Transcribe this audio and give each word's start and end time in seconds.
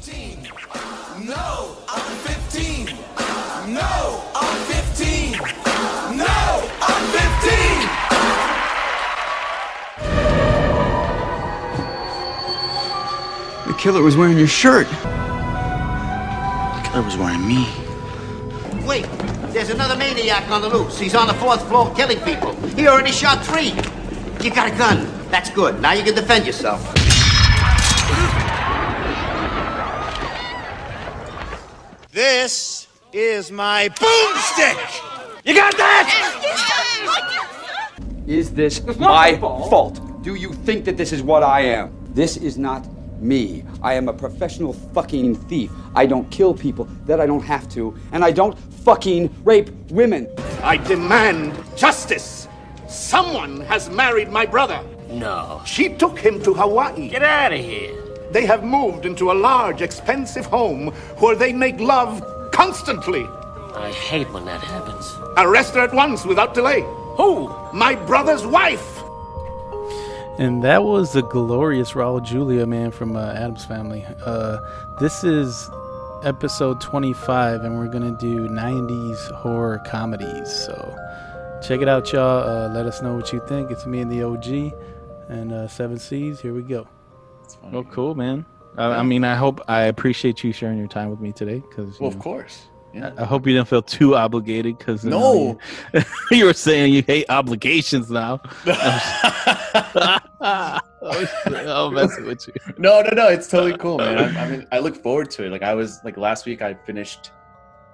15. 0.00 0.48
No, 1.26 1.76
I'm 1.86 2.16
15. 2.24 2.86
No, 3.74 4.24
I'm 4.34 4.56
15. 4.64 5.32
No, 6.16 6.70
I'm 6.80 7.04
15. 13.66 13.66
The 13.66 13.74
killer 13.78 14.02
was 14.02 14.16
wearing 14.16 14.38
your 14.38 14.48
shirt. 14.48 14.88
The 14.88 14.96
killer 16.88 17.02
was 17.02 17.18
wearing 17.18 17.46
me. 17.46 17.68
Wait, 18.86 19.06
there's 19.52 19.68
another 19.68 19.96
maniac 19.96 20.50
on 20.50 20.62
the 20.62 20.70
loose. 20.70 20.98
He's 20.98 21.14
on 21.14 21.26
the 21.26 21.34
fourth 21.34 21.68
floor 21.68 21.94
killing 21.94 22.20
people. 22.20 22.54
He 22.68 22.88
already 22.88 23.12
shot 23.12 23.44
three. 23.44 23.74
You 24.42 24.50
got 24.50 24.72
a 24.72 24.78
gun. 24.78 25.06
That's 25.30 25.50
good. 25.50 25.82
Now 25.82 25.92
you 25.92 26.02
can 26.02 26.14
defend 26.14 26.46
yourself. 26.46 26.80
This 32.20 32.86
is 33.14 33.50
my 33.50 33.88
boomstick! 33.88 35.40
You 35.42 35.54
got 35.54 35.74
that? 35.78 36.06
Is 38.26 38.52
this 38.52 38.84
my 38.98 39.38
fault? 39.38 40.22
Do 40.22 40.34
you 40.34 40.52
think 40.52 40.84
that 40.84 40.98
this 40.98 41.14
is 41.14 41.22
what 41.22 41.42
I 41.42 41.62
am? 41.62 41.96
This 42.12 42.36
is 42.36 42.58
not 42.58 42.86
me. 43.22 43.64
I 43.82 43.94
am 43.94 44.10
a 44.10 44.12
professional 44.12 44.74
fucking 44.92 45.36
thief. 45.48 45.70
I 45.94 46.04
don't 46.04 46.30
kill 46.30 46.52
people 46.52 46.86
that 47.06 47.22
I 47.22 47.26
don't 47.26 47.42
have 47.42 47.66
to, 47.70 47.96
and 48.12 48.22
I 48.22 48.32
don't 48.32 48.54
fucking 48.84 49.34
rape 49.42 49.70
women. 49.90 50.28
I 50.62 50.76
demand 50.76 51.54
justice. 51.74 52.48
Someone 52.86 53.62
has 53.62 53.88
married 53.88 54.28
my 54.28 54.44
brother. 54.44 54.84
No. 55.08 55.62
She 55.64 55.88
took 55.88 56.18
him 56.18 56.42
to 56.42 56.52
Hawaii. 56.52 57.08
Get 57.08 57.22
out 57.22 57.54
of 57.54 57.60
here. 57.60 58.09
They 58.30 58.46
have 58.46 58.62
moved 58.62 59.06
into 59.06 59.32
a 59.32 59.34
large, 59.34 59.82
expensive 59.82 60.46
home 60.46 60.88
where 61.18 61.34
they 61.34 61.52
make 61.52 61.80
love 61.80 62.22
constantly. 62.52 63.26
I 63.74 63.92
hate 63.92 64.30
when 64.32 64.44
that 64.44 64.60
happens. 64.60 65.16
Arrest 65.36 65.74
her 65.74 65.80
at 65.80 65.94
once 65.94 66.24
without 66.24 66.54
delay. 66.54 66.82
Who? 67.16 67.48
My 67.72 67.94
brother's 67.94 68.46
wife. 68.46 69.02
And 70.38 70.62
that 70.64 70.84
was 70.84 71.12
the 71.12 71.22
glorious 71.22 71.92
Raul 71.92 72.24
Julia, 72.24 72.66
man, 72.66 72.92
from 72.92 73.16
uh, 73.16 73.32
Addams 73.32 73.64
Family. 73.64 74.06
Uh, 74.24 74.58
this 74.98 75.22
is 75.24 75.68
episode 76.24 76.80
25, 76.80 77.62
and 77.62 77.78
we're 77.78 77.88
going 77.88 78.16
to 78.16 78.18
do 78.18 78.48
90s 78.48 79.30
horror 79.32 79.82
comedies. 79.86 80.50
So 80.50 80.96
check 81.62 81.80
it 81.80 81.88
out, 81.88 82.12
y'all. 82.12 82.48
Uh, 82.48 82.68
let 82.68 82.86
us 82.86 83.02
know 83.02 83.14
what 83.14 83.32
you 83.32 83.42
think. 83.48 83.70
It's 83.70 83.86
me 83.86 84.00
and 84.00 84.10
the 84.10 84.22
OG 84.22 84.72
and 85.28 85.52
uh, 85.52 85.68
Seven 85.68 85.98
Seas. 85.98 86.40
Here 86.40 86.54
we 86.54 86.62
go. 86.62 86.86
Oh, 87.72 87.84
cool, 87.84 88.14
man. 88.14 88.44
I, 88.76 88.86
I 88.86 89.02
mean, 89.02 89.24
I 89.24 89.34
hope 89.34 89.60
I 89.68 89.82
appreciate 89.82 90.44
you 90.44 90.52
sharing 90.52 90.78
your 90.78 90.88
time 90.88 91.10
with 91.10 91.20
me 91.20 91.32
today. 91.32 91.62
Because 91.68 91.98
Well, 92.00 92.08
of 92.08 92.18
course. 92.18 92.66
Yeah. 92.92 93.12
I 93.18 93.24
hope 93.24 93.46
you 93.46 93.54
didn't 93.54 93.68
feel 93.68 93.82
too 93.82 94.16
obligated. 94.16 94.78
Because 94.78 95.04
No. 95.04 95.58
you, 95.94 96.02
you 96.38 96.44
were 96.44 96.52
saying 96.52 96.92
you 96.92 97.02
hate 97.06 97.26
obligations 97.28 98.10
now. 98.10 98.40
I'm 100.42 101.94
messing 101.94 102.26
with 102.26 102.46
you. 102.48 102.54
No, 102.78 103.02
no, 103.02 103.10
no. 103.14 103.28
It's 103.28 103.48
totally 103.48 103.76
cool, 103.78 103.98
man. 103.98 104.18
I, 104.18 104.44
I 104.44 104.50
mean, 104.50 104.66
I 104.72 104.78
look 104.78 104.96
forward 104.96 105.30
to 105.32 105.44
it. 105.46 105.50
Like 105.50 105.62
I 105.62 105.74
was 105.74 106.00
like 106.04 106.16
last 106.16 106.46
week, 106.46 106.62
I 106.62 106.74
finished 106.74 107.30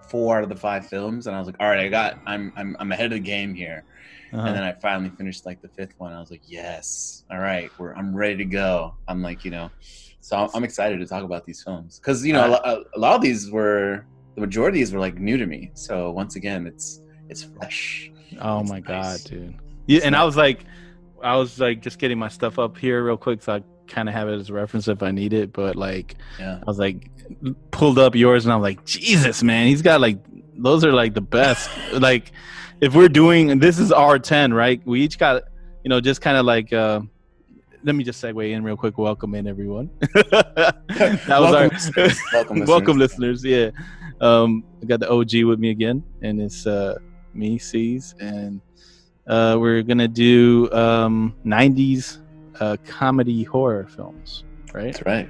four 0.09 0.37
out 0.39 0.43
of 0.45 0.49
the 0.49 0.57
five 0.57 0.87
films, 0.87 1.27
and 1.27 1.35
I 1.35 1.39
was 1.39 1.47
like, 1.47 1.57
all 1.61 1.69
right, 1.69 1.81
I 1.81 1.89
got, 1.89 2.19
I'm, 2.27 2.53
I'm, 2.57 2.77
I'm 2.79 2.93
ahead 2.93 3.07
of 3.07 3.13
the 3.13 3.21
game 3.21 3.55
here. 3.55 3.85
Uh-huh. 4.33 4.47
And 4.47 4.57
then 4.57 4.63
I 4.65 4.73
finally 4.73 5.11
finished 5.11 5.47
like 5.47 5.63
the 5.63 5.69
fifth 5.69 5.95
one. 5.99 6.13
I 6.13 6.21
was 6.21 6.31
like, 6.31 6.43
yes, 6.47 7.25
all 7.31 7.39
right, 7.39 7.71
we're, 7.79 7.95
I'm 7.95 8.15
ready 8.15 8.37
to 8.39 8.45
go. 8.45 8.95
I'm 9.09 9.23
like, 9.23 9.45
you 9.45 9.51
know, 9.51 9.71
so 10.21 10.37
I'm, 10.37 10.49
I'm 10.55 10.65
excited 10.65 10.99
to 10.99 11.07
talk 11.07 11.23
about 11.23 11.47
these 11.47 11.63
films 11.63 11.99
because 11.99 12.25
you 12.27 12.33
know 12.33 12.55
a, 12.65 12.83
a 12.97 12.99
lot 12.99 13.15
of 13.15 13.23
these 13.23 13.51
were 13.51 14.05
the 14.35 14.41
majority 14.41 14.79
of 14.79 14.89
these 14.89 14.93
were 14.93 15.01
like 15.01 15.19
new 15.19 15.37
to 15.37 15.47
me. 15.47 15.71
So 15.75 16.11
once 16.11 16.37
again, 16.37 16.67
it's 16.67 17.01
it's 17.29 17.45
fresh. 17.45 18.11
Oh 18.41 18.61
It's 18.61 18.71
my 18.71 18.81
nice. 18.81 19.23
god, 19.23 19.31
dude. 19.31 19.55
Yeah, 19.87 20.01
and 20.05 20.17
I 20.17 20.25
was 20.25 20.37
like, 20.37 20.65
I 21.23 21.37
was 21.37 21.59
like 21.61 21.81
just 21.81 21.99
getting 21.99 22.19
my 22.19 22.29
stuff 22.29 22.59
up 22.59 22.77
here 22.77 23.05
real 23.05 23.17
quick, 23.17 23.43
so 23.43 23.55
I 23.55 23.63
kind 23.87 24.09
of 24.09 24.15
have 24.17 24.29
it 24.29 24.35
as 24.41 24.51
a 24.51 24.53
reference 24.53 24.89
if 24.89 25.03
I 25.03 25.13
need 25.13 25.33
it. 25.33 25.53
But 25.53 25.77
like, 25.77 26.17
Yeah. 26.41 26.59
I 26.61 26.65
was 26.67 26.79
like, 26.79 27.09
pulled 27.71 27.99
up 27.99 28.15
yours, 28.17 28.45
and 28.45 28.53
I'm 28.53 28.61
like, 28.63 28.85
Jesus, 28.85 29.43
man, 29.45 29.69
he's 29.69 29.83
got 29.83 30.01
like 30.01 30.19
those 30.59 30.85
are 30.85 30.93
like 30.93 31.15
the 31.15 31.21
best. 31.21 31.71
like, 31.93 32.33
if 32.81 32.95
we're 32.95 33.09
doing 33.09 33.59
this 33.59 33.79
is 33.79 33.93
our 33.93 34.19
ten, 34.19 34.53
right? 34.53 34.81
We 34.87 35.01
each 35.01 35.19
got, 35.19 35.45
you 35.85 35.89
know, 35.89 36.01
just 36.01 36.21
kind 36.21 36.37
of 36.37 36.45
like. 36.47 36.73
uh 36.73 37.01
let 37.85 37.95
me 37.95 38.03
just 38.03 38.21
segue 38.21 38.51
in 38.51 38.65
real 38.65 38.77
quick. 38.77 38.99
Welcome 38.99 39.37
in, 39.37 39.47
everyone. 39.47 39.89
that 40.01 40.75
was 40.89 41.29
Welcome, 41.29 41.55
our 41.55 41.69
listeners. 41.69 42.19
Welcome, 42.33 42.65
welcome, 42.67 42.99
listeners. 42.99 43.45
listeners. 43.45 43.75
Yeah, 44.21 44.27
um, 44.27 44.65
I 44.83 44.87
got 44.87 44.99
the 44.99 45.09
OG 45.09 45.45
with 45.45 45.61
me 45.61 45.71
again, 45.71 46.03
and 46.21 46.41
it's 46.41 46.67
uh, 46.67 46.97
me, 47.33 47.59
C's, 47.59 48.17
and 48.19 48.61
uh, 49.29 49.57
we're 49.61 49.83
gonna 49.83 50.09
do 50.09 50.69
um, 50.73 51.37
'90s 51.45 52.19
uh, 52.59 52.77
comedy 52.85 53.45
horror 53.45 53.87
films, 53.87 54.43
right? 54.73 54.87
That's 54.93 55.07
right. 55.07 55.29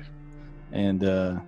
And 0.73 1.05
uh, 1.05 1.41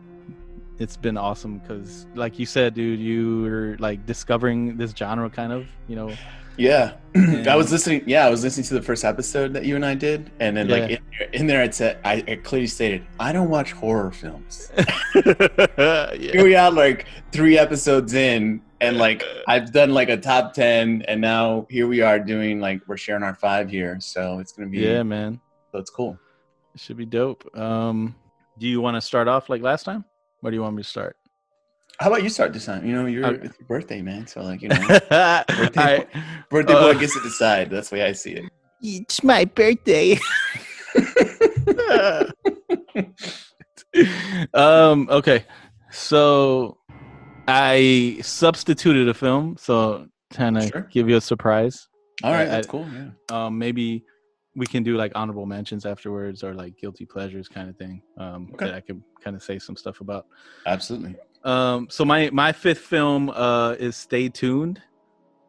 it's 0.78 0.97
been 0.97 1.16
awesome 1.16 1.59
because, 1.59 2.06
like 2.15 2.39
you 2.39 2.47
said, 2.47 2.75
dude, 2.75 3.00
you 3.00 3.43
were 3.43 3.77
like 3.78 4.06
discovering 4.06 4.77
this 4.77 4.93
genre, 4.93 5.28
kind 5.31 5.53
of, 5.53 5.66
you 5.89 5.97
know. 5.97 6.12
Yeah, 6.56 6.94
I 7.49 7.55
was 7.55 7.71
listening. 7.71 8.03
Yeah, 8.06 8.27
I 8.27 8.31
was 8.31 8.43
listening 8.43 8.66
to 8.66 8.75
the 8.75 8.83
first 8.83 9.05
episode 9.05 9.53
that 9.55 9.65
you 9.65 9.77
and 9.77 9.87
I 9.87 9.94
did, 9.94 10.33
and 10.41 10.56
then 10.56 10.69
like 10.69 10.91
in, 10.91 10.99
there- 11.16 11.28
in 11.33 11.47
there, 11.47 11.62
it 11.62 11.72
said 11.75 11.99
I, 12.05 12.25
I 12.27 12.34
clearly 12.37 12.66
stated 12.66 13.06
I 13.21 13.33
don't 13.33 13.49
watch 13.49 13.71
horror 13.72 14.11
films. 14.11 14.72
yeah. 15.15 16.15
Here 16.15 16.43
we 16.43 16.56
are, 16.56 16.71
like 16.72 17.06
three 17.31 17.56
episodes 17.59 18.12
in, 18.15 18.60
and 18.81 18.97
like 18.99 19.22
I've 19.47 19.72
done 19.72 19.91
like 19.91 20.09
a 20.09 20.16
top 20.16 20.53
ten, 20.53 21.03
and 21.06 21.21
now 21.21 21.66
here 21.71 21.87
we 21.87 22.00
are 22.00 22.19
doing 22.19 22.59
like 22.60 22.81
we're 22.89 22.97
sharing 22.97 23.22
our 23.22 23.34
five 23.37 23.71
here, 23.71 23.99
so 24.00 24.41
it's 24.41 24.50
gonna 24.53 24.69
be 24.69 24.78
yeah, 24.78 25.05
man, 25.05 25.41
so 25.71 25.78
it's 25.78 25.91
cool. 25.91 26.19
it 26.75 26.81
should 26.81 26.97
be 26.97 27.06
dope. 27.06 27.56
Um, 27.56 28.16
do 28.59 28.66
you 28.66 28.81
want 28.81 28.97
to 28.97 29.00
start 29.00 29.28
off 29.28 29.49
like 29.49 29.62
last 29.62 29.84
time? 29.84 30.05
Where 30.41 30.50
do 30.50 30.56
you 30.56 30.62
want 30.62 30.76
me 30.76 30.82
to 30.82 30.88
start? 30.88 31.16
How 32.00 32.09
about 32.09 32.22
you 32.22 32.28
start 32.28 32.53
this 32.53 32.66
time? 32.66 32.87
You 32.87 32.93
know, 32.94 33.06
you're 33.06 33.26
Okay. 33.26 33.47
it's 33.47 33.59
your 33.59 33.66
birthday, 33.66 34.03
man. 34.03 34.26
So 34.26 34.43
like 34.43 34.62
you 34.62 34.69
know, 34.72 34.76
Birthday 34.87 35.09
Alright. 35.10 36.06
birthday 36.49 36.75
Uh, 36.75 36.93
boy 36.93 36.99
gets 36.99 37.15
to 37.15 37.21
decide. 37.22 37.71
That's 37.71 37.91
the 37.91 37.97
way 37.97 38.03
I 38.04 38.12
see 38.12 38.32
it. 38.34 38.44
It's 38.81 39.25
my 39.25 39.44
birthday. 39.44 40.19
um. 44.54 45.09
Okay. 45.10 45.44
So 45.91 46.78
I 47.48 48.19
substituted 48.22 49.09
a 49.09 49.15
film, 49.15 49.56
so 49.59 50.06
kind 50.32 50.56
of 50.59 50.69
Sure. 50.69 50.82
give 50.93 51.09
you 51.09 51.16
a 51.16 51.21
surprise. 51.21 51.88
All 52.22 52.31
right, 52.32 52.43
I- 52.43 52.50
that's 52.50 52.66
cool. 52.69 52.87
Yeah. 52.93 53.10
Um. 53.47 53.59
Maybe 53.59 54.04
we 54.58 54.66
can 54.66 54.82
do 54.82 54.96
like 54.96 55.12
honorable 55.14 55.46
mentions 55.46 55.86
afterwards, 55.86 56.42
or 56.44 56.52
like 56.54 56.76
guilty 56.76 57.06
pleasures 57.06 57.48
kind 57.48 57.69
of 57.70 57.76
thing. 57.76 58.02
Um. 58.19 58.50
Okay. 58.54 58.66
That 58.66 58.74
I 58.74 58.80
can 58.80 59.02
kind 59.22 59.34
of 59.36 59.42
say 59.42 59.58
some 59.58 59.76
stuff 59.76 60.00
about. 60.00 60.26
Absolutely. 60.66 61.16
Um. 61.44 61.88
So 61.91 62.04
my 62.04 62.30
my 62.32 62.52
fifth 62.52 62.80
film 62.80 63.30
uh 63.30 63.76
is 63.78 63.97
Stay 63.97 64.28
Tuned. 64.28 64.82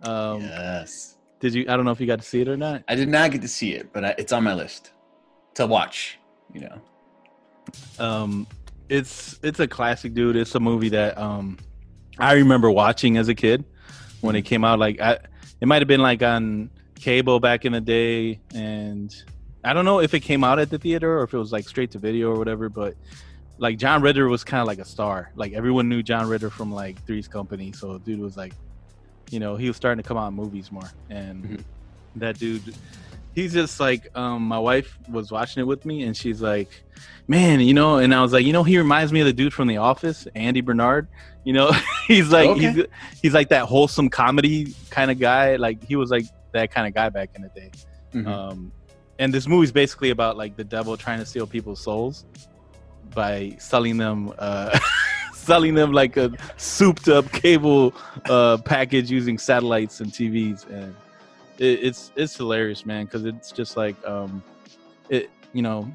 Um. 0.04 0.42
yes. 0.42 1.18
Did 1.40 1.54
you? 1.54 1.66
I 1.68 1.76
don't 1.76 1.86
know 1.86 1.92
if 1.92 2.00
you 2.00 2.08
got 2.08 2.20
to 2.20 2.26
see 2.26 2.42
it 2.42 2.48
or 2.48 2.58
not. 2.58 2.84
I 2.88 2.96
did 2.96 3.10
not 3.10 3.32
get 3.32 3.42
to 3.42 3.48
see 3.48 3.74
it, 3.74 3.92
but 3.94 4.06
I, 4.06 4.16
it's 4.18 4.32
on 4.32 4.44
my 4.44 4.54
list 4.54 4.92
to 5.56 5.66
watch. 5.66 6.20
You 6.54 6.62
know. 6.62 6.82
um 8.00 8.48
it's 8.90 9.40
it's 9.44 9.60
a 9.60 9.68
classic 9.68 10.16
dude 10.16 10.36
it's 10.36 10.56
a 10.56 10.60
movie 10.60 10.90
that 10.90 11.16
um 11.16 11.60
i 12.18 12.34
remember 12.34 12.72
watching 12.72 13.18
as 13.18 13.28
a 13.28 13.36
kid 13.36 13.64
when 14.22 14.36
it 14.36 14.42
came 14.42 14.64
out 14.64 14.80
like 14.80 15.00
I, 15.00 15.20
it 15.62 15.68
might 15.68 15.80
have 15.82 15.88
been 15.88 16.02
like 16.02 16.24
on 16.24 16.72
cable 17.00 17.40
back 17.40 17.66
in 17.66 17.72
the 17.72 17.82
day 17.82 18.40
and 18.54 19.14
i 19.64 19.74
don't 19.74 19.86
know 19.86 20.00
if 20.00 20.14
it 20.14 20.20
came 20.22 20.44
out 20.44 20.60
at 20.60 20.70
the 20.70 20.78
theater 20.78 21.20
or 21.20 21.24
if 21.24 21.34
it 21.34 21.38
was 21.38 21.52
like 21.52 21.68
straight 21.68 21.92
to 21.92 22.00
video 22.00 22.30
or 22.32 22.38
whatever 22.38 22.70
but 22.70 22.94
like 23.58 23.78
john 23.78 24.02
ritter 24.02 24.28
was 24.28 24.44
kind 24.44 24.62
of 24.62 24.68
like 24.68 24.80
a 24.80 24.86
star 24.86 25.32
like 25.36 25.54
everyone 25.54 25.88
knew 25.90 26.02
john 26.04 26.28
ritter 26.28 26.50
from 26.50 26.72
like 26.74 27.02
three's 27.06 27.28
company 27.28 27.72
so 27.72 27.98
dude 28.00 28.20
was 28.20 28.36
like 28.38 28.54
you 29.32 29.40
know 29.40 29.56
he 29.56 29.68
was 29.68 29.78
starting 29.78 30.02
to 30.02 30.08
come 30.08 30.18
out 30.18 30.28
in 30.28 30.34
movies 30.34 30.72
more 30.72 30.90
and 31.10 31.44
Mhm. 31.44 31.64
that 32.16 32.38
dude 32.40 32.76
he's 33.36 33.54
just 33.54 33.80
like 33.80 34.08
um 34.16 34.42
my 34.42 34.60
wife 34.60 34.98
was 35.10 35.32
watching 35.32 35.62
it 35.62 35.66
with 35.68 35.86
me 35.86 36.04
and 36.04 36.18
she's 36.18 36.42
like 36.42 36.70
man 37.28 37.60
you 37.60 37.74
know 37.74 37.98
and 37.98 38.14
i 38.14 38.22
was 38.22 38.34
like 38.34 38.46
you 38.46 38.52
know 38.54 38.64
he 38.64 38.78
reminds 38.78 39.14
me 39.14 39.20
of 39.22 39.26
the 39.28 39.34
dude 39.34 39.54
from 39.54 39.68
the 39.68 39.78
office 39.78 40.28
andy 40.36 40.62
bernard 40.62 41.08
you 41.46 41.54
know 41.54 41.72
he's 42.08 42.32
like 42.32 42.50
Okay. 42.50 42.72
he's, 42.74 42.86
he's 43.22 43.34
like 43.34 43.50
that 43.50 43.66
wholesome 43.66 44.10
comedy 44.10 44.74
kind 44.90 45.12
of 45.12 45.20
guy 45.20 45.56
like 45.58 45.82
he 45.84 45.96
was 45.96 46.10
like 46.10 46.26
that 46.52 46.72
kind 46.72 46.88
of 46.88 46.94
guy 46.94 47.10
back 47.10 47.30
in 47.36 47.42
the 47.42 47.50
day 47.50 47.72
Mhm. 48.14 48.28
um 48.28 48.72
and 49.20 49.34
this 49.34 49.48
movie's 49.48 49.72
basically 49.72 50.10
about 50.12 50.38
like 50.38 50.56
the 50.56 50.64
devil 50.64 50.96
trying 50.98 51.20
to 51.20 51.26
steal 51.26 51.46
people's 51.46 51.80
souls 51.82 52.26
by 53.14 53.56
selling 53.60 53.98
them 53.98 54.34
uh 54.40 54.78
selling 55.34 55.74
them 55.76 55.92
like 55.92 56.18
a 56.18 56.32
souped 56.58 57.08
up 57.08 57.32
cable 57.32 57.94
uh 58.30 58.58
package 58.58 59.10
using 59.12 59.38
satellites 59.38 60.00
and 60.02 60.12
tvs 60.12 60.68
and 60.70 60.96
it, 61.60 61.80
it's 61.84 62.12
it's 62.16 62.36
hilarious 62.36 62.86
man 62.86 63.06
because 63.06 63.26
it's 63.26 63.52
just 63.52 63.78
like 63.78 63.96
um 64.08 64.42
it 65.10 65.30
you 65.54 65.62
know 65.62 65.92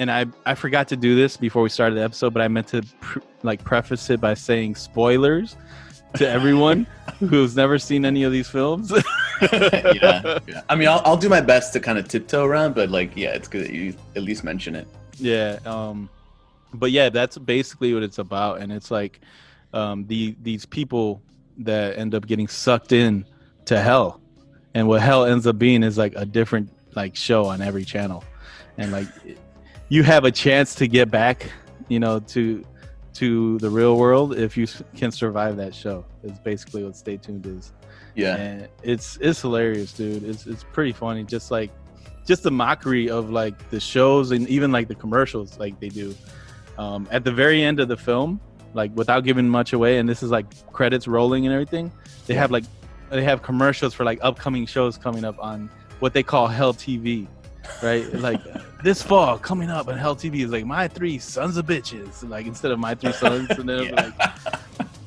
and 0.00 0.10
I 0.10 0.26
I 0.44 0.54
forgot 0.56 0.88
to 0.88 0.96
do 0.96 1.14
this 1.14 1.36
before 1.36 1.62
we 1.62 1.68
started 1.68 1.94
the 1.94 2.02
episode, 2.02 2.34
but 2.34 2.42
I 2.42 2.48
meant 2.48 2.66
to 2.68 2.82
pr- 3.00 3.20
like 3.44 3.62
preface 3.62 4.10
it 4.10 4.20
by 4.20 4.34
saying 4.34 4.74
spoilers 4.74 5.56
to 6.16 6.28
everyone 6.28 6.88
who's 7.20 7.54
never 7.54 7.78
seen 7.78 8.04
any 8.04 8.24
of 8.24 8.32
these 8.32 8.48
films. 8.48 8.92
yeah, 9.52 10.38
yeah. 10.46 10.62
I 10.68 10.76
mean, 10.76 10.88
I'll, 10.88 11.02
I'll 11.04 11.16
do 11.16 11.28
my 11.28 11.40
best 11.40 11.72
to 11.74 11.80
kind 11.80 11.98
of 11.98 12.08
tiptoe 12.08 12.44
around, 12.44 12.74
but 12.74 12.90
like, 12.90 13.12
yeah, 13.16 13.30
it's 13.30 13.48
good 13.48 13.64
that 13.64 13.72
you 13.72 13.94
at 14.16 14.22
least 14.22 14.44
mention 14.44 14.74
it. 14.74 14.86
Yeah. 15.18 15.58
Um, 15.64 16.08
but 16.74 16.90
yeah, 16.90 17.08
that's 17.08 17.38
basically 17.38 17.94
what 17.94 18.02
it's 18.02 18.18
about, 18.18 18.60
and 18.60 18.72
it's 18.72 18.90
like 18.90 19.20
um, 19.72 20.06
the 20.06 20.36
these 20.42 20.66
people 20.66 21.22
that 21.58 21.96
end 21.96 22.14
up 22.14 22.26
getting 22.26 22.48
sucked 22.48 22.92
in 22.92 23.24
to 23.66 23.80
hell, 23.80 24.20
and 24.74 24.88
what 24.88 25.00
hell 25.00 25.24
ends 25.24 25.46
up 25.46 25.58
being 25.58 25.82
is 25.82 25.96
like 25.96 26.14
a 26.16 26.26
different 26.26 26.70
like 26.94 27.16
show 27.16 27.44
on 27.46 27.62
every 27.62 27.84
channel, 27.84 28.24
and 28.76 28.92
like 28.92 29.06
you 29.88 30.02
have 30.02 30.24
a 30.24 30.30
chance 30.30 30.74
to 30.76 30.88
get 30.88 31.10
back, 31.10 31.50
you 31.88 32.00
know, 32.00 32.18
to 32.20 32.64
to 33.14 33.58
the 33.58 33.70
real 33.70 33.96
world 33.96 34.36
if 34.36 34.56
you 34.56 34.66
can 34.96 35.12
survive 35.12 35.56
that 35.56 35.74
show. 35.74 36.04
Is 36.24 36.38
basically 36.40 36.82
what 36.82 36.96
Stay 36.96 37.16
Tuned 37.16 37.46
is 37.46 37.72
Yeah, 38.14 38.36
and 38.36 38.68
it's 38.82 39.18
it's 39.20 39.40
hilarious 39.40 39.92
dude. 39.92 40.24
It's 40.24 40.46
it's 40.46 40.64
pretty 40.64 40.92
funny. 40.92 41.24
Just 41.24 41.50
like 41.50 41.70
just 42.26 42.42
the 42.42 42.50
mockery 42.50 43.10
of 43.10 43.30
like 43.30 43.70
the 43.70 43.80
shows 43.80 44.30
and 44.30 44.48
even 44.48 44.72
like 44.72 44.88
the 44.88 44.94
commercials 44.94 45.58
like 45.58 45.78
they 45.80 45.88
do. 45.88 46.14
Um 46.78 47.08
at 47.10 47.24
the 47.24 47.32
very 47.32 47.62
end 47.62 47.80
of 47.80 47.88
the 47.88 47.96
film 47.96 48.40
like 48.72 48.94
without 48.96 49.22
giving 49.24 49.48
much 49.48 49.72
away 49.72 49.98
and 49.98 50.08
this 50.08 50.22
is 50.22 50.30
like 50.30 50.46
credits 50.72 51.06
rolling 51.06 51.46
and 51.46 51.52
everything 51.52 51.92
they 52.26 52.34
have 52.34 52.50
like 52.50 52.64
they 53.08 53.22
have 53.22 53.40
commercials 53.40 53.94
for 53.94 54.02
like 54.02 54.18
upcoming 54.20 54.66
shows 54.66 54.98
coming 54.98 55.24
up 55.24 55.36
on 55.38 55.70
what 56.00 56.12
they 56.12 56.24
call 56.24 56.48
hell 56.48 56.74
tv 56.74 57.28
right? 57.82 58.12
Like 58.20 58.40
this 58.82 59.00
fall 59.00 59.38
coming 59.38 59.70
up 59.70 59.86
on 59.86 59.96
hell 59.96 60.16
tv 60.16 60.44
is 60.44 60.50
like 60.50 60.66
my 60.66 60.88
three 60.88 61.18
sons 61.18 61.56
of 61.56 61.66
bitches 61.66 62.28
like 62.28 62.46
instead 62.46 62.72
of 62.72 62.80
my 62.80 62.96
three 62.96 63.12
sons 63.12 63.48
and 63.50 63.68
then 63.68 63.78
it'll 63.78 63.96
like 63.96 64.14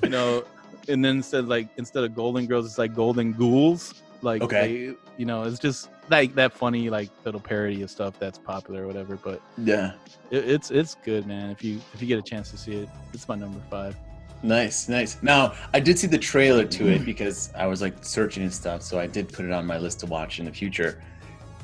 you 0.04 0.09
know, 0.09 0.44
and 0.87 1.03
then 1.03 1.17
instead 1.17 1.47
like 1.47 1.67
instead 1.77 2.03
of 2.03 2.15
golden 2.15 2.45
girls, 2.45 2.65
it's 2.65 2.77
like 2.77 2.93
golden 2.95 3.33
ghouls. 3.33 3.93
Like 4.21 4.41
Okay. 4.41 4.87
they, 4.87 4.93
you 5.17 5.25
know, 5.25 5.43
it's 5.43 5.59
just 5.59 5.89
like 6.09 6.33
that 6.35 6.53
funny 6.53 6.89
like 6.89 7.09
little 7.25 7.39
parody 7.39 7.81
of 7.83 7.91
stuff 7.91 8.17
that's 8.19 8.39
popular 8.39 8.83
or 8.83 8.87
whatever. 8.87 9.15
But 9.17 9.41
yeah, 9.57 9.93
it, 10.31 10.49
it's 10.49 10.71
it's 10.71 10.95
good, 10.95 11.25
man. 11.27 11.49
If 11.49 11.63
you 11.63 11.79
if 11.93 12.01
you 12.01 12.07
get 12.07 12.17
a 12.19 12.23
chance 12.23 12.49
to 12.51 12.57
see 12.57 12.73
it, 12.73 12.89
it's 13.13 13.27
my 13.27 13.35
number 13.35 13.59
five. 13.69 13.95
nice, 14.43 14.87
nice. 14.89 15.17
Now, 15.21 15.53
I 15.73 15.79
did 15.79 15.97
see 15.99 16.07
the 16.07 16.17
trailer 16.17 16.65
to 16.65 16.87
it 16.87 16.95
mm-hmm. 16.97 17.05
because 17.05 17.51
I 17.55 17.65
was 17.67 17.81
like 17.81 18.03
searching 18.03 18.43
and 18.43 18.53
stuff, 18.53 18.81
so 18.81 18.99
I 18.99 19.07
did 19.07 19.31
put 19.31 19.45
it 19.45 19.51
on 19.51 19.65
my 19.65 19.77
list 19.77 19.99
to 20.01 20.05
watch 20.05 20.39
in 20.39 20.45
the 20.45 20.51
future. 20.51 21.01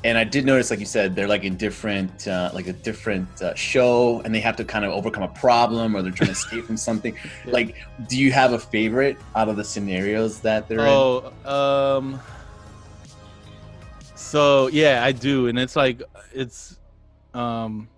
And 0.04 0.18
I 0.18 0.24
did 0.24 0.44
notice, 0.44 0.70
like 0.70 0.80
you 0.80 0.86
said, 0.86 1.16
they're 1.16 1.26
like 1.26 1.44
in 1.44 1.56
different, 1.56 2.28
uh, 2.28 2.50
like 2.52 2.66
a 2.66 2.74
different 2.74 3.40
uh, 3.40 3.54
show, 3.54 4.20
and 4.20 4.34
they 4.34 4.40
have 4.40 4.54
to 4.56 4.64
kind 4.64 4.84
of 4.84 4.92
overcome 4.92 5.22
a 5.22 5.28
problem, 5.28 5.96
or 5.96 6.02
they're 6.02 6.12
trying 6.12 6.26
to 6.26 6.32
escape 6.32 6.66
from 6.66 6.76
something. 6.76 7.16
Yeah. 7.46 7.52
Like, 7.52 7.76
do 8.08 8.18
you 8.18 8.30
have 8.32 8.52
a 8.52 8.58
favorite 8.58 9.16
out 9.34 9.48
of 9.48 9.56
the 9.56 9.64
scenarios 9.64 10.40
that 10.40 10.68
they're 10.68 10.80
in? 10.80 10.86
Oh, 10.86 11.32
um, 11.44 12.20
so 14.14 14.68
yeah, 14.68 15.04
I 15.04 15.12
do, 15.12 15.48
and 15.48 15.58
it's 15.58 15.74
like 15.74 16.02
it's, 16.32 16.78
um, 17.32 17.88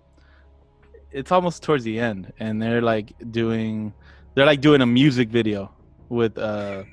it's 1.11 1.31
almost 1.31 1.61
towards 1.63 1.83
the 1.83 1.99
end, 1.99 2.31
and 2.39 2.61
they're 2.61 2.81
like 2.81 3.13
doing, 3.31 3.93
they're 4.33 4.45
like 4.45 4.61
doing 4.61 4.81
a 4.81 4.85
music 4.85 5.29
video 5.29 5.71
with 6.09 6.37
uh, 6.37 6.83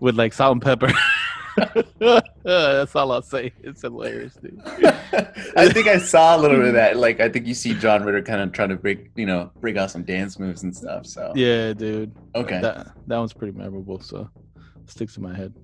with 0.00 0.16
like 0.16 0.32
Salt-N-Pepa. 0.32 0.94
That's 2.44 2.94
all 2.96 3.12
I'll 3.12 3.22
say. 3.22 3.52
It's 3.62 3.82
hilarious, 3.82 4.34
dude. 4.34 4.60
I 5.56 5.68
think 5.72 5.86
I 5.86 5.98
saw 5.98 6.36
a 6.36 6.40
little 6.40 6.58
bit 6.58 6.68
of 6.68 6.74
that. 6.74 6.96
Like, 6.96 7.20
I 7.20 7.28
think 7.28 7.46
you 7.46 7.54
see 7.54 7.74
John 7.74 8.04
Ritter 8.04 8.22
kind 8.22 8.40
of 8.40 8.52
trying 8.52 8.70
to 8.70 8.76
break, 8.76 9.10
you 9.16 9.26
know, 9.26 9.50
break 9.60 9.76
out 9.76 9.90
some 9.90 10.02
dance 10.04 10.38
moves 10.38 10.62
and 10.62 10.74
stuff. 10.74 11.06
So 11.06 11.32
Yeah, 11.34 11.72
dude. 11.72 12.12
okay, 12.34 12.60
That 12.60 12.88
that 13.06 13.18
one's 13.18 13.32
pretty 13.32 13.56
memorable, 13.56 14.00
so 14.00 14.28
sticks 14.86 15.16
in 15.16 15.22
my 15.22 15.34
head. 15.34 15.54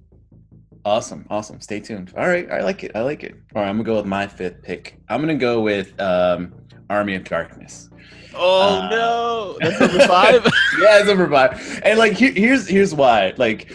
awesome, 0.85 1.27
awesome. 1.31 1.61
Stay 1.61 1.81
tuned. 1.81 2.13
All 2.17 2.29
right, 2.29 2.51
I 2.51 2.63
like 2.63 2.85
it. 2.85 2.93
I 2.95 3.03
like 3.03 3.23
it. 3.25 3.35
All 3.55 3.63
right, 3.63 3.69
I'm 3.69 3.77
gonna 3.77 3.85
go 3.87 3.97
with 3.97 4.07
my 4.07 4.27
fifth 4.27 4.63
pick. 4.63 4.99
I'm 5.09 5.21
gonna 5.21 5.35
go 5.35 5.61
with 5.61 5.99
um, 6.01 6.55
Army 6.89 7.15
of 7.17 7.25
Darkness. 7.25 7.89
Oh 8.35 8.79
Uh, 8.81 8.89
no, 8.91 9.59
that's 9.61 9.81
number 9.81 10.07
five. 10.07 10.45
yeah, 10.81 10.99
it's 11.01 11.09
number 11.09 11.29
five. 11.29 11.81
And 11.85 11.99
like, 11.99 12.13
here, 12.13 12.33
here's 12.33 12.67
here's 12.69 12.95
why. 12.95 13.35
Like, 13.37 13.73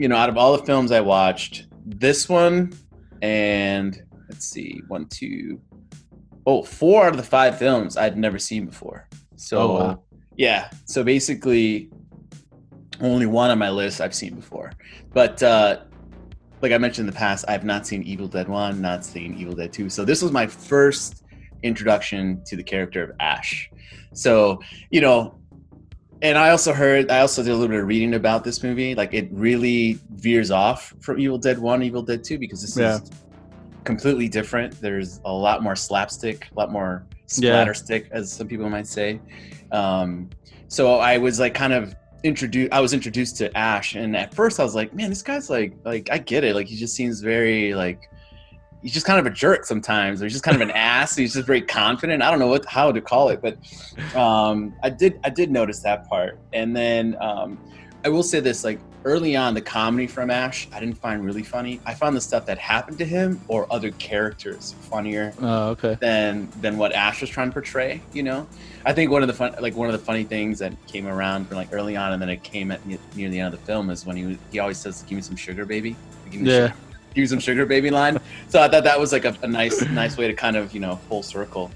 you 0.00 0.08
know, 0.08 0.16
out 0.16 0.30
of 0.30 0.38
all 0.38 0.56
the 0.56 0.64
films 0.64 0.92
I 0.92 1.02
watched, 1.02 1.66
this 1.84 2.26
one 2.26 2.72
and 3.20 4.02
let's 4.30 4.46
see, 4.46 4.80
one, 4.88 5.06
two, 5.08 5.60
oh, 6.46 6.62
four 6.62 7.04
out 7.04 7.10
of 7.10 7.18
the 7.18 7.22
five 7.22 7.58
films 7.58 7.98
I'd 7.98 8.16
never 8.16 8.38
seen 8.38 8.64
before. 8.64 9.06
So 9.36 9.58
Oh, 9.60 9.74
wow. 9.74 10.02
yeah, 10.36 10.70
so 10.86 11.04
basically, 11.04 11.90
only 13.02 13.26
one 13.26 13.50
on 13.50 13.58
my 13.58 13.68
list 13.68 14.00
I've 14.00 14.14
seen 14.14 14.34
before. 14.36 14.72
But 15.12 15.42
uh, 15.42 15.82
like 16.62 16.72
I 16.72 16.78
mentioned 16.78 17.06
in 17.06 17.14
the 17.14 17.18
past, 17.18 17.44
I've 17.46 17.64
not 17.64 17.86
seen 17.86 18.02
Evil 18.02 18.26
Dead 18.26 18.48
One, 18.48 18.80
not 18.80 19.04
seen 19.04 19.34
Evil 19.34 19.54
Dead 19.54 19.70
Two. 19.70 19.90
So 19.90 20.06
this 20.06 20.22
was 20.22 20.32
my 20.32 20.46
first 20.46 21.24
introduction 21.62 22.42
to 22.46 22.56
the 22.56 22.62
character 22.62 23.02
of 23.02 23.12
Ash. 23.20 23.70
So 24.14 24.60
you 24.90 25.02
know, 25.02 25.39
and 26.22 26.36
I 26.38 26.50
also 26.50 26.72
heard, 26.72 27.10
I 27.10 27.20
also 27.20 27.42
did 27.42 27.50
a 27.50 27.54
little 27.54 27.68
bit 27.68 27.80
of 27.80 27.86
reading 27.86 28.14
about 28.14 28.44
this 28.44 28.62
movie. 28.62 28.94
Like 28.94 29.14
it 29.14 29.28
really 29.30 29.98
veers 30.14 30.50
off 30.50 30.92
from 31.00 31.18
Evil 31.18 31.38
Dead 31.38 31.58
One, 31.58 31.82
Evil 31.82 32.02
Dead 32.02 32.22
Two, 32.24 32.38
because 32.38 32.60
this 32.62 32.76
Yeah. 32.76 32.96
is 32.96 33.10
completely 33.84 34.28
different. 34.28 34.80
There's 34.80 35.20
a 35.24 35.32
lot 35.32 35.62
more 35.62 35.76
slapstick, 35.76 36.48
a 36.54 36.58
lot 36.58 36.70
more 36.70 37.06
Yeah. 37.38 37.64
splatterstick, 37.64 38.10
as 38.10 38.32
some 38.32 38.48
people 38.48 38.68
might 38.68 38.86
say. 38.86 39.20
Um, 39.72 40.30
so 40.68 40.96
I 40.96 41.18
was 41.18 41.40
like 41.40 41.54
kind 41.54 41.72
of 41.72 41.94
introduced. 42.22 42.72
I 42.72 42.80
was 42.80 42.92
introduced 42.92 43.36
to 43.38 43.56
Ash, 43.56 43.94
and 43.94 44.14
at 44.16 44.34
first 44.34 44.60
I 44.60 44.64
was 44.64 44.74
like, 44.74 44.92
man, 44.94 45.08
this 45.08 45.22
guy's 45.22 45.48
like, 45.48 45.74
like 45.84 46.08
I 46.12 46.18
get 46.18 46.44
it. 46.44 46.54
Like 46.54 46.66
he 46.66 46.76
just 46.76 46.94
seems 46.94 47.20
very 47.20 47.74
like. 47.74 48.00
He's 48.82 48.92
just 48.92 49.06
kind 49.06 49.18
of 49.20 49.26
a 49.26 49.30
jerk 49.30 49.64
sometimes. 49.64 50.22
Or 50.22 50.24
he's 50.24 50.32
just 50.32 50.44
kind 50.44 50.54
of 50.54 50.62
an 50.62 50.70
ass. 50.74 51.14
He's 51.16 51.34
just 51.34 51.46
very 51.46 51.62
confident. 51.62 52.22
I 52.22 52.30
don't 52.30 52.38
know 52.40 52.46
what 52.48 52.64
how 52.66 52.90
to 52.92 53.00
call 53.00 53.28
it, 53.28 53.40
but 53.42 53.58
um, 54.18 54.74
I 54.82 54.90
did 54.90 55.18
I 55.24 55.30
did 55.30 55.50
notice 55.50 55.80
that 55.82 56.08
part. 56.08 56.38
And 56.52 56.74
then 56.74 57.16
um, 57.20 57.58
I 58.04 58.08
will 58.08 58.22
say 58.22 58.40
this: 58.40 58.64
like 58.64 58.80
early 59.04 59.34
on, 59.36 59.54
the 59.54 59.60
comedy 59.62 60.06
from 60.06 60.30
Ash, 60.30 60.68
I 60.72 60.80
didn't 60.80 60.96
find 60.98 61.24
really 61.24 61.42
funny. 61.42 61.80
I 61.86 61.94
found 61.94 62.14
the 62.16 62.20
stuff 62.20 62.44
that 62.46 62.58
happened 62.58 62.98
to 62.98 63.04
him 63.06 63.40
or 63.48 63.66
other 63.72 63.90
characters 63.92 64.74
funnier 64.90 65.32
Oh, 65.40 65.68
okay. 65.70 65.96
than 66.00 66.48
than 66.60 66.76
what 66.78 66.92
Ash 66.92 67.20
was 67.20 67.30
trying 67.30 67.48
to 67.48 67.52
portray. 67.52 68.00
You 68.12 68.22
know, 68.22 68.46
I 68.84 68.92
think 68.92 69.10
one 69.10 69.22
of 69.22 69.28
the 69.28 69.34
fun 69.34 69.54
like 69.60 69.74
one 69.76 69.88
of 69.88 69.92
the 69.92 70.04
funny 70.04 70.24
things 70.24 70.58
that 70.60 70.72
came 70.86 71.06
around 71.06 71.48
from 71.48 71.56
like 71.56 71.68
early 71.72 71.96
on, 71.96 72.12
and 72.12 72.20
then 72.22 72.28
it 72.30 72.42
came 72.42 72.70
at 72.70 72.84
near, 72.86 72.98
the 73.14 73.38
end 73.40 73.52
of 73.54 73.60
the 73.60 73.66
film 73.66 73.90
is 73.90 74.04
when 74.06 74.16
he 74.16 74.24
was, 74.24 74.36
he 74.50 74.58
always 74.58 74.78
says, 74.78 75.02
"Give 75.02 75.16
me 75.16 75.22
some 75.22 75.36
sugar, 75.36 75.64
baby." 75.66 75.96
Give 76.30 76.42
me 76.42 76.50
Yeah. 76.50 76.68
sugar, 76.68 76.74
give 77.14 77.28
some 77.28 77.38
sugar, 77.40 77.66
baby 77.66 77.90
line. 77.90 78.18
So 78.48 78.60
I 78.62 78.68
thought 78.68 78.84
that 78.84 78.98
was 78.98 79.12
like 79.12 79.24
a, 79.24 79.36
a 79.42 79.46
nice 79.48 79.80
nice 79.90 80.16
way 80.16 80.26
to 80.26 80.34
kind 80.34 80.56
of 80.56 80.72
you 80.74 80.80
know 80.80 80.96
full 81.08 81.22
circle. 81.22 81.70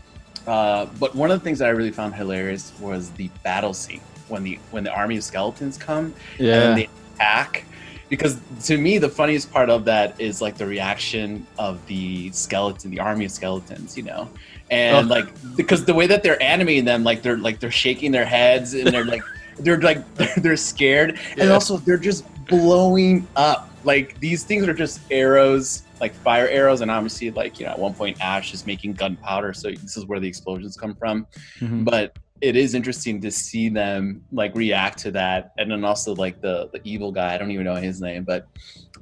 Uh, 0.47 0.87
but 1.00 1.14
one 1.14 1.31
of 1.31 1.38
the 1.41 1.45
things 1.45 1.59
that 1.61 1.67
I 1.67 1.71
really 1.71 1.91
found 1.91 2.14
hilarious 2.14 2.73
was 2.79 3.11
the 3.12 3.29
battle 3.43 3.73
scene 3.75 4.00
when 4.29 4.43
the 4.43 4.59
when 4.71 4.85
the 4.85 4.93
army 4.93 5.17
of 5.17 5.25
skeletons 5.25 5.76
come 5.79 6.14
and 6.38 6.47
Yeah. 6.47 6.61
then 6.61 6.76
they 6.76 6.88
attack. 7.14 7.64
Because 8.11 8.38
to 8.64 8.76
me, 8.76 8.99
the 8.99 9.09
funniest 9.09 9.50
part 9.50 9.71
of 9.71 9.87
that 9.87 10.21
is 10.21 10.43
like 10.43 10.57
the 10.59 10.67
reaction 10.67 11.47
of 11.59 11.85
the 11.87 12.31
skeleton, 12.33 12.91
the 12.91 13.00
army 13.00 13.25
of 13.25 13.31
skeletons, 13.31 13.97
you 13.97 14.03
know, 14.03 14.29
and 14.71 15.07
Oh. 15.07 15.14
like 15.14 15.29
because 15.57 15.85
the 15.87 15.95
way 15.95 16.07
that 16.07 16.23
they're 16.23 16.41
animating 16.43 16.85
them, 16.85 17.03
like 17.03 17.23
they're 17.23 17.38
like 17.38 17.59
they're 17.61 17.71
shaking 17.71 18.12
their 18.12 18.26
heads 18.26 18.75
and 18.75 18.88
they're 18.88 19.07
like 19.07 19.23
they're 19.61 19.81
like 19.81 20.14
they're, 20.17 20.35
they're 20.37 20.57
scared, 20.57 21.19
and 21.38 21.50
also 21.50 21.79
they're 21.79 21.97
just 21.97 22.25
blowing 22.47 23.26
up. 23.37 23.71
Like 23.85 24.19
these 24.21 24.45
things 24.45 24.67
are 24.67 24.75
just 24.75 25.00
arrows, 25.11 25.83
like 26.00 26.14
fire 26.14 26.49
arrows, 26.49 26.81
and 26.81 26.91
obviously, 26.91 27.31
like 27.31 27.59
you 27.61 27.67
know, 27.67 27.73
at 27.73 27.79
one 27.79 27.95
point 27.95 28.21
Ash 28.21 28.53
is 28.55 28.67
making 28.67 28.95
gunpowder, 28.95 29.53
so 29.53 29.71
this 29.71 29.97
is 29.97 30.07
where 30.07 30.21
the 30.21 30.29
explosions 30.29 30.76
come 30.76 30.95
from 30.95 31.26
Mhm. 31.61 31.85
but 31.85 32.17
it 32.41 32.57
is 32.57 32.75
interesting 32.75 33.21
to 33.21 33.31
see 33.31 33.69
them 33.69 34.23
like 34.33 34.55
react 34.57 34.99
to 34.99 35.11
that 35.12 35.53
and 35.57 35.71
then 35.71 35.85
also 35.85 36.14
like 36.17 36.41
the 36.41 36.69
the 36.73 36.81
evil 36.85 37.12
guy 37.12 37.33
i 37.33 37.38
don't 37.38 37.50
even 37.53 37.64
know 37.64 37.76
his 37.76 38.00
name 38.00 38.25
but 38.25 38.47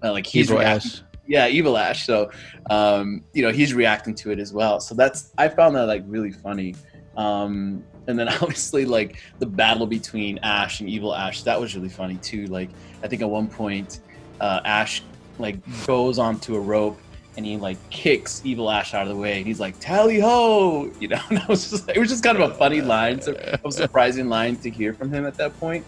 uh, 0.04 0.12
like 0.12 0.26
he's 0.26 0.46
Evil 0.46 0.58
reacting 0.58 0.90
Ash. 0.90 1.02
yeah 1.26 1.48
evil 1.48 1.78
ash 1.78 2.04
so 2.06 2.30
um 2.70 3.24
you 3.32 3.42
know 3.42 3.50
he's 3.50 3.72
reacting 3.72 4.14
to 4.16 4.30
it 4.30 4.38
as 4.38 4.52
well 4.52 4.78
so 4.80 4.94
that's 4.94 5.32
i 5.38 5.48
found 5.48 5.74
that 5.74 5.86
like 5.86 6.04
really 6.06 6.30
funny 6.30 6.74
um 7.16 7.82
and 8.06 8.18
then 8.18 8.28
obviously 8.42 8.84
like 8.84 9.20
the 9.38 9.46
battle 9.46 9.86
between 9.86 10.38
ash 10.42 10.80
and 10.80 10.88
evil 10.88 11.14
ash 11.14 11.42
that 11.42 11.58
was 11.58 11.74
really 11.74 11.88
funny 11.88 12.18
too 12.18 12.46
like 12.46 12.68
i 13.02 13.08
think 13.08 13.22
at 13.22 13.30
one 13.30 13.48
point 13.48 14.00
uh 14.42 14.60
ash 14.64 15.02
like 15.38 15.56
goes 15.86 16.18
onto 16.18 16.54
a 16.56 16.60
rope 16.60 17.00
and 17.36 17.46
he 17.46 17.56
like 17.56 17.78
kicks 17.88 18.42
evil 18.44 18.70
ash 18.70 18.92
out 18.92 19.02
of 19.02 19.08
the 19.08 19.16
way 19.16 19.38
and 19.38 19.46
he's 19.46 19.60
like 19.60 19.78
tally 19.80 20.20
ho 20.20 20.90
you 21.00 21.08
know 21.08 21.20
and 21.30 21.38
I 21.38 21.46
was 21.46 21.70
just 21.70 21.88
it 21.88 21.98
was 21.98 22.10
just 22.10 22.22
kind 22.22 22.36
of 22.36 22.50
a 22.50 22.54
funny 22.54 22.82
line 22.82 23.22
so 23.22 23.32
a 23.64 23.72
surprising 23.72 24.28
line 24.28 24.56
to 24.56 24.70
hear 24.70 24.92
from 24.92 25.10
him 25.10 25.24
at 25.24 25.36
that 25.36 25.58
point. 25.58 25.84
point 25.84 25.86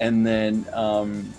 and 0.00 0.26
then 0.26 0.66
um 0.74 1.32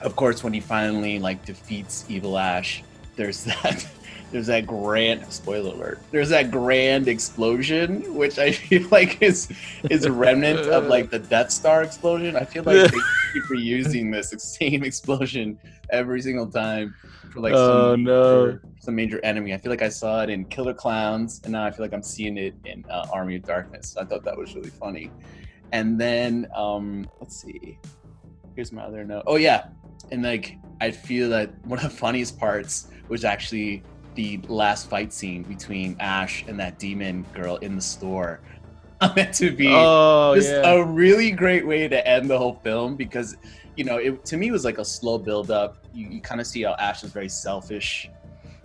of 0.00 0.16
course 0.16 0.42
when 0.42 0.52
he 0.52 0.60
finally 0.60 1.18
like 1.20 1.44
defeats 1.44 2.04
evil 2.08 2.38
ash 2.38 2.82
there's 3.14 3.44
that 3.52 3.86
there's 4.32 4.46
that 4.46 4.66
grand 4.66 5.30
spoiler 5.30 5.74
alert. 5.74 6.00
There's 6.10 6.30
that 6.30 6.50
grand 6.50 7.06
explosion, 7.06 8.14
which 8.14 8.38
I 8.38 8.52
feel 8.52 8.88
like 8.90 9.20
is 9.22 9.52
is 9.90 10.06
a 10.06 10.12
remnant 10.12 10.60
of 10.60 10.86
like 10.86 11.10
the 11.10 11.18
Death 11.18 11.50
Star 11.50 11.82
explosion. 11.82 12.34
I 12.34 12.44
feel 12.44 12.64
like 12.64 12.90
they 12.90 12.98
keep 13.34 13.44
reusing 13.44 14.10
this 14.10 14.30
same 14.42 14.82
explosion 14.82 15.58
every 15.92 16.20
single 16.22 16.46
time 16.46 16.94
for 17.30 17.40
like 17.40 17.54
Oh, 17.54 17.92
some, 17.92 18.02
no. 18.04 18.46
major, 18.46 18.62
some 18.80 18.94
major 18.96 19.20
enemy. 19.24 19.54
I 19.54 19.58
feel 19.58 19.70
like 19.70 19.82
I 19.82 19.88
saw 19.88 20.22
it 20.22 20.30
in 20.30 20.44
Killer 20.46 20.74
Clowns, 20.74 21.40
and 21.44 21.52
now 21.52 21.64
I 21.64 21.70
feel 21.70 21.84
like 21.84 21.92
I'm 21.94 22.02
seeing 22.02 22.36
it 22.38 22.54
in 22.64 22.84
uh, 22.90 23.06
Army 23.12 23.36
of 23.36 23.44
Darkness. 23.44 23.96
I 23.96 24.04
thought 24.04 24.24
that 24.24 24.36
was 24.36 24.54
really 24.54 24.70
funny. 24.70 25.10
And 25.72 26.00
then 26.00 26.48
um, 26.56 27.08
let's 27.20 27.40
see. 27.40 27.78
Here's 28.56 28.72
my 28.72 28.82
other 28.82 29.04
note. 29.04 29.22
Oh 29.26 29.36
yeah, 29.36 29.68
and 30.10 30.22
like 30.22 30.58
I 30.80 30.90
feel 30.90 31.28
that 31.30 31.50
one 31.66 31.78
of 31.78 31.84
the 31.84 31.90
funniest 31.96 32.38
parts 32.38 32.88
was 33.08 33.24
actually 33.24 33.82
the 34.14 34.38
last 34.48 34.90
fight 34.90 35.12
scene 35.12 35.42
between 35.42 35.96
Ash 36.00 36.44
and 36.46 36.58
that 36.60 36.78
demon 36.78 37.24
girl 37.32 37.56
in 37.56 37.76
the 37.76 37.80
store. 37.82 38.40
I 39.00 39.12
meant 39.14 39.34
to 39.36 39.50
be 39.50 39.68
Oh 39.70 40.34
just 40.36 40.50
yeah. 40.50 40.70
a 40.74 40.84
really 40.84 41.30
great 41.30 41.66
way 41.66 41.88
to 41.88 42.06
end 42.06 42.28
the 42.28 42.36
whole 42.38 42.60
film 42.62 42.94
because 42.96 43.36
you 43.76 43.84
know 43.84 43.96
it 43.96 44.24
to 44.26 44.36
me 44.36 44.50
was 44.50 44.64
like 44.64 44.78
a 44.78 44.84
slow 44.84 45.18
build 45.18 45.50
up. 45.50 45.84
You, 45.94 46.08
you 46.08 46.20
kind 46.20 46.40
of 46.40 46.46
see 46.46 46.62
how 46.62 46.74
Ash 46.74 47.04
is 47.04 47.10
very 47.10 47.28
selfish, 47.28 48.10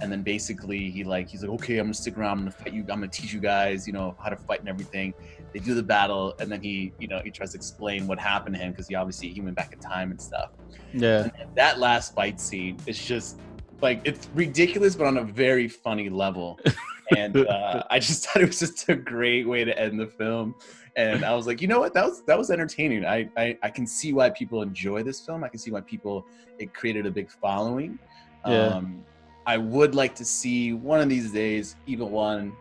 and 0.01 0.11
then 0.11 0.21
basically 0.21 0.89
he 0.89 1.03
like 1.03 1.29
he's 1.29 1.43
like 1.43 1.51
okay 1.61 1.77
I'm 1.77 1.85
gonna 1.85 1.93
stick 1.93 2.17
around 2.17 2.31
I'm 2.31 2.39
gonna 2.39 2.51
fight 2.51 2.73
you 2.73 2.81
I'm 2.81 2.99
gonna 2.99 3.07
teach 3.07 3.33
you 3.33 3.39
guys 3.39 3.87
you 3.87 3.93
know 3.93 4.15
how 4.21 4.29
to 4.29 4.35
fight 4.35 4.59
and 4.59 4.69
everything. 4.69 5.13
They 5.53 5.59
do 5.59 5.73
the 5.73 5.83
battle 5.83 6.35
and 6.39 6.51
then 6.51 6.61
he 6.61 6.93
you 6.99 7.07
know 7.07 7.21
he 7.23 7.31
tries 7.31 7.51
to 7.51 7.57
explain 7.57 8.07
what 8.07 8.19
happened 8.19 8.55
to 8.55 8.61
him 8.61 8.71
because 8.71 8.87
he 8.87 8.95
obviously 8.95 9.29
he 9.29 9.41
went 9.41 9.55
back 9.55 9.73
in 9.73 9.79
time 9.79 10.11
and 10.11 10.21
stuff. 10.21 10.51
yeah. 10.93 11.29
And 11.39 11.55
that 11.55 11.79
last 11.79 12.13
fight 12.13 12.39
scene 12.39 12.77
is 12.85 13.03
just 13.03 13.39
like 13.81 14.01
it's 14.03 14.27
ridiculous, 14.33 14.95
but 14.95 15.07
on 15.07 15.17
a 15.17 15.23
very 15.23 15.67
funny 15.67 16.09
level. 16.09 16.59
And 17.15 17.37
uh, 17.37 17.83
I 17.89 17.99
just 17.99 18.25
thought 18.25 18.41
it 18.41 18.47
was 18.47 18.59
just 18.59 18.89
a 18.89 18.95
great 18.95 19.47
way 19.47 19.63
to 19.63 19.77
end 19.79 19.99
the 19.99 20.07
film. 20.07 20.55
And 20.97 21.23
I 21.23 21.35
was 21.35 21.45
like, 21.45 21.61
you 21.61 21.67
know 21.67 21.79
what? 21.79 21.93
That 21.93 22.05
was 22.05 22.23
that 22.23 22.37
was 22.37 22.49
entertaining. 22.49 23.05
I, 23.05 23.29
I 23.37 23.57
I 23.61 23.69
can 23.69 23.85
see 23.85 24.13
why 24.13 24.31
people 24.31 24.63
enjoy 24.63 25.03
this 25.03 25.21
film. 25.21 25.43
I 25.43 25.47
can 25.47 25.59
see 25.59 25.69
why 25.69 25.81
people 25.81 26.25
it 26.57 26.73
created 26.73 27.05
a 27.05 27.11
big 27.11 27.29
following. 27.29 27.99
Yeah. 28.45 28.67
Um, 28.67 29.03
I 29.45 29.57
would 29.57 29.93
like 29.93 30.15
to 30.15 30.25
see 30.25 30.73
one 30.73 30.99
of 30.99 31.07
these 31.07 31.31
days, 31.31 31.75
Evil 31.85 32.09
One, 32.09 32.51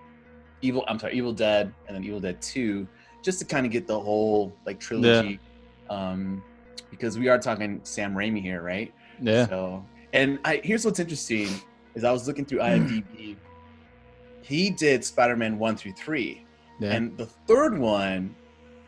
Evil 0.61 0.85
I'm 0.87 0.99
sorry, 0.99 1.15
Evil 1.15 1.33
Dead, 1.33 1.73
and 1.89 1.97
then 1.97 2.05
Evil 2.05 2.21
Dead 2.21 2.41
Two, 2.43 2.87
just 3.23 3.39
to 3.39 3.47
kind 3.47 3.65
of 3.65 3.73
get 3.73 3.87
the 3.87 3.99
whole 3.99 4.55
like 4.67 4.79
trilogy. 4.79 5.41
Yeah. 5.89 6.11
Um, 6.11 6.43
because 6.91 7.19
we 7.19 7.29
are 7.29 7.39
talking 7.39 7.81
Sam 7.85 8.15
Raimi 8.15 8.43
here, 8.43 8.63
right? 8.63 8.93
Yeah. 9.21 9.47
So, 9.49 9.85
and 10.13 10.39
I 10.45 10.61
here's 10.63 10.85
what's 10.85 11.01
interesting 11.01 11.49
is 11.95 12.05
I 12.05 12.13
was 12.13 12.29
looking 12.29 12.45
through 12.45 12.59
IMDb. 12.71 13.37
he 14.43 14.71
did 14.71 15.05
Spider-Man 15.05 15.59
one 15.59 15.77
through 15.77 15.93
three, 15.93 16.46
Yeah. 16.79 16.93
and 16.93 17.17
the 17.17 17.27
third 17.27 17.79
one 17.79 18.35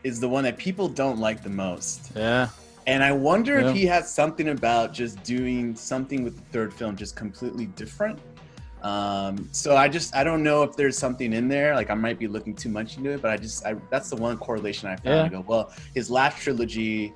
is 0.04 0.20
the 0.20 0.28
one 0.28 0.44
that 0.44 0.56
people 0.58 0.88
don't 0.88 1.18
like 1.18 1.42
the 1.42 1.50
most. 1.50 2.12
yeah. 2.14 2.48
And 2.86 3.04
I 3.04 3.12
wonder 3.12 3.60
Yeah. 3.60 3.68
if 3.68 3.76
he 3.76 3.84
has 3.86 4.10
something 4.10 4.48
about 4.48 4.94
just 4.94 5.22
doing 5.22 5.76
something 5.76 6.24
with 6.24 6.36
the 6.36 6.44
third 6.52 6.72
film 6.72 6.96
just 6.96 7.16
completely 7.16 7.66
different. 7.66 8.18
Um, 8.82 9.48
so 9.52 9.76
I 9.76 9.88
just 9.88 10.14
I 10.14 10.22
don't 10.24 10.42
know 10.42 10.62
if 10.62 10.76
there's 10.76 10.96
something 10.96 11.32
in 11.32 11.48
there. 11.48 11.74
Like 11.74 11.90
I 11.90 11.94
might 11.94 12.18
be 12.18 12.28
looking 12.28 12.54
too 12.54 12.68
much 12.68 12.96
into 12.96 13.10
it, 13.10 13.20
but 13.20 13.30
I 13.30 13.36
just 13.36 13.66
I, 13.66 13.74
that's 13.90 14.08
the 14.08 14.16
one 14.16 14.38
correlation 14.38 14.88
I 14.88 14.96
found. 14.96 15.04
Yeah. 15.16 15.24
I 15.24 15.28
go, 15.28 15.44
well, 15.46 15.72
his 15.94 16.10
last 16.10 16.38
trilogy 16.38 17.12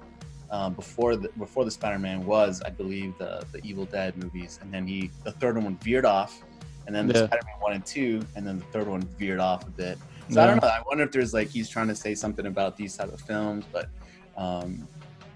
um, 0.50 0.74
before 0.74 1.16
the 1.16 1.28
before 1.38 1.64
the 1.64 1.70
Spider-Man 1.70 2.26
was, 2.26 2.60
I 2.66 2.70
believe, 2.70 3.16
the 3.18 3.42
the 3.52 3.60
Evil 3.64 3.84
Dead 3.86 4.16
movies, 4.16 4.58
and 4.60 4.74
then 4.74 4.86
he 4.86 5.10
the 5.24 5.32
third 5.32 5.56
one 5.62 5.76
veered 5.78 6.04
off, 6.04 6.42
and 6.86 6.94
then 6.94 7.06
the 7.06 7.14
Yeah. 7.14 7.26
Spider-Man 7.26 7.54
one 7.60 7.72
and 7.74 7.86
two, 7.86 8.20
and 8.36 8.46
then 8.46 8.58
the 8.58 8.64
third 8.66 8.88
one 8.88 9.02
veered 9.18 9.40
off 9.40 9.66
a 9.66 9.70
bit. 9.70 9.98
So 10.32 10.42
I 10.42 10.46
don't 10.46 10.62
know. 10.62 10.68
I 10.68 10.82
wonder 10.86 11.04
if 11.04 11.12
there's 11.12 11.34
like 11.34 11.48
he's 11.48 11.68
trying 11.68 11.88
to 11.88 11.94
say 11.94 12.14
something 12.14 12.46
about 12.46 12.76
these 12.76 12.96
type 12.96 13.12
of 13.12 13.20
films, 13.20 13.64
but 13.72 13.88
um, 14.36 14.88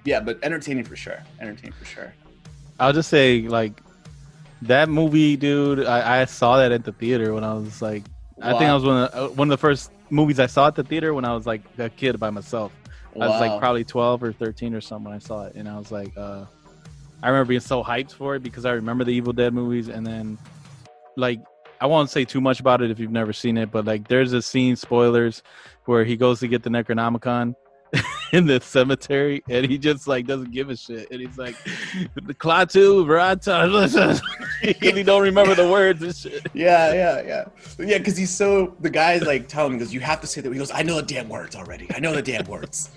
yeah, 0.05 0.21
but 0.21 0.39
entertaining 0.43 0.85
for 0.85 0.97
sure. 0.97 1.23
Entertaining 1.41 1.73
for 1.73 1.85
sure. 1.85 2.15
I'll 2.79 2.93
just 2.93 3.11
say 3.11 3.43
like 3.43 3.81
that 4.63 4.89
movie, 4.89 5.37
dude. 5.37 5.85
I, 5.85 6.23
I 6.23 6.25
saw 6.25 6.59
that 6.59 6.73
at 6.73 6.85
the 6.85 6.93
theater 6.93 7.35
when 7.35 7.45
I 7.45 7.55
was 7.55 7.83
like, 7.83 8.05
I 8.41 8.53
think 8.53 8.65
I 8.65 8.75
was 8.75 8.85
one 8.85 9.05
of 9.05 9.13
the, 9.13 9.25
uh, 9.25 9.29
one 9.29 9.49
of 9.49 9.51
the 9.51 9.61
first 9.61 9.91
movies 10.11 10.39
I 10.39 10.47
saw 10.47 10.69
at 10.69 10.75
the 10.75 10.85
theater 10.85 11.15
when 11.15 11.25
I 11.25 11.35
was 11.35 11.47
like 11.47 11.63
a 11.79 11.89
kid 11.89 12.19
by 12.19 12.31
myself. 12.31 12.73
I 13.15 13.29
was 13.29 13.41
like 13.41 13.59
probably 13.59 13.83
12 13.83 14.23
or 14.23 14.33
13 14.33 14.75
or 14.75 14.81
something 14.83 15.07
when 15.07 15.15
I 15.15 15.19
saw 15.19 15.45
it, 15.47 15.55
and 15.55 15.67
I 15.67 15.79
was 15.79 15.91
like, 15.91 16.13
uh, 16.19 16.45
I 17.23 17.29
remember 17.29 17.49
being 17.49 17.61
so 17.61 17.83
hyped 17.83 18.13
for 18.13 18.35
it 18.35 18.43
because 18.43 18.67
I 18.67 18.73
remember 18.73 19.05
the 19.05 19.13
Evil 19.13 19.33
Dead 19.33 19.55
movies, 19.55 19.89
and 19.89 20.07
then 20.07 20.37
like 21.17 21.41
I 21.81 21.87
won't 21.87 22.11
say 22.11 22.25
too 22.25 22.41
much 22.41 22.61
about 22.61 22.83
it 22.83 22.91
if 22.91 22.99
you've 22.99 23.11
never 23.11 23.33
seen 23.33 23.57
it, 23.57 23.71
but 23.71 23.85
like 23.85 24.09
there's 24.09 24.33
a 24.33 24.43
scene, 24.43 24.77
spoilers, 24.77 25.43
where 25.85 26.05
he 26.05 26.17
goes 26.17 26.41
to 26.41 26.49
get 26.49 26.63
the 26.63 26.71
Necronomicon 26.71 27.55
in 28.33 28.47
the 28.47 28.61
cemetery, 28.61 29.43
and 29.49 29.67
he 29.67 29.79
just 29.79 30.09
like 30.09 30.27
doesn't 30.27 30.51
give 30.51 30.71
a 30.71 30.77
shit, 30.77 31.11
and 31.11 31.21
he's 31.21 31.39
like, 31.39 31.57
the 32.15 32.35
Klaatu, 32.35 33.07
because 33.07 34.23
he 34.81 35.03
don't 35.03 35.23
remember 35.23 35.55
the 35.55 35.69
words 35.69 36.03
and 36.03 36.15
shit. 36.15 36.47
Yeah, 36.55 36.93
yeah, 36.95 37.23
yeah, 37.23 37.45
yeah. 37.79 37.99
Because 37.99 38.17
he's 38.17 38.31
so 38.31 38.75
the 38.81 38.91
guy's 38.91 39.23
like 39.23 39.47
telling 39.47 39.75
him, 39.75 39.79
goes, 39.79 39.93
"You 39.93 40.01
have 40.01 40.21
to 40.23 40.27
say 40.27 40.41
that." 40.41 40.51
He 40.51 40.59
goes, 40.59 40.71
"I 40.71 40.83
know 40.83 40.97
the 40.97 41.03
damn 41.03 41.29
words 41.29 41.55
already. 41.55 41.87
I 41.95 42.01
know 42.01 42.15
the 42.15 42.23
damn 42.23 42.47
words." 42.47 42.91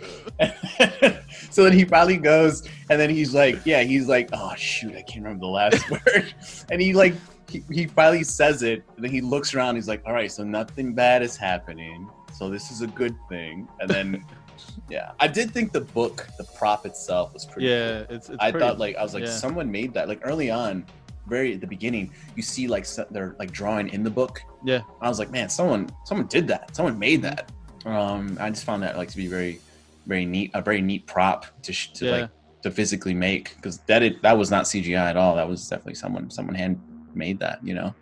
so 1.51 1.63
then 1.63 1.73
he 1.73 1.83
finally 1.83 2.17
goes, 2.17 2.67
and 2.89 2.99
then 2.99 3.09
he's 3.09 3.33
like, 3.33 3.59
"Yeah," 3.65 3.81
he's 3.83 4.07
like, 4.07 4.29
"Oh 4.31 4.53
shoot, 4.55 4.95
I 4.95 5.01
can't 5.01 5.25
remember 5.25 5.41
the 5.41 5.47
last 5.47 5.89
word," 5.91 6.33
and 6.71 6.81
he 6.81 6.93
like 6.93 7.13
he, 7.49 7.63
he 7.71 7.85
finally 7.87 8.23
says 8.23 8.63
it, 8.63 8.83
and 8.95 9.03
then 9.03 9.11
he 9.11 9.21
looks 9.21 9.53
around. 9.53 9.75
He's 9.75 9.87
like, 9.87 10.01
"All 10.05 10.13
right, 10.13 10.31
so 10.31 10.43
nothing 10.43 10.93
bad 10.93 11.21
is 11.21 11.35
happening, 11.35 12.09
so 12.33 12.49
this 12.49 12.71
is 12.71 12.81
a 12.81 12.87
good 12.87 13.15
thing." 13.27 13.67
And 13.79 13.89
then, 13.89 14.25
yeah, 14.89 15.11
I 15.19 15.27
did 15.27 15.51
think 15.51 15.71
the 15.71 15.81
book, 15.81 16.27
the 16.37 16.43
prop 16.57 16.85
itself, 16.85 17.33
was 17.33 17.45
pretty. 17.45 17.67
Yeah, 17.69 18.03
cool. 18.03 18.15
it's, 18.15 18.29
it's 18.29 18.37
I 18.39 18.51
pretty- 18.51 18.65
thought 18.65 18.79
like 18.79 18.95
I 18.97 19.03
was 19.03 19.13
like 19.13 19.25
yeah. 19.25 19.31
someone 19.31 19.71
made 19.71 19.93
that 19.93 20.07
like 20.07 20.19
early 20.23 20.49
on, 20.51 20.85
very 21.27 21.53
at 21.53 21.61
the 21.61 21.67
beginning. 21.67 22.11
You 22.35 22.43
see 22.43 22.67
like 22.67 22.85
they're 23.11 23.35
like 23.39 23.51
drawing 23.51 23.89
in 23.89 24.03
the 24.03 24.09
book. 24.11 24.41
Yeah. 24.63 24.81
I 25.01 25.07
was 25.09 25.19
like, 25.19 25.31
man, 25.31 25.49
someone 25.49 25.89
someone 26.05 26.27
did 26.27 26.47
that. 26.47 26.75
Someone 26.75 26.97
made 26.99 27.21
that. 27.23 27.51
Um, 27.85 28.37
I 28.41 28.49
just 28.49 28.65
found 28.65 28.83
that 28.83 28.97
like 28.97 29.09
to 29.09 29.17
be 29.17 29.27
very 29.27 29.59
very 30.05 30.25
neat, 30.25 30.51
a 30.53 30.61
very 30.61 30.81
neat 30.81 31.05
prop 31.07 31.45
to 31.63 31.71
sh- 31.73 31.91
to 31.93 32.05
Yeah. 32.05 32.11
like 32.11 32.29
to 32.63 32.71
physically 32.71 33.13
make 33.13 33.55
because 33.55 33.77
that 33.87 34.03
it, 34.03 34.21
that 34.21 34.37
was 34.37 34.51
not 34.51 34.65
CGI 34.65 34.97
at 34.97 35.15
all. 35.15 35.35
That 35.35 35.47
was 35.47 35.67
definitely 35.69 35.95
someone 35.95 36.29
someone 36.29 36.55
hand 36.55 36.81
made 37.15 37.39
that. 37.39 37.63
You 37.63 37.73
know. 37.73 37.95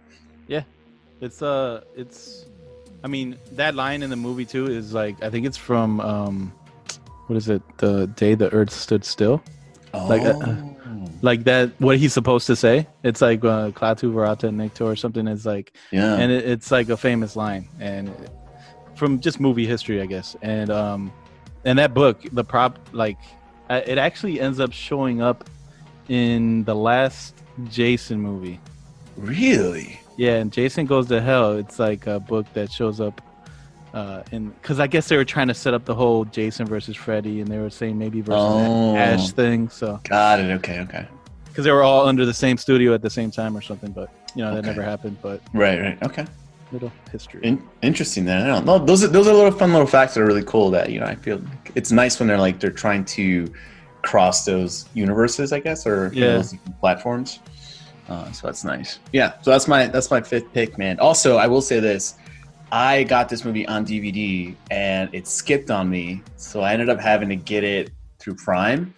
Yeah. 0.48 0.64
It's 1.22 1.42
uh, 1.42 1.84
it's. 1.96 2.46
I 3.04 3.08
mean, 3.08 3.38
that 3.54 3.76
line 3.76 4.04
in 4.04 4.10
the 4.10 4.16
movie 4.16 4.46
too 4.46 4.68
is 4.68 4.94
like 4.94 5.22
I 5.24 5.30
think 5.30 5.46
it's 5.46 5.58
from 5.58 6.00
um, 6.02 6.54
what 7.28 7.36
is 7.36 7.50
it? 7.50 7.62
The 7.78 8.08
day 8.08 8.36
the 8.36 8.52
Earth 8.52 8.72
stood 8.72 9.06
still. 9.06 9.44
Like, 9.94 10.22
uh, 10.22 10.38
uh, 10.40 10.56
Like 11.22 11.46
that, 11.46 11.72
what 11.80 11.98
he's 11.98 12.14
supposed 12.14 12.46
to 12.48 12.56
say. 12.56 12.88
It's 13.04 13.22
like 13.22 13.44
uh, 13.44 13.72
Klaatu 13.72 14.14
Barada 14.14 14.50
Nikto 14.52 14.86
or 14.86 14.96
something. 14.96 15.28
Is 15.28 15.46
like, 15.46 15.74
yeah. 15.92 16.16
and 16.16 16.32
it, 16.32 16.46
it's 16.46 16.70
like 16.72 16.90
a 16.90 16.98
famous 16.98 17.36
line, 17.36 17.68
and 17.80 18.12
from 18.96 19.20
just 19.20 19.40
movie 19.40 19.66
history, 19.66 20.02
I 20.02 20.06
guess. 20.06 20.36
And 20.42 20.70
um, 20.70 21.12
and 21.66 21.80
that 21.80 21.94
book, 21.94 22.22
the 22.32 22.44
prop, 22.44 22.78
like, 22.92 23.18
uh, 23.70 23.82
it 23.86 23.98
actually 23.98 24.40
ends 24.40 24.60
up 24.60 24.72
showing 24.72 25.22
up 25.22 25.50
in 26.08 26.64
the 26.66 26.76
last 26.76 27.44
Jason 27.70 28.22
movie. 28.22 28.60
Really. 29.18 30.00
Yeah, 30.16 30.36
and 30.36 30.52
Jason 30.52 30.86
Goes 30.86 31.08
to 31.08 31.22
Hell. 31.22 31.54
It's 31.58 31.80
like 31.80 32.08
a 32.08 32.20
book 32.20 32.46
that 32.54 32.72
shows 32.72 33.00
up 33.00 33.22
uh, 33.94 34.24
in 34.32 34.50
because 34.50 34.80
I 34.80 34.88
guess 34.88 35.08
they 35.08 35.18
were 35.18 35.26
trying 35.26 35.48
to 35.48 35.54
set 35.54 35.74
up 35.74 35.86
the 35.86 35.96
whole 35.96 36.26
Jason 36.26 36.66
versus 36.66 36.96
Freddy, 36.96 37.40
and 37.42 37.48
they 37.48 37.60
were 37.60 37.70
saying 37.70 37.98
maybe 37.98 38.22
versus 38.22 38.42
Oh. 38.44 38.96
Ash 38.96 39.32
thing. 39.32 39.70
So 39.70 40.00
Got 40.04 40.40
it. 40.40 40.52
Okay. 40.54 40.80
Okay. 40.82 41.06
because 41.48 41.66
they 41.66 41.72
were 41.72 41.84
all 41.84 42.08
under 42.08 42.24
the 42.26 42.34
same 42.34 42.56
studio 42.58 42.94
at 42.94 43.02
the 43.02 43.10
same 43.10 43.32
time 43.32 43.58
or 43.58 43.62
something, 43.62 43.92
but 43.92 44.12
you 44.36 44.44
know 44.44 44.52
that 44.54 44.60
Okay. 44.60 44.68
never 44.68 44.84
happened. 44.84 45.18
But 45.22 45.42
Right. 45.54 45.80
Right. 45.82 46.04
Okay. 46.04 46.26
little 46.72 46.92
history. 47.12 47.40
In- 47.44 47.64
interesting. 47.82 48.26
Then 48.26 48.42
I 48.44 48.48
don't 48.48 48.66
know. 48.66 48.78
Those 48.78 49.04
are 49.04 49.08
those 49.08 49.28
are 49.28 49.34
little 49.34 49.52
fun 49.52 49.72
little 49.72 49.88
facts 49.88 50.16
that 50.16 50.22
are 50.22 50.26
really 50.26 50.44
cool. 50.44 50.70
That 50.72 50.92
you 50.92 51.00
know, 51.00 51.06
I 51.06 51.16
feel 51.16 51.42
it's 51.76 51.92
nice 51.92 52.20
when 52.20 52.28
they're 52.28 52.38
like 52.40 52.60
they're 52.60 52.72
trying 52.72 53.06
to 53.06 53.52
cross 54.02 54.46
those 54.46 54.86
universes, 54.94 55.54
I 55.54 55.60
guess, 55.60 55.86
or 55.88 56.12
you 56.14 56.22
know, 56.22 56.28
Yeah. 56.28 56.34
those 56.38 56.56
platforms. 56.82 57.40
Uh, 58.08 58.32
so 58.32 58.48
that's 58.48 58.64
nice. 58.64 59.00
Yeah. 59.12 59.34
So 59.42 59.52
that's 59.52 59.68
my 59.68 59.88
that's 59.88 60.10
my 60.12 60.22
fifth 60.22 60.52
pick, 60.54 60.78
man. 60.78 61.00
Also, 61.00 61.38
I 61.38 61.48
will 61.48 61.62
say 61.62 61.80
this: 61.80 62.16
I 62.72 63.04
got 63.04 63.28
this 63.30 63.44
movie 63.44 63.68
on 63.68 63.86
DVD 63.86 64.56
and 64.72 65.10
it 65.14 65.28
skipped 65.28 65.70
on 65.72 65.90
me, 65.90 66.22
so 66.38 66.62
I 66.62 66.74
ended 66.74 66.90
up 66.90 67.00
having 67.00 67.30
to 67.30 67.36
get 67.36 67.64
it 67.64 67.92
through 68.20 68.36
Prime, 68.36 68.94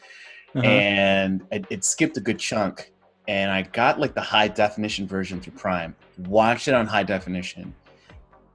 Uh-huh. 0.56 0.66
and 0.66 1.42
it, 1.52 1.66
it 1.70 1.84
skipped 1.84 2.18
a 2.18 2.22
good 2.22 2.40
chunk. 2.40 2.92
And 3.28 3.52
I 3.52 3.62
got 3.64 4.00
like 4.00 4.14
the 4.16 4.22
high 4.22 4.48
definition 4.48 5.08
version 5.08 5.40
through 5.40 5.54
Prime. 5.54 5.96
Watched 6.20 6.68
it 6.68 6.74
on 6.74 6.88
high 6.88 7.04
definition. 7.04 7.74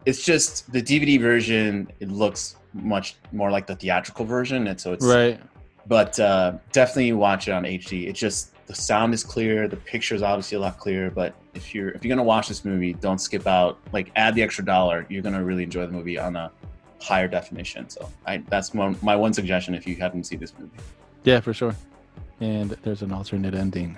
It's 0.04 0.24
just 0.24 0.70
the 0.72 0.82
DVD 0.82 1.20
version. 1.20 1.90
It 2.00 2.10
looks 2.10 2.56
much 2.74 3.16
more 3.32 3.50
like 3.50 3.66
the 3.66 3.76
theatrical 3.76 4.24
version, 4.24 4.66
and 4.68 4.80
so 4.80 4.92
it's 4.92 5.06
right. 5.06 5.40
but 5.86 6.18
uh, 6.20 6.54
definitely 6.72 7.12
watch 7.12 7.46
it 7.48 7.52
on 7.52 7.62
HD. 7.64 8.08
It's 8.08 8.18
just 8.20 8.53
the 8.66 8.74
sound 8.74 9.14
is 9.14 9.22
clear, 9.22 9.68
the 9.68 9.76
picture 9.76 10.14
is 10.14 10.22
obviously 10.22 10.56
a 10.56 10.60
lot 10.60 10.78
clearer. 10.78 11.10
But 11.10 11.34
if 11.54 11.74
you're 11.74 11.90
if 11.90 12.04
you're 12.04 12.14
gonna 12.14 12.26
watch 12.26 12.48
this 12.48 12.64
movie, 12.64 12.94
don't 12.94 13.20
skip 13.20 13.46
out. 13.46 13.78
Like 13.92 14.10
add 14.16 14.34
the 14.34 14.42
extra 14.42 14.64
dollar. 14.64 15.06
You're 15.08 15.22
gonna 15.22 15.44
really 15.44 15.64
enjoy 15.64 15.86
the 15.86 15.92
movie 15.92 16.18
on 16.18 16.36
a 16.36 16.50
higher 17.00 17.28
definition. 17.28 17.88
So 17.88 18.08
I 18.26 18.38
that's 18.48 18.74
my, 18.74 18.94
my 19.02 19.16
one 19.16 19.32
suggestion 19.32 19.74
if 19.74 19.86
you 19.86 19.96
haven't 19.96 20.24
seen 20.24 20.38
this 20.38 20.54
movie. 20.58 20.78
Yeah, 21.24 21.40
for 21.40 21.54
sure. 21.54 21.76
And 22.40 22.70
there's 22.82 23.02
an 23.02 23.12
alternate 23.12 23.54
ending. 23.54 23.96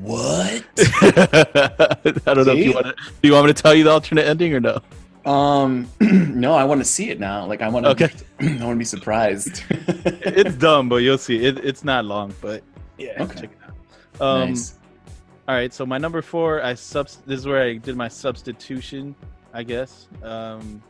What? 0.00 0.64
I 0.78 2.34
don't 2.34 2.46
know 2.46 2.52
if 2.52 2.64
you 2.64 2.72
want 2.72 2.86
to. 2.86 2.94
Do 3.22 3.28
you 3.28 3.32
want 3.32 3.46
me 3.46 3.52
to 3.52 3.62
tell 3.62 3.74
you 3.74 3.84
the 3.84 3.90
alternate 3.90 4.26
ending 4.26 4.54
or 4.54 4.60
no? 4.60 4.80
Um, 5.24 5.88
no, 6.00 6.54
I 6.54 6.64
want 6.64 6.80
to 6.80 6.84
see 6.84 7.10
it 7.10 7.18
now. 7.18 7.46
Like 7.46 7.62
I 7.62 7.68
want 7.68 7.86
to. 7.86 7.90
Okay. 7.90 8.10
I 8.40 8.64
want 8.64 8.76
to 8.76 8.76
be 8.76 8.84
surprised. 8.84 9.62
It's 10.26 10.56
dumb, 10.56 10.88
but 10.88 10.96
you'll 10.96 11.18
see. 11.18 11.44
It, 11.44 11.64
it's 11.64 11.84
not 11.84 12.04
long, 12.04 12.34
but 12.40 12.62
yeah, 12.98 13.22
Okay. 13.22 13.40
check 13.42 13.50
it 13.52 13.58
out. 13.66 14.20
Um, 14.20 14.50
nice. 14.50 14.74
All 15.46 15.54
right, 15.54 15.72
so 15.74 15.84
my 15.84 15.98
number 15.98 16.22
four, 16.22 16.62
I 16.62 16.74
subs. 16.74 17.18
This 17.26 17.40
is 17.40 17.46
where 17.46 17.62
I 17.62 17.76
did 17.76 17.96
my 17.96 18.08
substitution, 18.08 19.14
I 19.52 19.62
guess. 19.62 20.06
Um, 20.22 20.82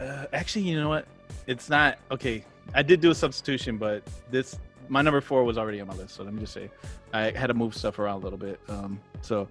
uh, 0.00 0.26
actually, 0.32 0.62
you 0.62 0.80
know 0.80 0.88
what? 0.88 1.06
It's 1.46 1.68
not 1.68 1.98
okay. 2.10 2.44
I 2.74 2.82
did 2.82 3.00
do 3.00 3.10
a 3.10 3.14
substitution, 3.14 3.76
but 3.76 4.02
this 4.30 4.58
my 4.88 5.02
number 5.02 5.20
four 5.20 5.44
was 5.44 5.58
already 5.58 5.80
on 5.80 5.86
my 5.88 5.94
list. 5.94 6.14
So 6.14 6.22
let 6.24 6.32
me 6.32 6.40
just 6.40 6.54
say, 6.54 6.70
I 7.12 7.30
had 7.30 7.48
to 7.48 7.54
move 7.54 7.74
stuff 7.74 7.98
around 7.98 8.20
a 8.20 8.24
little 8.24 8.38
bit. 8.38 8.58
Um, 8.68 9.00
so 9.20 9.48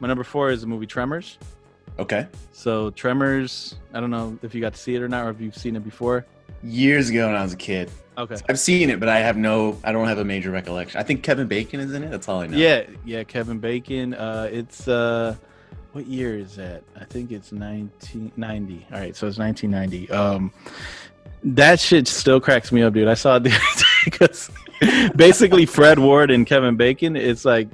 my 0.00 0.08
number 0.08 0.24
four 0.24 0.50
is 0.50 0.60
the 0.60 0.66
movie 0.66 0.86
Tremors. 0.86 1.38
Okay. 1.98 2.26
So 2.52 2.90
Tremors, 2.90 3.76
I 3.94 4.00
don't 4.00 4.10
know 4.10 4.38
if 4.42 4.54
you 4.54 4.60
got 4.60 4.74
to 4.74 4.78
see 4.78 4.94
it 4.94 5.02
or 5.02 5.08
not, 5.08 5.26
or 5.26 5.30
if 5.30 5.40
you've 5.40 5.56
seen 5.56 5.76
it 5.76 5.84
before. 5.84 6.26
Years 6.62 7.10
ago 7.10 7.26
when 7.26 7.36
I 7.36 7.42
was 7.42 7.52
a 7.52 7.56
kid, 7.56 7.90
Okay. 8.16 8.36
I've 8.48 8.58
seen 8.58 8.90
it, 8.90 9.00
but 9.00 9.08
I 9.08 9.20
have 9.20 9.36
no. 9.38 9.78
I 9.82 9.90
don't 9.92 10.06
have 10.06 10.18
a 10.18 10.24
major 10.24 10.50
recollection. 10.50 11.00
I 11.00 11.02
think 11.02 11.22
Kevin 11.22 11.48
Bacon 11.48 11.80
is 11.80 11.94
in 11.94 12.02
it. 12.02 12.10
That's 12.10 12.28
all 12.28 12.40
I 12.40 12.46
know. 12.46 12.56
Yeah, 12.58 12.84
yeah, 13.06 13.24
Kevin 13.24 13.58
Bacon. 13.58 14.12
Uh, 14.12 14.48
it's 14.52 14.86
uh, 14.86 15.34
what 15.92 16.06
year 16.06 16.38
is 16.38 16.56
that? 16.56 16.82
I 16.94 17.04
think 17.04 17.30
it's 17.32 17.52
1990. 17.52 18.86
All 18.92 18.98
right, 18.98 19.16
so 19.16 19.26
it's 19.26 19.38
1990. 19.38 20.10
Um, 20.10 20.52
that 21.44 21.80
shit 21.80 22.06
still 22.06 22.38
cracks 22.40 22.70
me 22.70 22.82
up, 22.82 22.92
dude. 22.92 23.08
I 23.08 23.14
saw 23.14 23.36
it 23.36 23.44
the 23.44 23.50
other 23.50 23.58
day 23.78 23.84
because 24.04 24.50
basically 25.16 25.64
Fred 25.64 25.98
Ward 25.98 26.30
and 26.30 26.46
Kevin 26.46 26.76
Bacon. 26.76 27.16
It's 27.16 27.46
like 27.46 27.68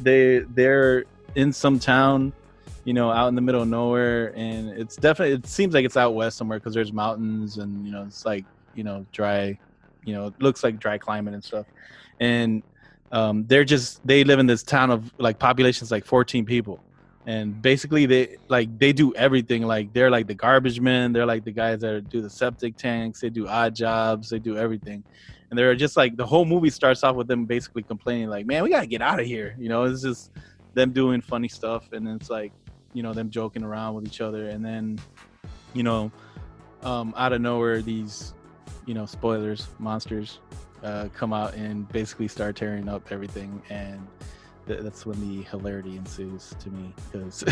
they 0.00 0.38
they're 0.38 1.04
in 1.34 1.52
some 1.52 1.78
town, 1.78 2.32
you 2.84 2.92
know, 2.92 3.10
out 3.10 3.28
in 3.28 3.34
the 3.34 3.40
middle 3.40 3.62
of 3.62 3.68
nowhere, 3.68 4.32
and 4.36 4.70
it's 4.70 4.96
definitely 4.96 5.34
it 5.34 5.46
seems 5.46 5.74
like 5.74 5.84
it's 5.84 5.96
out 5.96 6.14
west 6.14 6.36
somewhere 6.36 6.58
because 6.58 6.74
there's 6.74 6.92
mountains 6.92 7.58
and 7.58 7.86
you 7.86 7.92
know 7.92 8.02
it's 8.02 8.26
like 8.26 8.44
you 8.74 8.84
know 8.84 9.06
dry, 9.12 9.58
you 10.04 10.14
know, 10.14 10.26
it 10.26 10.34
looks 10.40 10.62
like 10.62 10.78
dry 10.78 10.98
climate 10.98 11.34
and 11.34 11.42
stuff, 11.42 11.66
and 12.20 12.62
um, 13.14 13.44
they're 13.46 13.64
just 13.64 14.04
they 14.06 14.24
live 14.24 14.40
in 14.40 14.46
this 14.46 14.62
town 14.62 14.90
of 14.90 15.12
like 15.18 15.38
populations 15.38 15.90
like 15.90 16.04
14 16.04 16.44
people. 16.44 16.80
And 17.26 17.62
basically 17.62 18.04
they 18.06 18.36
like 18.48 18.76
they 18.78 18.92
do 18.92 19.14
everything. 19.14 19.62
Like 19.62 19.92
they're 19.92 20.10
like 20.10 20.26
the 20.26 20.34
garbage 20.34 20.80
men. 20.80 21.12
They're 21.12 21.24
like 21.24 21.44
the 21.44 21.52
guys 21.52 21.80
that 21.80 22.08
do 22.10 22.20
the 22.20 22.28
septic 22.28 22.76
tanks. 22.76 23.20
They 23.20 23.30
do 23.30 23.46
odd 23.46 23.74
jobs. 23.74 24.28
They 24.28 24.40
do 24.40 24.58
everything. 24.58 25.04
And 25.48 25.58
they're 25.58 25.74
just 25.76 25.96
like 25.96 26.16
the 26.16 26.26
whole 26.26 26.44
movie 26.44 26.70
starts 26.70 27.04
off 27.04 27.14
with 27.14 27.28
them 27.28 27.44
basically 27.46 27.84
complaining 27.84 28.28
like 28.28 28.46
man 28.46 28.64
we 28.64 28.70
gotta 28.70 28.88
get 28.88 29.00
out 29.00 29.20
of 29.20 29.26
here. 29.26 29.54
You 29.58 29.68
know 29.68 29.84
it's 29.84 30.02
just 30.02 30.32
them 30.74 30.92
doing 30.92 31.20
funny 31.20 31.48
stuff. 31.48 31.92
And 31.92 32.08
it's 32.08 32.28
like 32.28 32.52
you 32.94 33.02
know 33.02 33.12
them 33.12 33.28
joking 33.28 33.62
around 33.62 33.94
with 33.94 34.06
each 34.06 34.20
other 34.22 34.48
and 34.48 34.64
then 34.64 34.98
you 35.74 35.82
know 35.82 36.10
um, 36.82 37.12
out 37.16 37.32
of 37.32 37.40
nowhere 37.42 37.82
these 37.82 38.32
you 38.86 38.94
know 38.94 39.04
spoilers 39.04 39.68
monsters 39.78 40.38
uh, 40.82 41.08
come 41.14 41.32
out 41.32 41.54
and 41.54 41.88
basically 41.90 42.28
start 42.28 42.56
tearing 42.56 42.88
up 42.88 43.10
everything 43.10 43.60
and 43.70 44.06
th- 44.66 44.80
that's 44.80 45.04
when 45.06 45.18
the 45.28 45.42
hilarity 45.44 45.96
ensues 45.96 46.54
to 46.60 46.70
me 46.70 46.92
because 47.10 47.44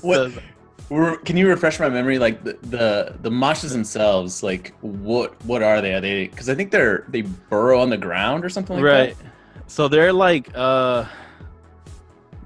What- 0.02 1.24
Can 1.24 1.36
you 1.36 1.48
refresh 1.48 1.78
my 1.80 1.88
memory? 1.90 2.18
Like 2.18 2.44
the 2.44 2.56
the, 2.62 3.14
the 3.20 3.30
moshes 3.30 3.72
themselves, 3.72 4.42
like 4.42 4.72
what 4.80 5.34
what 5.44 5.62
are 5.62 5.82
they? 5.82 5.92
Are 5.94 6.00
they? 6.00 6.28
Because 6.28 6.48
I 6.48 6.54
think 6.54 6.70
they're 6.70 7.04
they 7.08 7.22
burrow 7.22 7.80
on 7.80 7.90
the 7.90 7.98
ground 7.98 8.44
or 8.44 8.48
something 8.48 8.76
like 8.76 8.84
right 8.84 9.18
that. 9.18 9.32
so 9.66 9.88
they're 9.88 10.12
like 10.14 10.48
uh 10.54 11.04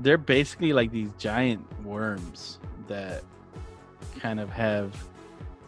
they're 0.02 0.18
basically 0.18 0.72
like 0.72 0.90
these 0.90 1.10
giant 1.18 1.64
worms 1.84 2.58
that 2.88 3.22
kind 4.20 4.40
of 4.40 4.50
have 4.50 4.94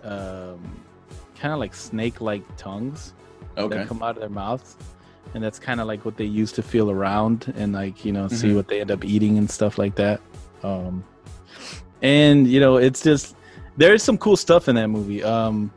um 0.02 0.60
kind 1.36 1.52
of 1.52 1.58
like 1.58 1.74
snake 1.74 2.20
like 2.20 2.42
tongues 2.56 3.14
Okay. 3.56 3.76
that 3.76 3.88
come 3.88 4.02
out 4.02 4.16
of 4.16 4.20
their 4.20 4.28
mouths 4.28 4.76
and 5.34 5.42
that's 5.42 5.58
kind 5.58 5.80
of 5.80 5.86
like 5.86 6.04
what 6.04 6.16
they 6.16 6.24
use 6.24 6.50
to 6.52 6.62
feel 6.62 6.90
around 6.90 7.52
and 7.56 7.72
like 7.72 8.04
you 8.04 8.12
know 8.12 8.26
see 8.28 8.48
Mhm. 8.48 8.56
what 8.56 8.68
they 8.68 8.80
end 8.80 8.90
up 8.90 9.04
eating 9.04 9.38
and 9.38 9.48
stuff 9.50 9.78
like 9.78 9.94
that 9.94 10.20
um 10.62 11.04
and 12.02 12.46
you 12.48 12.58
know 12.60 12.76
it's 12.76 13.02
just 13.02 13.36
there's 13.76 14.02
some 14.02 14.18
cool 14.18 14.36
stuff 14.36 14.68
in 14.68 14.74
that 14.74 14.88
movie 14.88 15.22
um 15.22 15.70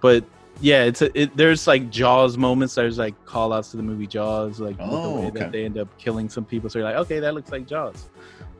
but 0.00 0.24
yeah 0.60 0.84
it's 0.84 1.02
a, 1.02 1.18
it, 1.20 1.36
there's 1.36 1.66
like 1.66 1.90
jaws 1.90 2.36
moments 2.36 2.74
there's 2.74 2.98
like 2.98 3.14
call 3.24 3.52
outs 3.52 3.70
to 3.70 3.76
the 3.76 3.82
movie 3.82 4.06
jaws 4.06 4.60
like 4.60 4.76
with 4.78 5.02
the 5.02 5.08
Oh, 5.08 5.14
way 5.16 5.26
okay. 5.28 5.30
that 5.40 5.52
they 5.52 5.64
end 5.64 5.78
up 5.78 5.88
killing 5.98 6.28
some 6.28 6.44
people 6.44 6.68
so 6.70 6.78
you're 6.78 6.86
like 6.88 6.96
okay 6.96 7.18
that 7.20 7.34
looks 7.34 7.50
like 7.50 7.66
jaws 7.66 8.08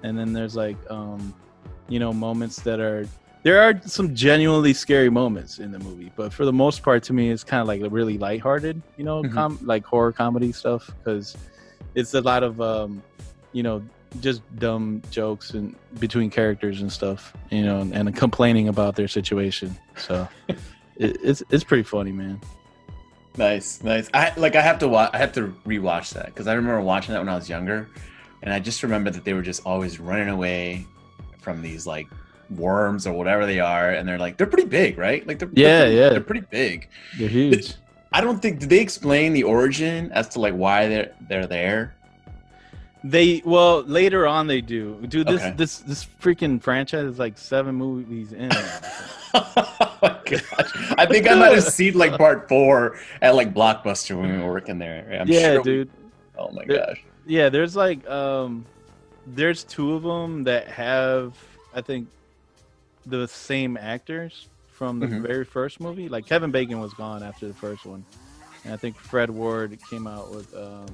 and 0.03 0.19
then 0.19 0.33
there's 0.33 0.57
like 0.57 0.77
um 0.91 1.35
you 1.89 1.99
know 1.99 2.13
moments 2.13 2.57
that 2.63 2.81
are 2.81 3.07
there 3.43 3.61
are 3.63 3.81
some 3.87 4.15
genuinely 4.15 4.75
scary 4.75 5.09
moments 5.09 5.61
in 5.61 5.71
the 5.73 5.79
movie, 5.79 6.13
but 6.15 6.31
for 6.31 6.45
the 6.45 6.53
most 6.53 6.83
part, 6.83 7.03
to 7.05 7.15
me, 7.15 7.31
it's 7.31 7.43
kind 7.43 7.63
of 7.63 7.67
like 7.69 7.81
really 7.91 8.19
lighthearted, 8.19 8.83
you 8.99 9.05
know, 9.05 9.23
Mhm. 9.23 9.33
com- 9.33 9.59
like 9.63 9.83
horror 9.87 10.13
comedy 10.13 10.53
stuff, 10.53 10.91
because 10.99 11.39
it's 11.95 12.13
a 12.13 12.21
lot 12.21 12.43
of, 12.43 12.61
um, 12.61 13.03
you 13.53 13.63
know, 13.63 13.83
just 14.21 14.43
dumb 14.59 15.01
jokes 15.11 15.53
and 15.55 15.75
between 15.99 16.29
characters 16.29 16.83
and 16.83 16.93
stuff, 16.93 17.33
you 17.49 17.63
know, 17.63 17.81
and, 17.81 17.95
and 17.95 18.15
complaining 18.15 18.69
about 18.69 18.95
their 18.95 19.09
situation. 19.09 19.75
So 19.97 20.29
it, 21.01 21.17
it's 21.23 21.43
it's 21.51 21.65
pretty 21.65 21.83
funny, 21.83 22.13
man. 22.13 22.41
Nice, 23.37 23.83
nice. 23.83 24.09
I 24.13 24.33
like. 24.37 24.55
I 24.57 24.61
have 24.61 24.79
to 24.81 24.89
watch. 24.89 25.11
I 25.13 25.19
have 25.19 25.33
to 25.33 25.55
rewatch 25.67 26.13
that 26.15 26.27
because 26.27 26.47
I 26.47 26.55
remember 26.55 26.81
watching 26.81 27.13
that 27.15 27.21
when 27.21 27.29
I 27.29 27.35
was 27.35 27.49
younger, 27.49 27.89
and 28.43 28.53
I 28.53 28.59
just 28.61 28.83
remember 28.83 29.11
that 29.11 29.25
they 29.25 29.35
were 29.35 29.43
just 29.43 29.63
always 29.65 29.99
running 30.01 30.29
away 30.29 30.87
from 31.41 31.63
these 31.63 31.87
like 31.87 32.07
worms 32.51 33.07
or 33.07 33.13
whatever 33.13 33.47
they 33.47 33.61
are, 33.61 33.91
and 33.91 34.07
they're 34.09 34.19
like 34.19 34.37
they're 34.37 34.47
pretty 34.49 34.69
big, 34.69 34.99
right? 34.99 35.27
Like 35.27 35.39
they're 35.39 35.49
Yeah, 35.53 35.79
they're 35.79 35.81
pretty, 35.87 35.97
yeah. 35.97 36.09
they're 36.11 36.21
pretty 36.21 36.47
big. 36.51 36.89
They're 37.19 37.29
huge. 37.29 37.75
I 38.13 38.21
don't 38.21 38.43
think 38.43 38.59
did 38.59 38.69
they 38.69 38.81
explain 38.81 39.33
the 39.33 39.45
origin 39.45 40.11
as 40.13 40.29
to 40.31 40.41
like 40.41 40.55
why 40.55 40.89
they're 40.89 41.13
they're 41.29 41.47
there. 41.47 41.95
They 43.05 43.41
well 43.47 43.83
later 43.85 44.27
on 44.27 44.49
they 44.49 44.61
do, 44.61 44.99
dude. 45.07 45.29
This 45.29 45.41
Okay. 45.41 45.55
this 45.57 45.79
this 45.79 46.05
freaking 46.21 46.61
franchise 46.61 47.05
is 47.07 47.19
like 47.19 47.39
seven 47.39 47.77
movies 47.77 48.33
in. 48.33 48.51
oh 50.03 50.09
my 50.09 50.21
gosh! 50.25 50.95
I 50.99 51.07
think 51.07 51.29
I 51.29 51.35
might 51.35 51.53
have 51.53 51.65
seen 51.65 51.95
like 51.95 52.17
part 52.17 52.49
four 52.49 52.99
at 53.23 53.35
like 53.35 53.53
Blockbuster 53.55 54.19
when 54.21 54.33
we 54.33 54.43
were 54.45 54.53
working 54.53 54.79
there. 54.79 55.19
I'm 55.21 55.29
yeah, 55.29 55.53
sure 55.53 55.59
we- 55.59 55.65
dude. 55.65 55.91
oh 56.39 56.51
my 56.53 56.65
There- 56.67 56.79
gosh! 56.87 57.03
Yeah, 57.27 57.49
there's 57.49 57.77
like 57.77 58.09
um 58.09 58.65
there's 59.27 59.65
two 59.65 59.95
of 59.95 60.03
them 60.03 60.45
that 60.45 60.69
have 60.69 61.35
I 61.75 61.81
think 61.83 62.09
the 63.07 63.29
same 63.29 63.77
actors 63.77 64.49
from 64.73 64.99
the 64.99 65.07
Mhm. 65.07 65.23
very 65.27 65.45
first 65.45 65.79
movie. 65.81 66.09
Like 66.09 66.27
Kevin 66.27 66.51
Bacon 66.51 66.81
was 66.81 66.95
gone 66.95 67.23
after 67.23 67.47
the 67.47 67.55
first 67.55 67.85
one. 67.85 68.05
And 68.65 68.73
I 68.73 68.77
think 68.77 68.97
Fred 68.97 69.31
Ward 69.31 69.79
came 69.91 70.07
out 70.07 70.31
with 70.31 70.55
um 70.57 70.87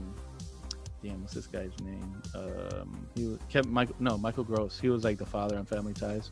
damn 1.03 1.21
what's 1.23 1.35
this 1.35 1.47
guy's 1.47 1.73
name? 1.85 2.21
Um 2.35 3.07
he 3.15 3.27
was 3.27 3.39
Kevin 3.49 3.73
Michael 3.73 3.95
no, 4.01 4.19
Michael 4.19 4.45
Gross. 4.45 4.79
He 4.81 4.89
was 4.89 5.05
like 5.05 5.19
the 5.19 5.27
father 5.27 5.57
on 5.57 5.65
Family 5.65 5.93
Ties. 5.95 6.31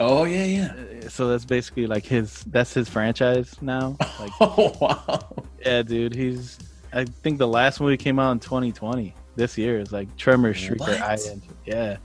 Oh 0.00 0.24
yeah, 0.24 0.44
yeah. 0.44 0.72
Uh, 1.04 1.08
So 1.08 1.28
that's 1.28 1.44
basically 1.44 1.86
like 1.86 2.04
his 2.04 2.42
that's 2.44 2.74
his 2.74 2.88
franchise 2.88 3.54
now. 3.62 3.96
Like 4.20 4.32
Oh 4.40 4.76
wow! 4.80 5.44
yeah, 5.64 5.82
dude, 5.82 6.14
he's 6.14 6.58
I 6.92 7.04
think 7.04 7.38
the 7.38 7.48
last 7.48 7.80
movie 7.80 7.96
came 7.96 8.18
out 8.18 8.32
in 8.32 8.40
2020. 8.40 9.14
This 9.36 9.58
year 9.58 9.78
is 9.78 9.92
like 9.92 10.14
Tremors, 10.16 10.56
Shrieker? 10.56 11.00
Island. 11.00 11.42
Yeah. 11.66 11.96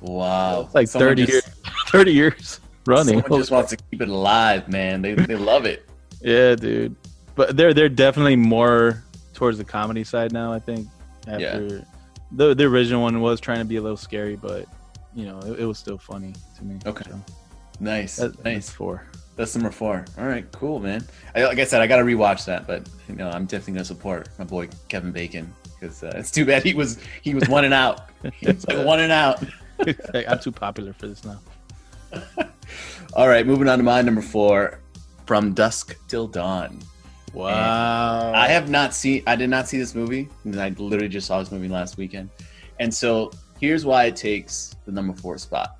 Wow! 0.00 0.62
It's 0.66 0.74
like 0.74 0.88
Someone 0.88 1.10
30 1.16 1.26
just- 1.26 1.32
years 1.46 1.54
30 1.88 2.12
years 2.12 2.60
running. 2.86 3.20
Someone 3.22 3.40
just 3.40 3.50
wants 3.50 3.70
to 3.70 3.76
keep 3.76 4.00
it 4.02 4.08
alive, 4.08 4.68
man. 4.68 5.02
They 5.02 5.14
they 5.14 5.36
love 5.36 5.64
it. 5.64 5.84
yeah, 6.20 6.54
dude. 6.54 6.94
But 7.34 7.56
they're 7.56 7.74
they're 7.74 7.88
definitely 7.88 8.36
more 8.36 9.02
towards 9.34 9.58
the 9.58 9.64
comedy 9.64 10.04
side 10.04 10.32
now, 10.32 10.52
I 10.52 10.58
think. 10.58 10.88
After 11.26 11.84
the 12.32 12.54
the 12.54 12.64
original 12.64 13.02
one 13.02 13.20
was 13.20 13.40
trying 13.40 13.58
to 13.58 13.64
be 13.64 13.76
a 13.76 13.82
little 13.82 13.96
scary, 13.96 14.36
but 14.36 14.66
you 15.18 15.26
know, 15.26 15.40
it, 15.40 15.60
it 15.60 15.64
was 15.66 15.78
still 15.78 15.98
funny 15.98 16.32
to 16.56 16.64
me. 16.64 16.78
Okay. 16.86 17.10
So 17.10 17.20
Nice, 17.80 18.16
that, 18.16 18.32
that's 18.34 18.44
nice. 18.44 18.70
four. 18.70 19.06
That's 19.36 19.54
number 19.54 19.70
four. 19.70 20.04
All 20.16 20.26
right, 20.26 20.50
cool, 20.52 20.80
man. 20.80 21.04
I, 21.34 21.44
like 21.44 21.58
I 21.58 21.64
said, 21.64 21.80
I 21.80 21.86
got 21.86 21.96
to 21.96 22.02
rewatch 22.02 22.44
that, 22.46 22.66
but 22.66 22.88
you 23.08 23.14
know, 23.14 23.28
I'm 23.30 23.44
definitely 23.46 23.74
gonna 23.74 23.84
support 23.84 24.28
my 24.38 24.44
boy 24.44 24.68
Kevin 24.88 25.12
Bacon 25.12 25.52
because 25.74 26.02
uh, 26.02 26.12
it's 26.16 26.30
too 26.30 26.44
bad 26.44 26.62
he 26.64 26.74
was 26.74 26.98
he 27.22 27.34
was 27.34 27.48
one 27.48 27.64
and 27.64 27.74
out. 27.74 28.10
He 28.34 28.46
was 28.46 28.66
like 28.66 28.84
one 28.86 29.00
and 29.00 29.12
out. 29.12 29.42
Like, 30.12 30.28
I'm 30.28 30.40
too 30.40 30.50
popular 30.50 30.92
for 30.92 31.06
this 31.06 31.24
now. 31.24 31.38
All 33.14 33.28
right, 33.28 33.46
moving 33.46 33.68
on 33.68 33.78
to 33.78 33.84
my 33.84 34.02
number 34.02 34.22
four, 34.22 34.80
From 35.24 35.54
Dusk 35.54 35.96
Till 36.08 36.26
Dawn. 36.26 36.80
Wow. 37.32 38.32
I 38.34 38.48
have 38.48 38.68
not 38.68 38.92
seen. 38.92 39.22
I 39.28 39.36
did 39.36 39.50
not 39.50 39.68
see 39.68 39.78
this 39.78 39.94
movie. 39.94 40.28
and 40.42 40.60
I 40.60 40.70
literally 40.70 41.08
just 41.08 41.28
saw 41.28 41.38
this 41.38 41.52
movie 41.52 41.68
last 41.68 41.96
weekend, 41.96 42.28
and 42.80 42.92
so 42.92 43.30
here's 43.60 43.84
why 43.84 44.04
it 44.04 44.16
takes 44.16 44.76
the 44.86 44.92
number 44.92 45.12
four 45.14 45.38
spot. 45.38 45.76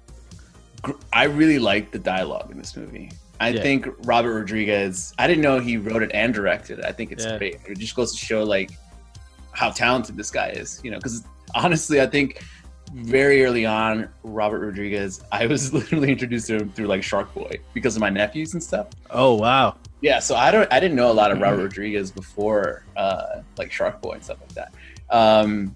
I 1.13 1.25
really 1.25 1.59
like 1.59 1.91
the 1.91 1.99
dialogue 1.99 2.51
in 2.51 2.59
this 2.59 2.77
movie. 2.77 3.11
I 3.41 3.49
Yeah. 3.51 3.63
think 3.63 3.87
Robert 4.05 4.35
Rodriguez. 4.35 5.15
I 5.19 5.27
didn't 5.27 5.43
know 5.43 5.59
he 5.61 5.77
wrote 5.77 6.03
it 6.03 6.11
and 6.15 6.33
directed 6.35 6.81
it. 6.81 6.85
I 6.85 6.93
think 6.93 7.13
it's 7.13 7.25
Yeah. 7.25 7.39
great. 7.39 7.61
It 7.69 7.79
just 7.79 7.95
goes 7.95 8.13
to 8.13 8.19
show 8.19 8.43
like 8.45 8.71
how 9.53 9.71
talented 9.71 10.17
this 10.17 10.31
guy 10.31 10.49
is. 10.51 10.81
You 10.83 10.91
know, 10.93 10.99
because 10.99 11.25
honestly, 11.55 12.01
I 12.01 12.07
think 12.07 12.43
very 12.95 13.45
early 13.45 13.67
on, 13.67 14.09
Robert 14.23 14.61
Rodriguez. 14.65 15.23
I 15.31 15.47
was 15.47 15.73
literally 15.75 16.11
introduced 16.11 16.47
to 16.49 16.57
him 16.57 16.71
through 16.73 16.87
like 16.87 17.03
Shark 17.03 17.33
Boy 17.35 17.59
because 17.75 17.97
of 17.97 18.01
my 18.01 18.11
nephews 18.11 18.55
and 18.55 18.63
stuff. 18.63 18.87
Oh 19.11 19.35
wow. 19.35 19.77
Yeah, 20.01 20.21
so 20.21 20.37
I 20.37 20.51
don't 20.53 20.73
I 20.73 20.79
didn't 20.81 20.97
know 20.97 21.11
a 21.11 21.13
lot 21.13 21.31
of 21.33 21.41
Robert 21.41 21.63
Rodriguez 21.63 22.11
before 22.11 22.85
uh 22.97 23.43
like 23.57 23.71
Shark 23.73 24.01
Boy 24.01 24.13
and 24.13 24.25
stuff 24.25 24.39
like 24.41 24.55
that. 24.55 24.73
Um 25.11 25.75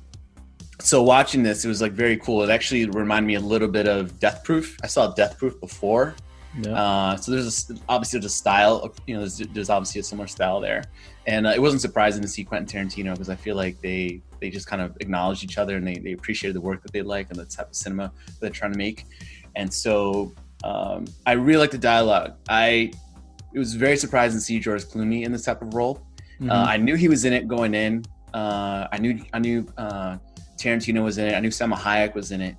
so 0.83 1.03
watching 1.03 1.42
this 1.42 1.64
it 1.64 1.68
was 1.68 1.81
like 1.81 1.92
very 1.92 2.16
cool. 2.16 2.42
It 2.42 2.51
actually 2.51 2.87
reminded 2.87 3.27
me 3.27 3.35
a 3.35 3.40
little 3.40 3.68
bit 3.68 3.87
of 3.87 4.18
Death 4.18 4.45
Proof. 4.45 4.77
I 4.83 4.87
saw 4.87 5.12
Death 5.12 5.38
Proof 5.38 5.59
before. 5.61 6.14
Yeah. 6.61 6.73
Uh 6.73 7.16
so 7.16 7.33
there's 7.33 7.71
a, 7.71 7.75
obviously 7.88 8.18
there's 8.18 8.33
a 8.33 8.37
style 8.37 8.77
of, 8.77 8.95
you 9.07 9.14
know 9.14 9.21
there's, 9.21 9.38
there's 9.38 9.71
obviously 9.71 10.01
a 10.01 10.05
similar 10.05 10.27
style 10.27 10.61
there. 10.61 10.85
And 11.27 11.47
uh, 11.47 11.51
it 11.51 11.62
wasn't 11.62 11.83
surprising 11.83 12.21
to 12.23 12.29
see 12.29 12.42
Quentin 12.45 12.88
Tarantino 12.88 13.12
because 13.12 13.31
I 13.31 13.37
feel 13.37 13.57
like 13.57 13.81
they 13.81 14.21
they 14.40 14.51
just 14.51 14.66
kind 14.66 14.83
of 14.83 14.97
acknowledged 15.01 15.45
each 15.45 15.57
other 15.57 15.77
and 15.77 15.87
they, 15.87 15.95
they 15.95 16.12
appreciated 16.12 16.57
the 16.57 16.61
work 16.61 16.83
that 16.83 16.92
they 16.92 17.03
like 17.03 17.31
and 17.31 17.38
the 17.38 17.45
type 17.45 17.68
of 17.68 17.77
cinema 17.77 18.12
that 18.27 18.40
they're 18.40 18.51
trying 18.51 18.73
to 18.73 18.79
make. 18.79 19.05
And 19.55 19.73
so 19.73 20.33
um, 20.64 21.07
I 21.27 21.33
really 21.33 21.61
like 21.61 21.71
the 21.71 21.79
dialogue. 21.79 22.35
I 22.49 22.92
it 23.55 23.59
was 23.59 23.75
very 23.75 23.97
surprising 23.97 24.38
to 24.38 24.45
see 24.45 24.59
George 24.59 24.85
Clooney 24.85 25.25
in 25.25 25.33
this 25.33 25.45
type 25.45 25.62
of 25.62 25.75
role. 25.75 26.05
Mhm. 26.40 26.51
Uh, 26.51 26.64
I 26.68 26.77
knew 26.77 26.97
he 26.97 27.09
was 27.09 27.25
in 27.25 27.33
it 27.33 27.47
going 27.47 27.75
in. 27.75 28.05
Uh, 28.35 28.88
I 28.90 28.99
knew 28.99 29.25
I 29.33 29.38
knew 29.38 29.66
uh, 29.77 30.16
Tarantino 30.62 31.03
was 31.03 31.18
in 31.18 31.27
it. 31.27 31.35
I 31.35 31.40
knew 31.40 31.48
Salma 31.48 31.75
Hayek 31.75 32.14
was 32.14 32.31
in 32.31 32.40
it, 32.40 32.57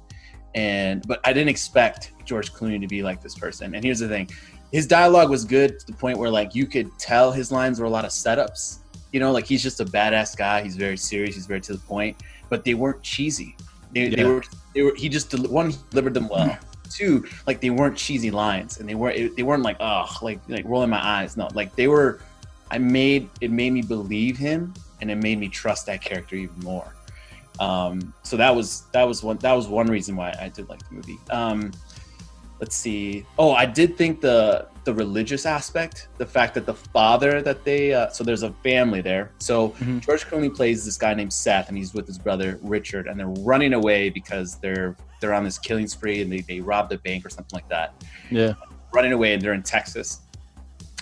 and 0.55 1.05
but 1.07 1.19
I 1.25 1.33
didn't 1.33 1.49
expect 1.49 2.11
George 2.25 2.51
Clooney 2.53 2.79
to 2.81 2.87
be 2.87 3.01
like 3.03 3.21
this 3.21 3.35
person. 3.35 3.73
And 3.73 3.83
here's 3.83 3.99
the 3.99 4.07
thing: 4.07 4.29
his 4.71 4.87
dialogue 4.87 5.29
was 5.29 5.45
good 5.45 5.79
to 5.79 5.85
the 5.85 5.93
point 5.93 6.17
where 6.17 6.29
like 6.29 6.55
you 6.55 6.65
could 6.65 6.89
tell 6.99 7.31
his 7.31 7.51
lines 7.51 7.79
were 7.79 7.85
a 7.85 7.89
lot 7.89 8.05
of 8.05 8.11
setups. 8.11 8.79
You 9.11 9.19
know, 9.19 9.31
like 9.31 9.45
he's 9.45 9.61
just 9.61 9.79
a 9.79 9.85
badass 9.85 10.35
guy. 10.35 10.63
He's 10.63 10.75
very 10.75 10.97
serious. 10.97 11.35
He's 11.35 11.45
very 11.45 11.61
to 11.61 11.73
the 11.73 11.79
point, 11.79 12.17
but 12.49 12.65
they 12.65 12.73
weren't 12.73 13.01
cheesy. 13.03 13.55
They, 13.93 14.09
they 14.09 14.23
were. 14.23 14.43
They 14.73 14.81
were. 14.81 14.95
He 14.95 15.09
just 15.09 15.29
del- 15.29 15.47
one 15.51 15.69
he 15.69 15.77
delivered 15.91 16.13
them 16.13 16.27
well. 16.27 16.57
Two, 16.89 17.25
like 17.47 17.61
they 17.61 17.69
weren't 17.69 17.97
cheesy 17.97 18.31
lines, 18.31 18.79
and 18.79 18.89
they 18.89 18.95
weren't. 18.95 19.35
They 19.35 19.43
weren't 19.43 19.63
like 19.63 19.77
oh, 19.79 20.07
like 20.21 20.39
like 20.47 20.65
rolling 20.65 20.89
my 20.89 21.03
eyes. 21.03 21.37
No, 21.37 21.47
like 21.53 21.75
they 21.75 21.87
were. 21.87 22.19
I 22.71 22.79
made 22.79 23.29
it 23.41 23.51
made 23.51 23.73
me 23.73 23.83
believe 23.83 24.37
him, 24.37 24.73
and 25.01 25.11
it 25.11 25.15
made 25.15 25.39
me 25.39 25.47
trust 25.47 25.85
that 25.85 26.01
character 26.01 26.35
even 26.35 26.59
more. 26.59 26.95
Um, 27.59 28.13
so 28.23 28.35
that 28.37 28.55
was 28.55 28.83
that 28.93 29.03
was 29.07 29.23
one 29.23 29.37
that 29.37 29.53
was 29.53 29.67
one 29.67 29.87
reason 29.87 30.15
why 30.15 30.35
I 30.39 30.49
did 30.49 30.69
like 30.69 30.87
the 30.89 30.95
movie. 30.95 31.19
Um, 31.29 31.71
let's 32.59 32.75
see. 32.75 33.25
Oh, 33.37 33.51
I 33.53 33.65
did 33.65 33.97
think 33.97 34.21
the 34.21 34.67
the 34.85 34.93
religious 34.93 35.45
aspect, 35.45 36.07
the 36.17 36.25
fact 36.25 36.53
that 36.55 36.65
the 36.65 36.73
father 36.73 37.41
that 37.41 37.63
they 37.63 37.93
uh, 37.93 38.09
so 38.09 38.23
there's 38.23 38.43
a 38.43 38.51
family 38.63 39.01
there. 39.01 39.31
So 39.39 39.69
Mhm. 39.79 40.01
George 40.01 40.25
Clooney 40.25 40.53
plays 40.53 40.83
this 40.83 40.97
guy 40.97 41.13
named 41.13 41.31
Seth, 41.31 41.69
and 41.69 41.77
he's 41.77 41.93
with 41.93 42.05
his 42.07 42.17
brother 42.17 42.59
Richard, 42.63 43.07
and 43.07 43.19
they're 43.19 43.27
running 43.27 43.73
away 43.73 44.09
because 44.09 44.55
they're 44.55 44.95
they're 45.21 45.33
on 45.33 45.43
this 45.43 45.57
killing 45.59 45.87
spree 45.87 46.21
and 46.21 46.31
they 46.31 46.41
they 46.41 46.59
robbed 46.59 46.91
a 46.91 46.97
bank 46.97 47.25
or 47.25 47.29
something 47.29 47.55
like 47.55 47.69
that 47.69 47.93
Yeah. 48.29 48.53
running 48.91 49.13
away 49.13 49.33
and 49.33 49.41
they're 49.41 49.53
in 49.53 49.63
Texas. 49.63 50.19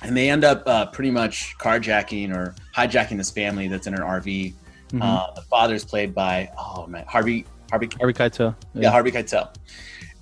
And 0.04 0.18
they 0.18 0.30
end 0.30 0.44
up 0.44 0.64
uh, 0.68 0.88
pretty 0.88 1.12
much 1.12 1.56
carjacking 1.60 2.36
or 2.36 2.56
hijacking 2.76 3.18
this 3.18 3.30
family 3.32 3.68
that's 3.68 3.86
in 3.88 3.94
an 3.94 4.02
RV. 4.02 4.54
Mhm. 4.92 5.02
Uh, 5.02 5.32
the 5.34 5.42
father's 5.44 5.86
played 5.86 6.14
by 6.14 6.52
oh 6.58 6.86
man 6.88 7.06
Harvey 7.08 7.46
Harvey 7.70 7.90
Harvey 7.98 8.14
Keitel. 8.14 8.56
yeah, 8.74 8.90
Harvey 8.92 9.12
Keitel. 9.12 9.54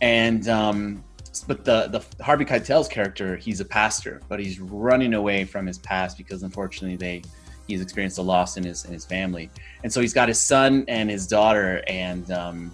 And 0.02 0.48
um, 0.48 1.04
but 1.48 1.66
the 1.66 1.88
the 1.88 2.24
Harvey 2.24 2.46
Keitel's 2.46 2.88
character, 2.88 3.36
he's 3.36 3.60
a 3.60 3.66
pastor, 3.66 4.22
but 4.30 4.40
he's 4.40 4.60
running 4.60 5.14
away 5.14 5.46
from 5.46 5.66
his 5.66 5.78
past 5.80 6.18
because 6.18 6.44
unfortunately 6.44 6.98
they 6.98 7.22
he's 7.68 7.82
experienced 7.82 8.18
a 8.18 8.22
loss 8.22 8.58
in 8.58 8.64
his 8.64 8.86
in 8.86 8.94
his 8.94 9.06
family, 9.06 9.50
and 9.84 9.92
so 9.92 10.02
he's 10.02 10.14
got 10.14 10.28
his 10.28 10.40
son 10.40 10.86
and 10.88 11.10
his 11.10 11.28
daughter, 11.28 11.84
and 11.88 12.30
um, 12.32 12.72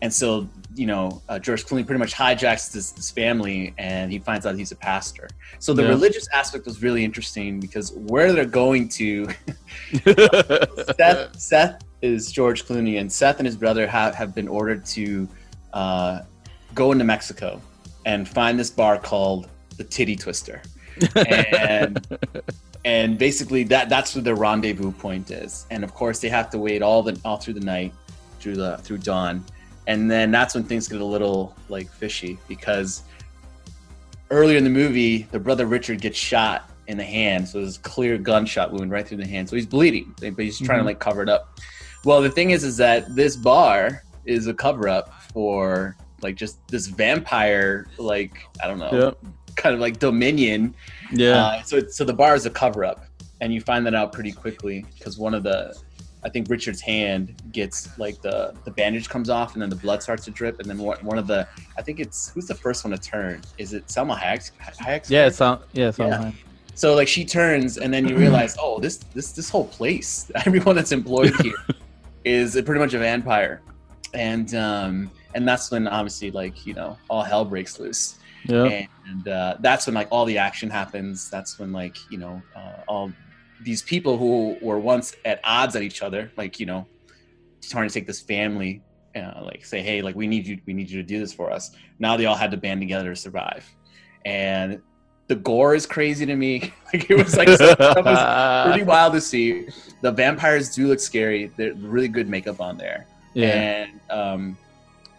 and 0.00 0.12
so 0.12 0.48
you 0.74 0.86
know 0.86 1.22
uh, 1.28 1.38
George 1.38 1.64
Clooney 1.66 1.84
pretty 1.86 1.98
much 1.98 2.14
hijacks 2.14 2.72
this, 2.72 2.90
this 2.92 3.10
family, 3.10 3.74
and 3.78 4.10
he 4.12 4.18
finds 4.18 4.46
out 4.46 4.54
he's 4.56 4.72
a 4.72 4.76
pastor. 4.76 5.28
So 5.58 5.74
the 5.74 5.82
Yeah. 5.82 5.88
religious 5.88 6.26
aspect 6.32 6.64
was 6.66 6.82
really 6.82 7.04
interesting 7.04 7.60
because 7.60 7.92
where 7.92 8.32
they're 8.32 8.44
going 8.44 8.88
to 8.90 9.28
Seth, 10.96 11.38
Seth 11.38 11.82
is 12.00 12.32
George 12.32 12.64
Clooney, 12.64 13.00
and 13.00 13.10
Seth 13.10 13.38
and 13.38 13.46
his 13.46 13.56
brother 13.56 13.86
have, 13.86 14.14
have 14.14 14.34
been 14.34 14.48
ordered 14.48 14.84
to 14.86 15.28
uh, 15.72 16.20
go 16.74 16.92
into 16.92 17.04
Mexico 17.04 17.60
and 18.04 18.28
find 18.28 18.58
this 18.58 18.70
bar 18.70 18.98
called 18.98 19.48
the 19.76 19.84
Titty 19.84 20.16
Twister, 20.16 20.62
and 21.16 22.04
and 22.84 23.18
basically 23.18 23.62
that 23.64 23.88
that's 23.88 24.14
where 24.14 24.22
their 24.22 24.34
rendezvous 24.34 24.92
point 24.92 25.30
is. 25.30 25.66
And 25.70 25.84
of 25.84 25.94
course, 25.94 26.18
they 26.20 26.28
have 26.28 26.50
to 26.50 26.58
wait 26.58 26.82
all 26.82 27.02
the 27.02 27.18
all 27.24 27.36
through 27.36 27.54
the 27.54 27.60
night, 27.64 27.92
through 28.40 28.56
the 28.56 28.78
through 28.78 28.98
dawn, 28.98 29.44
and 29.86 30.10
then 30.10 30.30
that's 30.30 30.54
when 30.54 30.64
things 30.64 30.88
get 30.88 31.00
a 31.00 31.04
little 31.04 31.54
like 31.68 31.90
fishy 31.90 32.38
because 32.48 33.02
earlier 34.30 34.56
in 34.56 34.64
the 34.64 34.70
movie, 34.70 35.22
the 35.30 35.38
brother 35.38 35.66
Richard 35.66 36.00
gets 36.00 36.18
shot 36.18 36.70
in 36.88 36.96
the 36.96 37.04
hand, 37.04 37.48
so 37.48 37.58
there's 37.60 37.76
a 37.76 37.80
clear 37.80 38.18
gunshot 38.18 38.72
wound 38.72 38.90
right 38.90 39.06
through 39.06 39.18
the 39.18 39.26
hand, 39.26 39.48
so 39.48 39.56
he's 39.56 39.66
bleeding, 39.66 40.14
but 40.20 40.34
he's 40.38 40.58
trying 40.58 40.78
to 40.78 40.82
Mhm. 40.82 40.86
like 40.86 40.98
cover 40.98 41.22
it 41.22 41.28
up. 41.28 41.58
Well, 42.04 42.20
the 42.20 42.30
thing 42.30 42.50
is, 42.50 42.64
is 42.64 42.76
that 42.78 43.14
this 43.14 43.36
bar 43.36 44.02
is 44.24 44.46
a 44.46 44.54
cover 44.54 44.88
up 44.88 45.12
for 45.32 45.96
like 46.22 46.36
just 46.36 46.58
this 46.68 46.86
vampire, 46.86 47.86
like 47.98 48.34
I 48.62 48.66
don't 48.68 48.78
know, 48.78 48.90
Yep. 48.92 49.18
kind 49.56 49.74
of 49.74 49.80
like 49.80 49.98
dominion. 49.98 50.74
Yeah. 51.12 51.44
Uh, 51.44 51.62
so 51.62 51.86
so 51.88 52.04
the 52.04 52.12
bar 52.14 52.34
is 52.34 52.46
a 52.46 52.50
cover 52.50 52.84
up, 52.84 53.04
and 53.40 53.52
you 53.52 53.60
find 53.60 53.84
that 53.86 53.94
out 53.94 54.12
pretty 54.12 54.32
quickly 54.32 54.84
because 54.98 55.18
one 55.18 55.34
of 55.34 55.42
the, 55.42 55.76
I 56.24 56.28
think 56.28 56.48
Richard's 56.48 56.80
hand 56.80 57.34
gets 57.52 57.98
like 57.98 58.20
the 58.22 58.54
the 58.64 58.70
bandage 58.70 59.08
comes 59.08 59.28
off, 59.28 59.54
and 59.54 59.62
then 59.62 59.70
the 59.70 59.76
blood 59.76 60.02
starts 60.02 60.24
to 60.26 60.30
drip, 60.30 60.60
and 60.60 60.68
then 60.68 60.78
one 60.78 60.98
one 61.04 61.18
of 61.18 61.26
the, 61.26 61.48
I 61.76 61.82
think 61.82 61.98
it's 62.00 62.30
who's 62.30 62.46
the 62.46 62.54
first 62.54 62.84
one 62.84 62.92
to 62.92 62.98
turn? 62.98 63.42
Is 63.58 63.74
it 63.74 63.86
Salma 63.88 64.16
Hayek? 64.16 64.50
Hayek's 64.60 65.10
yeah. 65.10 65.26
It's. 65.26 65.40
Yeah. 65.40 65.58
It's 65.88 65.98
Yeah. 65.98 66.30
So 66.74 66.94
like 66.94 67.08
she 67.08 67.24
turns, 67.24 67.78
and 67.78 67.92
then 67.92 68.08
you 68.08 68.16
realize, 68.16 68.56
oh, 68.60 68.78
this 68.78 68.98
this 69.14 69.32
this 69.32 69.50
whole 69.50 69.66
place, 69.66 70.30
everyone 70.46 70.76
that's 70.76 70.92
employed 70.92 71.34
here, 71.42 71.54
is 72.24 72.54
pretty 72.54 72.80
much 72.80 72.94
a 72.94 72.98
vampire, 72.98 73.60
and 74.14 74.54
um 74.54 75.10
and 75.34 75.46
that's 75.46 75.70
when 75.70 75.88
obviously 75.88 76.30
like 76.30 76.66
you 76.66 76.74
know 76.74 76.96
all 77.10 77.22
hell 77.22 77.44
breaks 77.44 77.78
loose, 77.80 78.18
Yeah. 78.46 78.86
and 79.08 79.28
uh, 79.28 79.56
that's 79.60 79.86
when 79.86 79.94
like 79.94 80.08
all 80.10 80.24
the 80.24 80.38
action 80.38 80.70
happens. 80.70 81.28
That's 81.30 81.58
when 81.58 81.72
like 81.72 81.96
you 82.10 82.18
know 82.18 82.40
uh, 82.54 82.82
all 82.88 83.12
these 83.64 83.82
people 83.82 84.18
who 84.18 84.56
were 84.60 84.78
once 84.78 85.14
at 85.24 85.40
odds 85.44 85.76
at 85.76 85.82
each 85.82 86.02
other, 86.02 86.30
like 86.36 86.58
you 86.60 86.66
know, 86.66 86.86
trying 87.62 87.88
to 87.88 87.94
take 87.94 88.06
this 88.06 88.20
family, 88.20 88.82
uh, 89.16 89.42
like 89.42 89.64
say, 89.64 89.82
hey, 89.82 90.02
like 90.02 90.14
we 90.14 90.26
need 90.26 90.46
you, 90.46 90.60
we 90.66 90.72
need 90.72 90.90
you 90.90 91.00
to 91.00 91.06
do 91.06 91.18
this 91.18 91.32
for 91.32 91.50
us. 91.50 91.72
Now 91.98 92.16
they 92.16 92.26
all 92.26 92.34
had 92.34 92.50
to 92.50 92.56
band 92.56 92.80
together 92.80 93.10
to 93.10 93.16
survive, 93.16 93.68
and 94.24 94.80
the 95.28 95.36
gore 95.36 95.74
is 95.74 95.86
crazy 95.86 96.26
to 96.26 96.36
me. 96.36 96.72
like 96.92 97.10
it 97.10 97.16
was 97.16 97.36
like 97.36 97.48
that 97.48 97.78
was 97.78 98.66
pretty 98.66 98.84
wild 98.84 99.14
to 99.14 99.20
see. 99.20 99.68
The 100.00 100.12
vampires 100.12 100.74
do 100.74 100.88
look 100.88 101.00
scary. 101.00 101.50
They're 101.56 101.74
really 101.74 102.08
good 102.08 102.28
makeup 102.28 102.60
on 102.60 102.76
there. 102.76 103.06
Yeah. 103.34 103.48
And 103.48 104.00
um, 104.10 104.58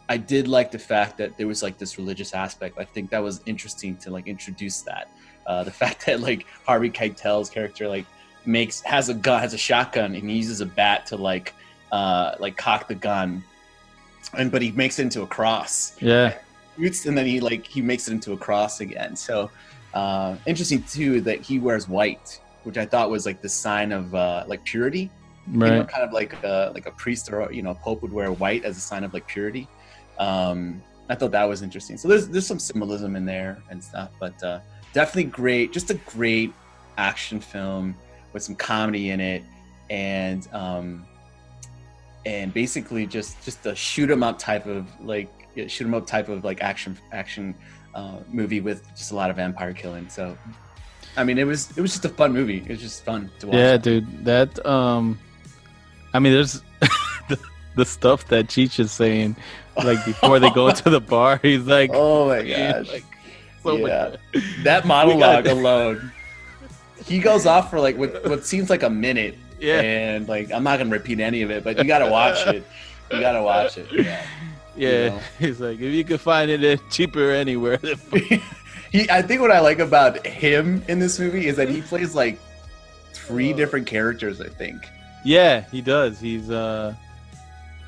I 0.10 0.18
did 0.18 0.48
like 0.48 0.72
the 0.72 0.80
fact 0.80 1.18
that 1.18 1.38
there 1.38 1.48
was 1.48 1.64
like 1.64 1.78
this 1.78 1.98
religious 1.98 2.34
aspect. 2.34 2.78
I 2.78 2.84
think 2.84 3.10
that 3.12 3.24
was 3.24 3.42
interesting 3.46 3.98
to 3.98 4.12
like 4.12 4.28
introduce 4.28 4.82
that. 4.82 5.10
Uh, 5.48 5.64
the 5.64 5.72
fact 5.82 6.06
that 6.06 6.20
like 6.20 6.46
Harvey 6.66 6.90
Keitel's 6.90 7.50
character 7.50 7.88
like 7.88 8.06
makes 8.46 8.82
has 8.82 9.10
a 9.10 9.14
gun 9.14 9.42
has 9.42 9.54
a 9.54 9.58
shotgun 9.58 10.16
and 10.16 10.30
he 10.30 10.38
uses 10.38 10.62
a 10.62 10.66
bat 10.66 11.06
to 11.08 11.16
like 11.18 11.54
uh, 11.92 12.36
like 12.40 12.58
cock 12.58 12.88
the 12.88 12.96
gun, 12.96 13.44
and 14.38 14.52
but 14.52 14.62
he 14.62 14.72
makes 14.72 15.00
it 15.00 15.04
into 15.04 15.22
a 15.22 15.28
cross 15.28 15.96
Yeah. 16.02 16.34
shoots 16.76 17.06
and 17.06 17.16
then 17.18 17.26
he 17.26 17.40
like 17.40 17.66
he 17.68 17.82
makes 17.82 18.08
it 18.08 18.12
into 18.12 18.34
a 18.34 18.38
cross 18.38 18.82
again. 18.82 19.16
So 19.16 19.52
uh, 19.94 20.38
interesting 20.46 20.84
too 20.84 21.22
that 21.22 21.42
he 21.42 21.60
wears 21.60 21.88
white, 21.88 22.40
which 22.64 22.78
I 22.78 22.86
thought 22.86 23.10
was 23.12 23.26
like 23.26 23.42
the 23.42 23.50
sign 23.50 23.92
of 23.92 24.14
uh, 24.16 24.44
like 24.48 24.64
purity. 24.64 25.10
You 25.46 25.60
know, 25.60 25.80
Right. 25.80 25.88
kind 25.90 26.04
of 26.06 26.14
like 26.14 26.42
a, 26.44 26.72
like 26.74 26.86
a 26.88 26.92
priest 26.92 27.30
or 27.32 27.52
you 27.52 27.62
know 27.64 27.72
a 27.72 27.76
pope 27.76 28.02
would 28.02 28.14
wear 28.14 28.32
white 28.32 28.64
as 28.64 28.78
a 28.78 28.80
sign 28.80 29.04
of 29.04 29.14
like 29.14 29.28
purity. 29.28 29.68
Um, 30.18 30.82
I 31.10 31.16
thought 31.16 31.32
that 31.32 31.44
was 31.44 31.62
interesting. 31.62 31.98
So 31.98 32.08
there's 32.08 32.30
there's 32.30 32.48
some 32.48 32.60
symbolism 32.60 33.18
in 33.18 33.26
there 33.26 33.62
and 33.70 33.84
stuff, 33.84 34.10
but 34.22 34.42
uh, 34.42 34.60
definitely 34.94 35.26
great. 35.26 35.74
Just 35.74 35.90
a 35.92 35.96
great 35.96 36.54
action 36.98 37.42
film 37.42 37.94
with 38.34 38.44
some 38.44 38.56
comedy 38.56 39.10
in 39.12 39.20
it, 39.20 39.44
and 39.90 40.48
um, 40.54 41.06
and 42.26 42.54
basically 42.54 43.06
just 43.06 43.44
just 43.46 43.66
a 43.66 43.76
shoot 43.76 44.10
'em 44.10 44.24
up 44.24 44.40
type 44.40 44.66
of 44.66 44.88
like 45.02 45.30
shoot 45.68 45.86
'em 45.86 45.94
up 45.94 46.08
type 46.08 46.30
of 46.30 46.44
like 46.44 46.62
action 46.62 46.98
action 47.12 47.54
uh, 47.96 48.18
movie 48.32 48.60
with 48.62 48.88
just 48.96 49.12
a 49.12 49.16
lot 49.16 49.30
of 49.30 49.36
vampire 49.36 49.74
killing. 49.74 50.10
So 50.10 50.38
I 51.16 51.24
mean, 51.24 51.38
it 51.38 51.44
was 51.46 51.76
it 51.78 51.82
was 51.82 51.92
just 51.92 52.06
a 52.06 52.10
fun 52.10 52.34
movie. 52.34 52.58
It 52.60 52.70
was 52.70 52.82
just 52.82 53.04
fun 53.06 53.30
to 53.40 53.48
watch. 53.48 53.56
Yeah, 53.56 53.78
dude. 53.78 54.26
That 54.26 54.66
um, 54.66 55.20
I 56.14 56.20
mean, 56.20 56.34
there's 56.34 56.62
the, 57.30 57.38
the 57.76 57.86
stuff 57.86 58.28
that 58.30 58.48
Cheech 58.48 58.80
is 58.80 58.92
saying, 58.92 59.36
like 59.84 60.04
before 60.06 60.40
they 60.40 60.50
go 60.52 60.72
to 60.72 60.90
the 60.90 61.02
bar. 61.02 61.38
He's 61.44 61.66
like, 61.68 61.92
Oh 61.94 62.30
my 62.30 62.42
gosh. 62.48 62.88
like, 62.92 63.04
so 63.64 63.76
Yeah. 63.78 64.16
much- 64.34 64.44
that 64.64 64.86
monologue 64.86 65.46
alone. 65.48 66.12
He 67.06 67.20
goes 67.20 67.46
off 67.46 67.70
for 67.70 67.80
like 67.80 67.98
what, 67.98 68.24
what 68.28 68.46
seems 68.46 68.70
like 68.70 68.84
a 68.84 68.90
minute. 68.90 69.38
Yeah. 69.60 69.82
And 69.82 70.28
like 70.28 70.52
I'm 70.52 70.64
not 70.64 70.78
gonna 70.80 70.90
repeat 70.90 71.20
any 71.20 71.42
of 71.42 71.52
it, 71.52 71.64
but 71.64 71.78
you 71.78 71.84
gotta 71.86 72.10
watch 72.10 72.46
it. 72.48 72.64
You 73.12 73.20
gotta 73.20 73.42
watch 73.42 73.78
it. 73.78 73.88
Yeah. 73.92 74.26
Yeah, 74.76 75.10
know. 75.10 75.20
he's 75.40 75.60
like, 75.60 75.76
if 75.80 75.94
you 75.94 76.04
could 76.04 76.20
find 76.20 76.50
it 76.50 76.82
cheaper 76.90 77.30
anywhere, 77.32 77.78
he 78.92 79.10
I 79.10 79.22
think 79.22 79.42
what 79.42 79.52
I 79.52 79.60
like 79.60 79.80
about 79.80 80.26
him 80.26 80.84
in 80.88 80.98
this 81.00 81.20
movie 81.20 81.48
is 81.48 81.56
that 81.58 81.70
he 81.70 81.82
plays 81.82 82.16
like 82.16 82.40
three 83.14 83.54
different 83.54 83.86
characters, 83.88 84.42
I 84.42 84.50
think. 84.50 84.84
yeah, 85.24 85.62
he 85.72 85.82
does. 85.82 86.20
He's 86.20 86.50
uh, 86.50 86.96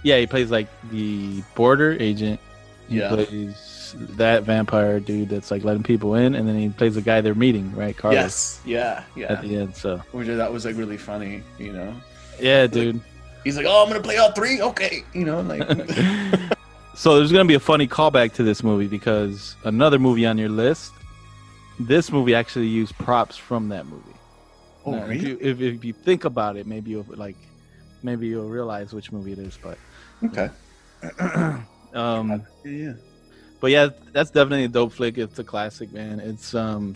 yeah, 0.03 0.19
he 0.19 0.27
plays 0.27 0.51
like 0.51 0.67
the 0.91 1.41
border 1.55 1.93
agent. 1.99 2.39
He 2.87 2.99
Yeah. 2.99 3.09
plays 3.09 3.55
that 4.17 4.43
vampire 4.43 4.99
dude 4.99 5.29
that's 5.29 5.51
like 5.51 5.63
letting 5.63 5.83
people 5.83 6.15
in, 6.15 6.35
and 6.35 6.47
then 6.47 6.57
he 6.57 6.69
plays 6.69 6.95
the 6.95 7.01
guy 7.01 7.21
they're 7.21 7.35
meeting, 7.35 7.73
right, 7.75 7.95
Carlos? 7.95 8.15
Yes. 8.17 8.61
Yeah. 8.65 9.03
Yeah. 9.15 9.31
At 9.33 9.41
the 9.41 9.55
end, 9.57 9.75
so 9.75 9.97
Which 10.11 10.27
thought 10.27 10.51
was 10.53 10.65
like 10.65 10.75
really 10.77 10.97
funny, 10.97 11.43
you 11.57 11.71
know. 11.73 11.93
yeah, 12.39 12.67
dude. 12.67 12.99
He's 13.43 13.57
like, 13.57 13.65
Oh, 13.67 13.83
I'm 13.83 13.89
gonna 13.89 14.01
play 14.03 14.17
all 14.17 14.31
three? 14.31 14.61
Okay. 14.61 15.03
You 15.13 15.25
know, 15.25 15.41
like 15.41 15.61
So 16.95 17.17
there's 17.17 17.31
gonna 17.31 17.45
be 17.45 17.53
a 17.55 17.59
funny 17.59 17.87
callback 17.87 18.33
to 18.33 18.43
this 18.43 18.63
movie 18.63 18.87
because 18.87 19.55
another 19.65 19.99
movie 19.99 20.25
on 20.25 20.37
your 20.37 20.49
list, 20.49 20.91
this 21.79 22.11
movie 22.11 22.33
actually 22.35 22.67
used 22.67 22.97
props 22.97 23.35
from 23.37 23.69
that 23.69 23.85
movie. 23.85 24.03
Oh 24.85 24.91
Now, 24.91 25.03
if, 25.03 25.09
really? 25.09 25.29
you, 25.29 25.37
if, 25.41 25.61
if 25.61 25.83
you 25.85 25.93
think 25.93 26.25
about 26.25 26.55
it, 26.57 26.65
maybe 26.67 26.91
you'll 26.91 27.05
like, 27.09 27.35
maybe 28.03 28.27
you'll 28.27 28.49
realize 28.49 28.93
which 28.93 29.11
movie 29.11 29.33
it 29.33 29.39
is. 29.39 29.57
But 29.61 29.77
Okay. 30.23 30.49
um, 31.93 32.43
Yeah. 32.63 32.93
But 33.65 33.71
yeah, 33.71 33.89
that's 34.11 34.29
definitely 34.29 34.65
a 34.65 34.67
dope 34.67 34.93
flick. 34.93 35.17
It's 35.17 35.39
a 35.39 35.43
classic, 35.43 35.91
man. 35.91 36.19
It's 36.19 36.53
um, 36.53 36.95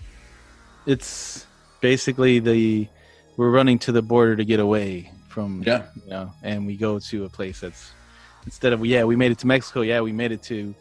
it's 0.85 1.47
basically 1.81 2.37
the 2.37 2.87
we're 3.37 3.49
running 3.49 3.79
to 3.79 3.91
the 3.91 4.03
border 4.03 4.35
to 4.35 4.45
get 4.45 4.59
away 4.59 5.11
from 5.29 5.63
Yeah. 5.65 5.87
you 5.95 6.11
know, 6.11 6.31
and 6.43 6.67
we 6.67 6.77
go 6.77 6.99
to 6.99 7.25
a 7.25 7.29
place 7.29 7.61
that's 7.61 7.89
instead 8.45 8.71
of 8.71 8.85
yeah, 8.85 9.03
we 9.03 9.15
made 9.15 9.31
it 9.31 9.39
to 9.39 9.47
Mexico. 9.47 9.81
Yeah, 9.81 10.01
we 10.01 10.11
made 10.11 10.31
it 10.31 10.43
to 10.43 10.75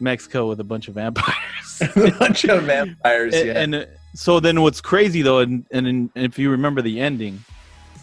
Mexico 0.00 0.48
with 0.48 0.60
a 0.60 0.64
bunch 0.64 0.88
of 0.88 0.94
vampires. 0.94 1.82
a 1.94 2.10
bunch 2.18 2.44
of 2.46 2.62
vampires, 2.62 3.34
and, 3.36 3.46
yeah. 3.46 3.60
and, 3.60 3.74
uh, 3.74 3.84
so 4.14 4.40
then 4.40 4.62
what's 4.62 4.80
crazy 4.80 5.20
though, 5.20 5.40
and, 5.40 5.66
and 5.70 5.86
and 5.86 6.10
if 6.14 6.38
you 6.38 6.52
remember 6.52 6.80
the 6.80 7.00
ending, 7.00 7.44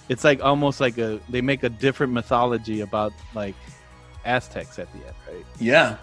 it's 0.09 0.23
like 0.23 0.43
almost 0.43 0.79
like 0.79 0.99
a 0.99 1.19
they 1.27 1.41
make 1.41 1.63
a 1.63 1.69
different 1.69 2.13
mythology 2.13 2.81
about 2.81 3.13
like 3.33 3.55
Aztecs 4.25 4.77
at 4.77 4.93
the 4.93 4.99
end, 4.99 5.15
right? 5.27 5.45
Yeah. 5.59 5.97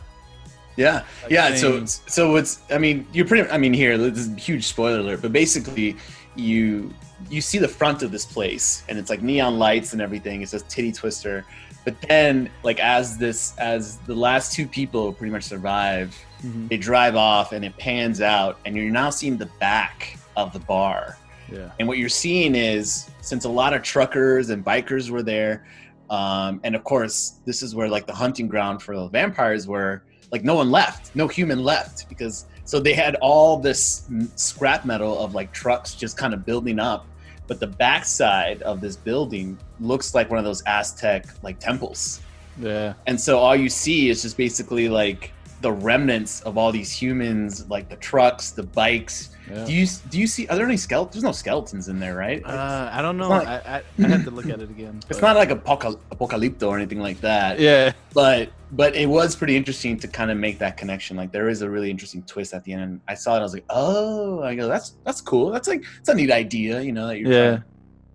Yeah. 0.79 1.03
Like 1.25 1.33
yeah. 1.33 1.55
So, 1.57 1.85
so 1.85 2.37
it's, 2.37 2.61
I 2.71 2.79
mean, 2.79 3.07
you're 3.13 3.27
pretty, 3.27 3.51
I 3.51 3.59
mean, 3.59 3.75
here, 3.75 3.99
this 3.99 4.19
is 4.19 4.33
a 4.33 4.37
huge 4.37 4.65
spoiler 4.67 5.01
alert, 5.01 5.21
but 5.21 5.33
basically 5.33 5.97
you, 6.37 6.95
you 7.29 7.41
see 7.41 7.59
the 7.59 7.67
front 7.69 8.03
of 8.05 8.13
this 8.13 8.25
place 8.25 8.85
and 8.89 8.97
it's 8.97 9.11
like 9.11 9.21
neon 9.21 9.59
lights 9.59 9.93
and 9.93 10.01
everything. 10.01 10.41
It 10.41 10.49
says 10.51 10.63
titty 10.69 10.93
twister. 10.93 11.45
But 11.85 11.97
then 12.09 12.49
like, 12.63 12.79
as 12.79 13.19
this, 13.19 13.57
as 13.59 13.97
the 14.07 14.15
last 14.15 14.53
two 14.53 14.67
people 14.69 15.13
pretty 15.13 15.33
much 15.33 15.43
survive, 15.45 16.17
Mhm. 16.45 16.69
they 16.69 16.77
drive 16.77 17.17
off 17.17 17.51
and 17.51 17.65
it 17.65 17.77
pans 17.79 18.21
out 18.21 18.61
and 18.65 18.77
you're 18.77 18.93
now 18.93 19.11
seeing 19.11 19.37
the 19.37 19.51
back 19.59 20.17
of 20.37 20.53
the 20.53 20.61
bar. 20.61 21.19
Yeah. 21.53 21.73
And 21.81 21.89
what 21.89 21.99
you're 21.99 22.09
seeing 22.09 22.55
is 22.55 23.11
since 23.23 23.45
a 23.45 23.49
lot 23.49 23.73
of 23.75 23.83
truckers 23.83 24.51
and 24.51 24.65
bikers 24.65 25.11
were 25.11 25.25
there, 25.25 25.67
um, 26.11 26.61
and 26.63 26.77
of 26.77 26.85
course, 26.85 27.41
this 27.45 27.61
is 27.63 27.75
where 27.75 27.89
like 27.89 28.07
the 28.07 28.15
hunting 28.15 28.47
ground 28.47 28.81
for 28.83 28.95
the 28.97 29.09
vampires 29.09 29.67
were. 29.67 30.05
Like 30.31 30.45
no 30.45 30.55
one 30.55 30.71
left, 30.71 31.15
no 31.15 31.27
human 31.27 31.65
left 31.65 32.09
because 32.09 32.47
so 32.65 32.79
they 32.79 32.93
had 32.93 33.15
all 33.17 33.57
this 33.57 34.09
scrap 34.37 34.85
metal 34.85 35.19
of 35.19 35.35
like 35.35 35.53
trucks 35.53 35.95
just 35.95 36.17
kind 36.19 36.35
of 36.35 36.45
building 36.45 36.79
up, 36.79 37.07
but 37.47 37.61
the 37.61 37.67
backside 37.67 38.61
of 38.63 38.81
this 38.81 38.95
building 38.95 39.59
looks 39.81 40.15
like 40.15 40.29
one 40.29 40.39
of 40.39 40.45
those 40.45 40.63
Aztec 40.67 41.27
like 41.43 41.59
temples. 41.59 42.21
Yeah. 42.61 42.95
And 43.07 43.19
so 43.19 43.39
all 43.39 43.57
you 43.57 43.71
see 43.71 44.11
is 44.11 44.23
just 44.23 44.37
basically 44.37 44.89
like 44.89 45.33
the 45.61 45.73
remnants 45.73 46.43
of 46.43 46.59
all 46.59 46.71
these 46.73 46.93
humans, 46.93 47.69
like 47.69 47.89
the 47.89 47.97
trucks, 47.97 48.51
the 48.51 48.63
bikes. 48.63 49.31
Yeah. 49.51 49.65
Do 49.65 49.73
you 49.73 49.87
do 50.11 50.19
you 50.19 50.27
see? 50.27 50.47
Are 50.49 50.57
there 50.57 50.67
any 50.67 50.77
skeletons? 50.77 51.15
There's 51.15 51.25
no 51.25 51.33
skeletons 51.33 51.89
in 51.89 51.99
there, 52.01 52.15
right? 52.17 52.43
Uh, 52.45 52.91
I 52.93 53.03
don't 53.03 53.17
know. 53.17 53.29
not- 53.29 53.47
I, 53.47 53.83
I 53.99 54.05
I 54.05 54.09
have 54.09 54.25
to 54.25 54.31
look 54.31 54.47
at 54.47 54.61
it 54.61 54.71
again. 54.71 55.01
it's 55.11 55.21
but- 55.21 55.27
not 55.27 55.37
like 55.37 55.51
apocal- 55.51 55.99
apocalypto 56.11 56.69
or 56.69 56.77
anything 56.77 57.01
like 57.01 57.21
that. 57.23 57.59
Yeah. 57.59 57.93
But 58.15 58.51
but 58.73 58.95
it 58.95 59.07
was 59.09 59.35
pretty 59.35 59.57
interesting 59.57 59.99
to 60.01 60.09
kind 60.09 60.31
of 60.31 60.37
make 60.37 60.59
that 60.59 60.77
connection. 60.77 61.17
Like 61.17 61.33
there 61.33 61.49
is 61.49 61.63
a 61.63 61.71
really 61.71 61.91
interesting 61.91 62.23
twist 62.23 62.53
at 62.55 62.65
the 62.65 62.73
end, 62.75 62.83
and 62.83 63.01
I 63.09 63.15
saw 63.15 63.37
it. 63.37 63.41
I 63.41 63.43
was 63.43 63.55
like, 63.55 63.65
oh, 63.71 64.43
I 64.43 64.55
go, 64.55 64.69
that's 64.69 64.95
that's 65.05 65.21
cool. 65.21 65.51
That's 65.51 65.69
like 65.69 65.85
it's 66.01 66.09
a 66.09 66.15
neat 66.15 66.31
idea, 66.31 66.81
you 66.83 66.93
know. 66.93 67.07
That 67.09 67.19
you're 67.19 67.33
Yeah. 67.33 67.49
trying- 67.51 67.63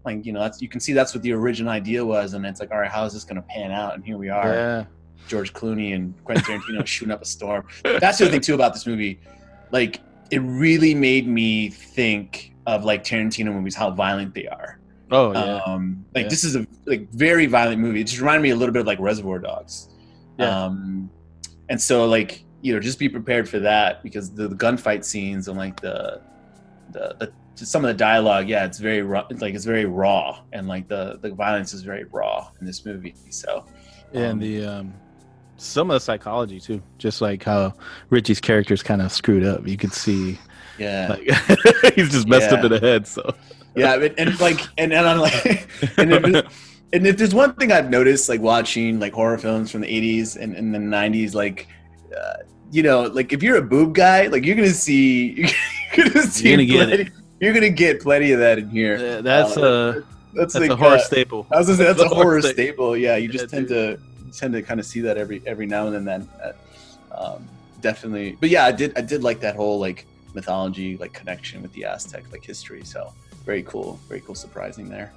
like 0.05 0.25
you 0.25 0.33
know 0.33 0.41
that's 0.41 0.61
you 0.61 0.67
can 0.67 0.81
see 0.81 0.91
that's 0.93 1.13
what 1.15 1.23
the 1.23 1.31
original 1.31 1.71
idea 1.71 2.03
was, 2.05 2.33
and 2.33 2.45
it's 2.45 2.59
like, 2.59 2.71
all 2.71 2.79
right, 2.79 2.91
how 2.91 3.05
is 3.05 3.13
this 3.13 3.23
going 3.23 3.37
to 3.37 3.41
pan 3.43 3.71
out? 3.71 3.95
And 3.95 4.03
here 4.05 4.17
we 4.17 4.29
are. 4.29 4.53
Yeah. 4.53 4.85
George 5.29 5.53
Clooney 5.53 5.95
and 5.95 6.13
Quentin 6.25 6.43
Tarantino 6.59 6.85
shooting 6.93 7.13
up 7.13 7.21
a 7.21 7.25
storm. 7.25 7.65
That's 7.83 8.17
the 8.17 8.25
other 8.25 8.31
thing 8.33 8.41
too 8.41 8.55
about 8.55 8.73
this 8.73 8.85
movie. 8.85 9.21
Like 9.71 10.01
it 10.33 10.39
really 10.39 10.95
made 10.95 11.27
me 11.27 11.69
think 11.69 12.53
of 12.65 12.83
like 12.83 13.03
Tarantino 13.03 13.53
movies, 13.53 13.75
how 13.75 13.91
violent 13.91 14.33
they 14.33 14.47
are. 14.47 14.79
Oh 15.11 15.31
yeah. 15.33 15.59
Um, 15.65 16.05
like 16.15 16.23
Yeah. 16.23 16.29
this 16.29 16.43
is 16.43 16.55
a 16.55 16.65
like 16.85 17.09
very 17.11 17.45
violent 17.45 17.79
movie. 17.79 18.01
It 18.01 18.05
just 18.05 18.19
reminded 18.19 18.41
me 18.41 18.49
a 18.49 18.55
little 18.55 18.73
bit 18.73 18.79
of 18.79 18.87
like 18.87 18.99
Reservoir 18.99 19.39
Dogs. 19.39 19.89
Yeah. 20.39 20.65
Um, 20.65 21.09
and 21.69 21.79
so 21.79 22.05
like 22.05 22.45
you 22.61 22.73
know 22.73 22.79
just 22.79 22.97
be 22.97 23.09
prepared 23.09 23.47
for 23.47 23.59
that 23.59 24.01
because 24.01 24.33
the, 24.33 24.47
the 24.47 24.55
gunfight 24.55 25.03
scenes 25.03 25.47
and 25.47 25.57
like 25.57 25.79
the 25.81 26.21
the, 26.91 27.15
the 27.19 27.31
some 27.55 27.85
of 27.85 27.89
the 27.89 27.93
dialogue, 27.93 28.49
yeah, 28.49 28.65
it's 28.65 28.79
very 28.79 29.03
raw. 29.03 29.27
It's 29.29 29.41
like 29.41 29.53
it's 29.53 29.65
very 29.65 29.85
raw 29.85 30.41
and 30.53 30.67
like 30.67 30.87
the 30.87 31.19
the 31.21 31.29
violence 31.33 31.73
is 31.73 31.83
very 31.83 32.05
raw 32.05 32.49
in 32.59 32.65
this 32.65 32.83
movie. 32.85 33.15
So 33.29 33.65
and 34.13 34.33
um, 34.33 34.39
the 34.39 34.65
um, 34.65 34.93
some 35.57 35.89
of 35.91 35.95
the 35.95 35.99
psychology 35.99 36.59
too, 36.59 36.81
just 36.97 37.21
like 37.21 37.43
how 37.43 37.73
Richie's 38.09 38.39
character's 38.41 38.83
kind 38.83 39.01
of 39.01 39.11
screwed 39.11 39.45
up. 39.45 39.67
You 39.67 39.77
could 39.77 39.93
see 39.93 40.37
yeah. 40.79 41.07
like 41.09 41.93
he's 41.95 42.09
just 42.11 42.27
messed 42.27 42.51
up 42.51 42.63
in 42.63 42.71
the 42.71 42.79
head. 42.79 43.07
So 43.07 43.33
yeah 43.75 43.97
but, 43.97 44.13
and 44.19 44.39
like 44.39 44.59
and, 44.77 44.93
and 44.93 45.07
i'm 45.07 45.17
like 45.19 45.33
and 45.97 46.13
if, 46.13 46.21
there's- 46.23 46.53
and 46.93 47.07
if 47.07 47.17
there's 47.17 47.33
one 47.33 47.51
thing 47.55 47.71
i've 47.71 47.89
noticed 47.89 48.29
like 48.29 48.39
watching 48.39 48.99
like 48.99 49.11
horror 49.13 49.35
films 49.39 49.71
from 49.71 49.81
the 49.81 49.87
80s 49.87 50.37
and, 50.39 50.55
and 50.55 50.75
the 50.75 50.77
90s 50.77 51.33
like 51.33 51.67
uh, 52.15 52.33
you 52.71 52.83
know 52.83 53.01
like 53.03 53.33
if 53.33 53.41
you're 53.41 53.57
a 53.57 53.63
boob 53.63 53.95
guy 53.95 54.27
like 54.27 54.45
you're 54.45 54.55
gonna 54.55 54.67
see 54.69 55.47
you're 55.97 56.07
gonna 56.07 56.21
see 56.27 56.49
You're 56.49 56.57
gonna 56.57 56.65
get 56.67 56.87
plenty, 56.87 57.11
you're 57.39 57.53
gonna 57.53 57.69
get 57.71 57.99
plenty 57.99 58.31
of 58.31 58.39
that 58.41 58.59
in 58.59 58.69
here 58.69 58.95
Uh, 59.17 59.21
that's 59.23 59.57
Uh, 59.57 59.61
a 59.63 59.93
that's, 60.35 60.53
that's 60.53 60.55
like 60.59 60.69
a 60.69 60.75
horror 60.75 60.95
uh, 60.97 60.99
staple. 60.99 61.47
i 61.51 61.57
was 61.57 61.65
gonna 61.65 61.77
say 61.77 61.83
that's 61.85 61.97
That's 61.99 62.11
a 62.11 62.15
horror 62.15 62.25
horror 62.25 62.41
sta- 62.43 62.51
staple 62.53 62.95
yeah 62.95 63.15
you 63.15 63.27
just 63.27 63.45
Yeah, 63.51 63.57
tend 63.57 63.67
to 63.69 63.99
tend 64.37 64.53
to 64.53 64.61
kind 64.61 64.79
of 64.79 64.85
see 64.85 65.01
that 65.01 65.17
every 65.17 65.41
every 65.45 65.65
now 65.65 65.87
and 65.87 66.07
then 66.07 66.27
that 66.39 66.55
um, 67.11 67.47
definitely 67.81 68.37
but 68.39 68.49
yeah 68.49 68.65
i 68.65 68.71
did 68.71 68.97
i 68.97 69.01
did 69.01 69.23
like 69.23 69.39
that 69.39 69.55
whole 69.55 69.79
like 69.79 70.05
mythology 70.33 70.97
like 70.97 71.13
connection 71.13 71.61
with 71.61 71.71
the 71.73 71.83
aztec 71.85 72.23
like 72.31 72.43
history 72.43 72.83
so 72.83 73.13
very 73.45 73.61
cool 73.63 73.99
very 74.07 74.21
cool 74.21 74.35
surprising 74.35 74.89
there 74.89 75.11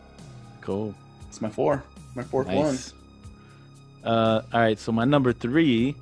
Cool. 0.60 0.94
it's 1.28 1.40
my 1.40 1.48
four 1.48 1.82
my 2.14 2.22
fourth 2.24 2.48
one 2.48 2.76
Uh, 4.04 4.42
all 4.52 4.60
right, 4.60 4.78
so 4.78 4.92
my 4.92 5.04
number 5.04 5.32
three, 5.32 5.96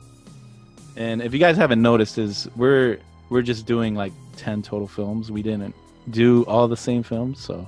and 0.96 1.22
if 1.22 1.32
you 1.32 1.38
guys 1.38 1.56
haven't 1.56 1.80
noticed, 1.80 2.18
is 2.18 2.48
we're 2.54 2.98
we're 3.30 3.40
just 3.40 3.64
doing 3.64 3.94
like 3.94 4.12
ten 4.36 4.60
total 4.60 4.86
films. 4.86 5.30
We 5.30 5.42
didn't 5.42 5.74
do 6.10 6.44
all 6.44 6.68
the 6.68 6.76
same 6.76 7.02
films, 7.02 7.40
so 7.40 7.66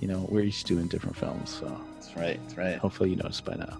you 0.00 0.08
know 0.08 0.26
we're 0.30 0.42
each 0.42 0.64
doing 0.64 0.88
different 0.88 1.14
films. 1.16 1.48
So 1.60 1.80
that's 1.98 2.16
right 2.16 2.40
that's 2.42 2.56
right 2.56 2.78
hopefully 2.78 3.10
you 3.10 3.16
noticed 3.16 3.44
by 3.44 3.54
now. 3.54 3.78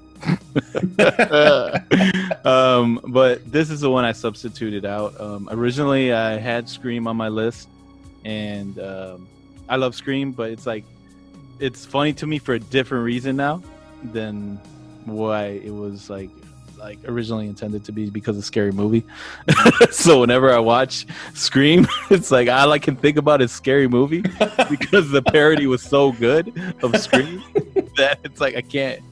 um, 2.45 3.01
but 3.07 3.51
this 3.51 3.71
is 3.71 3.81
the 3.81 3.91
one 3.91 4.05
I 4.05 4.13
substituted 4.13 4.85
out. 4.85 5.19
Um, 5.21 5.49
originally, 5.53 6.13
I 6.13 6.39
had 6.39 6.69
Scream 6.69 7.07
on 7.07 7.17
my 7.17 7.29
list, 7.29 7.69
and 8.25 8.77
um, 8.81 9.29
I 9.69 9.77
love 9.77 9.95
Scream, 9.95 10.33
but 10.33 10.51
it's 10.51 10.67
like 10.67 10.85
it's 11.61 11.85
funny 11.85 12.13
to 12.15 12.27
me 12.27 12.39
for 12.39 12.55
a 12.55 12.59
different 12.61 13.05
reason 13.05 13.37
now 13.37 13.63
than 14.03 14.57
why 15.05 15.45
it 15.47 15.73
was 15.73 16.11
like 16.11 16.31
like 16.79 16.99
originally 17.07 17.47
intended 17.47 17.85
to 17.85 17.93
be 17.93 18.09
because 18.11 18.39
of 18.39 18.45
scary 18.45 18.73
movie. 18.73 19.05
so 19.91 20.21
whenever 20.21 20.53
I 20.53 20.59
watch 20.59 21.07
Scream, 21.35 21.87
it's 22.11 22.31
like 22.31 22.49
all 22.49 22.73
I 22.73 22.79
can 22.79 22.97
think 22.97 23.17
about 23.17 23.43
is 23.43 23.53
scary 23.53 23.89
movie 23.89 24.21
because 24.71 25.11
the 25.11 25.23
parody 25.27 25.67
was 25.67 25.83
so 25.83 26.13
good 26.13 26.53
of 26.83 26.97
Scream 26.97 27.43
that 27.97 28.19
it's 28.25 28.41
like 28.41 28.57
I 28.57 28.63
can't. 28.63 29.03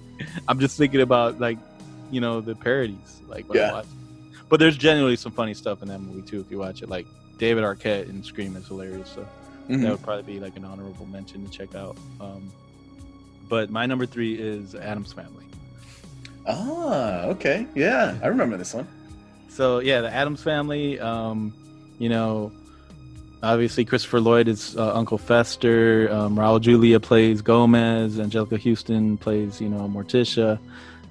I'm 0.49 0.59
just 0.61 0.79
thinking 0.79 1.01
about 1.01 1.41
like 1.41 1.59
you 2.11 2.21
know 2.21 2.41
the 2.41 2.55
parodies 2.55 3.21
like 3.29 3.49
when 3.49 3.59
Yeah. 3.59 3.71
I 3.71 3.73
watch. 3.73 3.87
But 4.49 4.61
there's 4.61 4.77
genuinely 4.77 5.17
some 5.17 5.33
funny 5.33 5.55
stuff 5.55 5.83
in 5.83 5.89
that 5.89 6.01
movie 6.01 6.23
too 6.23 6.41
if 6.41 6.51
you 6.51 6.59
watch 6.59 6.83
it. 6.83 6.89
Like 6.89 7.07
David 7.39 7.65
Arquette 7.65 8.09
in 8.09 8.23
Scream 8.23 8.55
is 8.57 8.67
hilarious. 8.69 9.11
So 9.11 9.27
Mhm. 9.69 9.83
that 9.83 9.91
would 9.91 10.03
probably 10.03 10.35
be 10.35 10.39
like 10.41 10.57
an 10.57 10.65
honorable 10.65 11.07
mention 11.07 11.45
to 11.45 11.51
check 11.51 11.75
out. 11.75 11.97
Um, 12.21 12.49
but 13.49 13.71
my 13.71 13.85
number 13.87 14.07
three 14.07 14.35
is 14.35 14.75
Addams 14.77 15.13
Family. 15.13 15.45
Ah, 16.47 17.25
okay. 17.25 17.67
Yeah, 17.75 18.19
I 18.23 18.29
remember 18.29 18.57
this 18.57 18.75
one. 18.75 18.87
So 19.49 19.81
yeah, 19.81 20.01
the 20.01 20.13
Addams 20.13 20.43
family. 20.43 21.01
Um, 21.01 21.53
you 21.99 22.09
know, 22.09 22.53
obviously 23.43 23.85
Christopher 23.85 24.21
Lloyd 24.21 24.49
is 24.49 24.77
uh, 24.77 24.95
Uncle 24.95 25.19
Fester. 25.19 26.09
Um, 26.13 26.37
Raul 26.37 26.61
Julia 26.61 27.01
plays 27.01 27.43
Gomez. 27.43 28.19
Anjelica 28.19 28.63
Huston 28.63 29.17
plays 29.17 29.61
you 29.61 29.69
know 29.69 29.89
Morticia, 29.89 30.59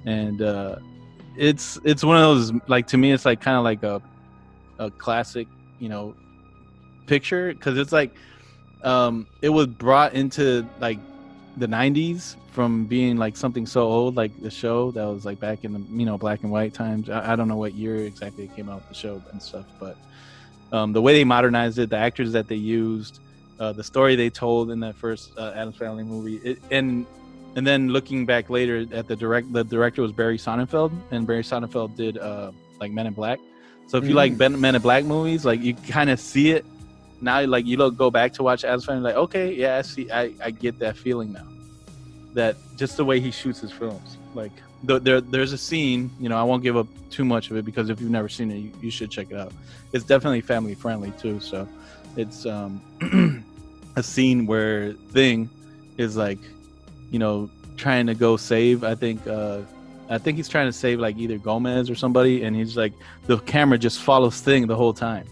and 0.05 0.41
uh, 0.41 0.77
it's 1.37 1.79
it's 1.83 2.03
one 2.03 2.17
of 2.17 2.23
those 2.23 2.53
like 2.67 2.87
to 2.87 2.97
me 2.97 3.11
it's 3.11 3.25
like 3.25 3.41
kind 3.41 3.57
of 3.57 3.63
like 3.63 3.83
a 3.83 4.01
a 4.79 4.91
classic 4.91 5.47
you 5.79 5.89
know 5.89 6.15
picture 7.07 7.53
because 7.53 7.77
it's 7.77 7.91
like 7.91 8.13
um, 8.83 9.27
it 9.41 9.49
was 9.49 9.67
brought 9.67 10.13
into 10.13 10.67
like 10.79 10.99
the 11.57 11.67
90s 11.67 12.35
from 12.55 12.85
being 12.85 13.17
like 13.17 13.35
something 13.35 13.65
so 13.65 13.81
old 13.81 14.15
like 14.15 14.31
the 14.41 14.49
show 14.49 14.89
that 14.91 15.03
was 15.03 15.25
like 15.25 15.39
back 15.41 15.65
in 15.65 15.73
the 15.73 15.83
you 15.99 16.05
know 16.05 16.17
black 16.17 16.41
and 16.43 16.51
white 16.51 16.73
times. 16.73 17.09
I, 17.09 17.33
I 17.33 17.35
don't 17.35 17.49
know 17.49 17.57
what 17.57 17.73
year 17.73 17.97
exactly 17.97 18.45
it 18.45 18.55
came 18.55 18.69
out 18.69 18.87
the 18.87 18.95
show 18.95 19.21
and 19.33 19.41
stuff 19.41 19.65
but 19.77 19.97
um, 20.71 20.93
the 20.93 21.01
way 21.01 21.13
they 21.13 21.25
modernized 21.25 21.77
it 21.79 21.89
the 21.89 21.97
actors 21.97 22.31
that 22.31 22.47
they 22.47 22.55
used 22.55 23.19
uh, 23.59 23.73
the 23.73 23.83
story 23.83 24.15
they 24.15 24.29
told 24.29 24.71
in 24.71 24.79
that 24.79 24.95
first 24.95 25.37
uh, 25.37 25.51
Addams 25.53 25.75
family 25.75 26.03
movie 26.03 26.37
it, 26.37 26.57
and 26.71 27.05
and 27.57 27.67
then 27.67 27.89
looking 27.89 28.25
back 28.25 28.49
later 28.49 28.85
at 28.93 29.05
the 29.05 29.17
direct 29.17 29.51
the 29.51 29.65
director 29.65 30.01
was 30.01 30.13
barry 30.13 30.37
sonnenfeld 30.37 30.93
and 31.11 31.27
barry 31.27 31.43
sonnenfeld 31.43 31.93
did 31.97 32.17
uh, 32.17 32.51
like 32.79 32.91
men 32.91 33.05
in 33.05 33.13
black. 33.13 33.39
So 33.87 33.97
if 33.97 34.07
you 34.07 34.13
like 34.13 34.37
Ben- 34.37 34.59
men 34.59 34.75
in 34.75 34.81
black 34.81 35.03
movies 35.03 35.43
like 35.43 35.61
you 35.61 35.75
kind 35.75 36.09
of 36.09 36.19
see 36.21 36.51
it. 36.51 36.65
Now 37.21 37.43
like 37.45 37.65
you 37.65 37.75
look 37.77 37.97
go 37.97 38.09
back 38.09 38.31
to 38.33 38.43
watch 38.43 38.63
Addams 38.63 38.85
Family 38.85 39.03
like 39.03 39.15
okay 39.15 39.53
yeah 39.53 39.77
I 39.77 39.81
see 39.81 40.09
I, 40.09 40.33
I 40.43 40.51
get 40.51 40.79
that 40.79 40.95
feeling 40.97 41.33
now 41.33 41.47
that 42.35 42.57
just 42.75 42.97
the 42.97 43.05
way 43.05 43.19
he 43.19 43.31
shoots 43.31 43.59
his 43.61 43.71
films. 43.71 44.17
Like 44.35 44.51
the, 44.83 44.99
there 44.99 45.21
there's 45.21 45.53
a 45.53 45.57
scene 45.57 46.11
you 46.19 46.29
know 46.29 46.37
I 46.37 46.43
won't 46.43 46.61
give 46.61 46.77
up 46.77 46.87
too 47.09 47.25
much 47.25 47.49
of 47.49 47.57
it 47.57 47.65
because 47.65 47.89
if 47.89 47.99
you've 47.99 48.11
never 48.11 48.29
seen 48.29 48.51
it 48.51 48.57
you, 48.57 48.71
you 48.81 48.91
should 48.91 49.09
check 49.09 49.31
it 49.31 49.37
out. 49.37 49.51
It's 49.93 50.05
definitely 50.05 50.41
family 50.41 50.75
friendly 50.75 51.11
too 51.11 51.39
so 51.39 51.67
it's 52.15 52.45
um 52.45 52.81
a 53.95 54.03
scene 54.03 54.45
where 54.45 54.93
thing 55.11 55.49
is 55.97 56.15
like 56.15 56.39
you 57.09 57.19
know 57.19 57.49
trying 57.77 58.05
to 58.07 58.13
go 58.13 58.37
save 58.37 58.83
I 58.83 58.95
think 58.95 59.25
uh 59.27 59.61
I 60.07 60.19
think 60.19 60.37
he's 60.37 60.49
trying 60.49 60.67
to 60.67 60.73
save 60.73 60.99
like 60.99 61.17
either 61.17 61.37
Gomez 61.37 61.89
or 61.89 61.95
somebody 61.95 62.43
and 62.43 62.55
he's 62.55 62.77
like 62.77 62.93
the 63.25 63.39
camera 63.39 63.77
just 63.77 63.99
follows 64.01 64.39
thing 64.39 64.67
the 64.67 64.75
whole 64.75 64.93
time 64.93 65.25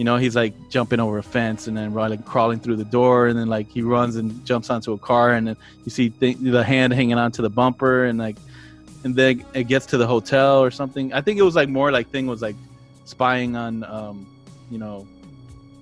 you 0.00 0.04
know 0.04 0.16
he's 0.16 0.34
like 0.34 0.54
jumping 0.70 0.98
over 0.98 1.18
a 1.18 1.22
fence 1.22 1.66
and 1.66 1.76
then 1.76 1.92
like 1.92 2.24
crawling 2.24 2.58
through 2.58 2.76
the 2.76 2.86
door 2.86 3.26
and 3.26 3.38
then 3.38 3.48
like 3.48 3.68
he 3.68 3.82
runs 3.82 4.16
and 4.16 4.42
jumps 4.46 4.70
onto 4.70 4.94
a 4.94 4.98
car 4.98 5.32
and 5.34 5.48
then 5.48 5.56
you 5.84 5.90
see 5.90 6.08
th- 6.08 6.38
the 6.40 6.64
hand 6.64 6.94
hanging 6.94 7.18
onto 7.18 7.42
the 7.42 7.50
bumper 7.50 8.06
and 8.06 8.18
like 8.18 8.38
and 9.04 9.14
then 9.14 9.44
it 9.52 9.64
gets 9.64 9.84
to 9.84 9.98
the 9.98 10.06
hotel 10.06 10.64
or 10.64 10.70
something. 10.70 11.12
I 11.12 11.20
think 11.20 11.38
it 11.38 11.42
was 11.42 11.54
like 11.54 11.68
more 11.68 11.92
like 11.92 12.08
thing 12.08 12.26
was 12.26 12.40
like 12.40 12.56
spying 13.04 13.56
on 13.56 13.84
um 13.84 14.26
you 14.70 14.78
know 14.78 15.06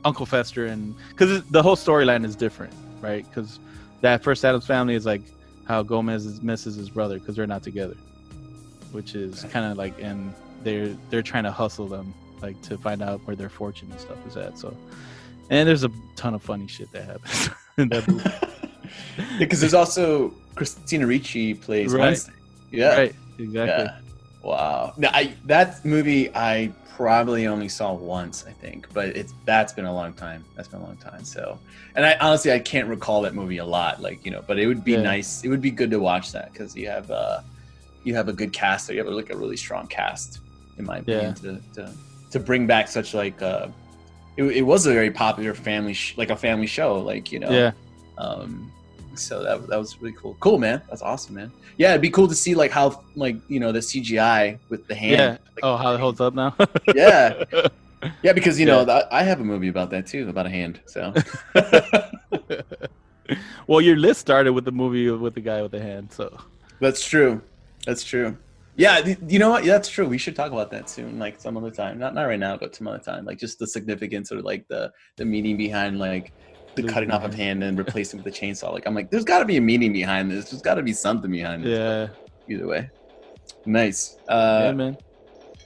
uncle 0.05 0.27
fester 0.27 0.67
and 0.67 0.97
because 1.11 1.45
the 1.45 1.63
whole 1.63 1.77
storyline 1.77 2.25
is 2.25 2.35
different 2.35 2.73
right? 3.01 3.25
Because 3.29 3.61
that 4.01 4.25
first 4.25 4.45
Addams 4.45 4.67
family 4.67 4.97
is 4.97 5.07
like 5.07 5.23
how 5.69 5.85
gomez 5.85 6.27
is, 6.27 6.43
misses 6.43 6.75
his 6.75 6.91
brother 6.91 7.21
because 7.21 7.37
they're 7.37 7.47
not 7.47 7.63
together 7.63 7.97
which 8.91 9.15
is 9.15 9.45
kind 9.53 9.71
of 9.71 9.79
like 9.79 9.95
and 10.03 10.35
they're 10.65 10.89
they're 11.09 11.23
trying 11.23 11.45
to 11.45 11.53
hustle 11.53 11.87
them 11.87 12.13
like 12.43 12.61
to 12.63 12.79
find 12.79 13.03
out 13.03 13.21
where 13.27 13.37
their 13.37 13.49
fortune 13.49 13.89
and 13.91 14.01
stuff 14.01 14.19
is 14.27 14.37
at. 14.37 14.59
So, 14.59 14.77
and 15.51 15.69
there's 15.69 15.85
a 15.85 15.91
ton 16.17 16.35
of 16.35 16.43
funny 16.43 16.67
shit 16.67 16.91
that 16.93 17.05
happens 17.05 17.51
in 17.79 17.89
that 17.91 18.09
movie. 18.09 18.31
Because 19.39 19.61
there's 19.61 19.75
also 19.75 20.33
Christina 20.55 21.07
Ricci 21.07 21.53
plays 21.55 21.93
Right. 21.93 22.01
Wednesday. 22.01 22.33
Yeah. 22.71 22.97
Right, 22.97 23.15
exactly. 23.39 23.85
Yeah. 23.85 23.99
Wow. 24.43 24.95
Now, 24.97 25.11
I, 25.13 25.35
that 25.45 25.85
movie 25.85 26.31
I 26.35 26.73
probably 26.97 27.47
only 27.47 27.69
saw 27.69 27.93
once, 27.93 28.45
I 28.49 28.53
think, 28.53 28.93
but 28.95 29.09
it's 29.11 29.35
that's 29.45 29.73
been 29.73 29.85
a 29.85 29.93
long 29.93 30.15
time. 30.15 30.45
That's 30.57 30.69
been 30.69 30.81
a 30.81 30.85
long 30.85 30.97
time. 30.97 31.23
So, 31.25 31.59
and 31.97 32.07
I 32.07 32.17
honestly 32.21 32.51
I 32.53 32.59
can't 32.61 32.89
recall 32.89 33.23
that 33.23 33.35
movie 33.35 33.59
a 33.59 33.65
lot, 33.65 34.01
like 34.01 34.25
you 34.25 34.31
know, 34.31 34.43
but 34.47 34.59
it 34.59 34.67
would 34.67 34.85
be 34.85 34.93
Yeah. 34.93 35.03
nice. 35.03 35.45
It 35.45 35.49
would 35.49 35.63
be 35.63 35.71
good 35.71 35.91
to 35.91 35.99
watch 36.01 36.33
that 36.33 36.53
because 36.53 36.75
you 36.75 36.89
have 36.89 37.11
uh 37.11 37.43
you 38.05 38.15
have 38.15 38.29
a 38.29 38.33
good 38.33 38.53
cast. 38.53 38.87
There. 38.87 38.97
You 38.97 39.05
have 39.05 39.13
like 39.13 39.31
a 39.31 39.37
really 39.37 39.57
strong 39.57 39.87
cast, 39.87 40.41
in 40.79 40.87
my 40.87 40.99
opinion, 40.99 41.35
to, 41.37 41.61
to 41.75 41.93
to 42.31 42.39
bring 42.41 42.67
back 42.67 42.89
such 42.89 43.15
like 43.15 43.41
uh 43.43 43.69
it, 44.37 44.45
it 44.45 44.63
was 44.63 44.87
a 44.87 44.93
very 44.93 45.11
popular 45.11 45.53
family 45.55 45.95
sh- 45.95 46.15
like 46.17 46.31
a 46.31 46.37
family 46.37 46.67
show, 46.67 46.99
like 47.01 47.33
you 47.33 47.41
know. 47.41 47.51
Yeah. 47.51 47.73
Um, 48.19 48.71
so 49.15 49.43
that 49.43 49.67
that 49.69 49.77
was 49.79 50.01
really 50.01 50.15
cool. 50.17 50.37
Cool, 50.39 50.59
man. 50.59 50.81
That's 50.89 51.03
awesome, 51.03 51.35
man. 51.35 51.51
Yeah, 51.77 51.91
it'd 51.91 52.03
be 52.03 52.11
cool 52.11 52.29
to 52.29 52.35
see 52.35 52.55
like 52.55 52.71
how 52.71 53.03
like 53.17 53.37
you 53.49 53.59
know 53.59 53.73
the 53.73 53.81
CGI 53.81 54.59
with 54.69 54.87
the 54.87 54.95
hand. 54.95 55.13
Yeah. 55.13 55.31
Like, 55.31 55.65
oh, 55.65 55.77
how 55.77 55.93
it 55.95 56.01
holds 56.01 56.21
up 56.21 56.35
now? 56.35 56.55
yeah, 56.95 57.43
yeah. 58.23 58.33
Because 58.33 58.61
you 58.61 58.67
know 58.67 58.81
Yeah. 58.81 58.85
that- 58.85 59.09
I 59.13 59.23
have 59.25 59.41
a 59.41 59.45
movie 59.45 59.69
about 59.69 59.91
that 59.91 60.07
too, 60.07 60.29
about 60.29 60.47
a 60.47 60.51
hand. 60.51 60.81
So 60.87 61.13
well, 63.67 63.81
your 63.81 63.97
list 63.97 64.21
started 64.21 64.53
with 64.53 64.65
the 64.65 64.73
movie 64.73 65.11
with 65.11 65.35
the 65.35 65.41
guy 65.41 65.63
with 65.63 65.73
the 65.73 65.81
hand, 65.83 66.13
so 66.13 66.37
that's 66.81 67.05
true. 67.05 67.41
That's 67.87 68.05
true. 68.05 68.37
Yeah, 68.79 69.01
th- 69.01 69.19
you 69.27 69.41
know 69.41 69.51
what? 69.51 69.65
Yeah, 69.65 69.73
that's 69.73 69.89
true. 69.89 70.07
We 70.07 70.19
should 70.19 70.37
talk 70.37 70.53
about 70.53 70.71
that 70.71 70.89
soon, 70.89 71.19
like 71.19 71.41
some 71.41 71.57
other 71.57 71.71
time. 71.73 71.99
Not 71.99 72.15
not 72.15 72.23
right 72.23 72.39
now, 72.39 72.57
but 72.57 72.75
some 72.77 72.87
other 72.87 73.01
time. 73.01 73.25
Like 73.25 73.39
just 73.39 73.59
the 73.59 73.67
significance 73.67 74.31
or 74.31 74.41
like 74.41 74.67
the 74.69 74.93
the 75.17 75.25
meaning 75.25 75.57
behind 75.57 75.99
like 75.99 76.33
the 76.77 76.85
cutting 76.85 77.11
off 77.11 77.25
of 77.25 77.35
hand 77.35 77.65
and 77.65 77.77
replacing 77.85 78.23
with 78.23 78.33
the 78.33 78.41
chainsaw. 78.41 78.73
Like 78.73 78.87
I'm 78.87 78.95
like, 78.95 79.11
there's 79.11 79.25
got 79.25 79.41
to 79.41 79.45
be 79.45 79.57
a 79.57 79.61
meaning 79.61 79.93
behind 79.93 80.31
this. 80.31 80.51
There's 80.51 80.63
got 80.63 80.77
to 80.77 80.83
be 80.83 80.93
something 80.93 81.31
behind 81.31 81.65
this. 81.65 81.77
yeah, 81.77 82.55
Either 82.55 82.69
way, 82.69 82.89
nice. 83.67 84.17
Uh, 84.29 84.61
yeah, 84.67 84.73
man. 84.73 84.97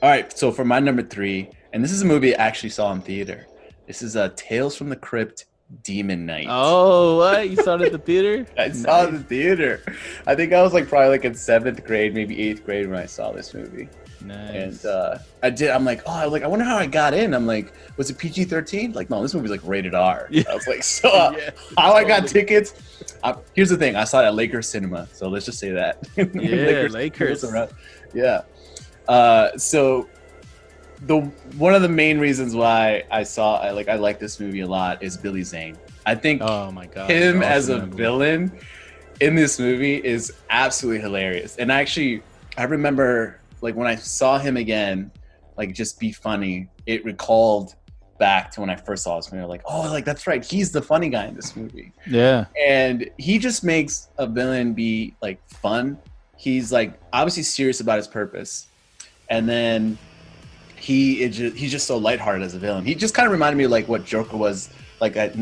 All 0.03 0.09
right, 0.09 0.37
so 0.37 0.51
for 0.51 0.65
my 0.65 0.81
number 0.81 1.03
three, 1.03 1.51
and 1.75 1.85
this 1.85 1.93
is 1.93 2.01
a 2.03 2.07
movie 2.07 2.35
I 2.35 2.43
actually 2.47 2.71
saw 2.71 2.91
in 2.93 3.03
theater. 3.03 3.47
This 3.87 4.01
is 4.01 4.17
uh, 4.17 4.31
Tales 4.37 4.75
from 4.75 4.89
the 4.89 4.97
Crypt, 4.97 5.45
Demon 5.83 6.27
Knight. 6.27 6.47
Oh, 6.49 7.19
what 7.19 7.49
you 7.49 7.57
saw 7.57 7.75
it 7.77 7.83
at 7.83 7.93
the 7.93 7.99
theater? 7.99 8.47
I 8.59 8.71
saw 8.73 9.05
it 9.05 9.09
in 9.09 9.15
the 9.19 9.23
theater. 9.25 9.83
I 10.27 10.35
think 10.35 10.53
I 10.53 10.63
was 10.63 10.73
like 10.75 10.89
probably 10.89 11.09
like 11.09 11.25
in 11.25 11.35
seventh 11.35 11.85
grade, 11.85 12.15
maybe 12.15 12.41
eighth 12.43 12.65
grade 12.65 12.89
when 12.89 12.99
I 12.99 13.07
saw 13.07 13.33
this 13.33 13.55
movie. 13.55 13.89
Nice. 14.25 14.85
And 14.85 14.87
uh, 14.87 15.19
I 15.43 15.51
did. 15.51 15.71
I'm 15.71 15.85
like, 15.85 16.03
oh, 16.07 16.13
I 16.13 16.27
like. 16.27 16.43
I 16.43 16.47
wonder 16.47 16.65
how 16.65 16.77
I 16.77 16.87
got 16.87 17.13
in. 17.15 17.35
I'm 17.35 17.47
like, 17.47 17.73
was 17.97 18.09
it 18.09 18.19
PG-13? 18.19 18.95
Like, 18.95 19.11
no, 19.11 19.21
this 19.21 19.35
movie's 19.35 19.51
like 19.51 19.65
rated 19.65 19.95
R. 19.95 20.29
Yeah. 20.31 20.45
I 20.49 20.55
was 20.55 20.67
like, 20.69 20.85
so 20.85 21.09
uh, 21.11 21.35
Yeah, 21.39 21.51
how 21.77 21.93
I 21.95 22.05
got 22.05 22.29
tickets? 22.29 22.75
Uh, 23.25 23.35
here's 23.55 23.71
the 23.71 23.77
thing. 23.77 23.97
I 23.97 24.05
saw 24.05 24.23
it 24.23 24.27
at 24.27 24.35
Lakers 24.35 24.69
Cinema, 24.69 25.09
so 25.13 25.29
let's 25.29 25.47
just 25.47 25.59
say 25.59 25.71
that. 25.73 26.07
Yeah, 26.17 26.87
Lakers. 26.91 27.43
Around- 27.43 27.71
Yeah. 28.15 28.43
Uh, 29.09 29.57
so 29.59 30.09
the 31.07 31.21
one 31.59 31.75
of 31.75 31.83
the 31.83 31.89
main 31.89 32.19
reasons 32.19 32.55
why 32.55 33.05
I 33.11 33.23
saw 33.25 33.57
I 33.61 33.71
like 33.71 33.89
I 33.89 33.95
like 33.97 34.19
this 34.19 34.39
movie 34.39 34.61
a 34.61 34.67
lot 34.67 35.03
is 35.03 35.17
Billy 35.17 35.43
Zane. 35.43 35.77
I 36.07 36.15
think 36.15 36.43
Oh 36.43 36.71
my 36.71 36.87
god. 36.87 37.11
him 37.11 37.39
awesome 37.39 37.43
as 37.43 37.69
a 37.69 37.79
movie. 37.81 37.97
villain 37.97 38.53
in 39.21 39.35
this 39.35 39.59
movie 39.59 39.97
is 39.97 40.33
absolutely 40.51 41.01
hilarious. 41.01 41.57
And 41.57 41.71
actually, 41.73 42.23
I 42.57 42.65
remember 42.65 43.41
like 43.61 43.75
when 43.77 43.87
I 43.87 43.95
saw 43.97 44.39
him 44.39 44.57
again, 44.57 45.11
like 45.57 45.75
just 45.75 45.99
be 46.01 46.13
funny. 46.13 46.69
It 46.87 47.05
recalled 47.05 47.75
back 48.19 48.51
to 48.53 48.61
when 48.61 48.71
I 48.71 48.77
first 48.77 49.03
saw 49.05 49.17
this 49.17 49.33
movie. 49.33 49.45
Like, 49.47 49.63
oh, 49.65 49.83
like 49.91 50.05
that's 50.05 50.27
right, 50.27 50.45
he's 50.45 50.71
the 50.73 50.83
funny 50.83 51.09
guy 51.09 51.27
in 51.27 51.35
this 51.35 51.57
movie, 51.57 51.93
Yeah. 52.07 52.45
and 52.65 53.09
he 53.19 53.39
just 53.39 53.65
makes 53.65 54.09
a 54.19 54.27
villain 54.27 54.73
be 54.75 55.15
like 55.23 55.41
fun. 55.49 55.99
He's 56.37 56.71
like 56.73 56.93
obviously 57.13 57.43
serious 57.43 57.81
about 57.81 57.97
his 57.99 58.07
purpose, 58.09 58.67
and 59.29 59.49
then 59.49 59.99
he 60.83 61.23
is 61.23 61.37
just, 61.37 61.57
he's 61.57 61.71
just 61.71 61.87
so 61.87 61.97
lighthearted 61.97 62.43
as 62.43 62.55
a 62.55 62.59
villain. 62.59 62.85
He 62.85 62.95
just 62.97 63.15
kind 63.15 63.27
of 63.27 63.33
reminded 63.33 63.57
me 63.57 63.65
of 63.65 63.71
like 63.71 63.87
what 63.87 64.05
Joker 64.05 64.37
was 64.37 64.69
like 65.01 65.17
at, 65.17 65.35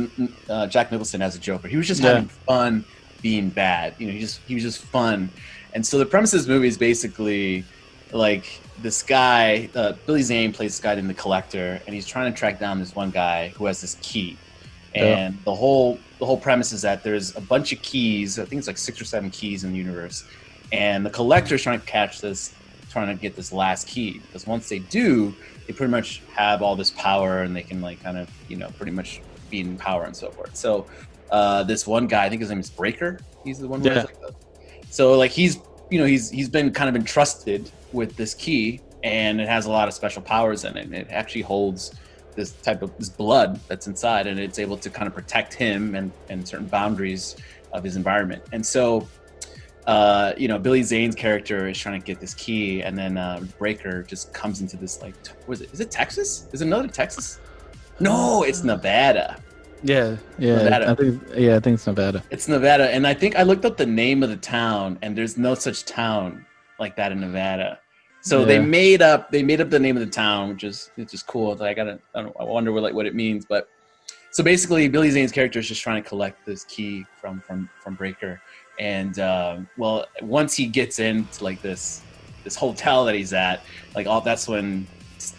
uh, 0.50 0.66
Jack 0.66 0.92
Nicholson 0.92 1.22
as 1.22 1.34
a 1.34 1.38
Joker. 1.38 1.66
He 1.66 1.78
was 1.78 1.86
just 1.86 2.02
Yeah. 2.02 2.08
having 2.10 2.28
fun 2.28 2.84
being 3.22 3.48
bad. 3.48 3.94
You 3.98 4.06
know, 4.06 4.12
he 4.12 4.20
just 4.20 4.40
he 4.46 4.54
was 4.54 4.62
just 4.62 4.82
fun. 4.84 5.30
And 5.72 5.84
so 5.86 5.98
the 5.98 6.04
premise 6.06 6.34
of 6.34 6.40
this 6.40 6.46
movie 6.48 6.68
is 6.68 6.76
basically 6.76 7.64
like 8.12 8.60
this 8.82 9.02
guy, 9.02 9.70
uh, 9.74 9.92
Billy 10.04 10.22
Zane 10.22 10.52
plays 10.52 10.72
this 10.72 10.80
guy 10.80 10.94
named 10.94 11.08
the 11.08 11.14
Collector, 11.14 11.80
and 11.86 11.94
he's 11.94 12.06
trying 12.06 12.32
to 12.32 12.38
track 12.38 12.58
down 12.58 12.78
this 12.78 12.94
one 12.94 13.10
guy 13.10 13.48
who 13.56 13.64
has 13.66 13.80
this 13.80 13.96
key. 14.02 14.36
Yeah. 14.94 15.04
And 15.04 15.38
the 15.44 15.54
whole 15.54 15.98
the 16.18 16.26
whole 16.26 16.36
premise 16.36 16.72
is 16.72 16.82
that 16.82 17.02
there's 17.02 17.34
a 17.34 17.40
bunch 17.40 17.72
of 17.72 17.80
keys. 17.80 18.38
I 18.38 18.44
think 18.44 18.58
it's 18.58 18.66
like 18.66 18.76
six 18.78 19.00
or 19.00 19.06
seven 19.06 19.30
keys 19.30 19.64
in 19.64 19.72
the 19.72 19.78
universe, 19.78 20.24
and 20.70 21.06
the 21.06 21.10
Collector 21.10 21.54
is 21.54 21.62
trying 21.62 21.80
to 21.80 21.86
catch 21.86 22.20
this, 22.20 22.52
trying 22.90 23.14
to 23.14 23.20
get 23.20 23.36
this 23.36 23.52
last 23.52 23.86
key. 23.86 24.18
Because 24.18 24.46
once 24.46 24.68
they 24.68 24.80
do, 24.80 25.34
they 25.66 25.72
pretty 25.72 25.90
much 25.90 26.22
have 26.34 26.62
all 26.62 26.76
this 26.76 26.90
power, 26.90 27.42
and 27.42 27.54
they 27.54 27.62
can 27.62 27.80
like 27.80 28.02
kind 28.02 28.18
of 28.18 28.30
you 28.48 28.56
know 28.56 28.68
pretty 28.76 28.92
much 28.92 29.20
be 29.50 29.60
in 29.60 29.76
power 29.76 30.04
and 30.04 30.16
so 30.16 30.30
forth. 30.30 30.54
So 30.56 30.86
uh, 31.30 31.62
this 31.64 31.86
one 31.86 32.06
guy, 32.06 32.24
I 32.24 32.28
think 32.28 32.40
his 32.40 32.50
name 32.50 32.60
is 32.60 32.70
Breaker. 32.70 33.20
He's 33.44 33.58
the 33.58 33.68
one. 33.68 33.82
Yeah. 33.82 34.02
like, 34.02 34.20
the- 34.20 34.34
so 34.90 35.16
like 35.16 35.30
he's 35.30 35.58
you 35.90 35.98
know 35.98 36.04
he's 36.06 36.30
he's 36.30 36.48
been 36.48 36.72
kind 36.72 36.88
of 36.88 36.96
entrusted 36.96 37.70
with 37.92 38.16
this 38.16 38.34
key, 38.34 38.80
and 39.02 39.40
it 39.40 39.48
has 39.48 39.66
a 39.66 39.70
lot 39.70 39.88
of 39.88 39.94
special 39.94 40.22
powers 40.22 40.64
in 40.64 40.76
it. 40.76 40.84
And 40.86 40.94
it 40.94 41.06
actually 41.10 41.42
holds 41.42 41.94
this 42.36 42.52
type 42.52 42.82
of 42.82 42.96
this 42.98 43.08
blood 43.08 43.60
that's 43.68 43.86
inside, 43.86 44.26
and 44.26 44.38
it's 44.38 44.58
able 44.58 44.76
to 44.78 44.90
kind 44.90 45.06
of 45.06 45.14
protect 45.14 45.54
him 45.54 45.94
and 45.94 46.10
and 46.28 46.46
certain 46.46 46.66
boundaries 46.66 47.36
of 47.72 47.84
his 47.84 47.94
environment. 47.96 48.42
And 48.52 48.64
so, 48.66 49.06
uh, 49.86 50.32
you 50.36 50.48
know, 50.48 50.58
Billy 50.58 50.82
Zane's 50.82 51.14
character 51.14 51.68
is 51.68 51.78
trying 51.78 52.00
to 52.00 52.04
get 52.04 52.20
this 52.20 52.34
key, 52.34 52.82
and 52.82 52.96
then 52.96 53.16
uh, 53.16 53.44
Breaker 53.58 54.02
just 54.02 54.32
comes 54.32 54.60
into 54.60 54.76
this 54.76 55.00
like, 55.00 55.20
t- 55.22 55.32
was 55.46 55.60
it? 55.60 55.72
Is 55.72 55.80
it 55.80 55.90
Texas? 55.90 56.48
Is 56.52 56.62
it 56.62 56.66
another 56.66 56.88
Texas? 56.88 57.40
No, 57.98 58.42
it's 58.42 58.62
Nevada. 58.62 59.36
Yeah, 59.82 60.16
yeah. 60.38 60.56
Nevada. 60.56 60.90
I 60.90 60.94
think 60.94 61.22
yeah, 61.34 61.56
I 61.56 61.60
think 61.60 61.74
it's 61.74 61.86
Nevada. 61.86 62.22
It's 62.30 62.48
Nevada, 62.48 62.90
and 62.90 63.06
I 63.06 63.14
think 63.14 63.36
I 63.36 63.42
looked 63.42 63.64
up 63.64 63.76
the 63.76 63.86
name 63.86 64.22
of 64.22 64.28
the 64.28 64.36
town, 64.36 64.98
and 65.02 65.16
there's 65.16 65.38
no 65.38 65.54
such 65.54 65.84
town 65.84 66.44
like 66.78 66.96
that 66.96 67.12
in 67.12 67.20
Nevada. 67.20 67.78
So 68.22 68.44
they 68.44 68.58
made 68.58 69.00
up 69.00 69.30
they 69.30 69.42
made 69.42 69.60
up 69.60 69.70
the 69.70 69.78
name 69.78 69.96
of 69.96 70.04
the 70.04 70.10
town, 70.10 70.50
which 70.50 70.64
is 70.64 70.90
which 70.96 71.14
is 71.14 71.22
cool. 71.22 71.60
I 71.62 71.72
gotta 71.72 71.98
I, 72.14 72.22
don't, 72.22 72.36
I 72.38 72.44
wonder 72.44 72.70
what 72.72 72.82
like 72.82 72.94
what 72.94 73.06
it 73.06 73.14
means, 73.14 73.46
but 73.46 73.68
so 74.30 74.44
basically 74.44 74.88
Billy 74.88 75.10
Zane's 75.10 75.32
character 75.32 75.58
is 75.58 75.66
just 75.66 75.82
trying 75.82 76.02
to 76.02 76.08
collect 76.08 76.44
this 76.44 76.64
key 76.64 77.06
from 77.18 77.40
from 77.40 77.70
from 77.82 77.94
Breaker, 77.94 78.40
and 78.80 79.18
um, 79.20 79.68
well 79.76 80.06
once 80.22 80.56
he 80.56 80.66
gets 80.66 80.98
into 80.98 81.44
like 81.44 81.62
this 81.62 82.02
this 82.42 82.56
hotel 82.56 83.04
that 83.04 83.14
he's 83.14 83.34
at, 83.34 83.62
like 83.94 84.06
all 84.06 84.22
that's 84.22 84.48
when 84.48 84.86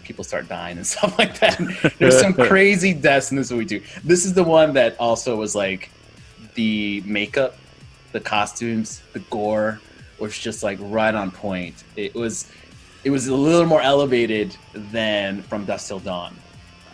people 0.04 0.22
start 0.22 0.48
dying 0.48 0.76
and 0.76 0.86
stuff 0.94 1.18
like 1.18 1.38
that. 1.40 1.58
There's 1.98 2.18
some 2.18 2.32
crazy 2.48 2.94
deaths 2.94 3.32
in 3.32 3.36
this 3.36 3.50
movie 3.50 3.66
too. 3.66 3.82
This 4.04 4.24
is 4.24 4.32
the 4.32 4.44
one 4.44 4.72
that 4.74 4.98
also 4.98 5.36
was 5.36 5.54
like 5.54 5.90
the 6.54 7.02
makeup, 7.04 7.56
the 8.12 8.20
costumes, 8.20 9.02
the 9.12 9.18
gore 9.18 9.80
was 10.20 10.38
just 10.38 10.62
like 10.62 10.78
right 10.80 11.14
on 11.14 11.32
point. 11.32 11.82
It 11.96 12.14
was 12.14 12.50
it 13.02 13.10
was 13.10 13.26
a 13.26 13.34
little 13.34 13.66
more 13.66 13.82
elevated 13.82 14.56
than 14.72 15.42
from 15.42 15.64
Dusk 15.64 15.88
Till 15.88 15.98
Dawn. 15.98 16.36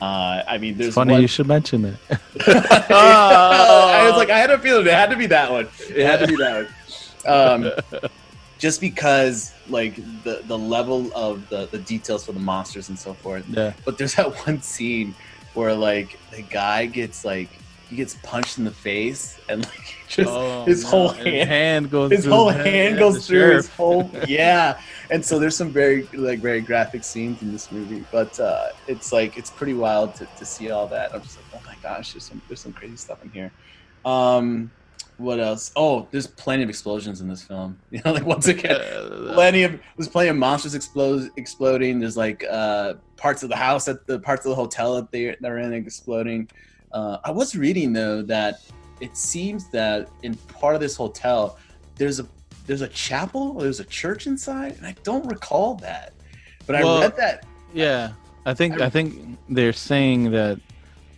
Uh, 0.01 0.42
I 0.46 0.59
mean, 0.59 0.76
there's 0.76 0.88
It's 0.88 0.94
funny 0.94 1.12
one- 1.12 1.22
you 1.22 1.28
should 1.28 1.46
mention 1.49 1.84
it. 1.84 1.96
I 2.46 4.07
was 4.09 4.16
like, 4.16 4.30
I 4.30 4.38
had 4.38 4.51
a 4.51 4.59
feeling 4.59 4.86
it 4.86 4.92
had 4.92 5.11
to 5.11 5.16
be 5.16 5.26
that 5.26 5.51
one. 5.51 5.68
It 5.88 6.07
had 6.07 6.20
to 6.20 6.26
be 6.26 6.36
that 6.36 6.66
one. 7.24 7.26
Um, 7.26 8.11
just 8.59 8.80
because 8.80 9.53
like 9.68 9.96
the 10.24 10.42
the 10.46 10.57
level 10.59 11.11
of 11.14 11.49
the 11.49 11.66
the 11.66 11.78
details 11.78 12.24
for 12.24 12.32
the 12.32 12.40
monsters 12.40 12.88
and 12.88 12.99
so 12.99 13.14
forth. 13.14 13.44
Yeah. 13.49 13.72
But 13.84 13.99
there's 13.99 14.14
that 14.14 14.34
one 14.46 14.62
scene 14.62 15.14
where 15.55 15.74
like 15.74 16.18
the 16.30 16.42
guy 16.42 16.86
gets 16.86 17.24
like 17.24 17.49
he 17.90 17.96
gets 17.96 18.14
punched 18.22 18.59
in 18.59 18.64
the 18.64 18.70
face 18.70 19.38
and 19.49 19.64
like 19.64 19.96
just 20.09 20.28
Oh, 20.30 20.64
his 20.64 20.84
no, 20.84 20.90
whole 20.90 21.09
his 21.09 21.24
hand 21.24 21.49
hand 21.51 21.90
goes 21.90 22.11
his 22.12 22.24
whole 22.24 22.49
hand 22.51 22.96
the 22.96 23.01
goes 23.01 23.26
through 23.26 23.57
his 23.57 23.68
whole 23.68 24.11
yeah 24.26 24.78
and 25.11 25.24
so 25.24 25.38
there's 25.38 25.56
some 25.56 25.70
very 25.70 26.02
like 26.12 26.40
very 26.40 26.61
graphic 26.61 27.02
scenes 27.02 27.40
in 27.42 27.52
this 27.52 27.72
movie 27.72 28.04
but 28.12 28.38
uh 28.40 28.68
it's 28.86 29.12
like 29.12 29.36
it's 29.38 29.50
pretty 29.50 29.74
wild 29.74 30.14
to, 30.14 30.26
to 30.36 30.44
see 30.44 30.70
all 30.70 30.86
that. 30.86 31.14
I'm 31.14 31.22
just 31.22 31.36
like 31.36 31.46
oh 31.54 31.66
my 31.66 31.76
gosh 31.82 32.12
there's 32.12 32.24
some 32.24 32.42
there's 32.48 32.61
some 32.61 32.72
crazy 32.72 32.96
stuff 32.96 33.22
in 33.22 33.30
here. 33.30 33.52
Um 34.04 34.70
what 35.16 35.40
else? 35.40 35.72
Oh 35.76 36.06
there's 36.11 36.26
plenty 36.26 36.62
of 36.62 36.68
explosions 36.68 37.20
in 37.20 37.28
this 37.28 37.42
film. 37.42 37.78
You 37.90 38.00
know 38.04 38.12
like 38.12 38.26
once 38.26 38.48
again 38.48 38.80
plenty 39.34 39.62
of 39.64 39.80
there's 39.96 40.09
plenty 40.09 40.28
of 40.28 40.36
monsters 40.36 40.74
explode 40.74 41.30
exploding. 41.36 41.98
There's 41.98 42.16
like 42.16 42.44
uh 42.50 42.94
parts 43.16 43.42
of 43.42 43.48
the 43.48 43.56
house 43.56 43.88
at 43.88 44.06
the 44.06 44.18
parts 44.18 44.44
of 44.44 44.50
the 44.50 44.56
hotel 44.56 44.96
that 44.96 45.11
they, 45.11 45.36
they're 45.40 45.59
in 45.59 45.72
exploding. 45.72 46.48
Uh 46.92 47.18
i 47.24 47.30
was 47.30 47.56
reading 47.56 47.92
though 47.92 48.22
that 48.22 48.61
it 49.00 49.16
seems 49.16 49.68
that 49.70 50.09
in 50.22 50.34
part 50.34 50.74
of 50.74 50.80
this 50.80 50.96
hotel 50.96 51.59
there's 51.96 52.20
a 52.20 52.26
there's 52.68 52.82
a 52.82 52.88
chapel 52.88 53.54
or 53.56 53.62
there's 53.62 53.80
a 53.80 53.84
church 53.84 54.26
inside 54.28 54.76
and 54.78 54.86
i 54.86 54.94
don't 55.02 55.26
recall 55.26 55.74
that 55.74 56.12
but 56.66 56.76
i 56.76 56.80
read 57.00 57.16
that 57.16 57.44
Yeah, 57.74 58.12
I 58.46 58.54
think 58.54 58.80
I 58.80 58.88
think 58.88 59.36
they're 59.48 59.72
saying 59.90 60.30
that 60.30 60.56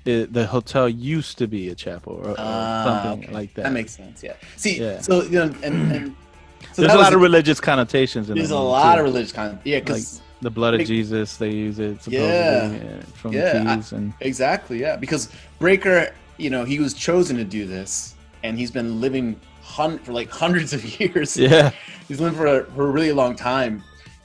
it, 0.07 0.33
the 0.33 0.47
hotel 0.47 0.89
used 0.89 1.37
to 1.39 1.47
be 1.47 1.69
a 1.69 1.75
chapel 1.75 2.15
or, 2.15 2.31
or 2.31 2.37
Ah, 2.39 2.83
something 2.85 3.25
okay. 3.25 3.33
like 3.39 3.51
that. 3.55 3.65
that 3.65 3.73
makes 3.73 3.93
sense 3.95 4.23
yeah 4.23 4.35
see 4.57 4.81
Yeah. 4.81 5.01
so 5.03 5.23
you 5.25 5.39
know 5.41 5.49
and, 5.67 5.77
and 5.93 6.05
so 6.73 6.83
There's 6.83 6.95
a 6.95 6.97
lot 6.97 7.07
was- 7.11 7.15
of 7.17 7.21
religious 7.21 7.61
connotations 7.61 8.31
in 8.31 8.37
there's 8.37 8.49
the 8.49 8.57
a 8.57 8.75
lot 8.79 8.95
too. 8.95 9.01
of 9.01 9.05
religious 9.11 9.33
content 9.33 9.61
yeah 9.65 9.81
because 9.81 10.23
the 10.43 10.51
blood 10.51 10.73
of 10.73 10.87
Jesus. 10.87 11.37
They 11.37 11.51
use 11.53 11.79
it 11.79 12.03
supposedly 12.03 12.79
Yeah. 12.79 12.97
uh, 12.97 13.03
from 13.21 13.33
Yeah, 13.35 13.75
keys 13.75 13.93
and 13.93 14.15
Exactly, 14.21 14.81
yeah. 14.81 14.97
Because 14.97 15.29
Breaker, 15.59 16.15
you 16.39 16.49
know, 16.49 16.65
he 16.65 16.79
was 16.81 16.95
chosen 16.95 17.37
to 17.37 17.45
do 17.45 17.67
this, 17.67 18.15
and 18.43 18.59
he's 18.59 18.71
been 18.71 19.03
living 19.03 19.39
hun- 19.71 19.99
for 20.01 20.13
like 20.13 20.31
hundreds 20.31 20.73
of 20.73 20.83
years. 21.01 21.37
yeah, 21.37 21.71
He's 22.09 22.21
lived 22.21 22.37
for 22.37 22.47
a, 22.47 22.65
for 22.65 22.89
a 22.89 22.91
really 22.91 23.13
long 23.13 23.37
time. 23.37 23.83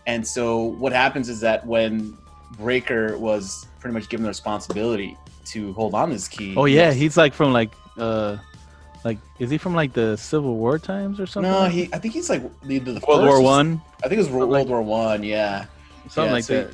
And 0.08 0.26
so 0.26 0.64
what 0.64 0.92
happens 0.94 1.30
is 1.30 1.40
that 1.42 1.66
when 1.66 2.18
Breaker 2.58 3.18
was 3.18 3.68
pretty 3.80 3.94
much 3.94 4.10
given 4.10 4.24
the 4.24 4.30
responsibility 4.30 5.18
to 5.46 5.74
hold 5.74 5.94
on 5.94 6.10
this 6.10 6.28
key. 6.28 6.56
Oh 6.58 6.66
yeah, 6.66 6.92
he's 6.94 7.18
like 7.18 7.34
from 7.34 7.54
like 7.54 7.72
uh 7.98 8.38
like 9.04 9.18
is 9.40 9.50
he 9.52 9.58
from 9.58 9.76
like 9.76 9.94
the 9.94 10.16
Civil 10.18 10.56
War 10.56 10.80
times 10.80 11.20
or 11.20 11.26
something? 11.28 11.52
no, 11.52 11.66
he. 11.66 11.90
I 11.94 12.00
think 12.00 12.14
he's 12.14 12.30
like 12.30 12.42
the, 12.64 12.80
the 12.80 13.00
World 13.08 13.26
War 13.26 13.42
One, 13.42 13.82
I 14.04 14.08
think 14.08 14.14
it 14.14 14.18
was 14.26 14.30
World, 14.30 14.50
Like- 14.50 14.68
War 14.68 14.82
One. 14.82 15.24
Yeah. 15.24 15.66
something 16.10 16.26
Yeah, 16.26 16.32
like 16.32 16.44
so- 16.44 16.64
that. 16.66 16.74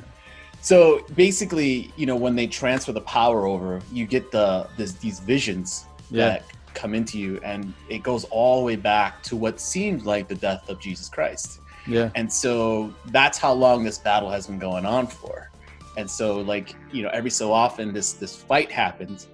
So 0.60 1.04
basically, 1.16 1.92
you 1.96 2.06
know, 2.06 2.14
when 2.16 2.36
they 2.36 2.46
transfer 2.46 2.92
the 2.92 3.00
power 3.00 3.46
over, 3.46 3.80
you 3.92 4.06
get 4.06 4.30
the 4.30 4.68
this, 4.76 4.92
these 4.92 5.18
visions 5.20 5.86
Yeah. 6.10 6.26
that 6.28 6.44
come 6.82 6.94
into 6.94 7.18
you, 7.18 7.38
and 7.44 7.72
it 7.88 8.02
goes 8.02 8.24
all 8.24 8.58
the 8.58 8.66
way 8.66 8.76
back 8.76 9.22
to 9.22 9.36
what 9.36 9.60
seemed 9.60 10.04
like 10.04 10.26
the 10.26 10.34
death 10.34 10.68
of 10.68 10.80
Jesus 10.80 11.08
Christ. 11.08 11.60
Yeah, 11.86 12.10
And 12.14 12.32
so 12.32 12.92
that's 13.06 13.38
how 13.38 13.52
long 13.52 13.84
this 13.84 13.98
battle 13.98 14.30
has 14.30 14.46
been 14.46 14.58
going 14.58 14.84
on 14.84 15.06
for. 15.06 15.50
And 15.96 16.10
so, 16.10 16.40
like 16.40 16.74
you 16.92 17.02
know, 17.02 17.10
every 17.12 17.30
so 17.30 17.52
often 17.52 17.92
this 17.92 18.14
this 18.14 18.34
fight 18.36 18.70
happens, 18.70 19.28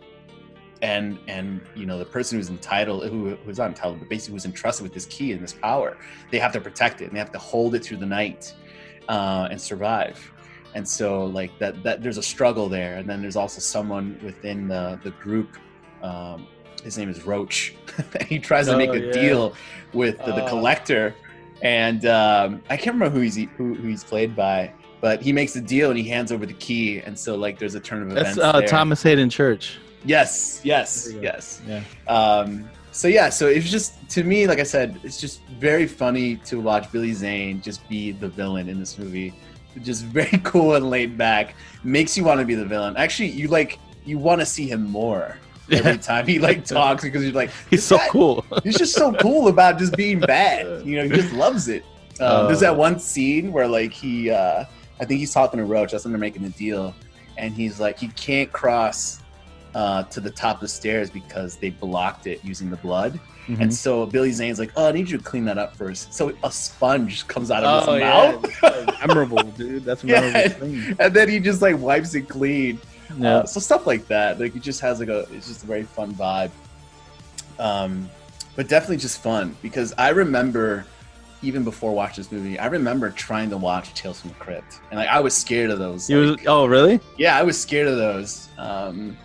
and 0.83 1.19
and 1.29 1.61
you 1.75 1.87
know 1.87 1.99
the 1.99 2.05
person 2.05 2.39
who's 2.39 2.51
entitled, 2.51 3.07
who 3.09 3.37
who's 3.45 3.59
not 3.59 3.69
entitled, 3.69 4.01
but 4.01 4.09
basically 4.09 4.35
who's 4.35 4.45
entrusted 4.45 4.83
with 4.83 4.93
this 4.93 5.07
key 5.07 5.33
and 5.33 5.43
this 5.43 5.53
power, 5.53 5.97
they 6.31 6.39
have 6.39 6.53
to 6.53 6.61
protect 6.61 7.01
it 7.01 7.07
and 7.07 7.15
they 7.15 7.19
have 7.19 7.33
to 7.33 7.39
hold 7.39 7.75
it 7.75 7.85
through 7.85 7.99
the 7.99 8.07
night 8.07 8.55
uh, 9.09 9.49
and 9.51 9.61
survive. 9.61 10.19
And 10.75 10.87
so, 10.87 11.25
like 11.27 11.57
that 11.59 11.83
that 11.83 12.03
there's 12.03 12.19
a 12.19 12.23
struggle 12.23 12.69
there, 12.69 12.97
and 12.97 13.09
then 13.09 13.23
there's 13.23 13.37
also 13.37 13.61
someone 13.61 14.19
within 14.23 14.69
the 14.69 14.99
the 15.03 15.11
group. 15.13 15.57
Um, 16.03 16.47
his 16.85 16.97
name 16.99 17.09
is 17.09 17.25
Roach. 17.27 17.75
he 18.29 18.39
tries 18.39 18.67
to 18.67 18.77
make 18.77 18.91
Oh, 18.91 18.95
a 18.95 18.99
yeah. 19.01 19.13
deal 19.13 19.55
with 19.93 20.19
the, 20.19 20.33
the 20.33 20.45
Oh. 20.45 20.49
collector 20.49 21.15
and 21.63 22.07
um, 22.07 22.63
I 22.71 22.77
can't 22.77 22.95
remember 22.95 23.11
who 23.15 23.21
he's 23.21 23.35
who, 23.37 23.75
who 23.75 23.89
he's 23.89 24.05
played 24.05 24.37
by, 24.37 24.73
but 25.01 25.21
he 25.21 25.33
makes 25.33 25.57
a 25.57 25.61
deal 25.61 25.91
and 25.91 25.99
he 25.99 26.09
hands 26.09 26.31
over 26.31 26.47
the 26.47 26.53
key, 26.55 27.01
and 27.01 27.19
so 27.19 27.35
like 27.35 27.59
there's 27.59 27.75
a 27.75 27.81
turn 27.81 28.03
of 28.03 28.11
that's 28.15 28.37
events. 28.37 28.39
uh. 28.57 28.63
Thomas 28.63 29.03
Hayden 29.03 29.29
Church. 29.29 29.77
Yes, 30.05 30.61
yes, 30.63 31.05
There 31.07 31.13
you 31.15 31.19
go. 31.19 31.25
yes. 31.25 31.61
Yeah, 31.67 31.83
Um, 32.07 32.71
so 32.93 33.09
yeah, 33.09 33.29
so 33.29 33.49
it's 33.49 33.69
just 33.69 34.09
to 34.11 34.23
me, 34.23 34.47
like 34.47 34.61
I 34.61 34.63
said, 34.63 35.01
it's 35.03 35.21
just 35.21 35.43
very 35.59 35.89
funny 35.89 36.37
to 36.47 36.61
watch 36.61 36.91
Billy 36.93 37.13
Zane 37.13 37.61
just 37.61 37.87
be 37.89 38.13
the 38.13 38.29
villain 38.29 38.69
in 38.69 38.79
this 38.79 38.97
movie. 38.99 39.35
Just 39.83 40.05
very 40.05 40.39
cool 40.45 40.77
and 40.77 40.89
laid 40.91 41.19
back. 41.19 41.55
Makes 41.83 42.17
you 42.17 42.23
want 42.23 42.39
to 42.39 42.47
be 42.47 42.55
the 42.55 42.65
villain. 42.65 42.97
Actually, 42.97 43.31
you 43.31 43.49
like 43.49 43.81
you 44.05 44.17
want 44.19 44.41
to 44.41 44.47
see 44.47 44.69
him 44.69 44.85
more 44.89 45.37
every 45.71 45.99
time 45.99 46.27
he 46.27 46.39
like 46.39 46.65
talks 46.65 47.03
because 47.05 47.23
you're 47.25 47.33
like 47.33 47.51
he's 47.71 47.85
so 47.85 47.97
guy- 47.99 48.09
cool. 48.11 48.45
he's 48.65 48.77
just 48.79 48.95
so 48.95 49.13
cool 49.15 49.49
about 49.49 49.79
just 49.79 49.97
being 49.97 50.21
bad. 50.21 50.67
You 50.87 50.97
know, 50.97 51.03
he 51.05 51.11
just 51.23 51.33
loves 51.33 51.69
it. 51.69 51.85
Um, 52.21 52.47
there's 52.47 52.61
that 52.61 52.77
one 52.77 52.99
scene 52.99 53.53
where 53.53 53.69
like 53.69 53.93
he, 53.93 54.31
uh, 54.31 54.65
I 55.01 55.05
think 55.05 55.21
he's 55.21 55.33
talking 55.33 55.59
to 55.59 55.65
Roach. 55.65 55.93
That's 55.93 56.05
when 56.05 56.13
they're 56.13 56.19
making 56.19 56.45
a 56.45 56.49
deal, 56.51 56.95
and 57.37 57.53
he's 57.55 57.79
like, 57.79 57.99
he 57.99 58.09
can't 58.09 58.51
cross 58.51 59.21
uh, 59.75 60.03
to 60.05 60.21
the 60.21 60.31
top 60.31 60.57
of 60.57 60.61
the 60.63 60.69
stairs 60.69 61.11
because 61.11 61.57
they 61.57 61.71
blocked 61.71 62.27
it 62.27 62.43
using 62.45 62.71
the 62.71 62.77
blood. 62.79 63.21
Mhm. 63.47 63.61
And 63.61 63.75
so 63.75 64.05
Billy 64.05 64.31
Zane's 64.33 64.59
like, 64.59 64.73
oh, 64.77 64.89
I 64.89 64.93
need 64.93 65.09
you 65.09 65.17
to 65.19 65.25
clean 65.25 65.45
that 65.47 65.57
up 65.59 65.75
first. 65.77 66.13
So 66.13 66.33
a 66.43 66.51
sponge 66.51 67.27
comes 67.29 67.51
out 67.51 67.65
of 67.65 67.89
Oh, 67.89 67.93
his 67.95 68.01
yeah. 68.03 68.33
mouth, 68.83 69.07
memorable, 69.07 69.43
dude. 69.43 69.85
That's 69.85 70.05
a 70.05 70.07
Yeah. 70.09 70.21
memorable 70.21 70.51
thing. 70.59 70.97
and 70.99 71.15
then 71.15 71.29
he 71.29 71.39
just 71.41 71.63
like 71.63 71.79
wipes 71.79 72.15
it 72.15 72.29
clean. 72.29 72.79
Yeah. 73.17 73.37
Uh, 73.39 73.47
so 73.47 73.61
stuff 73.61 73.87
like 73.87 74.07
that. 74.09 74.39
Like 74.41 74.55
it 74.57 74.63
just 74.63 74.81
has 74.81 75.01
like 75.01 75.09
a 75.09 75.21
it's 75.33 75.49
just 75.49 75.65
a 75.65 75.67
very 75.67 75.85
fun 75.85 76.13
vibe. 76.15 76.51
Um, 77.59 78.09
but 78.57 78.69
definitely 78.69 78.99
just 78.99 79.23
fun 79.23 79.57
because 79.63 79.95
I 79.99 80.11
remember 80.11 80.85
even 81.43 81.63
before 81.63 81.93
watching 81.93 82.25
this 82.25 82.33
movie, 82.33 82.59
I 82.59 82.67
remember 82.67 83.11
trying 83.11 83.51
to 83.51 83.57
watch 83.57 83.95
Tales 83.95 84.21
from 84.21 84.31
the 84.31 84.37
Crypt, 84.37 84.81
and 84.91 84.99
like 84.99 85.09
I 85.09 85.21
was 85.21 85.37
scared 85.37 85.71
of 85.71 85.79
those. 85.79 86.07
He 86.09 86.15
was, 86.17 86.37
oh, 86.47 86.67
really? 86.67 86.99
yeah, 87.17 87.39
I 87.39 87.43
was 87.45 87.61
scared 87.61 87.87
of 87.87 87.97
those. 87.97 88.49
Um, 88.59 89.17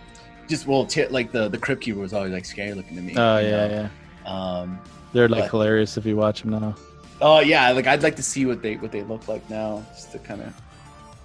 just 0.48 0.68
well, 0.68 0.86
t- 0.86 1.08
like 1.08 1.32
the 1.32 1.50
the 1.50 1.58
Crypt 1.58 1.82
Keeper 1.82 2.00
was 2.00 2.14
always 2.14 2.32
like 2.32 2.46
scary 2.46 2.74
looking 2.74 2.96
to 2.98 3.02
me. 3.02 3.14
Oh, 3.18 3.40
yeah, 3.40 3.50
know? 3.68 3.90
yeah. 4.26 4.32
Um, 4.32 4.80
They're 5.12 5.28
like 5.28 5.44
But- 5.46 5.52
hilarious 5.52 5.98
if 5.98 6.06
you 6.06 6.16
watch 6.16 6.42
them 6.44 6.52
now. 6.52 6.76
oh 7.22 7.40
yeah, 7.40 7.72
like 7.72 7.88
I'd 7.88 8.04
like 8.04 8.16
to 8.18 8.24
see 8.24 8.46
what 8.46 8.62
they 8.62 8.76
what 8.76 8.92
they 8.92 9.02
look 9.04 9.28
like 9.28 9.48
now, 9.50 9.84
just 9.96 10.12
to 10.12 10.20
kind 10.20 10.42
of 10.42 10.54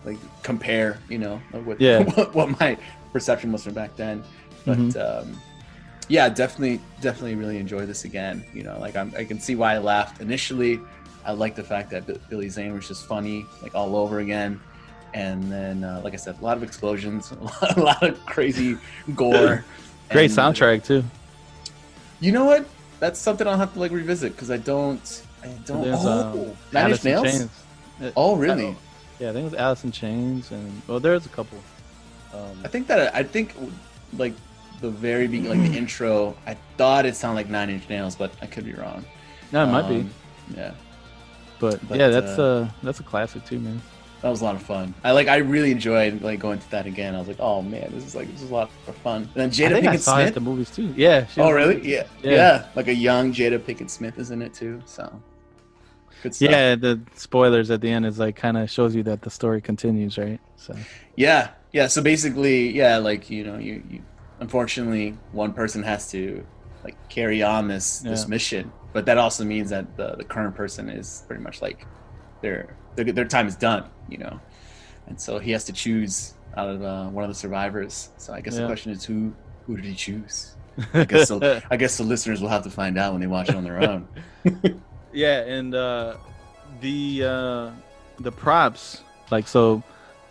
like 0.04 0.18
compare, 0.42 0.98
you 1.08 1.18
know, 1.18 1.38
what 1.64 1.80
Yeah. 1.80 2.04
what, 2.14 2.34
what 2.34 2.60
my 2.60 2.76
perception 3.12 3.52
was 3.52 3.64
from 3.64 3.74
back 3.74 3.96
then. 3.96 4.22
But 4.64 4.78
Mhm. 4.78 5.22
um, 5.22 5.40
yeah, 6.08 6.28
definitely, 6.28 6.80
definitely 7.00 7.34
really 7.34 7.58
enjoy 7.58 7.84
this 7.86 8.04
again. 8.04 8.44
You 8.54 8.62
know, 8.62 8.78
like 8.80 8.96
I'm, 8.96 9.12
I 9.16 9.24
can 9.24 9.38
see 9.40 9.54
why 9.54 9.74
I 9.74 9.78
laughed 9.78 10.20
initially. 10.20 10.80
I 11.24 11.32
like 11.32 11.54
the 11.56 11.62
fact 11.64 11.90
that 11.90 12.06
B- 12.06 12.16
Billy 12.30 12.48
Zane 12.48 12.72
was 12.72 12.88
just 12.88 13.06
funny, 13.06 13.44
like 13.62 13.74
all 13.74 13.96
over 13.96 14.20
again. 14.20 14.60
and 15.14 15.50
then 15.50 15.84
uh, 15.84 16.00
like 16.04 16.12
I 16.12 16.16
said, 16.16 16.36
a 16.40 16.44
lot 16.44 16.56
of 16.58 16.62
explosions, 16.62 17.30
a 17.40 17.44
lot, 17.44 17.76
a 17.76 17.80
lot 17.82 18.02
of 18.02 18.24
crazy 18.26 18.76
gore. 19.14 19.64
Great 20.10 20.30
and- 20.30 20.38
soundtrack 20.38 20.84
too. 20.86 21.02
You 22.20 22.32
know 22.32 22.44
what? 22.46 22.64
That's 23.00 23.18
something 23.20 23.46
I'll 23.46 23.56
have 23.58 23.72
to 23.74 23.78
like 23.80 23.92
revisit 23.92 24.32
because 24.32 24.50
I 24.50 24.56
don't. 24.56 25.22
I 25.42 25.46
don't. 25.66 25.82
There's, 25.82 26.04
oh, 26.04 26.50
um, 26.50 26.56
Nine 26.72 26.84
Alice 26.86 27.04
Inch 27.04 27.16
in 27.16 27.22
Nails. 27.22 27.50
Chains. 28.02 28.12
Oh, 28.16 28.34
really? 28.36 28.76
Yeah, 29.18 29.30
I 29.30 29.32
think 29.32 29.42
it 29.46 29.50
was 29.50 29.54
Alice 29.54 29.84
in 29.84 29.90
Chains, 29.92 30.50
and 30.52 30.82
well, 30.86 31.00
there's 31.00 31.26
a 31.26 31.28
couple. 31.30 31.58
Um, 32.32 32.60
I 32.64 32.68
think 32.68 32.86
that 32.86 33.14
I 33.14 33.22
think 33.22 33.54
like 34.16 34.34
the 34.80 34.90
very 34.90 35.26
beginning, 35.26 35.62
like 35.62 35.70
the 35.72 35.76
intro, 35.76 36.36
I 36.46 36.56
thought 36.76 37.04
it 37.04 37.16
sounded 37.16 37.36
like 37.36 37.48
Nine 37.48 37.70
Inch 37.70 37.88
Nails, 37.88 38.14
but 38.14 38.30
I 38.40 38.46
could 38.46 38.64
be 38.64 38.74
wrong. 38.74 39.04
no, 39.50 39.64
it 39.64 39.66
might 39.66 39.88
be, 39.88 39.96
Um, 39.96 40.10
Yeah, 40.56 40.72
but, 41.58 41.86
but, 41.88 41.98
yeah, 41.98 42.08
that's 42.08 42.38
uh, 42.38 42.42
uh, 42.42 42.68
that's 42.82 43.00
a 43.00 43.02
classic 43.02 43.44
too, 43.44 43.58
man. 43.58 43.82
that 44.22 44.28
was 44.28 44.40
a 44.40 44.44
lot 44.44 44.54
of 44.54 44.62
fun. 44.62 44.94
I 45.02 45.10
like. 45.12 45.26
I 45.26 45.38
really 45.38 45.72
enjoyed 45.72 46.22
like 46.22 46.38
going 46.38 46.60
to 46.60 46.70
that 46.70 46.86
again. 46.86 47.16
I 47.16 47.18
was 47.18 47.26
like, 47.26 47.40
oh 47.40 47.60
man, 47.62 47.90
this 47.92 48.04
is 48.04 48.14
like 48.14 48.30
this 48.32 48.42
is 48.42 48.50
a 48.50 48.54
lot 48.54 48.70
of 48.86 48.94
fun. 48.96 49.22
And 49.34 49.34
then 49.34 49.48
I 49.48 49.52
Jada 49.52 49.76
I 49.76 49.96
Pinkett 49.96 50.00
saw 50.00 50.18
it 50.18 50.20
at 50.20 50.24
Smith. 50.26 50.34
the 50.34 50.40
movies 50.40 50.70
too. 50.70 50.94
Yeah. 50.96 51.26
Oh 51.38 51.50
really? 51.50 51.80
Yeah. 51.88 52.04
Yeah. 52.22 52.32
yeah, 52.32 52.66
Like 52.76 52.86
a 52.88 52.94
young 52.94 53.32
Jada 53.32 53.58
Pinkett 53.58 53.90
Smith 53.90 54.16
is 54.18 54.30
in 54.30 54.42
it 54.42 54.54
too. 54.54 54.80
So. 54.86 55.20
Yeah, 56.40 56.74
the 56.74 57.00
spoilers 57.14 57.70
at 57.70 57.80
the 57.80 57.90
end 57.90 58.06
is 58.06 58.18
like 58.18 58.36
kind 58.36 58.56
of 58.56 58.70
shows 58.70 58.94
you 58.94 59.02
that 59.04 59.22
the 59.22 59.30
story 59.30 59.60
continues, 59.60 60.18
right? 60.18 60.40
So 60.56 60.76
Yeah, 61.16 61.50
yeah. 61.72 61.86
So 61.86 62.02
basically, 62.02 62.70
yeah, 62.70 62.98
like 62.98 63.30
you 63.30 63.44
know, 63.44 63.58
you, 63.58 63.82
you 63.88 64.02
unfortunately 64.40 65.16
one 65.32 65.52
person 65.52 65.82
has 65.82 66.10
to 66.12 66.44
like 66.84 66.96
carry 67.08 67.42
on 67.42 67.68
this 67.68 68.00
this 68.00 68.28
mission, 68.28 68.72
but 68.92 69.06
that 69.06 69.18
also 69.18 69.44
means 69.44 69.70
that 69.70 69.96
the 69.96 70.16
the 70.16 70.24
current 70.24 70.54
person 70.54 70.88
is 70.88 71.24
pretty 71.26 71.42
much 71.42 71.60
like 71.62 71.86
their 72.42 72.76
their, 72.96 73.12
their 73.12 73.24
time 73.24 73.46
is 73.46 73.56
done, 73.56 73.88
you 74.08 74.18
know, 74.18 74.40
and 75.06 75.20
so 75.20 75.38
he 75.38 75.50
has 75.52 75.64
to 75.64 75.72
choose 75.72 76.34
out 76.56 76.68
of 76.68 76.82
uh, 76.82 77.08
one 77.08 77.24
of 77.24 77.30
the 77.30 77.34
survivors. 77.34 78.10
So 78.16 78.32
I 78.32 78.40
guess 78.40 78.56
the 78.56 78.66
question 78.66 78.92
is 78.92 79.04
who 79.04 79.32
who 79.66 79.76
did 79.76 79.84
he 79.84 79.94
choose? 79.94 80.56
I 80.94 81.04
guess 81.04 81.28
so, 81.28 81.60
I 81.70 81.76
guess 81.76 81.96
the 81.96 82.04
listeners 82.04 82.40
will 82.40 82.48
have 82.48 82.62
to 82.62 82.70
find 82.70 82.98
out 82.98 83.12
when 83.12 83.20
they 83.20 83.26
watch 83.26 83.48
it 83.48 83.56
on 83.56 83.64
their 83.64 83.82
own. 83.82 84.08
yeah, 85.18 85.38
and 85.56 85.74
uh, 85.74 86.14
the 86.80 87.24
uh, 87.24 87.70
the 88.20 88.32
props, 88.32 89.02
like 89.30 89.46
so, 89.48 89.82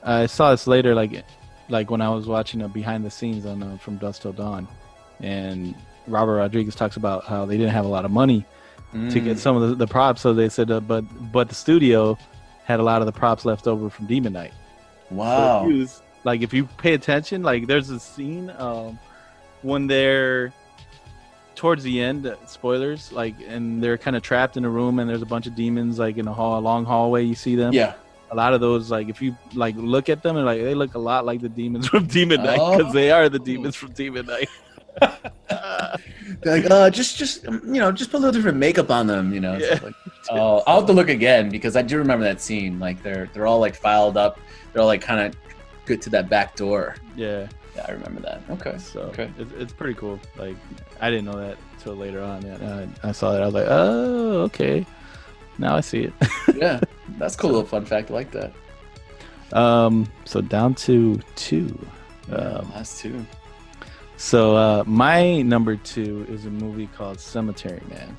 I 0.03 0.25
saw 0.27 0.51
this 0.51 0.65
later, 0.67 0.95
like 0.95 1.23
like 1.69 1.91
when 1.91 2.01
I 2.01 2.09
was 2.09 2.25
watching 2.27 2.61
a 2.61 2.67
behind 2.69 3.03
the 3.03 3.11
scenes 3.11 3.45
on 3.45 3.61
uh, 3.61 3.77
From 3.77 3.97
Dusk 3.97 4.21
Till 4.21 4.33
Dawn, 4.33 4.67
and 5.19 5.75
Robert 6.07 6.38
Rodriguez 6.38 6.75
talks 6.75 6.95
about 6.97 7.25
how 7.25 7.45
they 7.45 7.57
didn't 7.57 7.73
have 7.73 7.85
a 7.85 7.89
lot 7.97 8.05
of 8.05 8.11
money 8.11 8.45
to 8.93 9.19
Mm. 9.19 9.23
get 9.25 9.38
some 9.38 9.55
of 9.57 9.63
the, 9.69 9.75
the 9.75 9.88
props, 9.88 10.21
so 10.21 10.33
they 10.33 10.47
said, 10.49 10.71
uh, 10.71 10.79
but 10.79 11.03
but 11.33 11.49
the 11.49 11.55
studio 11.55 12.17
had 12.63 12.79
a 12.79 12.83
lot 12.83 13.01
of 13.01 13.05
the 13.05 13.11
props 13.11 13.43
left 13.45 13.67
over 13.67 13.89
from 13.89 14.05
Demon 14.07 14.31
Knight. 14.33 14.53
So 15.09 15.15
Wow. 15.15 15.65
was- 15.67 16.01
like 16.23 16.41
if 16.41 16.53
you 16.53 16.65
pay 16.77 16.93
attention, 16.93 17.43
like 17.43 17.67
there's 17.67 17.89
a 17.89 17.99
scene 17.99 18.49
um, 18.57 18.97
when 19.61 19.88
they're 19.88 20.51
towards 21.58 21.84
the 21.84 21.99
end, 21.99 22.26
uh, 22.26 22.36
spoilers, 22.45 23.12
like 23.12 23.36
and 23.45 23.84
they're 23.84 23.97
kind 23.97 24.16
of 24.16 24.22
trapped 24.22 24.55
in 24.55 24.64
a 24.64 24.70
room 24.70 24.99
and 24.99 25.10
there's 25.10 25.22
a 25.22 25.26
bunch 25.26 25.45
of 25.47 25.55
demons 25.55 25.99
like 25.99 26.18
in 26.18 26.28
a 26.28 26.34
hall, 26.34 26.58
a 26.60 26.62
long 26.62 26.86
hallway. 26.86 27.24
You 27.26 27.36
see 27.36 27.55
them. 27.58 27.74
Yeah. 27.74 27.95
A 28.32 28.36
lot 28.36 28.53
of 28.53 28.62
those, 28.62 28.89
like 28.91 29.10
if 29.10 29.22
you 29.22 29.36
like 29.53 29.76
look 29.78 30.08
at 30.10 30.22
them 30.24 30.38
and 30.38 30.45
like 30.45 30.62
they 30.62 30.76
look 30.76 30.95
a 30.95 30.99
lot 30.99 31.26
like 31.26 31.41
the 31.41 31.49
demons 31.49 31.88
from 31.91 32.05
Demon 32.08 32.43
Knight 32.43 32.60
Oh. 32.62 32.78
because 32.78 32.93
they 32.93 33.12
are 33.12 33.28
the 33.30 33.39
demons 33.39 33.76
from 33.76 33.91
Demon 33.91 34.26
Knight. 34.26 34.49
They're 36.41 36.62
like, 36.62 36.70
uh, 36.72 36.89
just, 36.89 37.18
just, 37.18 37.47
um, 37.47 37.62
you 37.74 37.80
know, 37.80 37.91
just 37.91 38.12
put 38.12 38.18
a 38.18 38.20
little 38.20 38.34
different 38.34 38.58
makeup 38.58 38.91
on 38.91 39.08
them, 39.08 39.34
you 39.34 39.39
know. 39.39 39.58
Yeah. 39.58 39.80
like, 39.82 39.93
oh, 40.30 40.62
I'll 40.68 40.80
have 40.80 40.88
to 40.88 40.93
look 40.93 41.10
again 41.10 41.49
because 41.49 41.76
I 41.76 41.82
do 41.82 41.97
remember 41.97 42.26
that 42.26 42.41
scene. 42.41 42.80
Like 42.80 43.01
they're, 43.01 43.30
they're 43.34 43.47
all 43.47 43.60
like 43.60 43.76
filed 43.76 44.18
up. 44.18 44.39
They're 44.74 44.82
all 44.82 44.88
like 44.88 45.01
kind 45.01 45.22
of 45.22 45.39
good 45.86 46.01
to 46.03 46.10
that 46.12 46.30
back 46.30 46.55
door. 46.55 46.95
Yeah. 47.16 47.47
Yeah, 47.78 47.86
I 47.88 47.91
remember 47.91 48.21
that. 48.21 48.41
Okay. 48.49 48.78
So 48.80 49.01
Okay. 49.01 49.30
it's, 49.38 49.51
it's 49.53 49.71
pretty 49.73 49.93
cool. 49.93 50.19
Like 50.36 50.55
I 50.99 51.09
didn't 51.11 51.25
know 51.25 51.38
that 51.39 51.57
till 51.80 51.95
later 51.95 52.21
on. 52.23 52.41
Yeah, 52.43 52.55
uh, 52.55 52.88
I 53.03 53.11
saw 53.11 53.32
that. 53.32 53.41
I 53.43 53.45
was 53.45 53.53
like, 53.53 53.67
oh, 53.69 54.41
okay. 54.43 54.86
Now 55.59 55.75
I 55.75 55.82
see 55.82 56.01
it. 56.03 56.13
yeah, 56.55 56.80
that's 57.17 57.36
a 57.36 57.38
cool 57.38 57.51
little 57.51 57.65
fun 57.65 57.86
fact. 57.86 58.09
I 58.09 58.15
like 58.15 58.32
that. 58.32 58.51
Um, 59.53 60.11
so 60.25 60.41
down 60.41 60.73
to 60.75 61.19
two. 61.36 61.78
Um, 62.32 62.69
last 62.73 62.99
two. 62.99 63.25
So 64.17 64.55
uh, 64.55 64.84
my 64.88 65.41
number 65.43 65.75
two 65.75 66.25
is 66.30 66.45
a 66.45 66.49
movie 66.49 66.88
called 66.88 67.19
Cemetery 67.19 67.82
Man. 67.89 68.17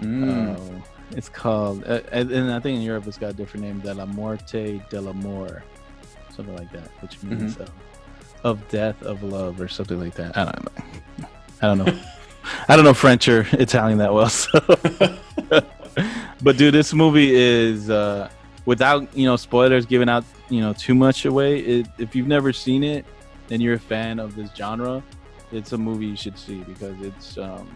Mm. 0.00 0.56
Uh, 0.56 0.82
it's 1.16 1.28
called, 1.28 1.84
uh, 1.86 2.00
and 2.12 2.30
and 2.30 2.52
I 2.52 2.60
think 2.60 2.76
in 2.76 2.82
Europe 2.82 3.06
it's 3.08 3.18
got 3.18 3.30
a 3.30 3.34
different 3.34 3.66
name, 3.66 3.80
De 3.80 3.92
la 3.92 4.06
Morte 4.06 4.78
dell'Amore, 4.90 5.62
something 6.34 6.56
like 6.56 6.70
that, 6.72 6.88
which 7.02 7.20
means 7.22 7.58
uh, 7.58 7.66
of 8.44 8.66
death 8.68 9.02
of 9.02 9.22
love 9.22 9.60
or 9.60 9.68
something 9.68 9.98
like 9.98 10.14
that. 10.14 10.36
I 10.36 10.44
don't 10.44 10.64
know. 10.64 10.84
I 11.62 11.66
don't 11.66 11.78
know. 11.78 12.00
I 12.68 12.76
don't 12.76 12.84
know 12.84 12.94
French 12.94 13.28
or 13.28 13.46
Italian 13.52 13.98
that 13.98 14.12
well. 14.12 14.30
So, 15.52 15.64
but 16.42 16.56
dude, 16.56 16.72
this 16.72 16.94
movie 16.94 17.34
is 17.34 17.90
uh, 17.90 18.30
without 18.64 19.14
you 19.14 19.26
know 19.26 19.36
spoilers 19.36 19.84
giving 19.84 20.08
out 20.08 20.24
you 20.48 20.60
know 20.60 20.72
too 20.72 20.94
much 20.94 21.26
away. 21.26 21.58
It, 21.58 21.86
if 21.98 22.16
you've 22.16 22.26
never 22.26 22.52
seen 22.52 22.82
it 22.82 23.04
and 23.50 23.60
you're 23.60 23.74
a 23.74 23.78
fan 23.78 24.18
of 24.18 24.34
this 24.34 24.50
genre, 24.56 25.02
it's 25.52 25.72
a 25.72 25.78
movie 25.78 26.06
you 26.06 26.16
should 26.16 26.38
see 26.38 26.60
because 26.60 26.98
it's 27.02 27.36
um, 27.36 27.68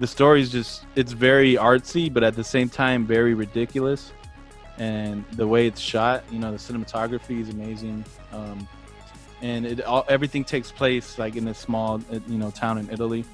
the 0.00 0.06
story 0.06 0.40
is 0.40 0.50
just 0.50 0.84
it's 0.96 1.12
very 1.12 1.54
artsy, 1.54 2.12
but 2.12 2.22
at 2.22 2.36
the 2.36 2.44
same 2.44 2.68
time 2.68 3.06
very 3.06 3.34
ridiculous. 3.34 4.12
And 4.78 5.26
the 5.32 5.46
way 5.46 5.66
it's 5.66 5.80
shot, 5.80 6.24
you 6.30 6.38
know, 6.38 6.52
the 6.52 6.56
cinematography 6.56 7.40
is 7.40 7.50
amazing. 7.50 8.02
Um, 8.32 8.66
and 9.42 9.66
it 9.66 9.82
all 9.82 10.04
everything 10.08 10.44
takes 10.44 10.70
place 10.70 11.18
like 11.18 11.36
in 11.36 11.48
a 11.48 11.54
small 11.54 12.00
uh, 12.12 12.18
you 12.26 12.38
know 12.38 12.50
town 12.50 12.78
in 12.78 12.90
Italy, 12.90 13.24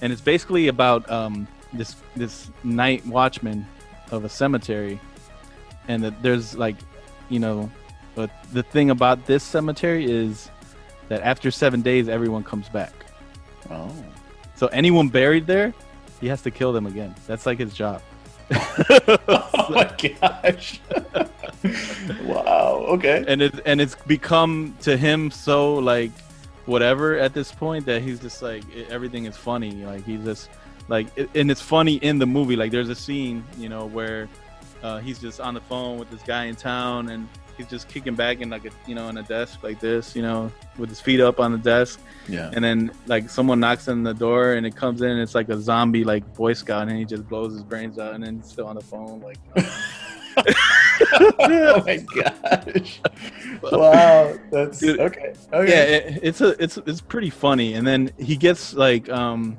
and 0.00 0.12
it's 0.12 0.22
basically 0.22 0.68
about 0.68 1.08
um, 1.10 1.46
this 1.72 1.96
this 2.16 2.50
night 2.64 3.04
watchman 3.06 3.66
of 4.10 4.24
a 4.24 4.28
cemetery, 4.28 5.00
and 5.88 6.02
that 6.02 6.22
there's 6.22 6.56
like 6.56 6.76
you 7.28 7.38
know, 7.38 7.70
but 8.14 8.30
the 8.52 8.62
thing 8.62 8.90
about 8.90 9.26
this 9.26 9.42
cemetery 9.42 10.10
is 10.10 10.50
that 11.08 11.22
after 11.22 11.50
seven 11.50 11.82
days 11.82 12.08
everyone 12.08 12.44
comes 12.44 12.68
back. 12.68 12.92
Oh. 13.70 13.92
So 14.56 14.66
anyone 14.68 15.08
buried 15.08 15.46
there, 15.46 15.72
he 16.20 16.28
has 16.28 16.42
to 16.42 16.50
kill 16.50 16.72
them 16.72 16.86
again. 16.86 17.14
That's 17.26 17.46
like 17.46 17.58
his 17.58 17.72
job. 17.72 18.02
oh 19.28 19.66
my 19.70 19.90
gosh. 20.20 20.80
wow. 22.24 22.84
Okay. 22.88 23.24
and 23.28 23.42
it 23.42 23.54
and 23.66 23.80
it's 23.80 23.94
become 24.06 24.76
to 24.80 24.96
him 24.96 25.30
so 25.30 25.74
like 25.74 26.10
whatever 26.66 27.18
at 27.18 27.34
this 27.34 27.52
point 27.52 27.86
that 27.86 28.02
he's 28.02 28.20
just 28.20 28.42
like 28.42 28.62
it, 28.74 28.90
everything 28.90 29.26
is 29.26 29.36
funny 29.36 29.72
like 29.84 30.04
he's 30.04 30.24
just 30.24 30.50
like 30.88 31.06
it, 31.16 31.28
and 31.34 31.50
it's 31.50 31.60
funny 31.60 31.94
in 31.96 32.18
the 32.18 32.26
movie 32.26 32.56
like 32.56 32.70
there's 32.70 32.88
a 32.88 32.94
scene 32.94 33.44
you 33.58 33.68
know 33.68 33.86
where 33.86 34.28
uh, 34.82 34.98
he's 34.98 35.18
just 35.18 35.40
on 35.40 35.54
the 35.54 35.60
phone 35.60 35.98
with 35.98 36.10
this 36.10 36.22
guy 36.22 36.46
in 36.46 36.56
town 36.56 37.10
and 37.10 37.28
he's 37.56 37.66
just 37.66 37.88
kicking 37.88 38.14
back 38.14 38.40
in 38.40 38.50
like 38.50 38.64
a 38.64 38.70
you 38.86 38.94
know 38.94 39.06
on 39.06 39.16
a 39.18 39.22
desk 39.22 39.62
like 39.62 39.78
this 39.80 40.14
you 40.16 40.22
know 40.22 40.50
with 40.78 40.88
his 40.88 41.00
feet 41.00 41.20
up 41.20 41.38
on 41.40 41.52
the 41.52 41.58
desk 41.58 42.00
Yeah. 42.28 42.50
and 42.54 42.64
then 42.64 42.90
like 43.06 43.28
someone 43.30 43.60
knocks 43.60 43.88
on 43.88 44.02
the 44.02 44.14
door 44.14 44.54
and 44.54 44.66
it 44.66 44.74
comes 44.76 45.02
in 45.02 45.10
and 45.10 45.20
it's 45.20 45.34
like 45.34 45.48
a 45.48 45.58
zombie 45.60 46.04
like 46.04 46.34
boy 46.34 46.52
scout 46.54 46.88
and 46.88 46.96
he 46.98 47.04
just 47.04 47.28
blows 47.28 47.52
his 47.52 47.62
brains 47.62 47.98
out 47.98 48.14
and 48.14 48.24
then 48.24 48.36
he's 48.36 48.46
still 48.50 48.66
on 48.66 48.76
the 48.76 48.82
phone 48.82 49.20
like 49.20 49.38
oh 51.40 51.82
my 51.86 51.96
gosh. 52.14 53.00
Wow. 53.62 54.34
That's 54.50 54.78
Dude, 54.78 55.00
okay. 55.00 55.34
Okay. 55.52 55.70
yeah 55.70 55.82
it, 56.14 56.20
it's 56.22 56.40
a 56.40 56.62
it's 56.62 56.76
it's 56.86 57.00
pretty 57.00 57.30
funny 57.30 57.74
and 57.74 57.86
then 57.86 58.10
he 58.18 58.36
gets 58.36 58.74
like 58.74 59.08
um 59.08 59.58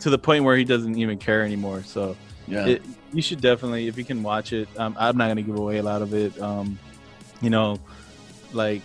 to 0.00 0.10
the 0.10 0.18
point 0.18 0.44
where 0.44 0.56
he 0.56 0.64
doesn't 0.64 0.96
even 0.98 1.18
care 1.18 1.42
anymore 1.42 1.82
so 1.82 2.16
Yeah. 2.48 2.66
it, 2.66 2.82
you 3.12 3.22
should 3.22 3.40
definitely 3.40 3.88
if 3.88 3.96
you 3.96 4.04
can 4.04 4.22
watch 4.22 4.52
it 4.52 4.68
um, 4.76 4.94
i'm 4.98 5.16
not 5.16 5.28
gonna 5.28 5.42
give 5.42 5.58
away 5.58 5.78
a 5.78 5.82
lot 5.82 6.02
of 6.02 6.12
it 6.14 6.38
um 6.40 6.78
you 7.42 7.50
know 7.50 7.78
like 8.52 8.82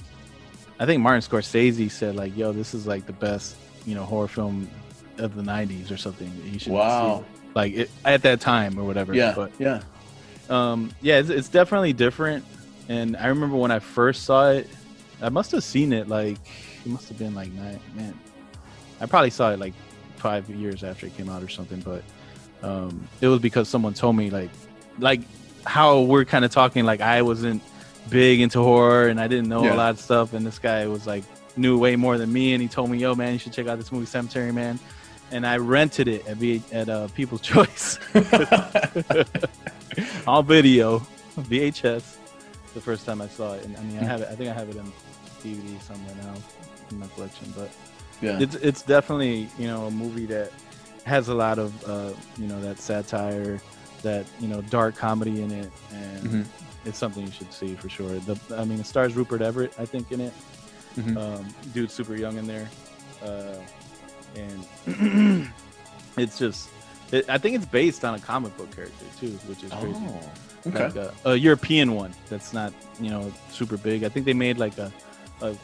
i 0.79 0.85
think 0.85 1.01
martin 1.01 1.21
scorsese 1.21 1.89
said 1.89 2.15
like 2.15 2.35
yo 2.35 2.51
this 2.51 2.73
is 2.73 2.85
like 2.87 3.05
the 3.05 3.13
best 3.13 3.55
you 3.85 3.95
know 3.95 4.03
horror 4.03 4.27
film 4.27 4.69
of 5.17 5.35
the 5.35 5.41
90s 5.41 5.91
or 5.91 5.97
something 5.97 6.31
you 6.45 6.59
should 6.59 6.73
Wow. 6.73 7.19
it. 7.19 7.55
like 7.55 7.73
it, 7.73 7.91
at 8.05 8.21
that 8.23 8.41
time 8.41 8.77
or 8.79 8.83
whatever 8.83 9.13
Yeah. 9.13 9.33
but 9.35 9.51
yeah. 9.59 9.81
um 10.49 10.91
yeah 11.01 11.19
it's, 11.19 11.29
it's 11.29 11.49
definitely 11.49 11.93
different 11.93 12.43
and 12.89 13.15
i 13.17 13.27
remember 13.27 13.55
when 13.55 13.71
i 13.71 13.79
first 13.79 14.23
saw 14.23 14.49
it 14.51 14.67
i 15.21 15.29
must 15.29 15.51
have 15.51 15.63
seen 15.63 15.93
it 15.93 16.07
like 16.07 16.37
it 16.83 16.87
must 16.89 17.07
have 17.09 17.17
been 17.17 17.35
like 17.35 17.51
nine 17.53 17.79
man 17.95 18.17
i 18.99 19.05
probably 19.05 19.29
saw 19.29 19.51
it 19.51 19.59
like 19.59 19.73
five 20.17 20.49
years 20.49 20.83
after 20.83 21.05
it 21.07 21.15
came 21.15 21.29
out 21.29 21.41
or 21.43 21.49
something 21.49 21.79
but 21.81 22.03
um 22.63 23.07
it 23.21 23.27
was 23.27 23.39
because 23.39 23.67
someone 23.69 23.93
told 23.93 24.15
me 24.15 24.29
like 24.29 24.49
like 24.99 25.21
how 25.65 26.01
we're 26.01 26.25
kind 26.25 26.43
of 26.45 26.51
talking 26.51 26.85
like 26.85 27.01
i 27.01 27.21
wasn't 27.21 27.61
big 28.09 28.41
into 28.41 28.59
horror 28.61 29.07
and 29.07 29.19
i 29.19 29.27
didn't 29.27 29.47
know 29.49 29.63
Yeah. 29.63 29.75
a 29.75 29.77
lot 29.77 29.89
of 29.91 29.99
stuff 29.99 30.33
and 30.33 30.45
this 30.45 30.59
guy 30.59 30.87
was 30.87 31.05
like 31.07 31.23
knew 31.55 31.77
way 31.77 31.95
more 31.95 32.17
than 32.17 32.31
me 32.31 32.53
and 32.53 32.61
he 32.61 32.67
told 32.67 32.89
me 32.89 32.97
yo 32.97 33.13
man 33.15 33.33
you 33.33 33.39
should 33.39 33.53
check 33.53 33.67
out 33.67 33.77
this 33.77 33.91
movie 33.91 34.05
cemetery 34.05 34.51
man 34.51 34.79
and 35.31 35.45
i 35.45 35.57
rented 35.57 36.07
it 36.07 36.25
at, 36.27 36.37
v- 36.37 36.63
at 36.71 36.89
uh, 36.89 37.07
people's 37.09 37.41
choice 37.53 37.99
on 40.27 40.45
video, 40.45 40.99
VHS, 41.39 42.15
the 42.73 42.81
first 42.81 43.05
time 43.05 43.21
I 43.21 43.27
saw 43.27 43.53
it, 43.53 43.65
and 43.65 43.75
I 43.77 43.81
mean, 43.83 43.99
I 43.99 44.03
have 44.03 44.21
it. 44.21 44.29
I 44.31 44.35
think 44.35 44.49
I 44.49 44.53
have 44.53 44.69
it 44.69 44.75
in 44.75 44.91
DVD 45.43 45.81
somewhere 45.81 46.15
now 46.23 46.33
in 46.89 46.99
my 46.99 47.07
collection. 47.15 47.53
But 47.55 47.69
Yeah. 48.21 48.39
it's 48.39 48.55
it's 48.55 48.81
definitely 48.81 49.49
you 49.57 49.67
know 49.67 49.87
a 49.87 49.91
movie 49.91 50.25
that 50.27 50.51
has 51.05 51.27
a 51.29 51.33
lot 51.33 51.59
of 51.59 51.71
uh, 51.89 52.11
you 52.37 52.47
know 52.47 52.61
that 52.61 52.79
satire, 52.79 53.59
that 54.03 54.25
you 54.39 54.47
know 54.47 54.61
dark 54.61 54.95
comedy 54.95 55.41
in 55.41 55.51
it, 55.51 55.71
and 55.91 56.23
Mhm. 56.23 56.45
It's 56.85 56.97
something 56.97 57.25
you 57.25 57.31
should 57.31 57.51
see 57.53 57.75
for 57.75 57.89
sure. 57.89 58.09
The 58.19 58.37
I 58.57 58.63
mean, 58.65 58.79
it 58.79 58.85
stars 58.85 59.15
Rupert 59.15 59.41
Everett, 59.41 59.73
I 59.77 59.85
think, 59.85 60.11
in 60.11 60.21
it. 60.21 60.33
Mhm. 60.97 61.17
Um, 61.17 61.55
dude's 61.73 61.93
super 61.93 62.15
young 62.15 62.37
in 62.37 62.47
there, 62.47 62.69
uh, 63.23 63.55
and 64.35 65.47
it's 66.17 66.37
just. 66.37 66.69
It, 67.11 67.29
I 67.29 67.37
think 67.37 67.55
it's 67.57 67.65
based 67.65 68.05
on 68.05 68.15
a 68.15 68.19
comic 68.19 68.55
book 68.57 68.73
character 68.75 69.05
too, 69.19 69.31
which 69.47 69.63
is 69.63 69.71
crazy 69.71 69.93
Oh, 69.99 70.29
okay. 70.67 70.85
like 70.85 70.95
a, 70.95 71.13
a 71.25 71.35
European 71.35 71.93
one 71.95 72.13
that's 72.29 72.53
not 72.53 72.73
you 73.01 73.09
know 73.09 73.31
super 73.51 73.75
big. 73.77 74.03
I 74.03 74.09
think 74.09 74.25
they 74.25 74.33
made 74.33 74.57
like 74.57 74.77
a, 74.77 74.91
a 75.41 75.55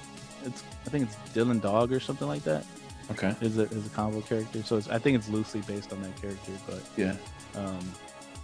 it's 0.45 0.63
I 0.85 0.89
think 0.89 1.07
it's 1.09 1.15
Dylan 1.35 1.61
Dog 1.61 1.91
or 1.93 1.99
something 2.01 2.27
like 2.27 2.43
that 2.43 2.65
Okay. 3.11 3.33
is 3.39 3.57
a 3.57 3.63
is 3.63 3.85
a 3.85 3.89
comic 3.89 4.15
book 4.15 4.27
character. 4.27 4.61
So 4.63 4.75
it's, 4.77 4.89
I 4.89 4.97
think 4.99 5.17
it's 5.17 5.29
loosely 5.29 5.61
based 5.61 5.93
on 5.93 6.01
that 6.01 6.15
character, 6.21 6.51
but 6.65 6.81
Yeah. 6.97 7.15
um, 7.55 7.79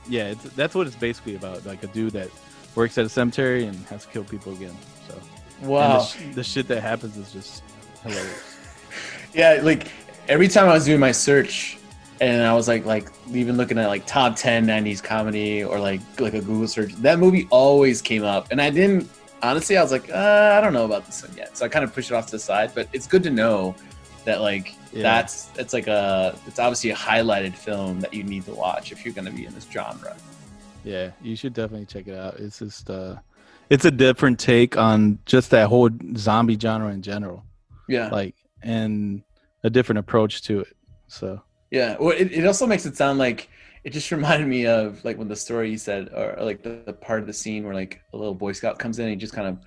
yeah, 0.08 0.30
it's 0.32 0.44
that's 0.56 0.74
what 0.76 0.88
it's 0.88 0.96
basically 0.96 1.36
about. 1.36 1.66
Like 1.66 1.84
a 1.84 1.88
dude 1.88 2.14
that 2.14 2.30
works 2.76 2.98
at 2.98 3.06
a 3.06 3.10
cemetery 3.10 3.66
and 3.66 3.76
has 3.88 4.06
to 4.06 4.12
kill 4.12 4.24
people 4.24 4.54
again. 4.54 4.76
So 5.08 5.20
Wow. 5.62 6.00
the, 6.00 6.04
sh- 6.06 6.36
the 6.36 6.44
shit 6.44 6.68
that 6.68 6.82
happens 6.82 7.18
is 7.18 7.32
just 7.32 7.64
hilarious. 8.04 8.50
Yeah, 9.34 9.60
like 9.64 9.88
every 10.28 10.48
time 10.48 10.70
I 10.70 10.74
was 10.74 10.86
doing 10.86 11.00
my 11.00 11.12
search, 11.12 11.80
and 12.22 12.44
I 12.44 12.54
was 12.54 12.68
like, 12.68 12.86
like 12.86 13.10
even 13.32 13.58
looking 13.58 13.80
at 13.80 13.88
like 13.88 14.06
top 14.06 14.36
10 14.36 14.68
'90s 14.68 15.02
comedy 15.04 15.64
or 15.64 15.80
like 15.80 16.02
like 16.20 16.36
a 16.36 16.40
Google 16.42 16.68
search, 16.68 16.94
that 16.98 17.18
movie 17.18 17.48
always 17.50 18.00
came 18.00 18.24
up, 18.24 18.50
and 18.52 18.62
I 18.62 18.70
didn't 18.70 19.10
honestly. 19.42 19.76
I 19.76 19.82
was 19.82 19.92
like, 19.92 20.08
uh, 20.12 20.54
I 20.56 20.62
don't 20.62 20.72
know 20.74 20.86
about 20.86 21.08
this 21.08 21.28
one 21.28 21.36
yet, 21.36 21.58
so 21.58 21.66
I 21.66 21.70
kind 21.70 21.84
of 21.84 21.92
pushed 21.96 22.12
it 22.12 22.14
off 22.14 22.28
to 22.28 22.34
the 22.34 22.40
side. 22.40 22.74
But 22.76 22.90
it's 22.94 23.08
good 23.08 23.24
to 23.24 23.32
know 23.32 23.74
that 24.26 24.40
like 24.42 24.76
Yeah. 24.94 25.02
that's 25.02 25.50
it's 25.58 25.74
like 25.74 25.88
a 25.88 26.38
it's 26.46 26.60
obviously 26.60 26.92
a 26.92 26.96
highlighted 26.96 27.56
film 27.56 28.00
that 28.02 28.14
you 28.14 28.22
need 28.24 28.46
to 28.46 28.54
watch 28.54 28.92
if 28.92 29.04
you're 29.04 29.16
going 29.16 29.26
to 29.26 29.32
be 29.34 29.48
in 29.48 29.56
this 29.56 29.66
genre. 29.74 30.16
Yeah, 30.84 31.12
you 31.22 31.36
should 31.36 31.54
definitely 31.54 31.86
check 31.86 32.08
it 32.08 32.18
out. 32.18 32.40
It's 32.40 32.60
just 32.60 32.90
uh, 32.90 33.16
it's 33.70 33.86
a 33.86 33.92
different 33.92 34.40
take 34.40 34.78
on 34.78 35.20
just 35.26 35.52
that 35.52 35.68
whole 35.68 35.90
zombie 36.18 36.58
genre 36.60 36.92
in 36.92 37.02
general. 37.02 37.44
Yeah, 37.88 38.10
like 38.10 38.36
and 38.62 39.24
a 39.64 39.70
different 39.70 40.00
approach 40.00 40.42
to 40.44 40.62
it. 40.62 40.76
So 41.08 41.42
Yeah, 41.72 41.96
well, 42.00 42.12
it, 42.12 42.32
it 42.32 42.46
also 42.46 42.68
makes 42.68 42.86
it 42.86 42.98
sound 42.98 43.20
like 43.20 43.50
it 43.84 43.92
just 43.92 44.12
reminded 44.18 44.48
me 44.48 44.68
of 44.68 45.04
like 45.06 45.18
when 45.18 45.28
the 45.28 45.36
story 45.36 45.70
you 45.70 45.78
said, 45.78 46.10
or, 46.14 46.38
or, 46.38 46.44
like 46.44 46.64
the, 46.64 46.82
the 46.86 46.94
part 46.94 47.22
of 47.22 47.28
the 47.28 47.34
scene 47.34 47.64
where 47.64 47.74
like 47.74 48.02
a 48.14 48.18
little 48.18 48.36
Boy 48.36 48.52
Scout 48.52 48.80
comes 48.80 49.00
in 49.00 49.06
and 49.06 49.12
he 49.12 49.18
just 49.18 49.34
kind 49.34 49.48
of 49.48 49.58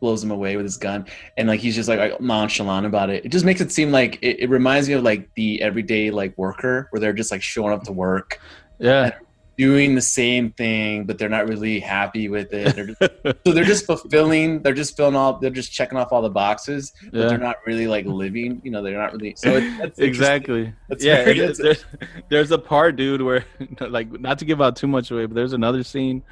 blows 0.00 0.22
him 0.22 0.30
away 0.30 0.56
with 0.56 0.66
his 0.66 0.76
gun, 0.76 1.06
and 1.36 1.48
like 1.48 1.60
he's 1.60 1.74
just 1.74 1.88
like, 1.88 1.98
like 1.98 2.20
nonchalant 2.20 2.86
about 2.86 3.10
it. 3.10 3.24
It 3.24 3.30
just 3.30 3.44
makes 3.44 3.60
it 3.60 3.72
seem 3.72 3.90
like 3.90 4.18
it, 4.22 4.40
it 4.40 4.50
reminds 4.50 4.88
me 4.88 4.94
of 4.94 5.02
like 5.02 5.30
the 5.34 5.62
everyday 5.62 6.10
like 6.10 6.36
worker 6.36 6.88
where 6.90 7.00
they're 7.00 7.12
just 7.12 7.30
like 7.30 7.42
showing 7.42 7.72
up 7.72 7.84
to 7.84 7.92
work, 7.92 8.40
yeah, 8.78 9.12
doing 9.56 9.94
the 9.94 10.00
same 10.02 10.50
thing, 10.52 11.04
but 11.04 11.18
they're 11.18 11.28
not 11.28 11.46
really 11.48 11.78
happy 11.80 12.28
with 12.28 12.52
it. 12.52 12.74
They're 12.74 12.86
just, 12.86 13.00
so 13.46 13.52
they're 13.52 13.64
just 13.64 13.86
fulfilling. 13.86 14.62
They're 14.62 14.74
just 14.74 14.96
filling 14.96 15.16
all. 15.16 15.38
They're 15.38 15.50
just 15.50 15.72
checking 15.72 15.96
off 15.98 16.12
all 16.12 16.22
the 16.22 16.30
boxes, 16.30 16.92
but 17.10 17.14
Yeah. 17.20 17.26
they're 17.28 17.38
not 17.38 17.56
really 17.66 17.86
like 17.86 18.06
living. 18.06 18.60
You 18.64 18.70
know, 18.70 18.82
they're 18.82 18.98
not 18.98 19.12
really. 19.12 19.34
So 19.36 19.56
it, 19.56 19.78
that's 19.78 19.98
exactly. 19.98 20.72
That's 20.88 21.04
yeah, 21.04 21.24
very- 21.24 21.38
it- 21.40 21.58
there's, 21.58 21.84
there's 22.28 22.50
a 22.50 22.58
part, 22.58 22.96
dude, 22.96 23.22
where 23.22 23.44
like 23.80 24.10
not 24.20 24.38
to 24.40 24.44
give 24.44 24.60
out 24.60 24.76
too 24.76 24.86
much 24.88 25.10
away, 25.10 25.26
but 25.26 25.34
there's 25.34 25.52
another 25.52 25.82
scene 25.82 26.22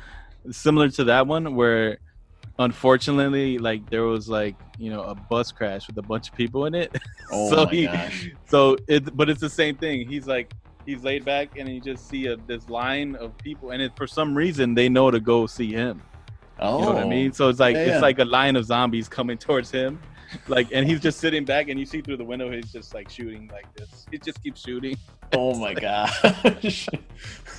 similar 0.50 0.88
to 0.90 1.04
that 1.04 1.26
one 1.26 1.54
where 1.54 1.98
unfortunately 2.58 3.58
like 3.58 3.88
there 3.90 4.04
was 4.04 4.28
like 4.28 4.54
you 4.78 4.90
know 4.90 5.02
a 5.02 5.14
bus 5.14 5.50
crash 5.50 5.86
with 5.86 5.96
a 5.98 6.02
bunch 6.02 6.28
of 6.28 6.34
people 6.36 6.66
in 6.66 6.74
it 6.74 6.94
Oh 7.32 7.48
so 7.50 7.64
my 7.64 7.70
he 7.70 7.84
gosh. 7.86 8.30
so 8.46 8.76
it 8.88 9.16
but 9.16 9.30
it's 9.30 9.40
the 9.40 9.48
same 9.48 9.74
thing 9.76 10.06
he's 10.08 10.26
like 10.26 10.52
he's 10.86 11.02
laid 11.04 11.24
back 11.24 11.56
and 11.58 11.68
you 11.68 11.80
just 11.80 12.08
see 12.08 12.26
a 12.26 12.36
this 12.46 12.68
line 12.68 13.14
of 13.16 13.36
people 13.38 13.70
and 13.70 13.82
it, 13.82 13.92
for 13.96 14.06
some 14.06 14.34
reason 14.36 14.74
they 14.74 14.88
know 14.88 15.10
to 15.10 15.20
go 15.20 15.46
see 15.46 15.72
him 15.72 16.00
Oh, 16.58 16.78
you 16.78 16.84
know 16.86 16.92
what 16.92 17.02
I 17.02 17.08
mean? 17.08 17.30
Oh, 17.30 17.32
so 17.32 17.48
it's 17.48 17.58
like 17.58 17.74
Yeah, 17.74 17.94
it's 17.94 18.02
like 18.02 18.18
a 18.20 18.24
line 18.24 18.54
of 18.56 18.64
zombies 18.64 19.08
coming 19.08 19.36
towards 19.46 19.70
him, 19.70 19.98
like, 20.46 20.68
and 20.72 20.86
he's 20.86 21.00
just 21.00 21.18
sitting 21.18 21.44
back, 21.44 21.68
and 21.68 21.78
you 21.80 21.84
see 21.84 22.00
through 22.00 22.18
the 22.18 22.24
window 22.24 22.50
he's 22.52 22.70
just 22.72 22.94
like 22.94 23.08
shooting 23.10 23.50
like 23.52 23.66
this. 23.74 24.06
He 24.10 24.18
just 24.18 24.42
keeps 24.42 24.60
shooting. 24.60 24.96
Oh 25.34 25.54
my 25.54 25.72
gosh. 25.72 26.20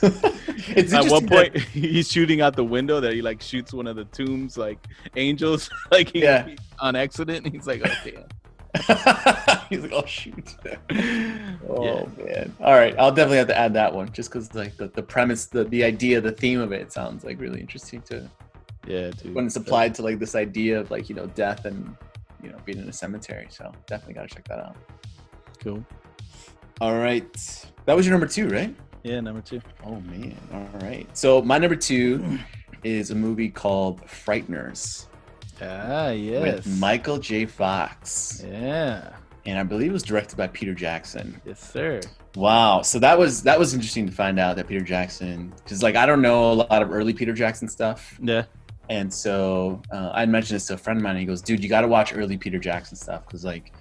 it's 0.03 0.93
At 0.93 1.09
one 1.09 1.25
point, 1.27 1.57
he's 1.57 2.11
shooting 2.11 2.39
out 2.39 2.55
the 2.55 2.63
window 2.63 2.99
that 2.99 3.13
he 3.13 3.23
like 3.23 3.41
shoots 3.41 3.73
one 3.73 3.87
of 3.87 3.95
the 3.95 4.05
tombs 4.05 4.57
like 4.59 4.77
angels, 5.15 5.71
like 5.91 6.09
he, 6.09 6.21
Yeah. 6.21 6.49
on 6.79 6.95
accident. 6.95 7.47
He's 7.47 7.65
like, 7.65 7.81
oh 7.83 7.91
damn. 8.05 8.25
he's 9.69 9.81
like, 9.81 9.91
oh 9.93 10.05
shoot. 10.05 10.55
Oh 11.69 12.07
man. 12.17 12.55
All 12.59 12.73
right, 12.73 12.95
I'll 12.99 13.11
definitely 13.11 13.37
have 13.37 13.47
to 13.47 13.57
add 13.57 13.73
that 13.73 13.93
one 13.93 14.11
just 14.11 14.29
because 14.29 14.53
like 14.53 14.75
the, 14.77 14.87
the 14.87 15.01
premise, 15.01 15.45
the 15.47 15.63
the 15.65 15.83
idea, 15.83 16.19
the 16.21 16.31
theme 16.31 16.59
of 16.59 16.71
it 16.71 16.91
sounds 16.91 17.23
like 17.23 17.39
really 17.39 17.59
interesting 17.61 18.01
to 18.03 18.29
Yeah, 18.85 19.11
dude. 19.11 19.33
when 19.33 19.45
it's 19.45 19.55
applied 19.55 19.95
to 19.95 20.01
like 20.01 20.19
this 20.19 20.35
idea 20.35 20.79
of 20.79 20.91
like 20.91 21.09
you 21.09 21.15
know 21.15 21.25
death 21.27 21.65
and 21.65 21.95
you 22.43 22.49
know 22.49 22.57
being 22.65 22.77
in 22.79 22.89
a 22.89 22.93
cemetery. 22.93 23.47
So 23.49 23.71
definitely 23.87 24.15
gotta 24.15 24.27
check 24.27 24.47
that 24.49 24.59
out. 24.59 24.75
Cool. 25.63 25.83
All 26.81 26.97
right, 26.97 27.65
that 27.85 27.95
was 27.95 28.05
your 28.05 28.11
number 28.13 28.27
two, 28.27 28.47
right? 28.49 28.75
Yeah, 29.03 29.19
number 29.19 29.41
two. 29.41 29.61
Oh 29.85 29.99
man. 30.01 30.37
All 30.53 30.79
right. 30.81 31.07
So 31.17 31.41
my 31.41 31.57
number 31.57 31.75
two 31.75 32.39
is 32.83 33.11
a 33.11 33.15
movie 33.15 33.49
called 33.49 34.01
Frighteners 34.05 35.07
Ah, 35.67 36.09
yes. 36.11 36.41
with 36.65 36.79
Michael 36.79 37.17
J. 37.17 37.45
Fox. 37.45 38.43
Yeah. 38.47 39.09
and 39.45 39.59
I 39.59 39.63
believe 39.63 39.89
it 39.89 39.93
was 39.93 40.03
directed 40.03 40.37
by 40.37 40.47
Peter 40.47 40.73
Jackson. 40.73 41.41
Yes, 41.45 41.59
sir. 41.71 41.99
Wow, 42.35 42.81
so 42.81 42.97
that 42.99 43.17
was 43.19 43.43
that 43.43 43.59
was 43.59 43.73
interesting 43.73 44.05
to 44.07 44.11
find 44.11 44.39
out 44.39 44.55
that 44.55 44.67
Peter 44.67 44.81
Jackson, 44.83 45.53
because 45.63 45.83
like 45.83 45.95
I 45.95 46.05
don't 46.05 46.21
know 46.21 46.51
a 46.51 46.53
lot 46.53 46.81
of 46.81 46.91
early 46.91 47.13
Peter 47.13 47.33
Jackson 47.33 47.67
stuff, 47.67 48.17
Yeah. 48.23 48.45
and 48.89 49.13
so 49.13 49.81
uh, 49.91 50.11
I 50.13 50.25
mentioned 50.25 50.55
this 50.55 50.67
to 50.67 50.73
a 50.75 50.77
friend 50.77 50.97
of 50.97 51.03
mine. 51.03 51.11
And 51.11 51.19
he 51.19 51.25
goes, 51.25 51.41
"Dude, 51.41 51.61
you 51.61 51.69
got 51.69 51.81
to 51.81 51.87
watch 51.87 52.15
early 52.15 52.37
Peter 52.37 52.57
Jackson 52.57 52.95
stuff 52.97 53.25
because 53.27 53.43
like, 53.45 53.71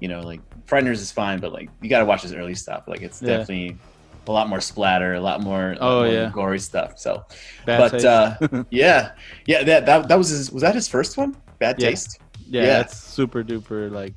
you 0.00 0.08
know, 0.08 0.20
like 0.22 0.40
Frighteners 0.66 0.94
is 0.94 1.12
fine, 1.12 1.38
but 1.38 1.52
like 1.52 1.68
you 1.82 1.88
got 1.90 2.00
to 2.00 2.04
watch 2.04 2.22
his 2.22 2.32
early 2.32 2.54
stuff. 2.56 2.88
Like 2.88 3.02
it's 3.02 3.20
Yeah. 3.22 3.36
definitely 3.38 3.76
a 4.26 4.32
lot 4.32 4.48
more 4.48 4.60
splatter, 4.60 5.14
a 5.14 5.20
lot 5.20 5.40
more, 5.40 5.72
a 5.72 5.74
lot 5.74 5.78
Oh, 5.80 6.04
more 6.04 6.12
yeah. 6.12 6.30
gory 6.32 6.58
stuff. 6.58 6.98
So, 6.98 7.24
Bad 7.66 7.90
but 7.92 8.04
uh, 8.04 8.64
yeah, 8.70 9.12
yeah, 9.46 9.62
that 9.64 9.86
that 9.86 10.08
that 10.08 10.18
was 10.18 10.28
his, 10.28 10.50
was 10.52 10.62
that 10.62 10.74
his 10.74 10.88
first 10.88 11.16
one? 11.16 11.36
Bad 11.58 11.80
Yeah. 11.80 11.90
Taste. 11.90 12.18
yeah, 12.48 12.62
yeah. 12.62 12.66
that's 12.78 12.96
super 12.96 13.42
duper 13.44 13.90
like 13.90 14.14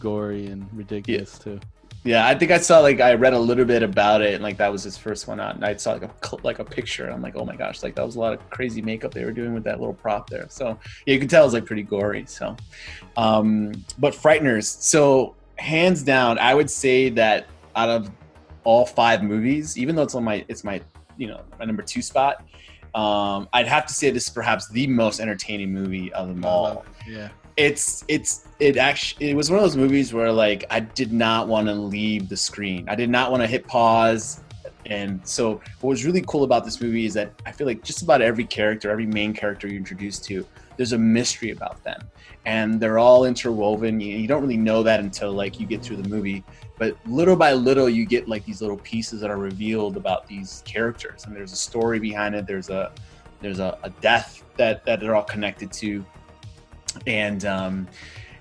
gory 0.00 0.46
and 0.46 0.66
ridiculous 0.72 1.38
too. 1.38 1.58
Yeah, 2.06 2.28
I 2.28 2.34
think 2.34 2.50
I 2.50 2.58
saw 2.58 2.80
like 2.80 3.00
I 3.00 3.14
read 3.14 3.32
a 3.32 3.38
little 3.38 3.64
bit 3.64 3.82
about 3.82 4.20
it, 4.20 4.34
and 4.34 4.42
like 4.42 4.58
that 4.58 4.70
was 4.70 4.82
his 4.82 4.98
first 4.98 5.26
one 5.26 5.40
out, 5.40 5.54
and 5.54 5.64
I 5.64 5.74
saw 5.76 5.92
like 5.92 6.02
a 6.02 6.10
like 6.42 6.58
a 6.58 6.64
picture. 6.64 7.04
And 7.06 7.14
I'm 7.14 7.22
like, 7.22 7.34
oh 7.34 7.46
my 7.46 7.56
gosh, 7.56 7.82
like 7.82 7.94
that 7.94 8.04
was 8.04 8.16
a 8.16 8.20
lot 8.20 8.34
of 8.34 8.50
crazy 8.50 8.82
makeup 8.82 9.14
they 9.14 9.24
were 9.24 9.32
doing 9.32 9.54
with 9.54 9.64
that 9.64 9.80
little 9.80 9.94
prop 9.94 10.28
there. 10.28 10.46
So 10.50 10.78
yeah, 11.06 11.14
you 11.14 11.18
can 11.18 11.28
tell 11.28 11.46
it's 11.46 11.54
like 11.54 11.64
pretty 11.64 11.82
gory. 11.82 12.24
So, 12.26 12.56
um, 13.16 13.72
but 13.98 14.12
Frighteners. 14.14 14.64
So 14.82 15.34
hands 15.56 16.02
down, 16.02 16.38
I 16.38 16.52
would 16.54 16.68
say 16.70 17.08
that 17.10 17.46
out 17.74 17.88
of 17.88 18.10
all 18.64 18.84
five 18.86 19.22
movies, 19.22 19.78
even 19.78 19.94
though 19.96 20.02
it's 20.02 20.14
on 20.14 20.24
my 20.24 20.44
it's 20.48 20.64
my 20.64 20.80
you 21.16 21.26
know 21.28 21.42
my 21.58 21.64
number 21.64 21.82
two 21.82 22.02
spot, 22.02 22.44
um, 22.94 23.48
I'd 23.52 23.66
have 23.68 23.86
to 23.86 23.94
say 23.94 24.10
this 24.10 24.24
is 24.28 24.30
perhaps 24.32 24.68
the 24.68 24.86
most 24.86 25.20
entertaining 25.20 25.72
movie 25.72 26.12
of 26.12 26.28
them 26.28 26.44
all 26.44 26.84
Yeah. 27.08 27.28
it's 27.56 28.04
it's 28.08 28.48
it 28.60 28.76
actually 28.76 29.30
it 29.30 29.36
was 29.36 29.50
one 29.50 29.58
of 29.58 29.64
those 29.64 29.76
movies 29.76 30.12
where 30.12 30.32
like 30.32 30.64
I 30.70 30.80
did 30.80 31.12
not 31.12 31.46
want 31.48 31.66
to 31.68 31.74
leave 31.74 32.28
the 32.28 32.36
screen. 32.36 32.88
I 32.88 32.94
did 32.94 33.10
not 33.10 33.30
want 33.30 33.42
to 33.42 33.46
hit 33.46 33.66
pause. 33.66 34.40
And 34.86 35.26
so 35.26 35.62
what 35.80 35.90
was 35.90 36.04
really 36.04 36.22
cool 36.26 36.44
about 36.44 36.64
this 36.64 36.80
movie 36.80 37.06
is 37.06 37.14
that 37.14 37.32
I 37.46 37.52
feel 37.52 37.66
like 37.66 37.82
just 37.82 38.02
about 38.02 38.20
every 38.20 38.44
character, 38.44 38.90
every 38.90 39.06
main 39.06 39.32
character 39.32 39.66
you're 39.66 39.78
introduced 39.78 40.24
to, 40.26 40.46
there's 40.76 40.92
a 40.92 40.98
mystery 40.98 41.50
about 41.52 41.82
them. 41.84 42.02
And 42.44 42.78
they're 42.78 42.98
all 42.98 43.24
interwoven. 43.24 43.98
You, 43.98 44.14
you 44.18 44.28
don't 44.28 44.42
really 44.42 44.58
know 44.58 44.82
that 44.82 45.00
until 45.00 45.32
like 45.32 45.58
you 45.58 45.64
get 45.66 45.80
through 45.82 45.96
the 45.96 46.08
movie. 46.10 46.44
But 46.76 46.96
little 47.06 47.36
by 47.36 47.52
little 47.52 47.88
you 47.88 48.04
get 48.04 48.28
like 48.28 48.44
these 48.44 48.60
little 48.60 48.78
pieces 48.78 49.20
that 49.20 49.30
are 49.30 49.36
revealed 49.36 49.96
about 49.96 50.26
these 50.26 50.62
characters. 50.64 51.24
And 51.24 51.34
there's 51.34 51.52
a 51.52 51.56
story 51.56 51.98
behind 51.98 52.34
it. 52.34 52.46
There's 52.46 52.70
a 52.70 52.92
there's 53.40 53.60
a, 53.60 53.78
a 53.82 53.90
death 53.90 54.42
that, 54.56 54.84
that 54.86 55.00
they're 55.00 55.14
all 55.14 55.22
connected 55.22 55.72
to. 55.74 56.04
And 57.06 57.44
um 57.44 57.88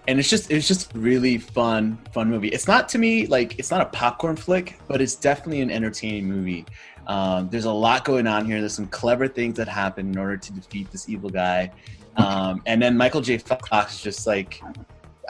and 0.08 0.20
it's 0.20 0.30
just 0.30 0.50
it's 0.52 0.68
just 0.68 0.92
really 0.96 1.38
fun 1.38 1.98
fun 2.12 2.30
movie. 2.30 2.50
It's 2.50 2.68
not 2.68 2.90
to 2.90 2.98
me 2.98 3.28
like 3.28 3.60
it's 3.60 3.70
not 3.70 3.82
a 3.82 3.86
popcorn 3.86 4.36
flick 4.36 4.80
but 4.88 5.00
it's 5.02 5.16
definitely 5.16 5.62
an 5.62 5.70
entertaining 5.70 6.28
movie. 6.28 6.66
Um, 7.06 7.50
there's 7.50 7.66
a 7.66 7.72
lot 7.72 8.06
going 8.06 8.28
on 8.28 8.46
here. 8.46 8.62
There's 8.62 8.74
some 8.74 8.88
clever 8.88 9.28
things 9.28 9.58
that 9.58 9.68
happen 9.68 10.08
in 10.10 10.18
order 10.18 10.38
to 10.38 10.54
defeat 10.54 10.90
this 10.90 11.10
evil 11.10 11.30
guy. 11.30 11.72
Um, 12.16 12.62
and 12.66 12.82
then 12.82 12.96
michael 12.98 13.22
j. 13.22 13.38
Fox 13.38 14.02
just 14.02 14.26
like 14.26 14.62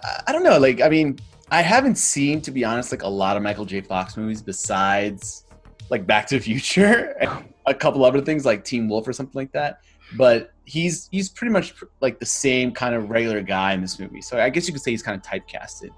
I- 0.03 0.21
i 0.27 0.31
don't 0.31 0.43
know. 0.43 0.57
Like 0.57 0.79
i 0.81 0.87
mean 0.87 1.17
i 1.53 1.61
haven't 1.61 1.95
seen 1.95 2.41
to 2.41 2.51
be 2.51 2.65
honest 2.65 2.91
like 2.91 3.03
a 3.03 3.07
lot 3.07 3.37
of 3.37 3.43
michael 3.43 3.65
j 3.65 3.79
fox 3.79 4.17
movies 4.17 4.41
besides 4.41 5.45
like 5.89 6.05
back 6.05 6.27
to 6.27 6.35
the 6.35 6.41
future 6.41 7.15
a 7.65 7.73
couple 7.73 8.03
other 8.03 8.21
things 8.21 8.45
like 8.45 8.63
Teen 8.63 8.87
Wolf 8.89 9.07
or 9.07 9.13
something 9.13 9.39
like 9.39 9.51
that. 9.53 9.79
But 10.17 10.51
he's 10.65 11.07
he's 11.11 11.29
pretty 11.29 11.51
much 11.51 11.73
like 12.01 12.19
the 12.19 12.25
same 12.25 12.71
kind 12.71 12.93
of 12.95 13.09
regular 13.09 13.41
guy 13.41 13.73
in 13.73 13.81
this 13.81 13.99
movie. 13.99 14.21
So 14.21 14.39
I 14.39 14.49
guess 14.49 14.67
you 14.67 14.73
could 14.73 14.81
say 14.81 14.91
he's 14.91 15.03
kind 15.03 15.15
of 15.19 15.23
typecasted. 15.23 15.89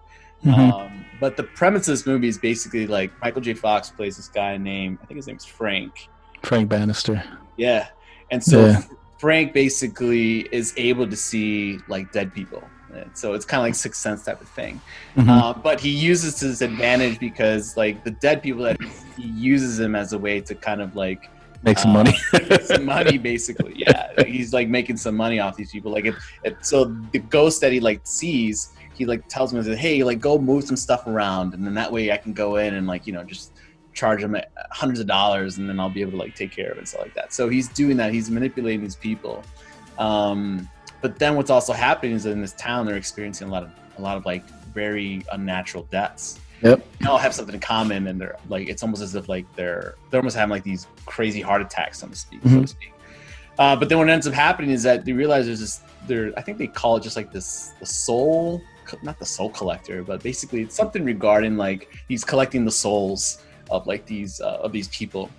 Mhm. 0.45 0.73
Um, 0.73 1.05
but 1.19 1.37
the 1.37 1.43
premise 1.43 1.87
of 1.87 1.93
this 1.93 2.05
movie 2.05 2.27
is 2.27 2.37
basically 2.37 2.87
like 2.87 3.11
Michael 3.21 3.41
J. 3.41 3.53
Fox 3.53 3.89
plays 3.89 4.17
this 4.17 4.27
guy 4.27 4.57
named 4.57 4.99
I 5.01 5.05
think 5.05 5.17
his 5.17 5.27
name's 5.27 5.45
Frank. 5.45 6.07
Frank 6.43 6.69
Bannister. 6.69 7.23
Yeah, 7.57 7.87
and 8.31 8.43
so 8.43 8.65
Yeah. 8.67 8.81
Frank 9.17 9.53
basically 9.53 10.41
is 10.51 10.73
able 10.77 11.07
to 11.07 11.15
see 11.15 11.79
like 11.87 12.11
dead 12.11 12.33
people. 12.33 12.63
So 13.13 13.33
it's 13.33 13.45
kind 13.45 13.59
of 13.59 13.65
like 13.65 13.75
Sixth 13.75 14.01
Sense 14.01 14.23
type 14.23 14.41
of 14.41 14.47
thing. 14.49 14.81
Mhm. 15.15 15.29
Uh, 15.29 15.53
but 15.53 15.79
he 15.79 15.89
uses 15.89 16.39
his 16.39 16.61
advantage 16.61 17.19
because 17.19 17.75
like 17.77 18.03
the 18.03 18.11
dead 18.11 18.41
people 18.41 18.63
that 18.63 18.77
he 19.17 19.23
uses 19.23 19.79
him 19.79 19.95
as 19.95 20.13
a 20.13 20.17
way 20.17 20.41
to 20.41 20.55
kind 20.55 20.81
of 20.81 20.95
like 20.95 21.29
Make 21.65 21.79
some 21.79 21.91
uh, 21.91 22.03
money. 22.03 22.17
make 22.49 22.61
some 22.61 22.85
money 22.85 23.17
basically. 23.17 23.73
Yeah, 23.75 24.11
he's 24.23 24.53
like 24.53 24.69
making 24.69 24.97
some 24.97 25.15
money 25.15 25.39
off 25.39 25.57
these 25.57 25.71
people. 25.71 25.91
Like 25.91 26.05
it, 26.05 26.13
it, 26.43 26.63
so 26.63 26.85
the 27.11 27.17
ghost 27.17 27.59
that 27.61 27.71
he 27.71 27.79
like 27.79 28.01
sees, 28.03 28.73
he 28.93 29.05
like 29.07 29.27
tells 29.27 29.51
him, 29.51 29.63
"Hey, 29.75 30.03
like 30.03 30.19
go 30.19 30.37
move 30.37 30.63
some 30.63 30.77
stuff 30.77 31.07
around, 31.07 31.55
and 31.55 31.65
then 31.65 31.73
that 31.73 31.91
way 31.91 32.11
I 32.11 32.17
can 32.17 32.33
go 32.33 32.57
in 32.57 32.75
and 32.75 32.85
like 32.85 33.07
you 33.07 33.13
know 33.13 33.23
just 33.23 33.53
charge 33.93 34.21
him 34.21 34.37
hundreds 34.69 34.99
of 34.99 35.07
dollars, 35.07 35.57
and 35.57 35.67
then 35.67 35.79
I'll 35.79 35.89
be 35.89 36.01
able 36.01 36.11
to 36.11 36.17
like 36.17 36.35
take 36.35 36.51
care 36.51 36.69
of 36.69 36.77
it 36.77 36.81
and 36.81 36.87
stuff 36.87 37.01
like 37.01 37.15
that." 37.15 37.33
So 37.33 37.49
he's 37.49 37.67
doing 37.69 37.97
that. 37.97 38.13
He's 38.13 38.29
manipulating 38.29 38.81
these 38.81 38.95
people. 38.95 39.43
Um, 39.97 40.69
but 41.01 41.19
then 41.19 41.35
what's 41.35 41.49
also 41.49 41.73
happening 41.73 42.15
is 42.15 42.23
that 42.23 42.31
in 42.31 42.41
this 42.41 42.53
town 42.53 42.85
they're 42.85 42.95
experiencing 42.97 43.47
a 43.47 43.51
lot 43.51 43.63
of 43.63 43.69
a 43.97 44.01
lot 44.01 44.17
of 44.17 44.25
like 44.25 44.45
very 44.73 45.23
unnatural 45.31 45.83
deaths 45.91 46.39
Yep. 46.61 46.85
they 46.99 47.07
all 47.07 47.17
have 47.17 47.33
something 47.33 47.53
in 47.53 47.61
common 47.61 48.07
and 48.07 48.19
they're 48.19 48.37
like 48.49 48.69
it's 48.69 48.81
almost 48.81 49.01
as 49.01 49.13
if 49.15 49.27
like 49.29 49.45
they're 49.55 49.95
they're 50.09 50.19
almost 50.21 50.35
having 50.37 50.51
like 50.51 50.63
these 50.63 50.87
crazy 51.05 51.41
heart 51.41 51.61
attacks 51.61 51.99
so 51.99 52.07
to 52.07 52.15
speak 52.15 52.39
so 52.43 52.49
to 52.49 52.55
Mhm. 52.55 52.69
speak 52.69 52.93
uh, 53.59 53.75
but 53.75 53.87
then 53.89 53.97
what 53.97 54.09
ends 54.09 54.25
up 54.27 54.33
happening 54.33 54.71
is 54.71 54.83
that 54.83 55.05
they 55.05 55.13
realize 55.13 55.45
there's 55.45 55.59
this 55.59 55.81
there 56.07 56.31
i 56.37 56.41
think 56.41 56.57
they 56.57 56.67
call 56.67 56.97
it 56.97 57.03
just 57.03 57.15
like 57.15 57.31
this 57.31 57.73
the 57.79 57.85
soul 57.85 58.61
not 59.03 59.17
the 59.19 59.25
soul 59.25 59.49
collector 59.49 60.03
but 60.03 60.21
basically 60.23 60.61
it's 60.61 60.75
something 60.75 61.03
regarding 61.03 61.57
like 61.57 61.89
he's 62.07 62.23
collecting 62.23 62.63
the 62.65 62.71
souls 62.71 63.43
of 63.71 63.85
like 63.87 64.05
these 64.05 64.39
uh, 64.41 64.57
of 64.65 64.71
these 64.71 64.87
people 64.89 65.29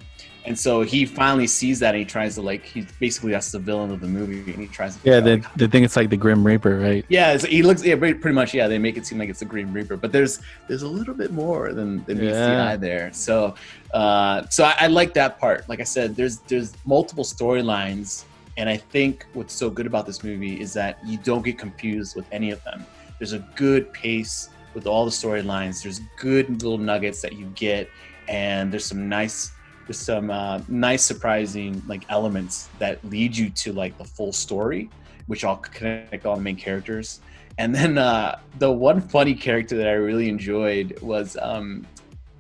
and 0.47 0.59
so 0.59 0.83
he 0.83 1.05
finally 1.05 1.47
sees 1.47 1.79
that 1.81 1.95
and 1.95 1.99
he 1.99 2.05
tries 2.05 2.35
to 2.37 2.43
like 2.43 2.65
he 2.65 2.87
basically 3.01 3.33
that's 3.33 3.51
the 3.51 3.59
villain 3.59 3.91
of 3.91 4.01
the 4.01 4.07
movie 4.07 4.39
and 4.53 4.61
he 4.61 4.67
tries 4.69 4.97
to 4.97 5.01
Yeah, 5.05 5.17
the, 5.17 5.23
they, 5.23 5.33
out, 5.33 5.43
like, 5.43 5.55
they 5.55 5.67
think 5.67 5.85
it's 5.85 5.97
like 5.97 6.11
the 6.11 6.17
Grim 6.17 6.47
Reaper, 6.47 6.79
right? 6.79 7.05
yeah, 7.09 7.37
he 7.39 7.63
looks. 7.63 7.85
Yeah, 7.85 7.97
pretty 7.97 8.33
much. 8.33 8.55
Yeah, 8.55 8.69
they 8.69 8.79
make 8.79 8.97
it 8.97 9.07
seem 9.07 9.19
like 9.19 9.29
it's 9.29 9.41
the 9.41 9.45
Green 9.45 9.73
Reaper, 9.73 9.97
but 9.97 10.13
there's 10.13 10.41
there's 10.69 10.83
a 10.83 10.89
little 10.89 11.15
bit 11.15 11.33
more 11.33 11.73
than, 11.73 12.05
than 12.05 12.19
meets 12.19 12.37
the 12.37 12.57
eye 12.57 12.77
there. 12.77 13.13
So, 13.13 13.55
uh, 13.93 14.47
so 14.49 14.65
I, 14.65 14.75
I 14.81 14.87
like 14.87 15.15
that 15.15 15.39
part. 15.39 15.69
Like 15.69 15.81
I 15.81 15.85
said, 15.85 16.17
there's 16.17 16.39
there's 16.39 16.73
multiple 16.85 17.25
storylines, 17.25 18.25
and 18.57 18.69
I 18.69 18.77
think 18.77 19.27
what's 19.35 19.55
so 19.55 19.69
good 19.69 19.87
about 19.87 20.07
this 20.07 20.23
movie 20.23 20.61
is 20.61 20.73
that 20.75 20.99
you 21.05 21.19
don't 21.19 21.45
get 21.45 21.59
confused 21.59 22.17
with 22.17 22.27
any 22.33 22.51
of 22.51 22.63
them. 22.65 22.87
There's 23.19 23.33
a 23.33 23.41
good 23.57 23.93
pace 23.93 24.51
with 24.75 24.87
all 24.87 25.05
the 25.05 25.11
storylines. 25.11 25.83
There's 25.83 26.01
good 26.19 26.51
little 26.63 26.79
nuggets 26.79 27.23
that 27.23 27.33
you 27.33 27.47
get, 27.55 27.91
and 28.29 28.73
there's 28.73 28.85
some 28.85 29.09
nice 29.09 29.53
there's 29.87 29.99
some 29.99 30.31
uh, 30.31 30.61
nice 30.69 31.03
surprising 31.05 31.81
like 31.87 32.05
elements 32.09 32.69
that 32.79 33.03
lead 33.05 33.37
you 33.37 33.51
to 33.51 33.73
like 33.73 33.97
the 33.99 34.05
full 34.05 34.33
story 34.33 34.91
which 35.27 35.45
all 35.45 35.57
connect 35.57 36.25
all 36.27 36.37
the 36.37 36.43
main 36.43 36.57
characters 36.57 37.21
and 37.59 37.75
then 37.75 37.97
uh, 37.99 38.39
the 38.59 38.71
one 38.71 39.01
funny 39.01 39.35
character 39.35 39.77
that 39.77 39.89
i 39.89 39.93
really 39.93 40.29
enjoyed 40.29 40.97
was 41.03 41.37
um, 41.41 41.87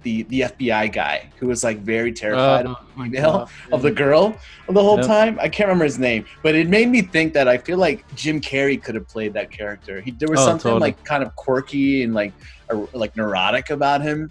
the 0.03 0.23
the 0.25 0.41
fbi 0.41 0.93
guy 0.93 1.29
who 1.39 1.47
was 1.49 1.65
like 1.65 1.79
very 1.79 2.13
terrified 2.13 2.67
of, 2.67 2.77
Oh, 2.99 3.03
female, 3.05 3.33
God. 3.33 3.49
of 3.73 3.83
the 3.83 3.91
girl 3.91 4.37
the 4.69 4.83
whole 4.83 4.99
Yep. 4.99 5.07
time 5.07 5.39
i 5.41 5.49
can't 5.49 5.67
remember 5.69 5.85
his 5.85 5.99
name 5.99 6.25
but 6.43 6.55
it 6.55 6.69
made 6.69 6.89
me 6.89 7.01
think 7.03 7.33
that 7.33 7.49
i 7.49 7.57
feel 7.59 7.79
like 7.79 8.05
jim 8.15 8.41
carrey 8.41 8.81
could 8.83 8.95
have 8.95 9.09
played 9.09 9.33
that 9.35 9.51
character 9.51 10.01
he, 10.01 10.11
there 10.13 10.29
was 10.29 10.41
Oh, 10.41 10.47
something 10.47 10.73
totally. 10.73 10.81
like 10.91 11.05
kind 11.05 11.23
of 11.23 11.35
quirky 11.37 12.03
and 12.05 12.13
like 12.15 12.33
a, 12.71 12.77
like 12.93 13.17
neurotic 13.17 13.71
about 13.71 14.01
him 14.03 14.31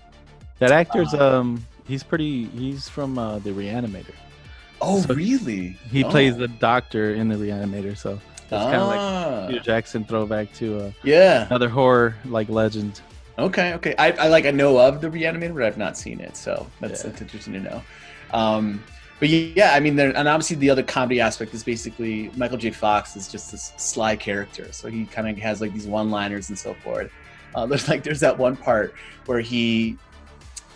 That 0.59 0.71
actor's 0.71 1.13
Uh, 1.13 1.39
um 1.39 1.65
he's 1.87 2.03
pretty 2.03 2.45
he's 2.45 2.87
from 2.89 3.17
uh, 3.17 3.39
the 3.39 3.51
Reanimator. 3.51 4.13
oh 4.81 5.01
So 5.01 5.13
really 5.13 5.77
He 5.91 6.03
Oh. 6.03 6.09
plays 6.09 6.37
the 6.37 6.47
doctor 6.47 7.13
in 7.13 7.27
the 7.29 7.35
Reanimator, 7.35 7.97
so 7.97 8.19
it's 8.41 8.49
kind 8.49 8.75
of 8.75 8.87
like 8.87 8.99
Ah, 8.99 9.45
Peter 9.47 9.59
Jackson 9.59 10.05
throwback 10.05 10.53
to 10.55 10.79
uh, 10.85 10.91
yeah 11.03 11.47
another 11.47 11.69
horror 11.69 12.15
like 12.25 12.49
legend. 12.49 13.01
Okay, 13.37 13.73
okay. 13.73 13.93
I, 13.99 14.11
I 14.11 14.27
like 14.29 14.45
I 14.45 14.51
know 14.51 14.77
of 14.77 15.01
the 15.01 15.09
Reanimator, 15.09 15.53
but 15.53 15.63
I've 15.63 15.77
not 15.77 15.97
seen 15.97 16.19
it, 16.21 16.37
so 16.37 16.65
that's, 16.79 17.03
Yeah. 17.03 17.09
that's 17.09 17.21
interesting 17.21 17.53
to 17.53 17.59
know. 17.59 17.81
Um, 18.31 18.81
but 19.19 19.29
yeah, 19.29 19.73
I 19.73 19.79
mean, 19.79 19.95
there, 19.95 20.15
and 20.15 20.27
obviously 20.27 20.55
the 20.57 20.69
other 20.69 20.83
comedy 20.83 21.19
aspect 21.21 21.53
is 21.53 21.63
basically 21.63 22.31
Michael 22.37 22.57
J. 22.57 22.69
Fox 22.71 23.15
is 23.15 23.27
just 23.29 23.51
this 23.51 23.73
sly 23.77 24.15
character, 24.15 24.71
so 24.71 24.89
he 24.89 25.05
kind 25.05 25.27
of 25.29 25.37
has 25.37 25.59
like 25.61 25.73
these 25.73 25.87
one-liners 25.87 26.49
and 26.49 26.57
so 26.57 26.73
forth. 26.75 27.11
Uh, 27.55 27.65
there's 27.69 27.87
like 27.89 28.03
there's 28.03 28.19
that 28.21 28.37
one 28.37 28.55
part 28.55 28.93
where 29.25 29.39
he 29.41 29.97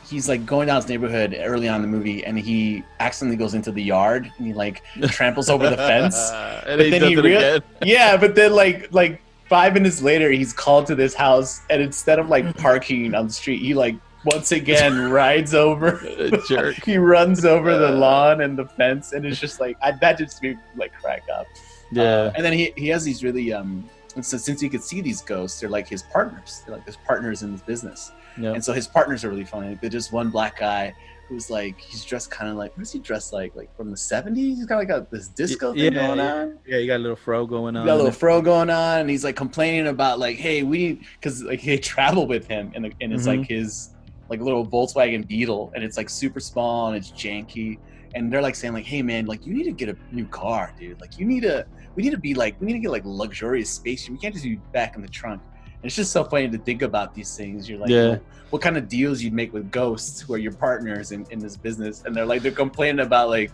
he's 0.10 0.28
like 0.28 0.46
going 0.46 0.68
down 0.68 0.78
his 0.78 0.90
neighborhood 0.90 1.36
early 1.40 1.68
on 1.70 1.78
in 1.78 1.82
the 1.84 1.88
movie, 1.98 2.26
and 2.26 2.38
he 2.40 2.84
accidentally 3.00 3.38
goes 3.38 3.54
into 3.54 3.72
the 3.72 3.84
yard 3.84 4.32
and 4.38 4.48
he 4.48 4.54
like 4.54 4.84
tramples 5.10 5.50
over 5.50 5.70
the 5.70 5.78
fence. 5.78 6.18
and 6.34 6.78
But 6.78 6.86
he 6.86 6.90
then 6.92 7.02
does 7.02 7.10
he 7.10 7.16
it 7.16 7.24
real- 7.24 7.40
again. 7.56 7.62
yeah, 7.84 8.18
but 8.18 8.36
then 8.36 8.54
like 8.54 8.92
like 8.94 9.22
five 9.48 9.74
minutes 9.74 10.02
later, 10.02 10.30
he's 10.32 10.54
called 10.54 10.88
to 10.88 10.96
this 10.96 11.14
house, 11.14 11.62
and 11.70 11.82
instead 11.82 12.20
of 12.20 12.30
like 12.30 12.58
parking 12.58 13.14
on 13.16 13.28
the 13.28 13.34
street, 13.34 13.62
he 13.62 13.74
like 13.74 13.96
once 14.26 14.52
again 14.52 15.10
rides 15.12 15.54
over. 15.54 16.02
Jerk. 16.48 16.76
he 16.84 16.98
runs 16.98 17.46
over 17.46 17.78
the 17.78 17.92
lawn 17.92 18.42
and 18.42 18.58
the 18.58 18.66
fence, 18.66 19.14
and 19.14 19.26
it's 19.26 19.40
just 19.40 19.60
like 19.60 19.78
I, 19.82 19.92
that 20.02 20.18
just 20.18 20.42
made 20.44 20.58
me 20.58 20.64
like 20.76 20.94
crack 20.94 21.24
up. 21.34 21.46
Yeah. 21.92 22.04
Uh, 22.04 22.34
and 22.36 22.44
then 22.46 22.54
he 22.54 22.74
he 22.78 22.88
has 22.90 23.04
these 23.04 23.24
really 23.24 23.54
um. 23.54 23.90
And 24.16 24.26
so 24.26 24.38
since 24.38 24.60
he 24.60 24.68
could 24.70 24.82
see 24.84 25.02
these 25.02 25.22
ghosts, 25.22 25.60
they're 25.60 25.70
like 25.70 25.88
his 25.88 26.02
partners. 26.02 26.64
They're 26.66 26.76
like 26.76 26.86
his 26.86 26.98
partners 26.98 27.44
in 27.44 27.52
his 27.52 27.62
business. 27.62 28.12
Yep. 28.38 28.56
And 28.56 28.64
so 28.64 28.74
his 28.74 28.88
partners 28.88 29.24
are 29.26 29.30
really 29.30 29.46
funny. 29.46 29.70
Like, 29.70 29.82
there's 29.82 29.94
just 29.94 30.12
one 30.12 30.30
black 30.30 30.60
guy 30.60 30.94
who's 31.28 31.50
like 31.52 31.80
he's 31.80 32.04
dressed 32.04 32.32
kind 32.32 32.50
of 32.50 32.58
like 32.58 32.76
what 32.76 32.82
is 32.82 32.92
he 32.92 32.98
dressed 33.00 33.34
like? 33.34 33.56
Like 33.56 33.76
from 33.78 33.92
the 33.92 33.96
70s? 33.98 34.36
He's 34.36 34.66
got 34.66 34.78
like 34.78 34.90
a, 34.90 35.06
this 35.12 35.28
disco 35.28 35.74
thing 35.74 35.94
going 35.94 36.18
yeah. 36.18 36.34
on 36.36 36.60
Yeah, 36.66 36.78
you 36.78 36.88
got 36.88 36.96
a 36.98 37.00
little 37.04 37.16
fro 37.16 37.46
going 37.46 37.76
on. 37.76 37.86
got 37.86 37.94
a 37.94 37.98
little 37.98 38.12
fro 38.12 38.42
going 38.42 38.70
on, 38.72 39.02
and 39.02 39.10
he's 39.10 39.24
like 39.24 39.36
complaining 39.36 39.88
about 39.88 40.18
like, 40.20 40.38
hey, 40.38 40.64
we 40.64 41.02
because 41.20 41.44
like 41.44 41.62
they 41.62 41.78
travel 41.78 42.26
with 42.26 42.48
him, 42.48 42.72
and, 42.76 42.86
and 43.02 43.14
it's 43.14 43.24
Mhm. 43.28 43.38
like 43.40 43.48
his 43.48 43.92
like 44.30 44.42
little 44.42 44.66
Volkswagen 44.66 45.28
Beetle, 45.28 45.72
and 45.76 45.84
it's 45.84 45.98
like 45.98 46.10
super 46.10 46.40
small 46.40 46.88
and 46.88 46.98
it's 46.98 47.12
janky, 47.12 47.78
and 48.16 48.32
they're 48.34 48.42
like 48.42 48.56
saying 48.56 48.74
like, 48.74 48.86
hey 48.86 49.02
man, 49.04 49.26
like 49.28 49.46
you 49.46 49.54
need 49.54 49.66
to 49.66 49.72
get 49.72 49.90
a 49.90 49.98
new 50.12 50.26
car, 50.28 50.74
dude. 50.80 51.00
Like 51.00 51.20
you 51.20 51.26
need 51.28 51.42
to, 51.44 51.66
we 51.96 52.02
need 52.04 52.12
to 52.12 52.18
be 52.20 52.34
like, 52.34 52.60
we 52.60 52.66
need 52.68 52.74
to 52.74 52.80
get 52.80 52.90
like 52.92 53.04
luxurious 53.06 53.70
space. 53.70 54.10
We 54.10 54.18
can't 54.18 54.34
just 54.34 54.46
be 54.46 54.56
back 54.74 54.96
in 54.96 55.02
the 55.04 55.08
trunk. 55.08 55.42
It's 55.84 55.96
just 55.96 56.12
so 56.12 56.24
funny 56.24 56.50
to 56.50 56.58
think 56.58 56.82
about 56.82 57.14
these 57.14 57.36
things. 57.36 57.70
You're 57.70 57.80
like, 57.80 57.90
Yeah. 57.90 58.10
what, 58.10 58.22
what 58.50 58.62
kind 58.62 58.78
of 58.78 58.90
deals 58.90 59.22
you'd 59.22 59.34
make 59.34 59.54
with 59.54 59.72
ghosts 59.72 60.20
who 60.22 60.34
are 60.34 60.38
your 60.38 60.52
partners 60.52 61.12
in, 61.12 61.26
in 61.32 61.40
this 61.40 61.56
business, 61.56 62.04
and 62.06 62.16
they're 62.16 62.26
like, 62.26 62.42
they're 62.42 62.52
complaining 62.52 63.06
about 63.06 63.30
like 63.30 63.52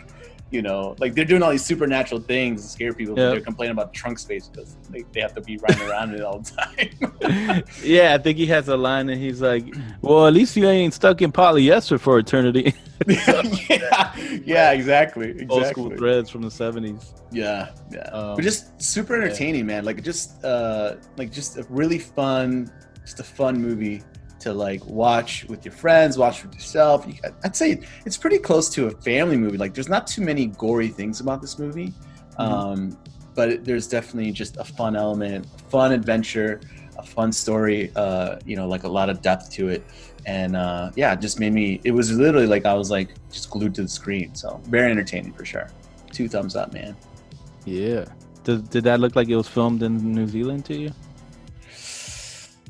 you 0.56 0.62
know, 0.62 0.96
like 1.00 1.14
they're 1.14 1.26
doing 1.26 1.44
all 1.44 1.52
these 1.52 1.66
supernatural 1.66 2.22
things 2.22 2.62
to 2.64 2.70
scare 2.70 2.94
people, 2.94 3.14
but 3.14 3.30
they're 3.30 3.42
complaining 3.42 3.74
about 3.74 3.94
trunk 3.94 4.18
space 4.18 4.48
because 4.48 4.78
they, 4.90 5.04
they 5.12 5.20
have 5.20 5.36
to 5.36 5.42
be 5.42 5.58
running 5.58 5.84
around 5.90 6.16
it 6.16 6.22
all 6.22 6.40
the 6.40 6.50
time. 6.50 7.64
yeah, 7.84 8.14
I 8.14 8.18
think 8.18 8.38
he 8.38 8.46
has 8.46 8.70
a 8.70 8.78
line 8.78 9.10
and 9.10 9.20
he's 9.20 9.42
like, 9.42 9.66
"Well, 10.02 10.28
at 10.28 10.34
least 10.34 10.56
you 10.56 10.66
ain't 10.66 10.94
stuck 10.94 11.22
in 11.22 11.34
polyester 11.34 12.00
for 12.00 12.18
eternity." 12.18 12.74
yeah, 13.08 14.16
yeah, 14.46 14.72
exactly, 14.72 15.32
exactly. 15.32 15.48
Old 15.50 15.66
school 15.66 15.90
threads 15.98 16.30
from 16.30 16.42
the 16.42 16.48
'70s. 16.48 17.14
Yeah, 17.34 17.72
yeah. 17.92 18.00
Um, 18.14 18.36
but 18.36 18.44
just 18.44 18.82
super 18.82 19.22
entertaining, 19.22 19.66
man. 19.66 19.84
Like 19.84 20.02
just 20.04 20.42
uh 20.46 20.96
like 21.18 21.34
just 21.34 21.58
a 21.58 21.66
really 21.70 22.00
fun, 22.00 22.72
just 23.04 23.20
a 23.20 23.26
fun 23.26 23.62
movie 23.62 24.04
to 24.46 24.54
like 24.54 24.84
watch 24.86 25.46
with 25.50 25.66
your 25.66 25.74
friends, 25.74 26.18
watch 26.18 26.44
with 26.44 26.54
yourself. 26.54 27.06
You, 27.08 27.16
I'd 27.44 27.56
say 27.56 27.82
it's 28.06 28.18
pretty 28.18 28.40
close 28.40 28.70
to 28.76 28.88
a 28.88 28.92
family 28.92 29.38
movie. 29.38 29.58
Like 29.58 29.74
there's 29.74 29.90
not 29.90 30.08
too 30.08 30.22
many 30.22 30.48
gory 30.48 30.90
things 31.00 31.20
about 31.20 31.42
this 31.42 31.60
movie. 31.60 31.94
Um 32.38 32.98
but 33.36 33.50
it, 33.50 33.66
there's 33.66 33.88
definitely 33.88 34.32
just 34.32 34.58
a 34.58 34.64
fun 34.64 34.96
element, 34.96 35.46
a 35.46 35.64
fun 35.70 35.92
adventure, 35.92 36.62
a 36.98 37.04
fun 37.04 37.32
story, 37.32 37.92
uh, 37.96 38.38
you 38.46 38.56
know, 38.56 38.68
like 38.68 38.84
a 38.84 38.88
lot 38.88 39.10
of 39.10 39.22
depth 39.22 39.52
to 39.52 39.68
it. 39.68 39.84
And 40.26 40.56
uh, 40.56 40.92
yeah, 40.96 41.14
it 41.14 41.22
just 41.22 41.40
made 41.40 41.54
me, 41.54 41.82
it 41.84 41.92
was 41.92 42.12
literally 42.12 42.48
like 42.48 42.66
I 42.66 42.74
was 42.74 42.90
like 42.90 43.10
just 43.32 43.50
glued 43.50 43.76
to 43.76 43.84
the 43.84 43.90
screen. 43.90 44.34
So 44.34 44.62
very 44.70 44.90
entertaining 44.90 45.34
for 45.34 45.46
sure. 45.46 45.70
Two 46.12 46.28
thumbs 46.30 46.56
up, 46.56 46.74
man. 46.74 46.96
Yeah. 47.66 48.06
Did, 48.46 48.70
did 48.70 48.84
that 48.86 49.00
look 49.00 49.16
like 49.16 49.28
it 49.28 49.36
was 49.36 49.48
filmed 49.48 49.84
in 49.84 50.14
New 50.14 50.28
Zealand 50.28 50.66
to 50.66 50.76
you? 50.76 50.92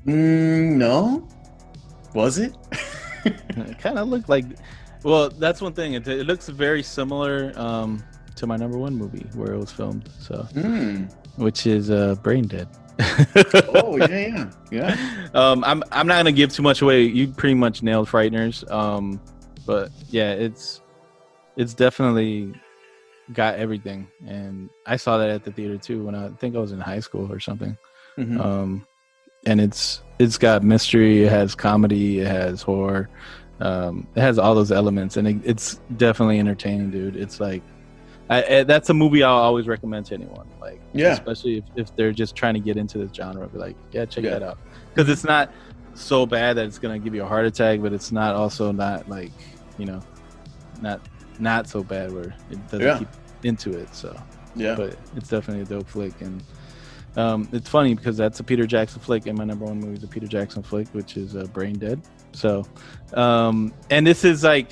Mm, 0.05 0.77
no. 0.77 1.27
Was 2.15 2.39
it? 2.39 2.55
it 3.25 3.77
kind 3.79 3.99
of 3.99 4.07
looked 4.07 4.29
like. 4.29 4.45
Well, 5.03 5.29
that's 5.29 5.61
one 5.61 5.73
thing. 5.73 5.93
It, 5.93 6.07
it 6.07 6.25
looks 6.25 6.49
very 6.49 6.81
similar 6.81 7.51
um, 7.55 8.03
to 8.37 8.47
my 8.47 8.55
number 8.55 8.77
one 8.79 8.95
movie 8.95 9.27
where 9.35 9.53
it 9.53 9.57
was 9.59 9.71
filmed. 9.71 10.09
So, 10.19 10.47
Mm. 10.53 11.13
which 11.37 11.67
is 11.67 11.91
uh, 11.91 12.15
Brain 12.23 12.47
Dead. 12.47 12.67
Oh, 13.75 13.97
yeah, 13.99 14.07
yeah. 14.07 14.49
Yeah. 14.71 15.27
um, 15.35 15.63
I'm 15.63 15.83
I'm 15.91 16.07
not 16.07 16.15
gonna 16.17 16.31
give 16.31 16.51
too 16.53 16.63
much 16.63 16.81
away. 16.81 17.03
You 17.03 17.27
pretty 17.27 17.53
much 17.55 17.83
nailed 17.83 18.07
Frighteners. 18.07 18.69
Um, 18.71 19.21
but 19.67 19.91
yeah, 20.09 20.31
it's 20.31 20.81
it's 21.57 21.73
definitely 21.73 22.53
got 23.33 23.55
everything, 23.55 24.07
and 24.25 24.69
I 24.85 24.95
saw 24.95 25.17
that 25.17 25.29
at 25.29 25.43
the 25.43 25.51
theater 25.51 25.77
too 25.77 26.03
when 26.05 26.15
I, 26.15 26.27
I 26.27 26.29
think 26.29 26.55
I 26.55 26.59
was 26.59 26.71
in 26.71 26.79
high 26.79 26.99
school 27.01 27.31
or 27.31 27.39
something. 27.39 27.77
Mhm. 28.17 28.39
Um, 28.39 28.87
and 29.45 29.59
it's 29.61 30.01
it's 30.19 30.37
got 30.37 30.63
mystery, 30.63 31.23
it 31.23 31.31
has 31.31 31.55
comedy, 31.55 32.19
it 32.19 32.27
has 32.27 32.61
horror, 32.61 33.09
um, 33.59 34.07
it 34.15 34.21
has 34.21 34.39
all 34.39 34.55
those 34.55 34.71
elements, 34.71 35.17
and 35.17 35.27
it, 35.27 35.37
it's 35.43 35.79
definitely 35.97 36.39
entertaining, 36.39 36.89
dude. 36.91 37.15
It's 37.15 37.39
like 37.39 37.61
I, 38.29 38.43
I, 38.43 38.63
that's 38.63 38.89
a 38.89 38.93
movie 38.93 39.23
I'll 39.23 39.35
always 39.35 39.67
recommend 39.67 40.07
to 40.07 40.15
anyone. 40.15 40.47
Like, 40.59 40.81
Yeah. 40.93 41.09
especially 41.11 41.57
if, 41.57 41.63
if 41.75 41.95
they're 41.95 42.11
just 42.11 42.35
trying 42.35 42.55
to 42.55 42.59
get 42.59 42.75
into 42.75 42.97
this 42.97 43.11
genre, 43.15 43.47
be 43.47 43.59
like, 43.59 43.75
yeah, 43.91 44.05
check 44.05 44.23
Yeah. 44.23 44.31
that 44.31 44.43
out, 44.43 44.57
because 44.93 45.09
it's 45.09 45.23
not 45.23 45.51
so 45.93 46.25
bad 46.25 46.57
that 46.57 46.65
it's 46.65 46.79
gonna 46.79 46.97
give 46.99 47.13
you 47.13 47.23
a 47.23 47.27
heart 47.27 47.45
attack, 47.45 47.81
but 47.81 47.93
it's 47.93 48.11
not 48.11 48.35
also 48.35 48.71
not 48.71 49.07
like 49.09 49.31
you 49.77 49.85
know, 49.85 49.99
not 50.81 51.01
not 51.39 51.67
so 51.67 51.83
bad 51.83 52.11
where 52.13 52.33
it 52.49 52.63
doesn't 52.71 52.81
Yeah. 52.81 52.97
keep 52.99 53.09
into 53.43 53.77
it. 53.77 53.93
So 53.93 54.15
yeah. 54.55 54.75
but 54.75 54.97
it's 55.17 55.29
definitely 55.29 55.63
a 55.63 55.65
dope 55.65 55.87
flick 55.89 56.19
and 56.21 56.41
um, 57.17 57.47
it's 57.51 57.69
funny 57.69 57.93
because 57.93 58.17
that's 58.17 58.39
a 58.39 58.43
peter 58.43 58.65
jackson 58.65 58.99
flick 59.01 59.25
and 59.27 59.37
my 59.37 59.43
number 59.43 59.65
one 59.65 59.79
movie 59.79 59.95
is 59.95 60.03
a 60.03 60.07
peter 60.07 60.27
jackson 60.27 60.61
flick 60.61 60.87
which 60.89 61.17
is 61.17 61.35
uh, 61.35 61.43
brain 61.45 61.77
dead 61.77 62.01
so 62.31 62.65
um, 63.13 63.73
and 63.89 64.05
this 64.05 64.23
is 64.23 64.43
like 64.43 64.71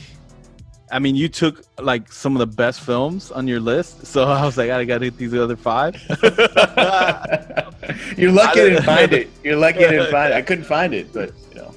i 0.92 1.00
mean 1.00 1.16
you 1.16 1.30
took 1.30 1.64
like 1.80 2.12
some 2.12 2.36
of 2.36 2.40
the 2.40 2.56
best 2.56 2.82
films 2.82 3.32
on 3.32 3.48
your 3.48 3.60
list 3.60 4.06
so 4.06 4.24
i 4.28 4.46
was 4.46 4.58
like 4.58 4.70
i 4.70 4.84
gotta 4.84 5.06
hit 5.06 5.18
these 5.18 5.34
other 5.34 5.56
five 5.56 5.96
You're 8.18 8.32
lucky 8.32 8.62
I 8.62 8.70
didn't 8.70 8.84
find 8.84 9.14
it. 9.14 9.30
You're 9.44 9.58
lucky 9.58 9.86
I 9.86 9.90
didn't 9.90 10.12
find 10.12 10.34
it. 10.34 10.36
I 10.36 10.42
couldn't 10.42 10.64
find 10.64 10.94
it, 10.94 11.12
but 11.12 11.34
you 11.50 11.56
know. 11.56 11.74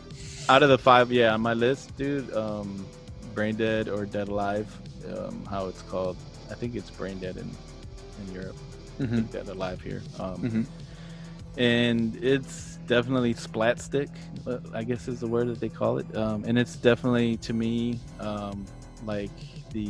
out 0.48 0.62
of 0.62 0.68
the 0.68 0.78
five 0.78 1.10
yeah 1.10 1.34
on 1.34 1.40
my 1.40 1.54
list 1.54 1.96
dude 1.96 2.32
um, 2.34 2.86
brain 3.34 3.56
dead 3.56 3.88
or 3.88 4.06
dead 4.06 4.28
alive 4.28 4.68
um, 5.16 5.44
how 5.46 5.66
it's 5.66 5.82
called 5.82 6.16
i 6.50 6.54
think 6.54 6.74
it's 6.74 6.90
brain 6.90 7.18
dead 7.18 7.36
in, 7.36 7.50
in 8.26 8.34
europe 8.34 8.56
I 9.00 9.06
think 9.06 9.30
dead 9.32 9.48
alive 9.48 9.80
here. 9.80 10.02
Um, 10.18 10.42
Mhm. 10.42 10.66
and 11.58 12.16
it's 12.22 12.78
definitely 12.86 13.32
splat 13.32 13.80
stick 13.80 14.10
uh, 14.46 14.58
i 14.74 14.84
guess 14.84 15.08
is 15.08 15.20
the 15.20 15.26
word 15.26 15.48
that 15.48 15.58
they 15.58 15.68
call 15.70 15.98
it. 15.98 16.06
Um, 16.16 16.44
and 16.46 16.58
it's 16.58 16.76
definitely 16.76 17.36
to 17.38 17.52
me 17.52 17.98
um, 18.20 18.64
like 19.04 19.30
the 19.72 19.80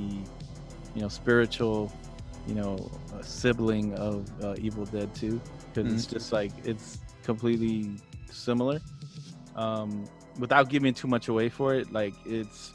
you 0.94 1.02
know 1.02 1.08
spiritual 1.08 1.90
you 2.46 2.54
know 2.54 2.90
sibling 3.22 3.94
of 3.94 4.26
uh, 4.42 4.54
evil 4.58 4.84
dead 4.86 5.14
2 5.14 5.40
because 5.74 5.92
it's 5.92 6.06
just 6.06 6.32
like 6.32 6.52
it's 6.64 6.98
completely 7.24 7.90
similar. 8.30 8.80
Um, 9.56 10.08
without 10.38 10.68
giving 10.68 10.92
too 10.94 11.08
much 11.08 11.28
away 11.28 11.48
for 11.48 11.74
it 11.74 11.90
like 11.92 12.12
it's 12.26 12.72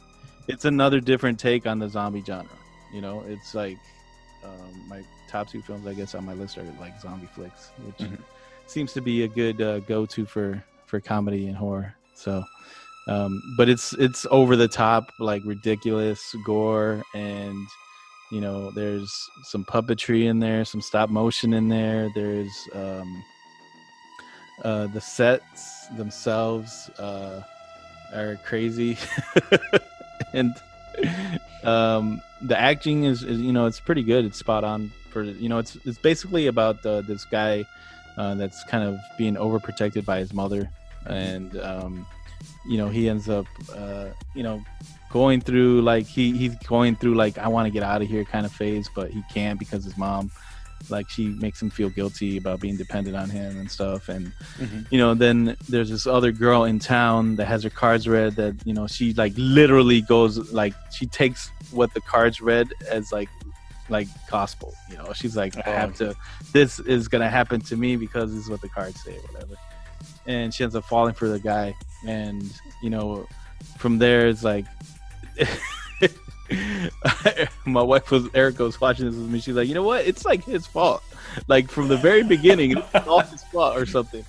it's 0.47 0.65
another 0.65 0.99
different 0.99 1.39
take 1.39 1.67
on 1.67 1.77
the 1.79 1.87
zombie 1.87 2.23
genre 2.23 2.57
you 2.91 3.01
know? 3.01 3.21
It's 3.27 3.55
like 3.55 3.77
um, 4.43 4.83
my 4.87 5.01
top 5.31 5.47
two 5.47 5.61
films 5.61 5.87
i 5.87 5.93
guess 5.93 6.13
on 6.13 6.25
my 6.25 6.33
list 6.33 6.57
are 6.57 6.63
like 6.79 6.99
zombie 6.99 7.29
flicks 7.35 7.71
which 7.85 8.09
Mhm. 8.09 8.19
seems 8.67 8.91
to 8.93 9.01
be 9.01 9.23
a 9.23 9.27
good 9.27 9.61
uh, 9.61 9.79
go-to 9.79 10.25
for 10.25 10.63
for 10.85 10.99
comedy 10.99 11.47
and 11.47 11.55
horror. 11.55 11.95
So 12.15 12.43
um, 13.07 13.41
but 13.57 13.67
it's 13.69 13.93
it's 13.93 14.27
over 14.29 14.55
the 14.55 14.67
top 14.67 15.11
like 15.19 15.41
ridiculous 15.45 16.21
gore 16.45 17.01
and 17.15 17.65
you 18.31 18.41
know 18.41 18.71
there's 18.71 19.11
some 19.43 19.63
puppetry 19.65 20.25
in 20.29 20.39
there 20.39 20.63
some 20.65 20.81
stop 20.81 21.09
motion 21.09 21.53
in 21.53 21.67
there. 21.69 22.09
There's 22.13 22.51
um, 22.73 23.23
uh, 24.63 24.87
the 24.87 25.01
sets 25.01 25.87
themselves 25.97 26.89
uh, 26.99 27.41
are 28.13 28.37
crazy. 28.45 28.97
And 30.33 30.53
um, 31.63 32.21
the 32.41 32.57
acting 32.57 33.03
is, 33.03 33.23
is 33.23 33.39
you 33.39 33.51
know 33.51 33.65
it's 33.65 33.79
pretty 33.79 34.03
good. 34.03 34.25
It's 34.25 34.37
spot 34.37 34.63
on 34.63 34.91
for 35.09 35.23
you 35.23 35.49
know 35.49 35.59
it's 35.59 35.77
it's 35.85 35.97
basically 35.97 36.47
about 36.47 36.85
uh, 36.85 37.01
this 37.01 37.25
guy 37.25 37.65
uh, 38.17 38.35
that's 38.35 38.63
kind 38.65 38.83
of 38.87 38.99
being 39.17 39.35
overprotected 39.35 40.05
by 40.05 40.19
his 40.19 40.33
mother. 40.33 40.69
And 41.05 41.57
um, 41.59 42.05
you 42.65 42.77
know 42.77 42.89
he 42.89 43.09
ends 43.09 43.29
up 43.29 43.45
uh, 43.73 44.09
you 44.35 44.43
know 44.43 44.63
going 45.09 45.41
through 45.41 45.81
like 45.81 46.05
he 46.05 46.35
he's 46.37 46.55
going 46.67 46.95
through 46.95 47.15
like 47.15 47.37
I 47.37 47.47
want 47.47 47.65
to 47.65 47.71
get 47.71 47.83
out 47.83 48.01
of 48.01 48.07
here 48.07 48.23
kind 48.23 48.45
of 48.45 48.51
phase 48.51 48.89
but 48.95 49.11
he 49.11 49.21
can't 49.33 49.59
because 49.59 49.83
his 49.83 49.97
mom 49.97 50.31
like 50.89 51.09
she 51.09 51.27
makes 51.27 51.61
him 51.61 51.69
feel 51.69 51.89
guilty 51.89 52.37
about 52.37 52.59
being 52.59 52.75
dependent 52.77 53.15
on 53.15 53.29
him 53.29 53.57
and 53.59 53.69
stuff. 53.69 54.09
And 54.09 54.31
Mhm. 54.59 54.85
you 54.91 54.97
know 54.97 55.13
then 55.13 55.55
there's 55.69 55.89
this 55.89 56.07
other 56.07 56.31
girl 56.31 56.63
in 56.65 56.79
town 56.79 57.35
that 57.37 57.45
has 57.45 57.63
her 57.63 57.69
cards 57.69 58.07
read 58.07 58.35
that 58.35 58.55
you 58.65 58.73
know 58.73 58.87
she 58.87 59.13
like 59.13 59.33
literally 59.37 60.01
goes 60.01 60.51
like 60.51 60.73
she 60.91 61.05
takes 61.05 61.49
what 61.71 61.93
the 61.93 62.01
cards 62.01 62.41
read 62.41 62.67
as 62.89 63.11
like 63.11 63.29
like 63.89 64.07
gospel 64.29 64.73
you 64.89 64.97
know? 64.97 65.11
She's 65.13 65.35
like 65.35 65.55
i 65.57 65.61
Oh, 65.65 65.71
have 65.83 65.95
to 65.97 66.15
this 66.53 66.79
is 66.79 67.07
gonna 67.07 67.29
happen 67.29 67.59
to 67.61 67.75
me 67.75 67.95
because 67.97 68.33
this 68.33 68.43
is 68.45 68.49
what 68.49 68.61
the 68.61 68.69
cards 68.69 69.03
say 69.03 69.17
whatever. 69.31 69.55
And 70.25 70.53
she 70.53 70.63
ends 70.63 70.75
up 70.75 70.85
falling 70.85 71.13
for 71.13 71.27
the 71.27 71.39
guy. 71.39 71.75
And 72.07 72.43
you 72.81 72.89
know 72.89 73.27
from 73.77 73.97
there 73.97 74.27
it's 74.27 74.43
like 74.43 74.65
my 77.65 77.81
wife 77.81 78.11
was 78.11 78.27
Erica 78.33 78.63
was 78.63 78.79
watching 78.79 79.05
this 79.05 79.15
with 79.15 79.29
me. 79.29 79.39
She's 79.39 79.55
like, 79.55 79.67
you 79.67 79.73
know 79.73 79.83
what? 79.83 80.05
It's 80.05 80.25
like 80.25 80.43
his 80.43 80.65
fault. 80.67 81.01
Like 81.47 81.69
from 81.69 81.87
the 81.87 81.97
very 81.97 82.23
beginning, 82.23 82.71
it's 82.71 83.07
all 83.07 83.21
his 83.21 83.43
fault 83.51 83.77
or 83.77 83.85
something. 83.85 84.23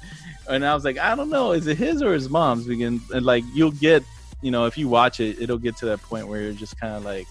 And 0.49 0.65
I 0.65 0.75
was 0.75 0.85
like, 0.85 0.99
I 0.99 1.15
don't 1.15 1.31
know. 1.31 1.53
Is 1.53 1.67
it 1.67 1.79
his 1.79 2.03
or 2.03 2.13
his 2.13 2.29
mom's? 2.29 2.67
Begin 2.67 3.01
and 3.13 3.25
like 3.25 3.45
you'll 3.55 3.71
get, 3.73 4.05
you 4.41 4.51
know, 4.51 4.67
if 4.67 4.77
you 4.77 4.89
watch 4.89 5.21
it, 5.21 5.41
it'll 5.41 5.59
get 5.59 5.77
to 5.79 5.87
that 5.87 6.03
point 6.03 6.29
where 6.29 6.41
you're 6.43 6.53
just 6.53 6.79
kind 6.79 6.95
of 6.95 7.05
like, 7.05 7.27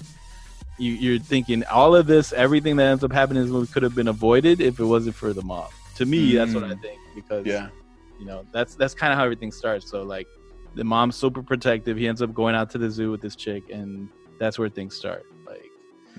you, 0.77 0.93
you're 0.93 1.19
thinking 1.19 1.63
all 1.65 1.95
of 1.95 2.07
this, 2.07 2.33
everything 2.33 2.75
that 2.77 2.85
ends 2.87 3.03
up 3.03 3.11
happening 3.11 3.41
in 3.41 3.47
this 3.47 3.53
movie 3.53 3.71
could 3.71 3.83
have 3.83 3.93
been 3.95 4.07
avoided 4.07 4.61
if 4.61 4.79
it 4.79 4.85
wasn't 4.85 5.15
for 5.15 5.33
the 5.33 5.43
mom. 5.43 5.67
To 5.95 6.05
me, 6.05 6.33
that's 6.35 6.55
what 6.55 6.63
I 6.63 6.67
Mm. 6.69 6.81
think 6.81 6.99
because 7.13 7.45
Yeah. 7.45 7.69
you 8.17 8.25
know 8.25 8.45
that's 8.53 8.75
that's 8.75 8.93
kind 8.93 9.11
of 9.11 9.19
how 9.19 9.25
everything 9.25 9.51
starts 9.51 9.89
so 9.89 10.03
like 10.03 10.27
the 10.75 10.83
mom's 10.83 11.15
super 11.17 11.43
protective 11.43 11.97
he 11.97 12.07
ends 12.07 12.21
up 12.21 12.33
going 12.33 12.55
out 12.55 12.69
to 12.69 12.77
the 12.77 12.89
zoo 12.89 13.11
with 13.11 13.19
this 13.21 13.35
chick 13.35 13.63
and 13.69 14.09
that's 14.41 14.57
where 14.59 14.69
things 14.77 14.93
start 14.95 15.23
like 15.51 15.69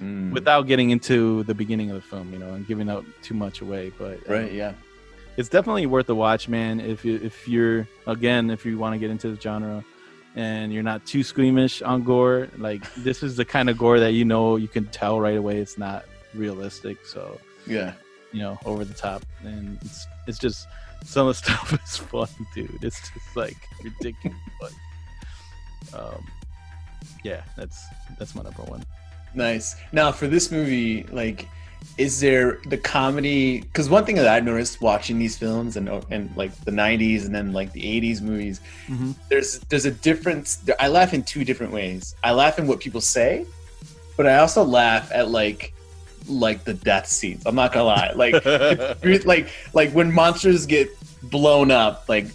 Mm. 0.00 0.32
without 0.32 0.62
getting 0.70 0.88
into 0.90 1.42
the 1.50 1.54
beginning 1.62 1.88
of 1.92 1.96
the 2.00 2.06
film 2.12 2.26
you 2.32 2.38
know 2.42 2.54
and 2.56 2.66
giving 2.66 2.88
out 2.88 3.04
too 3.26 3.34
much 3.44 3.60
away 3.66 3.84
but 4.02 4.16
um, 4.26 4.32
Right. 4.36 4.52
Yeah. 4.62 4.72
it's 5.36 5.50
definitely 5.56 5.86
worth 5.94 6.08
a 6.08 6.14
watch 6.14 6.44
man 6.48 6.80
if 6.80 7.04
you 7.06 7.14
if 7.22 7.36
you're 7.52 7.86
again 8.06 8.44
if 8.56 8.64
you 8.66 8.78
want 8.82 8.92
to 8.94 8.98
get 8.98 9.10
into 9.10 9.28
the 9.34 9.38
genre 9.46 9.84
and 10.34 10.72
you're 10.72 10.82
not 10.92 11.04
too 11.12 11.22
squeamish 11.22 11.82
on 11.82 11.98
gore 12.10 12.48
like 12.56 12.82
this 13.08 13.22
is 13.22 13.36
the 13.36 13.44
kind 13.44 13.68
of 13.70 13.76
gore 13.76 14.00
that 14.00 14.12
you 14.18 14.24
know 14.32 14.56
you 14.56 14.66
can 14.76 14.86
tell 15.00 15.20
right 15.20 15.36
away 15.42 15.58
it's 15.64 15.76
not 15.76 16.00
realistic 16.42 16.96
so 17.04 17.38
Yeah. 17.66 17.92
you 18.32 18.40
know, 18.44 18.54
over 18.64 18.82
the 18.92 18.94
top, 18.94 19.20
and 19.44 19.76
it's 19.84 20.06
it's 20.28 20.38
just 20.46 20.66
some 21.04 21.28
of 21.28 21.36
the 21.36 21.42
stuff 21.44 21.68
is 21.84 21.96
funny, 22.10 22.46
dude. 22.54 22.82
It's 22.88 22.98
just 23.12 23.36
like 23.36 23.58
ridiculous. 23.84 24.38
but 24.62 24.72
um, 26.00 26.24
yeah, 27.24 27.42
that's 27.56 27.84
that's 28.18 28.34
my 28.34 28.42
number 28.42 28.62
one. 28.62 28.82
Nice. 29.34 29.76
Now 29.92 30.12
for 30.12 30.26
this 30.26 30.50
movie, 30.52 31.04
like, 31.04 31.48
is 31.98 32.20
there 32.20 32.58
the 32.66 32.76
comedy? 32.76 33.60
Because 33.62 33.88
one 33.88 34.04
thing 34.04 34.16
that 34.16 34.28
I've 34.28 34.44
noticed 34.44 34.80
watching 34.82 35.18
these 35.18 35.36
films 35.38 35.76
and 35.76 35.88
and 36.10 36.30
like 36.36 36.54
the 36.64 36.70
'90s 36.70 37.24
and 37.24 37.34
then 37.34 37.52
like 37.52 37.72
the 37.72 37.82
'80s 37.82 38.20
movies, 38.20 38.60
Mhm. 38.88 39.14
there's 39.28 39.58
there's 39.70 39.84
a 39.86 39.90
difference. 39.90 40.62
I 40.78 40.88
laugh 40.88 41.14
in 41.14 41.22
two 41.22 41.44
different 41.44 41.72
ways. 41.72 42.14
I 42.22 42.32
laugh 42.32 42.58
in 42.58 42.66
what 42.66 42.80
people 42.80 43.00
say, 43.00 43.46
but 44.16 44.26
I 44.26 44.36
also 44.38 44.62
laugh 44.64 45.10
at 45.12 45.30
like 45.30 45.72
like 46.28 46.62
the 46.64 46.74
death 46.74 47.08
scenes. 47.08 47.42
I'm 47.46 47.54
not 47.56 47.72
gonna 47.72 47.84
lie. 47.86 48.12
Like 48.14 48.44
like 49.26 49.48
like 49.72 49.90
when 49.92 50.12
monsters 50.12 50.66
get 50.66 50.88
blown 51.22 51.70
up, 51.70 52.04
like. 52.08 52.26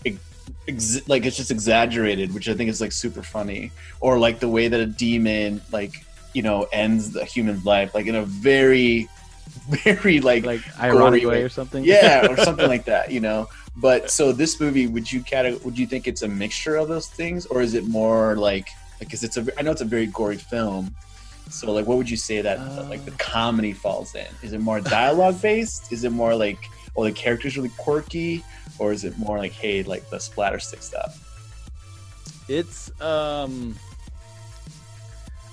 Ex- 0.67 1.07
like 1.07 1.25
it's 1.25 1.37
just 1.37 1.51
exaggerated, 1.51 2.33
which 2.33 2.49
I 2.49 2.53
think 2.53 2.69
is 2.69 2.81
like 2.81 2.91
super 2.91 3.23
funny, 3.23 3.71
or 3.99 4.17
like 4.19 4.39
the 4.39 4.49
way 4.49 4.67
that 4.67 4.79
a 4.79 4.85
demon 4.85 5.61
like 5.71 6.05
you 6.33 6.41
know 6.41 6.67
ends 6.71 7.11
the 7.11 7.23
human's 7.25 7.65
life 7.65 7.95
like 7.95 8.05
in 8.05 8.15
a 8.15 8.23
very 8.23 9.07
very 9.69 10.19
like, 10.19 10.45
Like 10.45 10.61
ironic 10.79 11.21
gory 11.21 11.25
way 11.25 11.37
way. 11.39 11.43
or 11.43 11.49
something. 11.49 11.83
yeah 11.83 12.27
or 12.29 12.37
something 12.43 12.67
like 12.67 12.85
that 12.85 13.11
you 13.11 13.19
know? 13.19 13.47
But 13.75 14.09
so 14.11 14.31
this 14.31 14.59
movie 14.59 14.87
would 14.87 15.09
you 15.11 15.21
cate- 15.21 15.63
would 15.63 15.77
you 15.77 15.87
think 15.87 16.07
it's 16.07 16.21
a 16.23 16.27
mixture 16.27 16.75
of 16.75 16.87
those 16.87 17.07
things? 17.07 17.45
Or 17.45 17.61
is 17.61 17.73
it 17.73 17.85
more 17.87 18.35
like 18.35 18.67
because 18.99 19.23
it's 19.23 19.37
a 19.37 19.45
i 19.57 19.61
know 19.61 19.71
it's 19.71 19.81
a 19.81 19.85
very 19.85 20.07
gory 20.07 20.37
film. 20.37 20.93
So 21.49 21.71
like 21.71 21.85
what 21.87 21.97
would 21.97 22.09
you 22.09 22.17
say 22.17 22.41
that 22.41 22.59
like 22.89 23.05
the 23.05 23.11
uh. 23.13 23.17
comedy 23.17 23.71
falls 23.73 24.15
in? 24.15 24.27
Is 24.43 24.51
it 24.53 24.59
more 24.59 24.81
dialogue 24.81 25.41
based 25.41 25.91
is 25.93 26.03
it 26.03 26.11
more 26.11 26.35
like 26.35 26.59
oh 26.97 27.03
the 27.03 27.11
characters 27.11 27.55
really 27.57 27.71
quirky 27.77 28.43
or 28.79 28.91
is 28.91 29.03
it 29.03 29.17
more 29.17 29.37
like 29.37 29.51
hey 29.51 29.83
like 29.83 30.09
the 30.09 30.19
splatter 30.19 30.59
stick 30.59 30.81
stuff 30.81 31.23
It's 32.49 32.89
um 33.01 33.75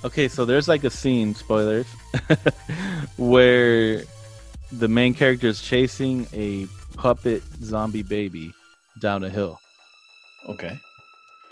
Okay, 0.05 0.29
so 0.29 0.45
there's 0.45 0.69
like 0.69 0.85
a 0.85 0.91
scene, 0.91 1.35
spoilers, 1.35 1.87
where 3.17 4.03
the 4.71 4.87
main 4.87 5.15
character 5.15 5.47
is 5.47 5.63
chasing 5.63 6.27
a 6.35 6.67
puppet 6.95 7.43
zombie 7.63 8.03
baby 8.03 8.53
down 9.01 9.25
a 9.25 9.31
hill. 9.31 9.59
okay 10.47 10.79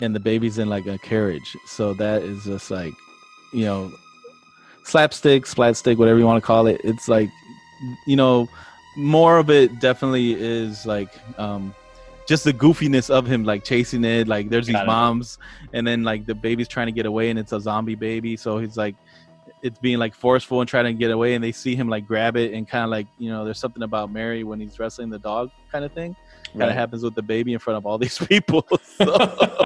and 0.01 0.13
the 0.13 0.19
baby's 0.19 0.57
in 0.57 0.69
like 0.69 0.85
a 0.85 0.97
carriage. 0.97 1.55
So 1.65 1.93
that 1.95 2.23
is 2.23 2.43
just 2.43 2.69
like, 2.69 2.93
you 3.53 3.63
know, 3.63 3.91
slapstick, 4.83 5.45
splatstick, 5.45 5.97
whatever 5.97 6.19
you 6.19 6.25
want 6.25 6.43
to 6.43 6.45
call 6.45 6.67
it. 6.67 6.81
It's 6.83 7.07
like, 7.07 7.29
you 8.05 8.15
know, 8.17 8.49
more 8.95 9.37
of 9.37 9.49
it 9.49 9.79
definitely 9.79 10.33
is 10.33 10.85
like 10.85 11.09
um 11.39 11.73
just 12.27 12.43
the 12.43 12.53
goofiness 12.53 13.09
of 13.09 13.25
him 13.25 13.43
like 13.43 13.63
chasing 13.63 14.03
it 14.05 14.27
like 14.27 14.49
there's 14.49 14.67
these 14.67 14.75
Got 14.75 14.83
it. 14.83 14.87
moms 14.87 15.37
and 15.73 15.85
then 15.85 16.03
like 16.03 16.25
the 16.25 16.35
baby's 16.35 16.67
trying 16.67 16.87
to 16.87 16.91
get 16.93 17.05
away 17.05 17.29
and 17.29 17.37
it's 17.39 17.51
a 17.51 17.59
zombie 17.59 17.95
baby 17.95 18.37
so 18.37 18.57
he's 18.59 18.77
like 18.77 18.95
it's 19.61 19.79
being 19.79 19.97
like 19.97 20.13
forceful 20.13 20.59
and 20.61 20.69
trying 20.69 20.85
to 20.85 20.93
get 20.93 21.09
away 21.11 21.33
and 21.35 21.43
they 21.43 21.51
see 21.51 21.75
him 21.75 21.89
like 21.89 22.05
grab 22.07 22.35
it 22.37 22.53
and 22.53 22.67
kind 22.67 22.83
of 22.83 22.89
like 22.91 23.07
you 23.17 23.29
know 23.29 23.43
there's 23.43 23.59
something 23.59 23.83
about 23.83 24.11
mary 24.11 24.43
when 24.43 24.59
he's 24.59 24.77
wrestling 24.79 25.09
the 25.09 25.19
dog 25.19 25.49
kind 25.71 25.83
of 25.83 25.91
thing 25.93 26.15
kind 26.51 26.63
of 26.63 26.67
Right. 26.69 26.75
happens 26.75 27.01
with 27.03 27.15
the 27.15 27.21
baby 27.23 27.53
in 27.53 27.59
front 27.59 27.77
of 27.77 27.85
all 27.85 27.97
these 27.97 28.17
people 28.29 28.65
so 28.97 29.05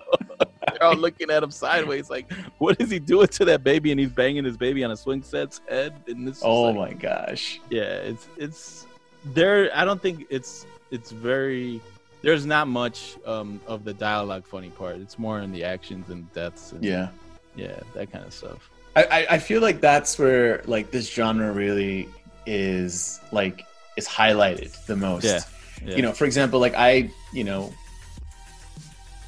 they're 0.72 0.84
all 0.84 0.96
looking 0.96 1.30
at 1.30 1.44
him 1.44 1.52
sideways 1.52 2.10
like 2.10 2.32
what 2.60 2.80
is 2.80 2.90
he 2.90 2.98
doing 3.00 3.28
to 3.28 3.46
that 3.46 3.64
baby 3.64 3.92
and 3.92 4.00
he's 4.00 4.12
banging 4.12 4.46
his 4.46 4.58
baby 4.58 4.84
on 4.84 4.92
a 4.92 4.98
swing 4.98 5.22
set's 5.22 5.62
head 5.68 5.94
and 6.08 6.28
this 6.28 6.42
Oh 6.44 6.64
like, 6.72 6.76
my 6.76 6.94
gosh. 6.94 7.60
yeah 7.70 7.82
it's 7.82 8.30
it's 8.38 8.88
there 9.26 9.70
i 9.76 9.84
don't 9.84 10.02
think 10.02 10.26
it's 10.30 10.66
it's 10.92 11.12
very 11.12 11.82
there's 12.22 12.46
not 12.46 12.68
much 12.68 13.18
um 13.26 13.60
of 13.68 13.84
the 13.84 13.94
dialogue 13.94 14.46
funny 14.46 14.70
part 14.70 14.96
it's 14.98 15.20
more 15.20 15.40
in 15.40 15.52
the 15.52 15.64
actions 15.64 16.10
and 16.10 16.32
deaths 16.34 16.72
and 16.72 16.84
Yeah. 16.84 17.10
yeah 17.56 17.80
that 17.94 18.12
kind 18.12 18.26
of 18.26 18.34
stuff 18.34 18.70
I, 18.98 19.28
I, 19.30 19.38
feel 19.38 19.62
like 19.62 19.80
that's 19.80 20.18
where 20.18 20.64
like 20.66 20.90
this 20.90 21.08
genre 21.08 21.52
really 21.52 22.10
is 22.48 23.20
like 23.32 23.64
is 23.96 24.08
highlighted 24.08 24.86
the 24.86 24.96
most. 24.96 25.26
Yeah, 25.26 25.42
yeah. 25.86 25.96
You 25.96 26.02
know, 26.02 26.14
for 26.14 26.26
example, 26.26 26.60
like 26.60 26.74
I, 26.76 27.12
you 27.32 27.44
know, 27.44 27.74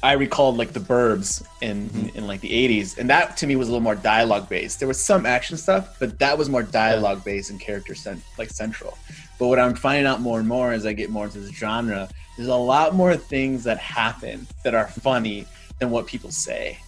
I 0.02 0.12
recalled 0.12 0.56
like 0.56 0.72
the 0.72 0.80
Burbs 0.80 1.42
in 1.60 1.88
Mm-hmm. 1.90 2.16
in 2.18 2.26
like 2.26 2.40
the 2.40 2.50
'80s, 2.50 2.96
and 2.98 3.10
that 3.10 3.36
to 3.38 3.46
me 3.46 3.56
was 3.56 3.68
a 3.68 3.70
little 3.70 3.82
more 3.82 3.94
dialogue 3.94 4.48
based. 4.48 4.78
There 4.78 4.88
was 4.88 5.02
some 5.02 5.26
action 5.26 5.56
stuff, 5.58 5.98
but 5.98 6.18
that 6.20 6.38
was 6.38 6.48
more 6.48 6.62
dialogue 6.62 7.22
based 7.24 7.50
and 7.50 7.60
character 7.60 7.94
cent- 7.94 8.22
like 8.38 8.50
central. 8.50 8.96
But 9.38 9.48
what 9.48 9.58
I'm 9.58 9.74
finding 9.74 10.06
out 10.06 10.20
more 10.20 10.38
and 10.38 10.48
more 10.48 10.72
as 10.72 10.86
I 10.86 10.92
get 10.94 11.10
more 11.10 11.24
into 11.26 11.40
this 11.40 11.50
genre, 11.52 12.08
there's 12.36 12.48
a 12.48 12.54
lot 12.54 12.94
more 12.94 13.16
things 13.16 13.64
that 13.64 13.78
happen 13.78 14.46
that 14.64 14.74
are 14.74 14.88
funny 14.88 15.46
than 15.80 15.90
what 15.90 16.06
people 16.06 16.30
say, 16.30 16.78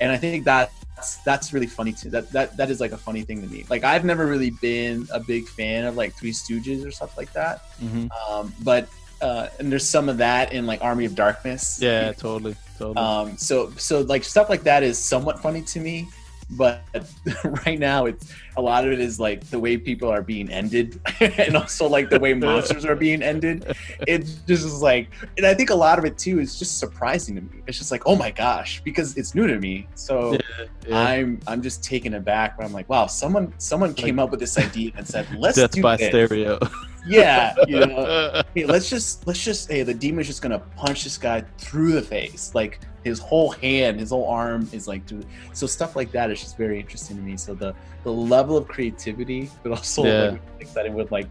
and 0.00 0.10
I 0.12 0.16
think 0.16 0.44
that's 0.44 1.16
that's 1.26 1.52
really 1.52 1.66
funny 1.66 1.92
too. 1.92 2.08
That 2.08 2.30
that 2.32 2.56
that 2.56 2.70
is 2.70 2.80
like 2.80 2.92
a 2.92 2.96
funny 2.98 3.20
thing 3.22 3.42
to 3.42 3.48
me. 3.48 3.66
Like 3.68 3.84
I've 3.84 4.04
never 4.04 4.26
really 4.26 4.50
been 4.62 5.06
a 5.12 5.20
big 5.20 5.46
fan 5.46 5.84
of 5.84 5.96
like 5.96 6.14
Three 6.14 6.32
Stooges 6.32 6.86
or 6.86 6.90
stuff 6.90 7.18
like 7.18 7.32
that, 7.34 7.62
Mhm. 7.82 8.08
um, 8.30 8.54
but 8.62 8.88
uh, 9.22 9.48
and 9.58 9.70
there's 9.70 9.88
some 9.88 10.08
of 10.08 10.18
that 10.18 10.52
in 10.52 10.66
like 10.66 10.82
Army 10.82 11.04
of 11.04 11.14
Darkness. 11.14 11.78
yeah 11.80 12.12
totally 12.12 12.56
totally 12.78 12.96
Um, 12.96 13.38
so 13.38 13.70
so 13.76 14.00
like 14.02 14.24
stuff 14.24 14.50
like 14.50 14.64
that 14.64 14.82
is 14.82 14.98
somewhat 14.98 15.40
funny 15.40 15.62
to 15.62 15.80
me, 15.80 16.08
but 16.50 16.82
right 17.66 17.78
now 17.78 18.06
it's 18.06 18.32
a 18.56 18.62
lot 18.62 18.84
of 18.84 18.92
it 18.92 19.00
is 19.00 19.18
like 19.18 19.48
the 19.50 19.58
way 19.58 19.76
people 19.76 20.08
are 20.08 20.22
being 20.22 20.50
ended, 20.50 21.00
and 21.20 21.56
also 21.56 21.88
like 21.88 22.10
the 22.10 22.18
way 22.18 22.34
monsters 22.34 22.84
are 22.84 22.96
being 22.96 23.22
ended. 23.22 23.74
It 24.06 24.22
just 24.46 24.64
is 24.64 24.82
like, 24.82 25.08
and 25.36 25.46
I 25.46 25.54
think 25.54 25.70
a 25.70 25.74
lot 25.74 25.98
of 25.98 26.04
it 26.04 26.18
too 26.18 26.40
is 26.40 26.58
just 26.58 26.78
surprising 26.78 27.36
to 27.36 27.42
me. 27.42 27.62
It's 27.66 27.78
just 27.78 27.90
like, 27.90 28.02
oh 28.06 28.16
my 28.16 28.30
gosh, 28.30 28.82
because 28.82 29.16
it's 29.16 29.34
new 29.34 29.46
to 29.46 29.58
me. 29.58 29.86
So 29.94 30.38
yeah. 30.86 30.98
I'm 30.98 31.40
I'm 31.46 31.62
just 31.62 31.82
taken 31.82 32.14
aback. 32.14 32.56
But 32.56 32.66
I'm 32.66 32.72
like, 32.72 32.88
wow, 32.88 33.06
someone 33.06 33.52
someone 33.58 33.94
came 33.94 34.18
up 34.18 34.30
with 34.30 34.40
this 34.40 34.58
idea 34.58 34.92
and 34.96 35.06
said, 35.06 35.26
let's 35.38 35.56
death 35.56 35.72
do 35.72 35.82
by 35.82 35.96
this. 35.96 36.08
stereo 36.08 36.58
Yeah, 37.06 37.54
you 37.66 37.80
know, 37.80 38.42
hey, 38.54 38.64
let's 38.64 38.88
just 38.88 39.26
let's 39.26 39.42
just 39.42 39.70
hey, 39.70 39.82
the 39.82 39.94
demon's 39.94 40.26
just 40.26 40.42
gonna 40.42 40.60
punch 40.76 41.04
this 41.04 41.18
guy 41.18 41.40
through 41.58 41.92
the 41.92 42.02
face, 42.02 42.54
like 42.54 42.80
his 43.02 43.18
whole 43.18 43.50
hand, 43.50 43.98
his 43.98 44.10
whole 44.10 44.26
arm 44.28 44.68
is 44.72 44.86
like 44.86 45.06
through. 45.06 45.24
So 45.52 45.66
stuff 45.66 45.96
like 45.96 46.12
that 46.12 46.30
is 46.30 46.40
just 46.40 46.56
very 46.56 46.78
interesting 46.78 47.16
to 47.16 47.22
me. 47.22 47.36
So 47.36 47.54
the 47.54 47.74
the 48.04 48.12
level 48.12 48.41
of 48.50 48.68
creativity, 48.68 49.50
but 49.62 49.72
also 49.72 50.02
Yeah. 50.02 50.30
like, 50.30 50.42
excited 50.60 50.94
with 50.94 51.10
like 51.12 51.28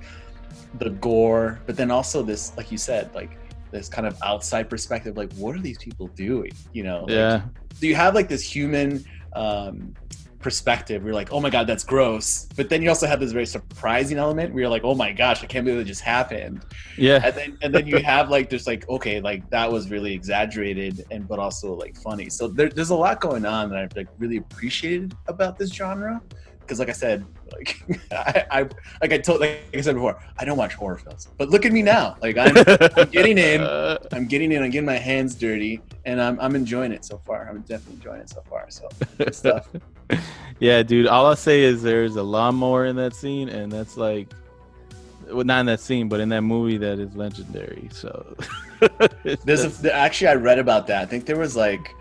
the 0.75 0.91
gore, 0.91 1.59
but 1.65 1.75
then 1.75 1.91
also 1.91 2.21
this, 2.23 2.55
like 2.57 2.71
you 2.71 2.77
said, 2.77 3.13
like 3.13 3.37
this 3.71 3.87
kind 3.87 4.05
of 4.05 4.17
outside 4.23 4.69
perspective, 4.69 5.17
like 5.17 5.31
what 5.33 5.55
are 5.55 5.59
these 5.61 5.77
people 5.77 6.07
doing? 6.09 6.51
You 6.73 6.83
know, 6.83 7.01
like, 7.01 7.11
yeah 7.11 7.41
so 7.73 7.87
you 7.87 7.95
have 7.95 8.13
like 8.13 8.29
this 8.29 8.43
human 8.43 9.03
um, 9.35 9.93
perspective. 10.39 11.03
We're 11.03 11.13
like, 11.13 11.31
oh 11.31 11.39
my 11.39 11.49
god, 11.49 11.67
that's 11.67 11.83
gross. 11.83 12.47
But 12.55 12.69
then 12.69 12.81
you 12.81 12.89
also 12.89 13.07
have 13.07 13.19
this 13.19 13.31
very 13.31 13.45
surprising 13.45 14.17
element 14.17 14.53
where 14.53 14.61
you're 14.61 14.69
like, 14.69 14.83
oh 14.83 14.95
my 14.95 15.11
gosh, 15.11 15.43
I 15.43 15.47
can't 15.47 15.65
believe 15.65 15.79
it 15.79 15.85
just 15.85 16.01
happened. 16.01 16.63
yeah 16.97 17.21
And 17.23 17.35
then 17.35 17.57
and 17.61 17.73
then 17.73 17.87
you 17.87 17.97
have 18.03 18.29
like 18.29 18.49
there's 18.49 18.67
like 18.67 18.87
okay, 18.89 19.19
like 19.21 19.49
that 19.49 19.71
was 19.71 19.89
really 19.89 20.13
exaggerated 20.13 21.05
and 21.11 21.27
but 21.27 21.39
also 21.39 21.73
like 21.73 21.95
funny. 21.97 22.29
So 22.29 22.47
there, 22.47 22.69
there's 22.69 22.89
a 22.89 22.95
lot 22.95 23.21
going 23.21 23.45
on 23.45 23.69
that 23.69 23.79
I've 23.79 23.95
like 23.95 24.07
really 24.19 24.37
appreciated 24.37 25.15
about 25.27 25.57
this 25.57 25.71
genre. 25.73 26.21
Because 26.71 26.79
like 26.79 26.87
I 26.87 26.93
said, 26.93 27.25
like 27.51 27.83
I, 28.13 28.45
I 28.49 28.59
like 29.01 29.11
I 29.11 29.17
told 29.17 29.41
like 29.41 29.59
I 29.73 29.81
said 29.81 29.95
before, 29.95 30.23
I 30.37 30.45
don't 30.45 30.57
watch 30.57 30.73
horror 30.73 30.95
films. 30.95 31.27
But 31.37 31.49
look 31.49 31.65
at 31.65 31.73
me 31.73 31.81
now. 31.81 32.15
Like 32.21 32.37
I'm, 32.37 32.55
I'm 32.95 33.09
getting 33.09 33.37
in. 33.37 33.61
I'm 34.13 34.25
getting 34.25 34.53
in. 34.53 34.63
I'm 34.63 34.69
getting 34.69 34.85
my 34.85 34.95
hands 34.95 35.35
dirty, 35.35 35.81
and 36.05 36.21
I'm 36.21 36.39
I'm 36.39 36.55
enjoying 36.55 36.93
it 36.93 37.03
so 37.03 37.17
far. 37.17 37.49
I'm 37.49 37.59
definitely 37.63 37.95
enjoying 37.95 38.21
it 38.21 38.29
so 38.29 38.41
far. 38.49 38.67
So 38.69 38.87
good 39.17 39.35
stuff. 39.35 39.67
yeah, 40.61 40.81
dude. 40.81 41.07
All 41.07 41.25
I'll 41.25 41.35
say 41.35 41.63
is 41.63 41.83
there's 41.83 42.15
a 42.15 42.23
lawnmower 42.23 42.85
in 42.85 42.95
that 42.95 43.15
scene, 43.15 43.49
and 43.49 43.69
that's 43.69 43.97
like, 43.97 44.29
well, 45.29 45.43
not 45.43 45.59
in 45.59 45.65
that 45.65 45.81
scene, 45.81 46.07
but 46.07 46.21
in 46.21 46.29
that 46.29 46.43
movie 46.43 46.77
that 46.77 46.99
is 46.99 47.13
legendary. 47.17 47.89
So 47.91 48.33
There's 49.43 49.83
a, 49.83 49.93
actually 49.93 50.27
I 50.27 50.35
read 50.35 50.57
about 50.57 50.87
that. 50.87 51.01
I 51.01 51.05
think 51.05 51.25
there 51.25 51.37
was 51.37 51.57
like, 51.57 51.93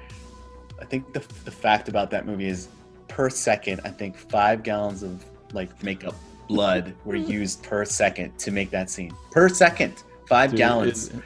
I 0.80 0.84
think 0.84 1.12
the 1.12 1.24
the 1.44 1.50
fact 1.50 1.88
about 1.88 2.12
that 2.12 2.24
movie 2.24 2.46
is 2.46 2.68
per 3.10 3.28
second. 3.28 3.82
I 3.84 3.90
think 3.90 4.16
five 4.16 4.62
gallons 4.62 5.02
of 5.02 5.22
like 5.52 5.82
makeup 5.82 6.14
blood 6.48 6.94
were 7.04 7.14
mm-hmm. 7.14 7.30
used 7.30 7.62
per 7.62 7.84
second 7.84 8.38
to 8.38 8.50
make 8.50 8.70
that 8.70 8.88
scene. 8.88 9.12
Per 9.30 9.48
second, 9.48 10.02
five 10.26 10.50
Dude, 10.50 10.58
gallons. 10.58 11.10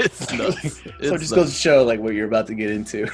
It's, 0.00 0.30
it's 0.30 0.32
nuts. 0.38 0.84
so 0.84 0.90
It's 1.00 1.10
just 1.10 1.10
nuts. 1.10 1.32
goes 1.32 1.50
to 1.50 1.56
show 1.56 1.82
like 1.82 1.98
what 1.98 2.14
you're 2.14 2.28
about 2.28 2.46
to 2.46 2.54
get 2.54 2.70
into. 2.70 3.08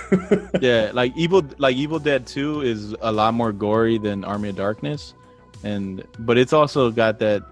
yeah, 0.60 0.90
like 0.92 1.16
evil, 1.16 1.42
like 1.56 1.76
Evil 1.76 1.98
Dead 1.98 2.26
Two 2.26 2.60
is 2.60 2.94
a 3.00 3.10
lot 3.10 3.32
more 3.32 3.52
gory 3.52 3.96
than 3.96 4.22
Army 4.22 4.50
of 4.50 4.56
Darkness, 4.56 5.14
and 5.62 6.04
but 6.18 6.36
it's 6.36 6.52
also 6.52 6.90
got 6.90 7.18
that 7.20 7.42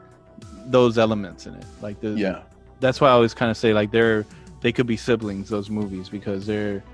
those 0.67 0.99
elements 0.99 1.47
in 1.47 1.55
it. 1.55 1.65
Like 1.81 1.99
the 2.03 2.11
yeah. 2.11 2.43
that's 2.81 3.01
why 3.01 3.09
I 3.09 3.13
always 3.13 3.33
kind 3.33 3.51
of 3.51 3.57
say 3.57 3.73
like 3.73 3.91
they're 3.91 4.27
they 4.61 4.71
could 4.71 4.87
be 4.87 4.99
siblings 4.99 5.49
those 5.49 5.71
movies 5.71 6.11
because 6.11 6.45
they're 6.45 6.85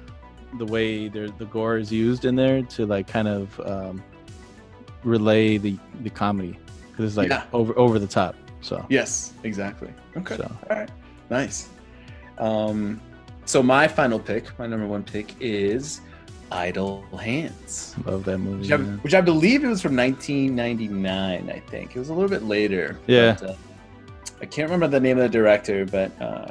the 0.56 0.64
way 0.64 1.08
the 1.08 1.28
gore 1.50 1.76
is 1.76 1.92
used 1.92 2.24
in 2.24 2.34
there 2.34 2.62
to 2.62 2.86
like 2.86 3.06
kind 3.06 3.28
of 3.28 3.60
um, 3.60 4.02
relay 5.04 5.58
the 5.58 5.76
the 6.02 6.10
comedy 6.10 6.58
because 6.90 7.04
it's 7.06 7.16
like 7.16 7.28
Yeah. 7.28 7.44
over 7.52 7.76
over 7.78 7.98
the 7.98 8.06
top. 8.06 8.34
So 8.60 8.84
Yes, 8.88 9.32
exactly. 9.44 9.92
Okay. 10.16 10.36
So. 10.36 10.50
All 10.70 10.76
right. 10.76 10.90
Nice. 11.30 11.68
Um, 12.38 13.00
so 13.44 13.62
my 13.62 13.86
final 13.88 14.18
pick, 14.18 14.56
my 14.58 14.66
number 14.66 14.86
one 14.86 15.02
pick 15.02 15.34
is 15.40 16.00
Idle 16.50 17.04
Hands, 17.20 17.94
love 18.06 18.24
that 18.24 18.38
movie. 18.38 18.62
which 18.62 18.70
I, 18.72 18.76
which 19.02 19.14
I 19.14 19.20
believe 19.20 19.64
it 19.64 19.68
was 19.68 19.82
from 19.82 19.94
1999. 19.96 21.50
I 21.50 21.58
think 21.70 21.94
it 21.94 21.98
was 21.98 22.08
a 22.08 22.14
little 22.14 22.28
bit 22.30 22.44
later. 22.44 22.98
Yeah. 23.06 23.36
But, 23.40 23.50
uh, 23.50 23.54
I 24.40 24.46
can't 24.46 24.70
remember 24.70 24.88
the 24.88 25.00
name 25.00 25.18
of 25.18 25.24
the 25.24 25.28
director, 25.38 25.84
but 25.84 26.10
uh, 26.22 26.50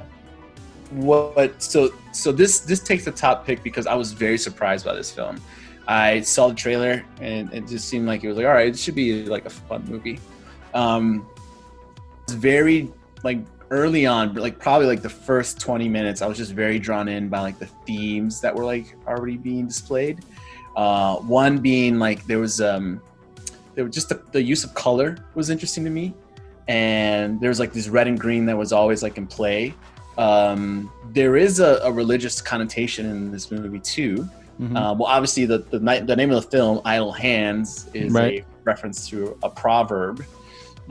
what? 0.92 1.62
So 1.62 1.94
so 2.12 2.32
this 2.32 2.60
this 2.60 2.80
takes 2.80 3.06
the 3.06 3.12
top 3.12 3.46
pick 3.46 3.64
because 3.64 3.88
I 3.88 3.96
was 3.96 4.14
very 4.14 4.38
surprised 4.38 4.86
by 4.86 4.96
this 4.96 5.12
film. 5.12 5.42
I 5.88 6.22
saw 6.22 6.50
the 6.50 6.56
trailer 6.56 7.06
and 7.22 7.54
it 7.54 7.68
just 7.68 7.88
seemed 7.88 8.08
like 8.08 8.24
it 8.24 8.28
was 8.28 8.38
like, 8.38 8.46
all 8.46 8.54
right, 8.54 8.68
it 8.68 8.78
should 8.78 8.96
be 8.96 9.26
like 9.26 9.46
a 9.46 9.50
fun 9.50 9.86
movie. 9.88 10.20
Um, 10.74 11.26
it's 12.24 12.34
very 12.34 12.92
like 13.24 13.40
early 13.70 14.06
on, 14.06 14.34
but 14.34 14.44
like 14.44 14.60
probably 14.60 14.88
like 14.88 15.02
the 15.02 15.10
first 15.10 15.60
20 15.60 15.88
minutes, 15.88 16.22
I 16.22 16.28
was 16.28 16.38
just 16.38 16.52
very 16.52 16.80
drawn 16.80 17.08
in 17.08 17.30
by 17.30 17.40
like 17.40 17.60
the 17.60 17.66
themes 17.66 18.42
that 18.42 18.54
were 18.54 18.66
like 18.66 18.96
already 19.08 19.38
being 19.38 19.68
displayed. 19.68 20.24
Uh, 20.76 21.16
one 21.18 21.60
being 21.60 22.00
like 22.00 22.26
there 22.26 22.40
was 22.40 22.62
um, 22.62 23.02
there 23.76 23.86
was 23.86 23.94
just 23.94 24.10
the, 24.10 24.22
the 24.32 24.42
use 24.42 24.64
of 24.64 24.74
color 24.74 25.18
was 25.36 25.50
interesting 25.50 25.84
to 25.86 25.90
me, 25.90 26.14
and 26.68 27.40
there 27.40 27.50
was 27.50 27.60
like 27.60 27.74
this 27.74 27.88
red 27.88 28.08
and 28.08 28.20
green 28.20 28.46
that 28.46 28.58
was 28.58 28.72
always 28.72 29.02
like 29.02 29.18
in 29.18 29.26
play. 29.26 29.74
Um, 30.18 30.92
there 31.12 31.38
is 31.38 31.60
a, 31.60 31.80
a 31.84 31.92
religious 31.92 32.42
connotation 32.42 33.06
in 33.06 33.32
this 33.32 33.52
movie 33.52 33.80
too. 33.80 34.28
Mhm. 34.60 34.72
Uh, 34.76 34.94
well, 34.96 35.04
obviously, 35.08 35.46
the, 35.46 35.60
the 35.60 35.78
the 35.80 36.16
name 36.16 36.32
of 36.32 36.44
the 36.44 36.50
film, 36.50 36.82
"Idle 36.86 37.12
Hands," 37.12 37.90
is 37.94 38.12
Right. 38.12 38.40
a 38.42 38.46
reference 38.64 39.08
to 39.10 39.38
a 39.44 39.50
proverb, 39.50 40.24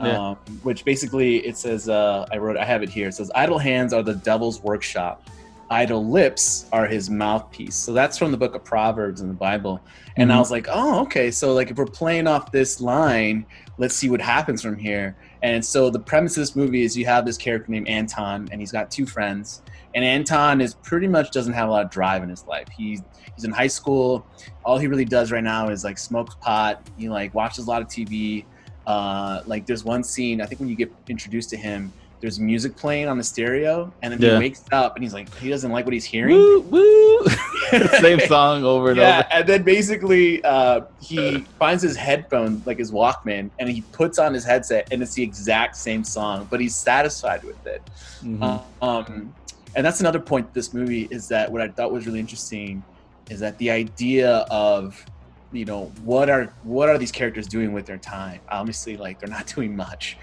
Yeah. 0.01 0.29
um, 0.29 0.35
which 0.63 0.85
basically 0.85 1.37
it 1.45 1.57
says. 1.57 1.89
Uh, 1.89 2.25
I 2.31 2.37
wrote, 2.37 2.55
I 2.57 2.63
have 2.63 2.81
it 2.83 2.89
here. 2.89 3.09
It 3.09 3.13
says, 3.15 3.29
"Idle 3.35 3.57
hands 3.59 3.91
are 3.93 4.01
the 4.03 4.15
devil's 4.15 4.63
workshop. 4.63 5.29
Idle 5.69 6.05
lips 6.07 6.67
are 6.71 6.87
his 6.87 7.09
mouthpiece." 7.09 7.75
So 7.75 7.91
that's 7.91 8.17
from 8.17 8.31
the 8.31 8.37
book 8.37 8.55
of 8.55 8.63
Proverbs 8.63 9.19
in 9.19 9.27
the 9.27 9.33
Bible. 9.33 9.81
And 10.15 10.31
I 10.31 10.35
Mhm. 10.37 10.39
was 10.39 10.51
like, 10.51 10.67
"Oh, 10.71 11.01
okay. 11.01 11.29
So 11.29 11.53
like, 11.53 11.69
if 11.69 11.75
we're 11.77 11.85
playing 11.85 12.25
off 12.25 12.53
this 12.53 12.79
line, 12.79 13.45
let's 13.77 13.95
see 13.95 14.09
what 14.09 14.21
happens 14.21 14.61
from 14.61 14.77
here." 14.77 15.17
And 15.43 15.63
so 15.63 15.89
the 15.89 15.99
premise 15.99 16.35
of 16.37 16.41
this 16.41 16.55
movie 16.55 16.83
is 16.83 16.97
you 16.97 17.05
have 17.05 17.25
this 17.25 17.37
character 17.37 17.71
named 17.71 17.87
Anton, 17.87 18.49
and 18.51 18.59
he's 18.59 18.71
got 18.71 18.89
two 18.89 19.05
friends, 19.05 19.61
And 19.93 20.03
Anton 20.03 20.61
is 20.61 20.73
pretty 20.73 21.07
much 21.07 21.31
doesn't 21.31 21.53
have 21.53 21.69
a 21.69 21.71
lot 21.71 21.85
of 21.85 21.91
drive 21.91 22.23
in 22.23 22.29
his 22.29 22.45
life. 22.45 22.67
He's 22.75 23.01
he's 23.35 23.45
in 23.45 23.51
high 23.51 23.67
school. 23.67 24.25
All 24.65 24.77
he 24.77 24.87
really 24.87 25.05
does 25.05 25.31
right 25.31 25.43
now 25.43 25.69
is 25.69 25.83
like 25.83 25.97
smokes 25.97 26.35
pot. 26.35 26.87
He 26.97 27.09
like 27.09 27.33
watches 27.33 27.65
a 27.67 27.69
lot 27.69 27.81
of 27.81 27.87
TV. 27.87 28.45
Uh, 28.85 29.41
like 29.45 29.65
there's 29.65 29.83
one 29.83 30.01
scene 30.01 30.39
I 30.39 30.45
think 30.45 30.61
when 30.61 30.69
you 30.69 30.75
get 30.75 30.91
introduced 31.09 31.49
to 31.49 31.57
him, 31.57 31.91
there's 32.19 32.39
music 32.39 32.75
playing 32.75 33.07
on 33.07 33.17
the 33.17 33.23
stereo, 33.23 33.93
and 34.01 34.11
then 34.13 34.21
Yeah. 34.21 34.33
he 34.35 34.39
wakes 34.39 34.63
up 34.71 34.95
and 34.95 35.03
he's 35.03 35.13
like 35.13 35.33
he 35.37 35.49
doesn't 35.49 35.71
like 35.71 35.85
what 35.85 35.93
he's 35.93 36.05
hearing. 36.05 36.35
Woo 36.35 36.61
woo. 36.61 37.25
Same 37.99 38.19
song 38.21 38.63
over 38.63 38.89
and 38.89 38.97
yeah, 38.97 39.19
over. 39.19 39.27
and 39.33 39.49
then 39.49 39.63
basically 39.63 40.41
uh, 40.43 40.81
he 41.01 41.39
finds 41.59 41.83
his 41.83 41.95
headphone, 41.97 42.61
like 42.65 42.77
his 42.79 42.91
Walkman, 42.91 43.49
and 43.59 43.69
he 43.69 43.81
puts 43.91 44.19
on 44.19 44.33
his 44.33 44.45
headset, 44.45 44.87
and 44.91 45.01
it's 45.03 45.13
the 45.15 45.23
exact 45.23 45.75
same 45.75 46.03
song, 46.03 46.47
but 46.49 46.59
he's 46.61 46.75
satisfied 46.75 47.43
with 47.43 47.67
it. 47.67 47.81
Mhm. 48.23 48.61
Um, 48.81 49.33
and 49.75 49.85
that's 49.85 49.99
another 49.99 50.19
point. 50.19 50.53
This 50.53 50.73
movie 50.73 51.07
is 51.11 51.27
that 51.27 51.51
what 51.51 51.61
I 51.61 51.67
thought 51.67 51.91
was 51.91 52.05
really 52.07 52.19
interesting 52.21 52.83
is 53.29 53.41
that 53.41 53.57
the 53.57 53.69
idea 53.69 54.37
of 54.49 55.05
you 55.51 55.65
know 55.65 55.91
what 56.03 56.29
are 56.29 56.45
what 56.63 56.89
are 56.89 56.97
these 56.97 57.11
characters 57.11 57.47
doing 57.47 57.73
with 57.73 57.85
their 57.85 57.97
time? 57.97 58.39
Obviously, 58.49 58.95
like 58.97 59.19
they're 59.19 59.29
not 59.29 59.45
doing 59.55 59.75
much. 59.75 60.17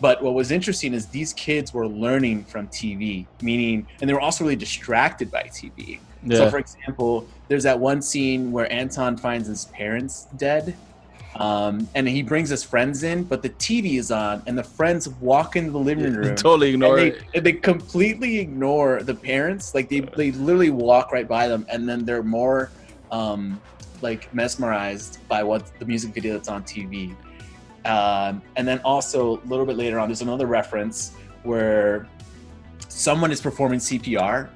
But 0.00 0.22
what 0.22 0.34
was 0.34 0.50
interesting 0.50 0.94
is 0.94 1.06
these 1.06 1.32
kids 1.34 1.74
were 1.74 1.86
learning 1.86 2.44
from 2.44 2.68
TV, 2.68 3.26
meaning, 3.42 3.86
and 4.00 4.08
they 4.08 4.14
were 4.14 4.20
also 4.20 4.44
really 4.44 4.56
distracted 4.56 5.30
by 5.30 5.42
TV. 5.44 6.00
So, 6.28 6.50
for 6.50 6.58
example, 6.58 7.26
there's 7.48 7.62
that 7.62 7.78
one 7.78 8.02
scene 8.02 8.52
where 8.52 8.70
Anton 8.70 9.16
finds 9.16 9.48
his 9.48 9.66
parents 9.66 10.26
dead, 10.36 10.76
um, 11.36 11.88
and 11.94 12.08
he 12.08 12.22
brings 12.22 12.50
his 12.50 12.62
friends 12.62 13.02
in, 13.04 13.24
but 13.24 13.42
the 13.42 13.50
TV 13.50 13.98
is 13.98 14.10
on, 14.10 14.42
and 14.46 14.58
the 14.58 14.64
friends 14.64 15.08
walk 15.08 15.56
into 15.56 15.70
the 15.70 15.78
living 15.78 16.12
room. 16.14 16.36
totally 16.36 16.70
ignore 16.70 16.98
and 16.98 17.08
it. 17.08 17.20
they, 17.32 17.38
and 17.38 17.46
they 17.46 17.52
completely 17.52 18.38
ignore 18.38 19.02
the 19.02 19.14
parents. 19.14 19.74
Like 19.74 19.88
they, 19.88 20.00
they 20.00 20.32
literally 20.32 20.70
walk 20.70 21.12
right 21.12 21.26
by 21.26 21.48
them, 21.48 21.64
and 21.70 21.88
then 21.88 22.04
they're 22.04 22.22
more 22.22 22.70
um, 23.10 23.60
like 24.02 24.32
mesmerized 24.34 25.26
by 25.28 25.42
what 25.42 25.70
the 25.78 25.86
music 25.86 26.12
video 26.12 26.34
that's 26.34 26.48
on 26.48 26.64
TV. 26.64 27.14
Um, 27.84 28.42
and 28.56 28.66
then 28.68 28.78
also 28.84 29.38
a 29.38 29.46
little 29.46 29.64
bit 29.66 29.76
later 29.76 29.98
on, 29.98 30.08
there's 30.08 30.22
another 30.22 30.46
reference 30.46 31.12
where 31.44 32.06
someone 32.88 33.30
is 33.30 33.40
performing 33.40 33.78
CPR, 33.78 34.48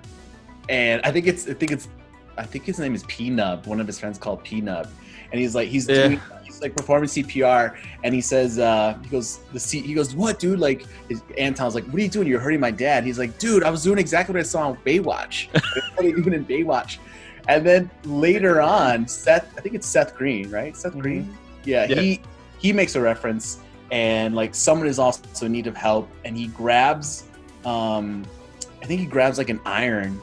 and 0.68 1.00
I 1.04 1.10
think 1.10 1.26
it's 1.26 1.48
I 1.48 1.54
think 1.54 1.72
it's 1.72 1.88
I 2.36 2.44
think 2.44 2.64
his 2.64 2.78
name 2.78 2.94
is 2.94 3.04
Pnub. 3.04 3.66
One 3.66 3.80
of 3.80 3.86
his 3.86 3.98
friends 3.98 4.18
called 4.18 4.44
Pnub, 4.44 4.88
and 5.32 5.40
he's 5.40 5.54
like 5.54 5.68
he's 5.68 5.88
Yeah. 5.88 6.08
doing 6.08 6.20
he's 6.44 6.60
like 6.60 6.76
performing 6.76 7.08
CPR, 7.08 7.76
and 8.02 8.14
he 8.14 8.20
says 8.20 8.58
uh, 8.58 8.98
he 9.02 9.08
goes 9.08 9.38
the 9.52 9.60
C, 9.60 9.80
he 9.80 9.94
goes 9.94 10.14
what 10.14 10.38
dude 10.38 10.58
like 10.58 10.84
his, 11.08 11.22
Anton's 11.38 11.74
like 11.74 11.84
what 11.86 11.94
are 11.94 12.02
you 12.02 12.08
doing? 12.10 12.28
You're 12.28 12.40
hurting 12.40 12.60
my 12.60 12.70
dad. 12.70 13.04
He's 13.04 13.18
like 13.18 13.38
dude, 13.38 13.62
I 13.64 13.70
was 13.70 13.82
doing 13.82 13.98
exactly 13.98 14.34
what 14.34 14.40
I 14.40 14.44
saw 14.44 14.68
on 14.68 14.76
Baywatch. 14.84 15.48
what 15.94 16.04
are 16.04 16.08
you 16.08 16.22
doing 16.22 16.34
in 16.34 16.44
Baywatch? 16.44 16.98
And 17.48 17.64
then 17.66 17.90
later 18.04 18.60
on, 18.60 19.06
Seth 19.08 19.52
I 19.56 19.60
think 19.62 19.74
it's 19.74 19.86
Seth 19.86 20.14
Green, 20.14 20.50
right? 20.50 20.76
Seth 20.76 20.98
Green. 20.98 21.34
Yeah, 21.64 21.86
Yeah. 21.88 22.00
he 22.00 22.20
he 22.64 22.72
makes 22.72 22.94
a 22.94 23.00
reference, 23.00 23.58
and 23.90 24.34
like 24.34 24.54
someone 24.54 24.88
is 24.88 24.98
also 24.98 25.44
in 25.44 25.52
need 25.52 25.66
of 25.66 25.76
help, 25.76 26.08
and 26.24 26.34
he 26.34 26.46
grabs, 26.46 27.24
um, 27.66 28.24
I 28.82 28.86
think 28.86 29.00
he 29.00 29.06
grabs 29.06 29.36
like 29.36 29.50
an 29.50 29.60
iron, 29.66 30.18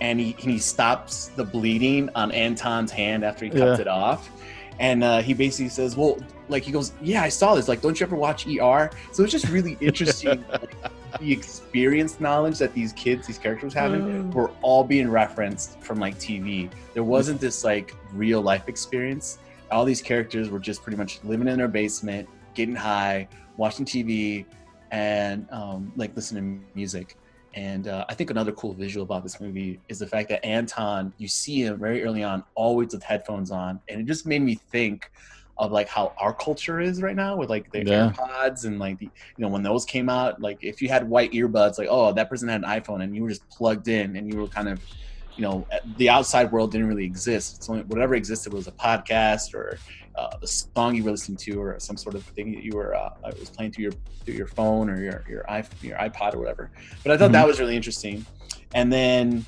and 0.00 0.18
he 0.18 0.34
and 0.40 0.50
he 0.50 0.58
stops 0.58 1.26
the 1.36 1.44
bleeding 1.44 2.08
on 2.14 2.32
Anton's 2.32 2.90
hand 2.90 3.24
after 3.26 3.44
he 3.44 3.50
cuts 3.50 3.78
Yeah. 3.78 3.82
it 3.82 3.88
off, 3.88 4.30
and 4.80 5.04
uh, 5.04 5.20
he 5.20 5.34
basically 5.34 5.68
says, 5.68 5.94
"Well, 5.94 6.16
like 6.48 6.62
he 6.62 6.72
goes, 6.72 6.92
yeah, 7.02 7.22
I 7.22 7.28
saw 7.28 7.54
this. 7.54 7.68
Like, 7.68 7.82
don't 7.82 8.00
you 8.00 8.06
ever 8.06 8.16
watch 8.16 8.46
ER?" 8.46 8.88
So 9.12 9.22
it's 9.22 9.32
just 9.32 9.50
really 9.50 9.76
interesting. 9.82 10.42
like, 10.50 10.74
the 11.20 11.30
experience 11.30 12.20
knowledge 12.20 12.56
that 12.58 12.72
these 12.72 12.94
kids, 12.94 13.26
these 13.26 13.36
characters 13.36 13.74
having, 13.74 14.30
were 14.30 14.50
all 14.62 14.82
being 14.82 15.10
referenced 15.10 15.78
from 15.82 16.00
like 16.00 16.14
TV. 16.18 16.70
There 16.94 17.04
wasn't 17.04 17.38
this 17.38 17.64
like 17.64 17.94
real 18.14 18.40
life 18.40 18.66
experience. 18.66 19.36
All 19.72 19.84
these 19.84 20.02
characters 20.02 20.50
were 20.50 20.58
just 20.58 20.82
pretty 20.82 20.98
much 20.98 21.20
living 21.24 21.48
in 21.48 21.58
their 21.58 21.68
basement, 21.68 22.28
getting 22.54 22.74
high, 22.76 23.28
watching 23.56 23.84
TV, 23.84 24.44
and 24.90 25.46
um, 25.50 25.92
like 25.96 26.14
listening 26.14 26.60
to 26.60 26.76
music. 26.76 27.16
And 27.54 27.88
uh, 27.88 28.04
I 28.08 28.14
think 28.14 28.30
another 28.30 28.52
cool 28.52 28.74
visual 28.74 29.04
about 29.04 29.22
this 29.22 29.40
movie 29.40 29.80
is 29.88 29.98
the 29.98 30.06
fact 30.06 30.28
that 30.30 30.44
Anton, 30.44 31.12
you 31.18 31.28
see 31.28 31.62
him 31.62 31.78
very 31.78 32.02
early 32.04 32.22
on, 32.22 32.44
always 32.54 32.92
with 32.92 33.02
headphones 33.02 33.50
on, 33.50 33.80
and 33.88 34.00
it 34.00 34.06
just 34.06 34.26
made 34.26 34.42
me 34.42 34.54
think 34.54 35.10
of 35.58 35.70
like 35.70 35.86
how 35.86 36.14
our 36.18 36.32
culture 36.32 36.80
is 36.80 37.02
right 37.02 37.14
now 37.14 37.36
with 37.36 37.50
like 37.50 37.70
the 37.72 37.84
Yeah. 37.84 38.10
AirPods 38.10 38.64
and 38.64 38.78
like 38.78 38.98
the 38.98 39.04
you 39.04 39.42
know 39.42 39.48
when 39.48 39.62
those 39.62 39.84
came 39.84 40.08
out, 40.08 40.40
like 40.40 40.58
if 40.62 40.80
you 40.80 40.88
had 40.88 41.08
white 41.08 41.32
earbuds, 41.32 41.78
like 41.78 41.88
oh 41.90 42.12
that 42.12 42.30
person 42.30 42.48
had 42.48 42.62
an 42.62 42.68
iPhone 42.68 43.02
and 43.02 43.14
you 43.14 43.22
were 43.22 43.28
just 43.28 43.48
plugged 43.50 43.88
in 43.88 44.16
and 44.16 44.32
you 44.32 44.38
were 44.40 44.48
kind 44.48 44.68
of 44.68 44.80
you 45.36 45.42
know 45.42 45.66
the 45.96 46.08
outside 46.08 46.52
world 46.52 46.72
didn't 46.72 46.88
really 46.88 47.04
exist. 47.04 47.56
It's 47.56 47.68
only 47.68 47.82
whatever 47.84 48.14
existed 48.14 48.52
was 48.52 48.66
a 48.66 48.72
podcast 48.72 49.54
or 49.54 49.78
uh, 50.14 50.36
the 50.38 50.46
song 50.46 50.94
you 50.94 51.04
were 51.04 51.10
listening 51.10 51.38
to 51.38 51.60
or 51.60 51.78
some 51.80 51.96
sort 51.96 52.14
of 52.14 52.22
thing 52.22 52.52
that 52.52 52.62
you 52.62 52.72
were 52.76 52.94
uh, 52.94 53.10
was 53.38 53.50
playing 53.50 53.72
through 53.72 53.84
your 53.84 53.92
through 54.24 54.34
your 54.34 54.46
phone 54.46 54.90
or 54.90 55.02
your 55.02 55.24
your, 55.28 55.44
iP- 55.48 55.82
your 55.82 55.96
iPod 55.98 56.34
or 56.34 56.38
whatever. 56.38 56.70
But 57.02 57.12
I 57.12 57.16
thought 57.16 57.32
that 57.32 57.46
was 57.46 57.58
really 57.60 57.76
interesting. 57.76 58.24
And 58.74 58.92
then 58.92 59.44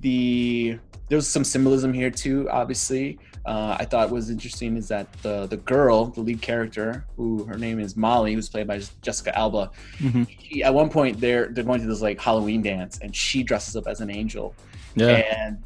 the 0.00 0.78
there 1.08 1.16
was 1.16 1.28
some 1.28 1.44
symbolism 1.44 1.92
here 1.92 2.10
too. 2.10 2.48
Obviously, 2.50 3.18
uh, 3.44 3.76
I 3.78 3.84
thought 3.84 4.10
was 4.10 4.30
interesting 4.30 4.76
is 4.76 4.88
that 4.88 5.12
the 5.22 5.46
the 5.46 5.58
girl, 5.58 6.06
the 6.06 6.22
lead 6.22 6.40
character, 6.40 7.04
who 7.16 7.44
her 7.44 7.58
name 7.58 7.78
is 7.78 7.96
Molly, 7.96 8.34
who's 8.34 8.48
played 8.48 8.66
by 8.66 8.80
Jessica 9.02 9.36
Alba. 9.38 9.70
Mhm. 9.98 10.26
She, 10.40 10.62
at 10.62 10.72
one 10.72 10.88
point, 10.88 11.20
they're 11.20 11.48
they're 11.48 11.64
going 11.64 11.80
to 11.80 11.86
this 11.86 12.00
like 12.00 12.20
Halloween 12.20 12.62
dance, 12.62 12.98
and 13.00 13.14
she 13.14 13.42
dresses 13.42 13.76
up 13.76 13.86
as 13.86 14.00
an 14.00 14.10
angel. 14.10 14.54
Yeah. 14.94 15.08
And 15.08 15.62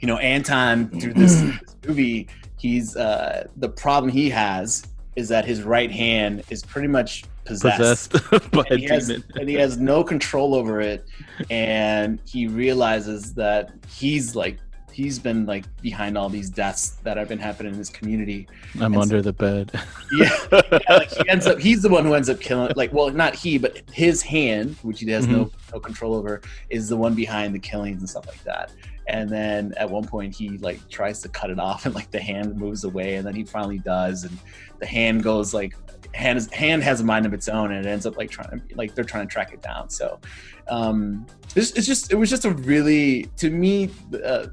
you 0.00 0.08
know, 0.08 0.18
Anton 0.18 0.88
through 1.00 1.14
this, 1.14 1.40
this 1.40 1.76
movie, 1.86 2.28
he's 2.58 2.96
uh, 2.96 3.46
the 3.56 3.68
problem 3.68 4.12
he 4.12 4.28
has 4.30 4.86
is 5.16 5.28
that 5.28 5.44
his 5.44 5.62
right 5.62 5.90
hand 5.90 6.42
is 6.50 6.62
pretty 6.62 6.88
much 6.88 7.24
possessed, 7.44 8.10
Possessed 8.10 8.50
by 8.50 8.64
and, 8.70 8.80
he 8.80 8.86
has, 8.86 9.10
and 9.10 9.48
he 9.48 9.54
has 9.54 9.78
no 9.78 10.02
control 10.02 10.54
over 10.54 10.80
it. 10.80 11.06
And 11.50 12.20
he 12.26 12.46
realizes 12.46 13.34
that 13.34 13.72
he's 13.88 14.34
like 14.34 14.58
he's 14.94 15.18
been 15.18 15.44
like 15.44 15.64
behind 15.82 16.16
all 16.16 16.28
these 16.28 16.48
deaths 16.48 16.90
that 17.02 17.16
have 17.16 17.28
been 17.28 17.38
happening 17.38 17.72
in 17.72 17.78
this 17.78 17.90
community. 17.90 18.46
I'm 18.76 18.94
And 18.94 18.96
under 18.96 19.20
the 19.20 19.32
bed. 19.32 19.72
Yeah, 20.16 20.30
yeah, 20.52 20.78
like 20.90 21.10
he 21.10 21.28
ends 21.28 21.46
up 21.46 21.58
he's 21.58 21.82
the 21.82 21.88
one 21.88 22.04
who 22.04 22.14
ends 22.14 22.28
up 22.28 22.38
killing 22.38 22.70
like 22.76 22.92
well 22.92 23.10
not 23.10 23.34
he 23.34 23.58
but 23.58 23.82
his 23.90 24.22
hand 24.22 24.76
which 24.82 25.00
he 25.00 25.10
has 25.10 25.26
no 25.26 25.50
no 25.72 25.80
control 25.80 26.14
over 26.14 26.40
is 26.70 26.88
the 26.88 26.96
one 26.96 27.14
behind 27.14 27.52
the 27.52 27.58
killings 27.58 27.98
and 27.98 28.08
stuff 28.08 28.26
like 28.28 28.42
that 28.44 28.70
and 29.08 29.28
then 29.28 29.74
at 29.76 29.90
one 29.90 30.04
point 30.04 30.34
he 30.34 30.50
like 30.58 30.88
tries 30.88 31.20
to 31.22 31.28
cut 31.28 31.50
it 31.50 31.58
off 31.58 31.86
and 31.86 31.94
like 31.94 32.10
the 32.12 32.20
hand 32.20 32.56
moves 32.56 32.84
away 32.84 33.16
and 33.16 33.26
then 33.26 33.34
he 33.34 33.44
finally 33.44 33.78
does 33.78 34.24
and 34.24 34.38
the 34.78 34.86
hand 34.86 35.22
goes 35.22 35.52
like 35.52 35.74
hand 36.14 36.38
is, 36.38 36.50
hand 36.52 36.82
has 36.82 37.00
a 37.00 37.04
mind 37.04 37.26
of 37.26 37.34
its 37.34 37.48
own 37.48 37.72
and 37.72 37.84
it 37.84 37.88
ends 37.88 38.06
up 38.06 38.16
like 38.16 38.30
trying 38.30 38.48
to 38.48 38.76
like 38.76 38.94
they're 38.94 39.04
trying 39.04 39.26
to 39.26 39.32
track 39.32 39.52
it 39.52 39.62
down 39.62 39.90
so 39.90 40.20
um 40.68 41.26
it's, 41.56 41.72
it's 41.72 41.86
just 41.86 42.12
it 42.12 42.16
was 42.16 42.30
just 42.30 42.44
a 42.44 42.50
really 42.50 43.24
to 43.36 43.50
me 43.50 43.90
uh, 44.24 44.46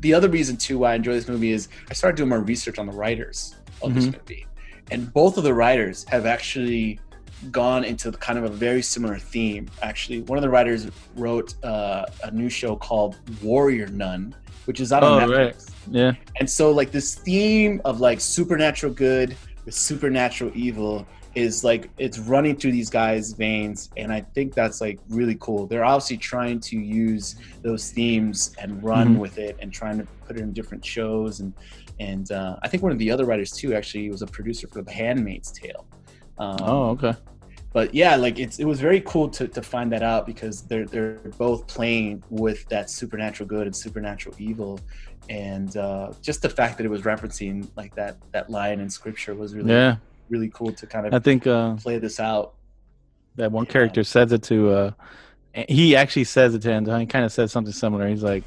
the 0.00 0.14
other 0.14 0.28
reason 0.28 0.56
too 0.56 0.78
why 0.78 0.92
i 0.92 0.94
enjoy 0.94 1.12
this 1.14 1.28
movie 1.28 1.52
is 1.52 1.68
i 1.90 1.92
started 1.94 2.16
doing 2.16 2.28
more 2.28 2.40
research 2.40 2.78
on 2.78 2.86
the 2.86 2.92
writers 2.92 3.54
of 3.82 3.94
this 3.94 4.06
Mhm. 4.06 4.18
movie 4.18 4.46
and 4.90 5.12
both 5.12 5.36
of 5.38 5.44
the 5.44 5.52
writers 5.54 6.04
have 6.08 6.24
actually 6.26 6.98
gone 7.52 7.84
into 7.84 8.10
kind 8.12 8.38
of 8.38 8.44
a 8.44 8.48
very 8.48 8.82
similar 8.82 9.16
theme 9.18 9.66
actually 9.82 10.22
one 10.22 10.36
of 10.38 10.42
the 10.42 10.48
writers 10.48 10.88
wrote 11.16 11.54
uh, 11.64 12.04
a 12.24 12.30
new 12.32 12.48
show 12.48 12.74
called 12.76 13.16
warrior 13.42 13.86
nun 13.88 14.34
which 14.64 14.80
is 14.80 14.92
out 14.92 15.02
on 15.04 15.22
Oh, 15.22 15.26
netflix 15.26 15.36
right. 15.38 15.64
Yeah. 15.90 16.12
and 16.40 16.48
so 16.50 16.70
like 16.72 16.90
this 16.90 17.14
theme 17.14 17.80
of 17.84 18.00
like 18.00 18.20
supernatural 18.20 18.92
good 18.92 19.36
with 19.64 19.74
supernatural 19.74 20.50
evil 20.54 21.06
is 21.34 21.62
like 21.62 21.90
it's 21.98 22.18
running 22.18 22.56
through 22.56 22.72
these 22.72 22.90
guys' 22.90 23.32
veins, 23.32 23.90
and 23.96 24.12
I 24.12 24.20
think 24.34 24.54
that's 24.54 24.80
like 24.80 24.98
really 25.08 25.36
cool. 25.40 25.66
They're 25.66 25.84
obviously 25.84 26.16
trying 26.16 26.60
to 26.60 26.76
use 26.78 27.36
those 27.62 27.90
themes 27.90 28.54
and 28.60 28.82
run 28.82 29.16
Mhm. 29.16 29.18
with 29.18 29.38
it 29.38 29.56
and 29.60 29.72
trying 29.72 29.98
to 29.98 30.06
put 30.26 30.36
it 30.36 30.40
in 30.42 30.52
different 30.52 30.84
shows 30.84 31.40
and 31.40 31.52
and 32.00 32.30
uh, 32.30 32.56
I 32.62 32.68
think 32.68 32.82
one 32.84 32.92
of 32.92 32.98
the 32.98 33.10
other 33.10 33.24
writers 33.24 33.50
too 33.50 33.74
actually 33.74 34.08
was 34.08 34.22
a 34.22 34.26
producer 34.26 34.68
for 34.68 34.82
The 34.82 34.92
Handmaid's 34.92 35.50
Tale. 35.50 35.84
Um, 36.38 36.56
Oh, 36.60 36.90
okay. 36.90 37.14
but 37.72 37.92
yeah, 37.92 38.14
like 38.14 38.38
it's 38.38 38.58
it 38.60 38.64
was 38.64 38.78
very 38.80 39.00
cool 39.00 39.28
to, 39.30 39.48
to 39.48 39.60
find 39.62 39.90
that 39.92 40.02
out 40.04 40.24
because 40.24 40.62
they're 40.62 40.86
they're 40.86 41.18
both 41.38 41.66
playing 41.66 42.22
with 42.30 42.68
that 42.68 42.88
supernatural 42.88 43.48
good 43.48 43.66
and 43.66 43.74
supernatural 43.74 44.34
evil, 44.38 44.78
and 45.28 45.76
uh, 45.76 46.12
just 46.22 46.40
the 46.42 46.48
fact 46.48 46.76
that 46.78 46.86
it 46.86 46.88
was 46.90 47.02
referencing 47.02 47.68
like 47.76 47.94
that 47.96 48.16
that 48.32 48.48
line 48.48 48.78
in 48.80 48.88
scripture 48.88 49.34
was 49.34 49.54
really 49.54 49.72
Yeah. 49.72 49.96
Really 50.30 50.48
cool 50.48 50.72
to 50.72 50.86
kind 50.86 51.06
of 51.06 51.14
I 51.14 51.18
think 51.18 51.46
uh, 51.46 51.74
play 51.76 51.98
this 51.98 52.20
out. 52.20 52.54
that 53.36 53.52
one 53.52 53.66
character 53.66 54.04
says 54.04 54.32
it 54.32 54.42
to. 54.44 54.70
Uh, 54.70 54.90
he 55.68 55.96
actually 55.96 56.24
says 56.24 56.54
it 56.54 56.62
to 56.62 56.72
Anton. 56.72 57.00
He 57.00 57.06
kind 57.06 57.24
of 57.24 57.32
says 57.32 57.50
something 57.50 57.72
similar. 57.72 58.08
He's 58.08 58.22
like, 58.22 58.44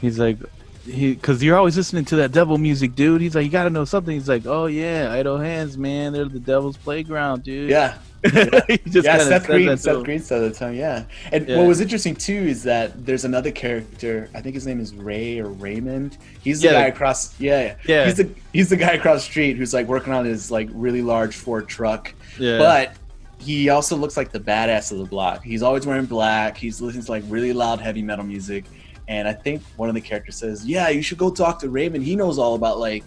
he's 0.00 0.18
like, 0.18 0.38
he 0.84 1.14
because 1.14 1.42
you're 1.42 1.56
always 1.56 1.76
listening 1.76 2.04
to 2.06 2.16
that 2.16 2.32
devil 2.32 2.58
music, 2.58 2.94
dude. 2.94 3.20
He's 3.20 3.34
like, 3.34 3.44
you 3.44 3.50
got 3.50 3.64
to 3.64 3.70
know 3.70 3.84
something. 3.84 4.14
He's 4.14 4.28
like, 4.28 4.46
oh 4.46 4.66
yeah, 4.66 5.12
idle 5.12 5.38
hands, 5.38 5.76
man. 5.76 6.12
They're 6.12 6.24
the 6.24 6.40
devil's 6.40 6.76
playground, 6.76 7.42
dude. 7.42 7.70
Yeah, 7.70 7.98
yeah, 8.32 9.18
Seth 9.18 9.46
Green. 9.46 9.66
that 9.66 9.78
Seth. 9.80 10.02
Green 10.04 10.20
said 10.20 10.40
that 10.40 10.56
him. 10.56 10.74
Yeah, 10.74 11.04
and 11.32 11.48
Yeah. 11.48 11.58
what 11.58 11.66
was 11.66 11.80
interesting 11.80 12.14
too 12.14 12.32
is 12.34 12.62
that 12.64 13.06
there's 13.06 13.24
another 13.24 13.50
character. 13.50 14.28
I 14.34 14.40
think 14.40 14.54
his 14.54 14.66
name 14.66 14.80
is 14.80 14.94
Ray 14.94 15.38
or 15.38 15.48
Raymond. 15.48 16.18
He's 16.42 16.60
the 16.60 16.68
Yeah, 16.68 16.72
guy 16.74 16.86
across. 16.86 17.38
Yeah, 17.40 17.60
yeah, 17.62 17.74
Yeah. 17.86 18.04
He's 18.06 18.16
the 18.16 18.28
he's 18.52 18.68
the 18.70 18.76
guy 18.76 18.92
across 18.92 19.24
the 19.24 19.30
street 19.30 19.56
who's 19.56 19.72
like 19.74 19.86
working 19.86 20.12
on 20.12 20.24
his 20.24 20.50
like 20.50 20.68
really 20.72 21.02
large 21.02 21.36
Ford 21.36 21.68
truck. 21.68 22.12
Yeah. 22.38 22.58
But 22.58 22.92
he 23.38 23.68
also 23.68 23.96
looks 23.96 24.16
like 24.16 24.32
the 24.32 24.40
badass 24.40 24.90
of 24.92 24.98
the 24.98 25.04
block. 25.04 25.44
He's 25.44 25.62
always 25.62 25.86
wearing 25.86 26.06
black. 26.06 26.56
He's 26.56 26.80
listening 26.80 27.04
to 27.04 27.10
like 27.10 27.24
really 27.28 27.52
loud 27.52 27.80
heavy 27.80 28.02
metal 28.02 28.24
music. 28.24 28.64
And 29.08 29.28
I 29.28 29.32
think 29.34 29.62
one 29.76 29.88
of 29.88 29.94
the 29.94 30.00
characters 30.00 30.34
says, 30.34 30.66
"Yeah, 30.66 30.88
you 30.88 31.00
should 31.00 31.18
go 31.18 31.30
talk 31.30 31.60
to 31.60 31.68
Raymond. 31.68 32.02
He 32.02 32.16
knows 32.16 32.38
all 32.38 32.56
about 32.56 32.80
like, 32.80 33.04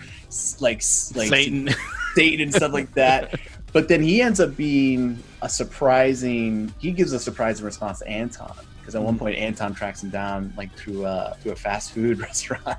like, 0.61 0.61
like 0.61 0.81
Satan. 0.81 1.69
Satan 2.15 2.40
and 2.41 2.53
stuff 2.53 2.72
like 2.72 2.94
that." 2.94 3.38
But 3.73 3.87
then 3.87 4.01
he 4.01 4.21
ends 4.21 4.39
up 4.39 4.55
being 4.57 5.17
a 5.41 5.49
surprising. 5.49 6.73
He 6.79 6.91
gives 6.91 7.13
a 7.13 7.19
surprising 7.19 7.65
response 7.65 7.99
to 7.99 8.07
Anton 8.07 8.53
because 8.79 8.95
at 8.95 9.01
one 9.01 9.15
Mm-hmm. 9.15 9.23
point 9.25 9.37
Anton 9.37 9.73
tracks 9.73 10.03
him 10.03 10.09
down 10.09 10.53
like 10.57 10.73
through 10.75 11.05
a 11.05 11.35
through 11.41 11.51
a 11.51 11.55
fast 11.55 11.91
food 11.91 12.19
restaurant, 12.27 12.77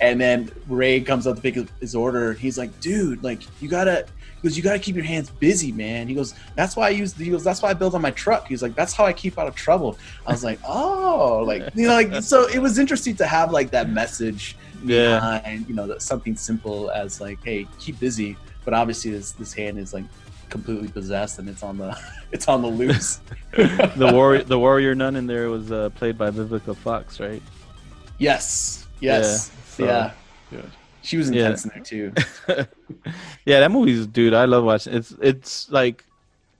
and 0.00 0.20
then 0.20 0.50
Ray 0.68 1.00
comes 1.00 1.26
up 1.26 1.36
to 1.36 1.42
pick 1.42 1.54
his, 1.54 1.66
his 1.80 1.94
order. 1.94 2.32
He's 2.34 2.58
like, 2.58 2.78
"Dude, 2.80 3.22
like 3.22 3.40
you 3.62 3.68
gotta." 3.68 4.06
He 4.40 4.46
goes, 4.48 4.56
you 4.56 4.62
gotta 4.62 4.78
keep 4.78 4.94
your 4.94 5.04
hands 5.04 5.30
busy, 5.30 5.72
man. 5.72 6.06
He 6.06 6.14
goes, 6.14 6.32
that's 6.54 6.76
why 6.76 6.86
I 6.86 6.90
use. 6.90 7.12
He 7.14 7.28
goes, 7.28 7.42
that's 7.42 7.60
why 7.60 7.70
I 7.70 7.74
build 7.74 7.96
on 7.96 8.00
my 8.02 8.12
truck. 8.12 8.46
He's 8.46 8.62
like, 8.62 8.76
that's 8.76 8.92
how 8.92 9.04
I 9.04 9.12
keep 9.12 9.36
out 9.36 9.48
of 9.48 9.56
trouble. 9.56 9.98
I 10.28 10.30
was 10.30 10.44
like, 10.44 10.60
oh, 10.64 11.42
like 11.44 11.74
you 11.74 11.88
know, 11.88 11.94
like 11.94 12.22
so. 12.22 12.46
It 12.46 12.60
was 12.60 12.78
interesting 12.78 13.16
to 13.16 13.26
have 13.26 13.50
like 13.50 13.72
that 13.72 13.90
message 13.90 14.56
Yeah. 14.84 15.14
behind, 15.16 15.68
you 15.68 15.74
know, 15.74 15.88
that 15.88 16.02
something 16.02 16.36
simple 16.36 16.88
as 16.92 17.20
like, 17.20 17.40
hey, 17.44 17.66
keep 17.80 17.98
busy. 17.98 18.36
But 18.64 18.74
obviously, 18.74 19.10
this 19.12 19.32
this 19.32 19.52
hand 19.52 19.78
is 19.78 19.92
like 19.94 20.04
completely 20.50 20.88
possessed 20.88 21.38
and 21.38 21.46
it's 21.48 21.62
on 21.62 21.76
the 21.76 21.96
it's 22.32 22.48
on 22.48 22.62
the 22.62 22.68
loose. 22.68 23.20
the 23.52 24.10
warrior, 24.12 24.42
the 24.44 24.58
warrior 24.58 24.94
nun 24.94 25.16
in 25.16 25.26
there 25.26 25.48
was 25.50 25.70
uh, 25.72 25.90
played 25.90 26.16
by 26.18 26.30
Vivica 26.30 26.74
Fox, 26.76 27.20
right? 27.20 27.42
Yes, 28.18 28.86
yes, 29.00 29.50
Yeah, 29.78 30.12
yeah. 30.50 30.60
so- 30.62 30.68
She 31.02 31.16
was 31.16 31.30
Yeah. 31.30 31.42
intense 31.50 31.64
in 31.64 31.70
there 31.74 31.82
too. 31.84 32.12
yeah, 33.46 33.60
that 33.60 33.70
movie's 33.70 34.06
dude. 34.06 34.34
I 34.34 34.44
love 34.44 34.64
watching. 34.64 34.94
It's 34.94 35.12
it's 35.20 35.70
like, 35.70 36.04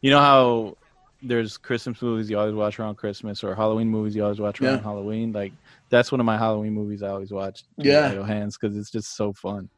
you 0.01 0.11
know 0.11 0.20
how 0.20 0.77
there's 1.23 1.57
Christmas 1.59 2.01
movies 2.01 2.31
you 2.31 2.39
always 2.39 2.55
watch 2.55 2.79
around 2.79 2.95
Christmas, 2.97 3.43
or 3.43 3.55
Halloween 3.55 3.89
movies 3.89 4.15
you 4.15 4.23
always 4.23 4.39
watch 4.41 4.61
around 4.61 4.77
Yeah. 4.77 4.83
Halloween. 4.83 5.33
Like 5.33 5.53
that's 5.91 6.12
one 6.12 6.20
of 6.20 6.27
my 6.27 6.39
Halloween 6.39 6.73
movies 6.75 7.03
I 7.03 7.09
always 7.09 7.33
watch. 7.33 7.65
Yeah. 7.77 8.25
Hands 8.25 8.57
because 8.57 8.77
it's 8.77 8.91
just 8.91 9.16
so 9.16 9.33
fun. 9.33 9.69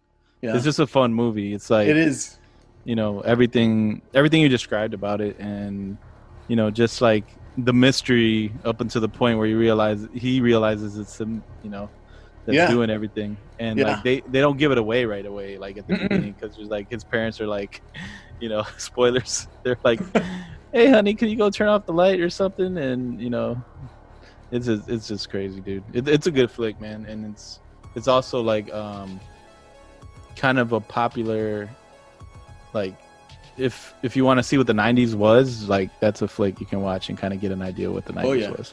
Yeah, 0.43 0.55
It's 0.55 0.65
just 0.65 0.79
a 0.79 0.87
fun 0.87 1.13
movie. 1.13 1.53
It's 1.55 1.69
like 1.71 1.89
it 1.89 1.97
is. 1.97 2.39
you 2.85 2.97
know 2.97 3.21
everything 3.21 4.03
everything 4.15 4.41
you 4.41 4.49
described 4.49 4.95
about 4.95 5.21
it, 5.21 5.39
and 5.39 5.99
you 6.49 6.57
know 6.57 6.71
just 6.71 7.01
like 7.01 7.39
the 7.57 7.73
mystery 7.73 8.55
up 8.65 8.81
until 8.81 9.01
the 9.03 9.09
point 9.09 9.37
where 9.39 9.47
you 9.47 9.59
realize 9.59 10.07
he 10.15 10.41
realizes 10.41 10.97
it's 10.97 11.19
him. 11.21 11.45
You 11.63 11.71
know. 11.71 11.91
That's 12.47 12.57
Yeah. 12.57 12.69
doing 12.71 12.89
everything, 12.89 13.39
and 13.59 13.79
Yeah. 13.79 13.89
like 13.89 14.03
they 14.03 14.23
they 14.27 14.41
don't 14.41 14.57
give 14.57 14.73
it 14.73 14.79
away 14.79 15.05
right 15.05 15.27
away, 15.27 15.59
like 15.59 15.77
at 15.77 15.87
the 15.87 15.95
beginning, 15.99 16.33
because 16.33 16.57
like 16.71 16.87
his 16.89 17.05
parents 17.05 17.39
are 17.39 17.47
like, 17.47 17.83
you 18.41 18.49
know, 18.49 18.65
spoilers. 18.79 19.47
They're 19.63 19.77
like, 19.85 20.01
"Hey, 20.73 20.89
honey, 20.89 21.15
can 21.17 21.29
you 21.29 21.37
go 21.37 21.51
turn 21.51 21.69
off 21.69 21.85
the 21.85 21.93
light 21.93 22.19
or 22.19 22.31
something?" 22.31 22.79
And 22.79 23.21
you 23.21 23.29
know, 23.29 23.63
it's 24.51 24.65
just, 24.67 24.89
it's 24.89 25.07
just 25.07 25.29
crazy, 25.29 25.61
dude. 25.61 25.85
It, 25.93 26.09
it's 26.09 26.27
a 26.29 26.31
good 26.33 26.51
flick, 26.51 26.81
man, 26.81 27.05
and 27.07 27.27
it's 27.27 27.61
it's 27.95 28.09
also 28.09 28.41
like 28.41 28.73
um, 28.73 29.21
kind 30.41 30.59
of 30.59 30.73
a 30.73 30.81
popular, 30.81 31.69
like, 32.73 32.95
if 33.59 33.93
if 34.03 34.17
you 34.17 34.25
want 34.25 34.39
to 34.39 34.43
see 34.43 34.57
what 34.57 34.67
the 34.67 34.73
'90s 34.73 35.15
was, 35.15 35.69
like 35.69 35.91
that's 36.01 36.23
a 36.23 36.29
flick 36.29 36.59
you 36.61 36.67
can 36.67 36.81
watch 36.81 37.11
and 37.11 37.19
kind 37.19 37.35
of 37.35 37.41
get 37.41 37.53
an 37.53 37.61
idea 37.61 37.91
what 37.91 38.07
the 38.07 38.13
'90s 38.15 38.25
Oh, 38.25 38.33
yeah. 38.33 38.51
was. 38.51 38.73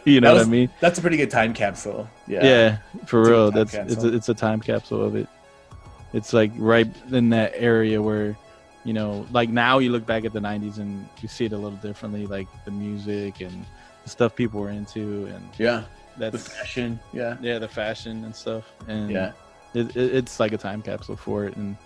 you 0.04 0.20
know 0.20 0.34
That 0.34 0.40
what 0.40 0.46
I 0.48 0.50
mean? 0.50 0.68
That's 0.80 0.98
a 0.98 1.02
pretty 1.02 1.16
good 1.16 1.30
time 1.30 1.54
capsule. 1.54 2.08
Yeah. 2.26 2.44
Yeah, 2.44 2.76
for 3.06 3.20
It's 3.22 3.28
real. 3.30 3.50
That's 3.52 3.74
it's 3.74 4.02
a, 4.02 4.12
it's 4.12 4.28
a 4.28 4.34
time 4.34 4.60
capsule 4.60 5.04
of 5.04 5.14
it. 5.14 5.28
It's 6.12 6.32
like 6.32 6.50
right 6.56 6.88
in 7.12 7.30
that 7.30 7.52
area 7.54 8.02
where, 8.02 8.36
you 8.84 8.92
know, 8.92 9.24
like 9.30 9.50
now 9.50 9.78
you 9.78 9.90
look 9.92 10.04
back 10.04 10.24
at 10.24 10.32
the 10.32 10.40
'90s 10.40 10.78
and 10.78 11.08
you 11.20 11.28
see 11.28 11.44
it 11.44 11.52
a 11.52 11.56
little 11.56 11.78
differently, 11.78 12.26
like 12.26 12.48
the 12.64 12.72
music 12.72 13.40
and 13.40 13.64
the 14.02 14.10
stuff 14.10 14.34
people 14.34 14.60
were 14.60 14.70
into, 14.70 15.26
and 15.26 15.48
Yeah. 15.58 15.84
that's 16.18 16.32
The 16.42 16.50
fashion. 16.50 16.98
Yeah. 17.12 17.36
yeah, 17.40 17.60
the 17.60 17.68
fashion 17.68 18.24
and 18.24 18.34
stuff. 18.34 18.64
And 18.88 19.10
Yeah. 19.12 19.32
It, 19.74 19.96
it, 19.96 20.14
it's 20.14 20.38
like 20.40 20.52
a 20.52 20.58
time 20.58 20.82
capsule 20.82 21.16
for 21.16 21.44
it. 21.46 21.56
And 21.56 21.76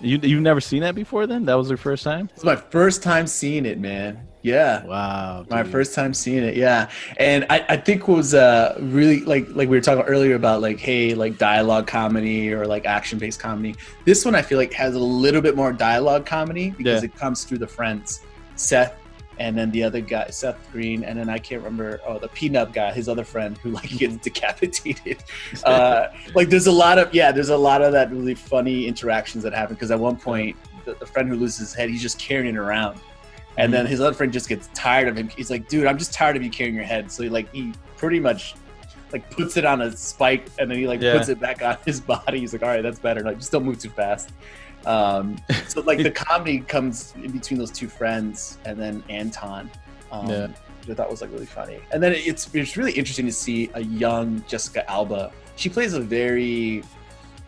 you 0.00 0.18
you've 0.22 0.42
never 0.42 0.60
seen 0.60 0.80
that 0.82 0.94
before? 0.94 1.26
Then 1.26 1.44
that 1.46 1.54
was 1.54 1.68
your 1.68 1.76
first 1.76 2.04
time? 2.04 2.28
It's 2.34 2.44
my 2.44 2.56
first 2.56 3.02
time 3.02 3.26
seeing 3.26 3.66
it, 3.66 3.78
man. 3.78 4.26
Yeah. 4.42 4.86
Wow, 4.86 5.44
My 5.50 5.62
first 5.62 5.94
time 5.94 6.14
seeing 6.14 6.42
it, 6.42 6.56
yeah, 6.56 6.88
and 7.18 7.44
I, 7.50 7.62
I 7.68 7.76
think 7.76 8.08
was 8.08 8.32
uh 8.32 8.74
really 8.80 9.20
like 9.20 9.46
like 9.50 9.68
we 9.68 9.76
were 9.76 9.82
talking 9.82 10.04
earlier 10.04 10.34
about 10.34 10.62
like 10.62 10.78
hey 10.80 11.14
like 11.14 11.36
dialogue 11.36 11.86
comedy 11.86 12.50
or 12.50 12.66
like 12.66 12.86
action 12.86 13.18
based 13.18 13.38
comedy. 13.38 13.74
This 14.06 14.24
one 14.24 14.34
I 14.34 14.40
feel 14.40 14.56
like 14.56 14.72
has 14.72 14.94
a 14.94 14.98
little 14.98 15.42
bit 15.42 15.56
more 15.56 15.74
dialogue 15.74 16.24
comedy 16.24 16.70
because 16.70 17.02
Yeah. 17.02 17.08
it 17.10 17.14
comes 17.16 17.44
through 17.44 17.58
the 17.58 17.66
friends, 17.66 18.20
Seth, 18.56 18.96
and 19.40 19.56
then 19.56 19.70
the 19.70 19.82
other 19.82 20.02
guy 20.02 20.28
Seth 20.28 20.58
Green, 20.70 21.02
and 21.02 21.18
then 21.18 21.28
I 21.30 21.38
can't 21.38 21.62
remember 21.64 21.98
oh 22.06 22.18
the 22.18 22.28
peanut 22.28 22.72
guy, 22.72 22.92
his 22.92 23.08
other 23.08 23.24
friend 23.24 23.56
who 23.58 23.70
like 23.70 23.88
gets 23.98 24.16
decapitated. 24.18 25.24
Uh, 25.64 26.08
like 26.34 26.48
there's 26.48 26.66
a 26.68 26.72
lot 26.72 26.98
of 26.98 27.12
yeah, 27.12 27.32
there's 27.32 27.48
a 27.48 27.56
lot 27.56 27.82
of 27.82 27.92
that 27.92 28.10
really 28.12 28.34
funny 28.34 28.86
interactions 28.86 29.42
that 29.42 29.52
happen 29.52 29.74
because 29.74 29.90
at 29.90 29.98
one 29.98 30.16
point 30.16 30.56
the, 30.84 30.94
the 30.94 31.06
friend 31.06 31.28
who 31.28 31.36
loses 31.36 31.58
his 31.58 31.74
head, 31.74 31.88
he's 31.90 32.02
just 32.02 32.18
carrying 32.18 32.54
it 32.54 32.58
around. 32.58 33.00
And 33.56 33.72
then 33.72 33.84
his 33.84 34.00
other 34.00 34.14
friend 34.14 34.32
just 34.32 34.48
gets 34.48 34.68
tired 34.74 35.08
of 35.08 35.16
him. 35.16 35.28
He's 35.28 35.50
like, 35.50 35.68
dude, 35.68 35.86
I'm 35.86 35.98
just 35.98 36.14
tired 36.14 36.36
of 36.36 36.42
you 36.42 36.50
carrying 36.50 36.74
your 36.74 36.84
head. 36.84 37.10
So 37.10 37.22
he 37.22 37.28
like 37.28 37.52
he 37.52 37.72
pretty 37.96 38.20
much 38.20 38.54
like 39.12 39.28
puts 39.30 39.56
it 39.56 39.64
on 39.64 39.82
a 39.82 39.94
spike 39.96 40.46
and 40.58 40.70
then 40.70 40.78
he 40.78 40.86
like 40.86 41.00
Yeah. 41.00 41.16
puts 41.16 41.28
it 41.28 41.40
back 41.40 41.62
on 41.62 41.76
his 41.84 42.00
body. 42.14 42.40
He's 42.40 42.52
like, 42.52 42.62
all 42.62 42.68
right, 42.68 42.82
that's 42.82 42.98
better. 42.98 43.20
Like 43.22 43.38
just 43.38 43.52
don't 43.52 43.64
move 43.64 43.78
too 43.78 43.90
fast. 43.90 44.30
Um, 44.86 45.36
so 45.68 45.80
like 45.82 46.02
the 46.02 46.10
comedy 46.26 46.60
comes 46.60 47.12
in 47.22 47.30
between 47.32 47.58
those 47.58 47.70
two 47.70 47.88
friends 47.88 48.58
and 48.64 48.78
then 48.80 49.02
Anton. 49.08 49.70
Um, 50.12 50.28
Yeah. 50.28 50.46
which 50.80 50.90
I 50.90 50.94
thought 50.94 51.10
was 51.10 51.20
like 51.20 51.30
really 51.32 51.46
funny. 51.46 51.78
And 51.92 52.02
then 52.02 52.12
it's 52.14 52.52
it's 52.54 52.76
really 52.76 52.92
interesting 52.92 53.26
to 53.26 53.32
see 53.32 53.70
a 53.74 53.82
young 53.82 54.42
Jessica 54.48 54.88
Alba. 54.90 55.30
She 55.56 55.68
plays 55.68 55.92
a 55.92 56.00
very 56.00 56.82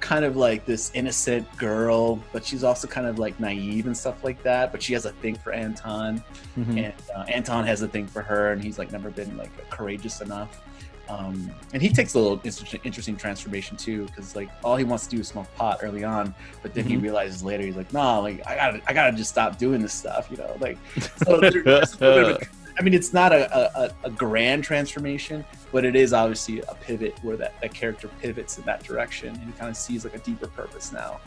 kind 0.00 0.24
of 0.24 0.36
like 0.36 0.66
this 0.66 0.90
innocent 0.94 1.46
girl, 1.56 2.20
but 2.32 2.44
she's 2.44 2.62
also 2.64 2.86
kind 2.88 3.06
of 3.06 3.18
like 3.18 3.38
naive 3.40 3.86
and 3.86 3.96
stuff 3.96 4.22
like 4.24 4.42
that. 4.42 4.70
But 4.72 4.82
she 4.82 4.92
has 4.92 5.06
a 5.06 5.12
thing 5.12 5.34
for 5.36 5.52
Anton, 5.52 6.22
Mhm. 6.58 6.84
and 6.84 6.94
uh, 7.16 7.22
Anton 7.22 7.64
has 7.66 7.82
a 7.82 7.88
thing 7.88 8.06
for 8.06 8.20
her, 8.20 8.52
and 8.52 8.62
he's 8.62 8.78
like 8.78 8.92
never 8.92 9.10
been 9.10 9.36
like 9.38 9.50
courageous 9.70 10.20
enough. 10.20 10.60
Um, 11.08 11.50
and 11.72 11.82
he 11.82 11.88
takes 11.90 12.14
a 12.14 12.18
little 12.18 12.40
interesting, 12.44 12.80
interesting 12.84 13.16
transformation 13.16 13.76
too, 13.76 14.06
because 14.06 14.34
like 14.36 14.48
all 14.64 14.76
he 14.76 14.84
wants 14.84 15.06
to 15.08 15.16
do 15.16 15.20
is 15.20 15.28
smoke 15.28 15.52
pot 15.56 15.80
early 15.82 16.04
on, 16.04 16.34
but 16.62 16.72
then 16.74 16.84
he 16.84 16.94
Mhm. 16.96 17.02
realizes 17.02 17.42
later 17.42 17.64
he's 17.64 17.76
like, 17.76 17.92
nah, 17.92 18.18
like 18.18 18.40
I 18.46 18.54
gotta, 18.54 18.80
I 18.86 18.92
gotta 18.92 19.16
just 19.16 19.30
stop 19.30 19.58
doing 19.58 19.82
this 19.82 19.92
stuff, 19.92 20.28
you 20.30 20.36
know, 20.38 20.56
like. 20.60 20.78
So 21.26 21.40
there- 21.40 21.50
there's 21.62 21.94
a 21.94 21.98
little 21.98 22.24
bit 22.24 22.36
of 22.36 22.42
a- 22.42 22.46
I 22.78 22.82
mean, 22.82 22.94
it's 22.94 23.12
not 23.12 23.32
a, 23.32 23.78
a, 23.78 23.94
a 24.04 24.10
grand 24.10 24.64
transformation, 24.64 25.44
but 25.72 25.84
it 25.84 25.94
is 25.94 26.14
obviously 26.14 26.60
a 26.60 26.74
pivot 26.76 27.18
where 27.22 27.36
that, 27.36 27.60
that 27.60 27.74
character 27.74 28.08
pivots 28.22 28.56
in 28.56 28.64
that 28.64 28.82
direction 28.82 29.28
and 29.34 29.44
he 29.44 29.52
kind 29.52 29.68
of 29.68 29.76
sees 29.76 30.04
like 30.04 30.14
a 30.14 30.18
deeper 30.20 30.46
purpose 30.46 30.90
now. 30.92 31.20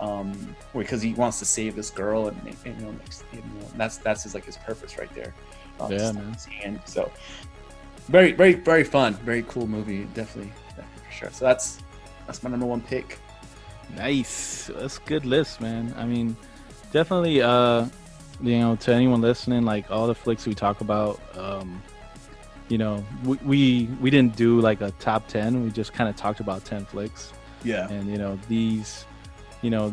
Um, 0.00 0.56
because 0.76 1.02
he 1.02 1.12
wants 1.14 1.38
to 1.40 1.44
save 1.44 1.74
this 1.76 1.90
girl 1.90 2.28
and, 2.28 2.40
and, 2.64 2.80
you 2.80 2.86
know, 2.86 2.92
know, 2.92 3.42
that's 3.76 3.98
that's 3.98 4.22
his 4.24 4.32
like 4.34 4.44
his 4.44 4.56
purpose 4.56 4.96
right 4.98 5.12
there. 5.14 5.34
Um, 5.80 5.92
Yeah, 5.92 6.12
man. 6.12 6.36
hand. 6.50 6.80
So 6.84 7.10
very, 8.08 8.32
very, 8.32 8.54
very 8.54 8.84
fun, 8.84 9.14
very 9.14 9.44
cool 9.48 9.66
movie, 9.66 10.04
definitely, 10.14 10.52
definitely 10.68 11.02
for 11.06 11.12
sure. 11.12 11.30
So 11.30 11.44
that's 11.44 11.78
that's 12.26 12.42
my 12.42 12.50
number 12.50 12.66
one 12.66 12.80
pick. 12.80 13.18
Nice. 13.96 14.70
That's 14.74 14.98
a 14.98 15.00
good 15.02 15.24
list, 15.24 15.60
man. 15.60 15.94
I 15.96 16.04
mean, 16.04 16.36
definitely 16.92 17.42
uh 17.42 17.86
you 18.40 18.58
know, 18.58 18.76
to 18.76 18.94
anyone 18.94 19.20
listening, 19.20 19.64
like 19.64 19.90
all 19.90 20.06
the 20.06 20.14
flicks 20.14 20.46
we 20.46 20.54
talk 20.54 20.80
about, 20.80 21.20
um, 21.36 21.82
you 22.68 22.78
know, 22.78 23.04
we 23.24 23.36
we, 23.44 23.88
we 24.00 24.10
didn't 24.10 24.36
do 24.36 24.60
like 24.60 24.80
a 24.80 24.90
top 24.92 25.26
ten. 25.28 25.64
We 25.64 25.70
just 25.70 25.92
kind 25.92 26.08
of 26.08 26.16
talked 26.16 26.40
about 26.40 26.64
ten 26.64 26.84
flicks. 26.84 27.32
Yeah, 27.64 27.88
And 27.88 28.08
you 28.08 28.18
know, 28.18 28.38
these, 28.48 29.04
you 29.62 29.70
know, 29.70 29.92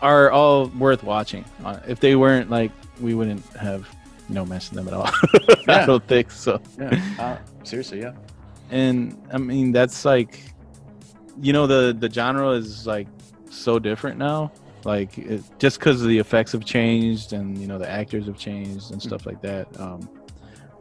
are 0.00 0.30
all 0.30 0.68
worth 0.68 1.02
watching. 1.02 1.44
Uh, 1.62 1.80
if 1.86 2.00
they 2.00 2.16
weren't 2.16 2.48
like 2.48 2.72
we 3.00 3.12
wouldn't 3.14 3.44
have, 3.56 3.86
you 4.30 4.36
know, 4.36 4.46
mentioned 4.46 4.78
them 4.78 4.86
at 4.88 4.94
all. 4.94 5.10
Yeah. 5.68 5.82
I 5.82 5.86
don't 5.86 6.06
think 6.08 6.30
so 6.30 6.60
yeah, 6.78 7.00
uh, 7.18 7.64
seriously, 7.64 8.00
yeah, 8.00 8.12
and 8.70 9.20
I 9.32 9.38
mean 9.38 9.72
that's 9.72 10.04
like, 10.04 10.40
you 11.40 11.52
know, 11.52 11.66
the 11.66 11.94
the 11.98 12.10
genre 12.10 12.50
is 12.50 12.86
like 12.86 13.08
so 13.50 13.78
different 13.78 14.18
now. 14.18 14.52
Like 14.84 15.18
it, 15.18 15.42
just 15.58 15.78
because 15.78 16.02
the 16.02 16.18
effects 16.18 16.52
have 16.52 16.64
changed 16.64 17.34
and 17.34 17.58
you 17.58 17.66
know 17.66 17.78
the 17.78 17.88
actors 17.88 18.26
have 18.26 18.38
changed 18.38 18.90
and 18.92 19.02
stuff 19.02 19.26
like 19.26 19.42
that. 19.42 19.68
Um, 19.78 20.08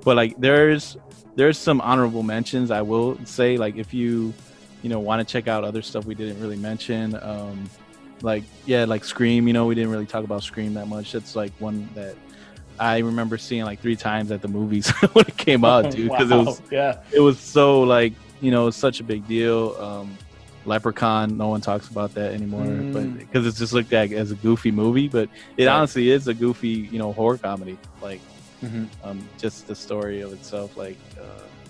but 0.03 0.15
like 0.15 0.39
there's 0.39 0.97
there's 1.35 1.57
some 1.57 1.81
honorable 1.81 2.23
mentions. 2.23 2.71
I 2.71 2.81
will 2.81 3.17
say 3.26 3.57
like 3.57 3.76
if 3.76 3.93
you 3.93 4.34
you 4.81 4.89
know 4.89 4.99
want 4.99 5.26
to 5.26 5.30
check 5.30 5.47
out 5.47 5.63
other 5.63 5.81
stuff 5.81 6.05
we 6.05 6.15
didn't 6.15 6.39
really 6.41 6.57
mention. 6.57 7.19
Um, 7.21 7.69
like 8.21 8.43
yeah, 8.65 8.85
like 8.85 9.03
Scream. 9.03 9.47
You 9.47 9.53
know, 9.53 9.65
we 9.65 9.76
didn't 9.76 9.91
really 9.91 10.05
talk 10.05 10.23
about 10.23 10.43
Scream 10.43 10.73
that 10.76 10.88
much. 10.88 11.11
That's 11.11 11.35
like 11.35 11.51
one 11.59 11.89
that 11.95 12.15
I 12.80 12.99
remember 12.99 13.38
seeing 13.38 13.64
like 13.65 13.80
three 13.81 13.95
times 13.95 14.31
at 14.31 14.41
the 14.41 14.47
movies 14.47 14.89
when 15.14 15.26
it 15.27 15.38
came 15.38 15.65
out, 15.65 15.91
dude. 15.95 16.10
Because 16.10 16.31
it 16.31 16.35
was 16.38 16.61
yeah. 16.72 16.99
it 17.11 17.19
was 17.19 17.39
so 17.39 17.81
like 17.81 18.14
you 18.41 18.51
know 18.51 18.69
such 18.69 18.99
a 18.99 19.03
big 19.03 19.27
deal. 19.27 19.76
Um, 19.80 20.18
Leprechaun, 20.65 21.38
no 21.38 21.47
one 21.47 21.61
talks 21.61 21.88
about 21.89 22.14
that 22.15 22.34
anymore, 22.34 22.65
Mm. 22.65 22.93
but 22.93 23.18
because 23.18 23.47
it's 23.47 23.57
just 23.57 23.73
looked 23.73 23.93
at 23.93 24.11
as 24.11 24.31
a 24.31 24.35
goofy 24.35 24.72
movie, 24.72 25.07
but 25.07 25.30
it 25.57 25.65
Right. 25.65 25.72
honestly 25.73 26.10
is 26.11 26.27
a 26.27 26.34
goofy, 26.34 26.89
you 26.91 26.99
know, 26.99 27.14
horror 27.14 27.38
comedy. 27.38 27.77
Like 28.01 28.19
Mhm. 28.64 28.88
um, 29.03 29.27
just 29.38 29.68
the 29.68 29.76
story 29.76 30.22
of 30.22 30.34
itself, 30.34 30.76
like 30.77 30.97
uh, 31.18 31.23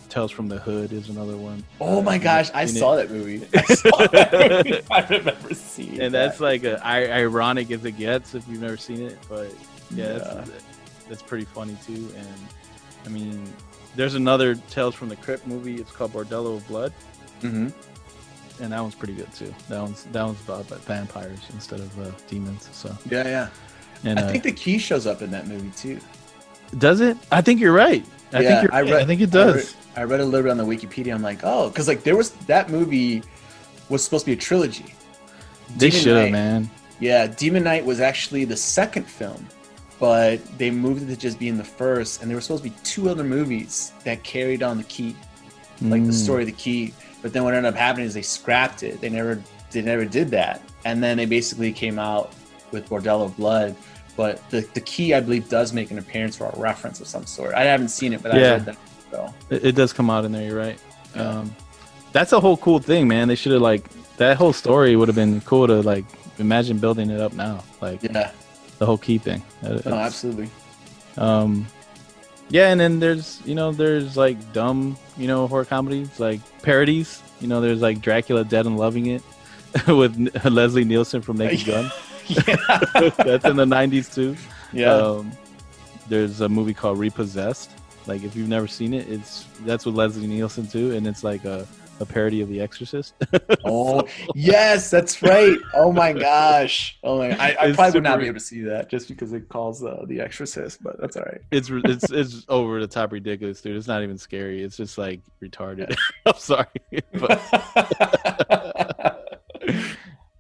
Tales 0.10 0.32
from 0.32 0.48
the 0.48 0.58
Hood 0.58 0.92
is 0.92 1.08
another 1.10 1.38
one. 1.38 1.64
Oh 1.80 2.02
my 2.02 2.16
Uh, 2.16 2.20
gosh, 2.20 2.50
I 2.54 2.66
saw 2.66 2.96
that 2.96 3.12
movie. 3.12 3.46
I 3.56 3.62
saw 3.76 4.08
that 4.08 4.32
movie. 4.66 4.82
I 4.90 5.06
remember 5.08 5.54
seeing 5.54 6.02
and 6.02 6.12
that's 6.14 6.40
like 6.40 6.64
a, 6.64 6.84
I, 6.84 7.06
ironic 7.12 7.70
as 7.72 7.86
it 7.86 7.92
gets 7.96 8.34
if 8.34 8.44
you've 8.48 8.62
never 8.62 8.78
seen 8.78 9.02
it 9.04 9.18
but 9.30 9.52
yeah, 9.92 10.14
That's, 10.14 10.50
that's 11.10 11.22
pretty 11.24 11.46
funny 11.46 11.76
too 11.86 12.10
and 12.16 12.38
i 13.06 13.10
mean 13.10 13.52
there's 13.96 14.16
another 14.16 14.56
tales 14.70 14.94
from 14.96 15.10
the 15.10 15.16
crypt 15.16 15.46
movie 15.48 15.76
it's 15.76 15.92
called 15.92 16.14
bordello 16.14 16.56
of 16.58 16.68
blood 16.68 16.94
hmm 17.42 17.68
and 18.62 18.74
that 18.74 18.82
one's 18.82 18.96
pretty 18.96 19.14
good 19.14 19.32
too 19.34 19.54
that 19.70 19.82
one's 19.82 20.04
that 20.12 20.24
one's 20.24 20.42
about 20.42 20.66
vampires 20.86 21.40
instead 21.54 21.80
of 21.80 22.00
uh, 22.00 22.12
demons 22.28 22.70
so 22.72 22.96
Yeah, 23.10 23.24
yeah. 23.24 23.48
and 24.04 24.20
I 24.20 24.24
uh, 24.24 24.32
think 24.32 24.44
the 24.44 24.52
key 24.52 24.78
shows 24.78 25.08
up 25.08 25.22
in 25.22 25.32
that 25.32 25.48
movie 25.48 25.72
too. 25.76 26.00
does 26.78 27.02
it 27.02 27.18
i 27.32 27.42
think 27.42 27.60
you're 27.60 27.74
right 27.74 28.06
i 28.34 28.42
Yeah, 28.42 28.50
think 28.50 28.62
you're 28.64 28.74
I 28.74 28.82
right. 28.82 28.92
read- 28.94 29.02
i 29.02 29.06
think 29.06 29.22
it 29.22 29.30
I 29.30 29.32
does 29.32 29.56
read, 29.56 29.76
I 29.96 30.04
read 30.04 30.20
a 30.20 30.26
little 30.26 30.44
bit 30.44 30.52
on 30.52 30.58
the 30.58 30.64
Wikipedia. 30.64 31.14
I'm 31.14 31.22
like, 31.24 31.40
oh, 31.44 31.70
because 31.70 31.88
like 31.88 32.04
there 32.04 32.16
was 32.16 32.30
that 32.48 32.70
movie 32.70 33.24
was 33.90 34.04
supposed 34.04 34.24
to 34.26 34.32
be 34.32 34.34
a 34.34 34.42
trilogy. 34.50 34.94
they 35.78 35.90
should 35.90 36.16
have 36.16 36.30
man 36.32 36.70
Yeah, 37.00 37.28
Demon 37.28 37.64
Knight 37.64 37.84
was 37.86 38.00
actually 38.00 38.46
the 38.46 38.56
second 38.58 39.06
film, 39.06 39.46
but 40.00 40.40
they 40.58 40.72
moved 40.72 41.04
it 41.04 41.08
to 41.08 41.18
just 41.18 41.38
being 41.40 41.58
the 41.58 41.64
first, 41.64 42.22
and 42.22 42.30
there 42.30 42.38
were 42.38 42.42
supposed 42.42 42.64
to 42.64 42.70
be 42.70 42.76
two 42.84 43.10
other 43.10 43.24
movies 43.24 43.92
that 44.06 44.24
carried 44.24 44.64
on 44.64 44.78
the 44.78 44.84
key, 44.86 45.16
like 45.82 46.04
the 46.06 46.12
Mm. 46.12 46.14
story 46.14 46.44
of 46.44 46.48
the 46.48 46.54
key. 46.56 46.94
But 47.22 47.34
then 47.34 47.44
what 47.44 47.54
ended 47.54 47.74
up 47.74 47.78
happening 47.78 48.06
is 48.08 48.14
they 48.14 48.22
scrapped 48.22 48.84
it. 48.84 49.02
They 49.02 49.10
never 49.10 49.42
they 49.72 49.82
never 49.84 50.04
did 50.06 50.30
that, 50.32 50.62
and 50.86 51.04
then 51.04 51.18
they 51.18 51.26
basically 51.28 51.72
came 51.72 52.00
out 52.00 52.34
with 52.72 52.90
Bordello 52.90 53.36
Blood. 53.36 53.76
But 54.18 54.42
the, 54.50 54.68
the 54.74 54.82
key, 54.82 55.14
I 55.14 55.20
believe, 55.20 55.48
does 55.48 55.72
make 55.74 55.92
an 55.92 56.00
appearance 56.00 56.42
or 56.42 56.50
a 56.50 56.60
reference 56.60 57.00
of 57.00 57.08
some 57.08 57.26
sort. 57.26 57.54
I 57.54 57.64
haven't 57.66 57.90
seen 57.90 58.12
it, 58.14 58.22
but 58.24 58.32
I 58.32 58.40
Yeah. 58.40 58.52
read 58.54 58.66
that. 58.66 58.78
So 59.12 59.34
It, 59.50 59.66
it 59.66 59.76
does 59.76 59.94
come 59.94 60.10
out 60.10 60.26
in 60.26 60.32
there. 60.32 60.46
You're 60.46 60.58
right. 60.58 60.80
Yeah. 61.16 61.22
Um, 61.40 61.56
that's 62.14 62.32
a 62.34 62.40
whole 62.40 62.58
cool 62.58 62.80
thing, 62.80 63.08
man. 63.08 63.28
They 63.28 63.36
should 63.36 63.52
have 63.52 63.62
like 63.62 63.88
that 64.18 64.38
whole 64.38 64.54
story 64.54 64.96
would 64.96 65.08
have 65.08 65.16
been 65.16 65.40
cool 65.42 65.68
to 65.68 65.82
like 65.82 66.06
imagine 66.40 66.80
building 66.80 67.10
it 67.12 67.22
up 67.22 67.34
now, 67.34 67.64
like 67.82 68.02
yeah, 68.04 68.32
the 68.80 68.86
whole 68.86 68.98
key 68.98 69.18
thing. 69.18 69.44
That- 69.62 69.86
no, 69.86 69.96
absolutely. 69.96 70.50
Um, 71.18 71.68
yeah, 72.50 72.70
and 72.72 72.80
then 72.80 73.00
there's 73.00 73.42
you 73.46 73.54
know 73.54 73.72
there's 73.72 74.18
like 74.18 74.54
dumb 74.54 74.98
you 75.18 75.28
know 75.28 75.48
horror 75.48 75.66
comedies 75.66 76.20
like 76.20 76.42
parodies. 76.64 77.22
You 77.40 77.48
know, 77.48 77.62
there's 77.62 77.82
like 77.82 78.02
Dracula 78.02 78.44
Dead 78.44 78.66
and 78.66 78.78
Loving 78.78 79.06
It 79.06 79.22
with 79.88 80.18
Leslie 80.46 80.84
Nielsen 80.84 81.22
from 81.22 81.38
Naked 81.38 81.68
Gun. 81.68 81.92
That's 82.30 83.46
in 83.46 83.56
the 83.56 83.66
'90s 83.66 84.14
too. 84.14 84.36
Yeah. 84.74 84.94
Um, 84.94 85.32
there's 86.08 86.42
a 86.42 86.50
movie 86.50 86.74
called 86.74 86.98
Repossessed. 86.98 87.72
Like 88.08 88.24
if 88.24 88.36
you've 88.36 88.50
never 88.50 88.68
seen 88.68 88.94
it, 88.94 89.08
it's 89.08 89.46
that's 89.62 89.86
with 89.86 89.96
Leslie 89.96 90.26
Nielsen 90.28 90.68
too, 90.68 90.96
and 90.96 91.06
it's 91.06 91.24
like 91.24 91.46
a, 91.46 91.68
a 92.00 92.06
parody 92.06 92.42
of 92.42 92.50
The 92.50 92.62
Exorcist. 92.62 93.14
Oh 93.66 94.08
yes, 94.34 94.90
that's 94.90 95.22
right. 95.22 95.58
Oh 95.74 95.92
my 95.92 96.14
gosh. 96.30 96.98
Oh 97.04 97.18
my. 97.18 97.32
I, 97.32 97.56
I 97.60 97.72
probably 97.74 97.98
would 98.00 98.04
not 98.04 98.20
be 98.20 98.26
able 98.26 98.36
to 98.36 98.40
see 98.40 98.62
that 98.62 98.90
just 98.90 99.08
because 99.08 99.34
it 99.34 99.50
calls 99.50 99.84
uh, 99.84 100.06
the 100.08 100.22
Exorcist, 100.22 100.82
but 100.82 101.00
that's 101.00 101.18
all 101.18 101.24
right. 101.24 101.42
it's 101.52 101.70
it's 101.70 102.10
it's 102.12 102.46
over 102.48 102.80
the 102.80 102.88
top 102.88 103.12
ridiculous, 103.12 103.62
dude. 103.62 103.76
It's 103.76 103.88
not 103.88 104.02
even 104.02 104.18
scary. 104.18 104.64
It's 104.64 104.78
just 104.78 104.98
like 104.98 105.22
retarded. 105.44 105.96
I'm 106.26 106.36
sorry, 106.36 106.68
but 107.14 107.42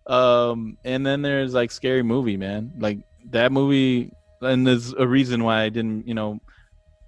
um, 0.07 0.77
and 0.83 1.05
then 1.05 1.21
there's 1.21 1.53
like 1.53 1.71
scary 1.71 2.03
movie, 2.03 2.37
man. 2.37 2.71
Like 2.79 2.99
that 3.31 3.51
movie, 3.51 4.11
and 4.41 4.65
there's 4.65 4.93
a 4.93 5.07
reason 5.07 5.43
why 5.43 5.63
I 5.63 5.69
didn't, 5.69 6.07
you 6.07 6.13
know, 6.13 6.39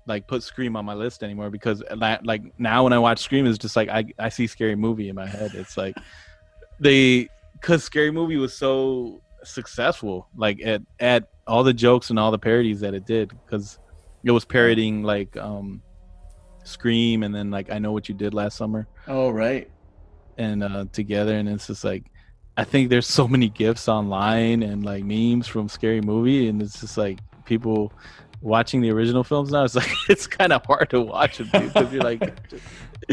like 0.05 0.27
put 0.27 0.43
Scream 0.43 0.75
on 0.75 0.85
my 0.85 0.93
list 0.93 1.23
anymore 1.23 1.49
because 1.49 1.83
like 1.95 2.41
now 2.57 2.83
when 2.83 2.93
I 2.93 2.99
watch 2.99 3.19
Scream, 3.19 3.45
it's 3.45 3.57
just 3.57 3.75
like 3.75 3.89
I 3.89 4.05
I 4.17 4.29
see 4.29 4.47
scary 4.47 4.75
movie 4.75 5.09
in 5.09 5.15
my 5.15 5.27
head. 5.27 5.51
It's 5.53 5.77
like 5.77 5.95
they 6.79 7.29
because 7.53 7.83
scary 7.83 8.11
movie 8.11 8.37
was 8.37 8.57
so 8.57 9.21
successful, 9.43 10.27
like 10.35 10.61
at 10.61 10.81
at 10.99 11.29
all 11.47 11.63
the 11.63 11.73
jokes 11.73 12.09
and 12.09 12.19
all 12.19 12.31
the 12.31 12.39
parodies 12.39 12.79
that 12.79 12.93
it 12.93 13.05
did 13.05 13.29
because 13.45 13.79
it 14.23 14.31
was 14.31 14.45
parodying 14.45 15.03
like 15.03 15.35
um 15.37 15.81
Scream 16.63 17.23
and 17.23 17.33
then 17.33 17.49
like 17.49 17.71
I 17.71 17.79
know 17.79 17.91
what 17.91 18.07
you 18.07 18.13
did 18.13 18.33
last 18.33 18.55
summer 18.55 18.87
oh 19.07 19.29
right. 19.31 19.69
and 20.37 20.63
uh 20.63 20.85
together 20.93 21.35
and 21.35 21.49
it's 21.49 21.67
just 21.67 21.83
like 21.83 22.05
I 22.55 22.63
think 22.63 22.89
there's 22.89 23.07
so 23.07 23.27
many 23.27 23.49
gifs 23.49 23.87
online 23.87 24.61
and 24.61 24.85
like 24.85 25.03
memes 25.03 25.47
from 25.47 25.67
scary 25.67 26.01
movie 26.01 26.49
and 26.49 26.61
it's 26.61 26.79
just 26.81 26.97
like 26.97 27.19
people 27.45 27.91
watching 28.41 28.81
the 28.81 28.89
original 28.89 29.23
films 29.23 29.51
now 29.51 29.63
it's 29.63 29.76
like 29.76 29.89
it's 30.09 30.27
kind 30.27 30.51
of 30.51 30.65
hard 30.65 30.89
to 30.89 30.99
watch 30.99 31.38
them 31.38 31.49
because 31.51 31.93
you're 31.93 32.01
like 32.01 32.22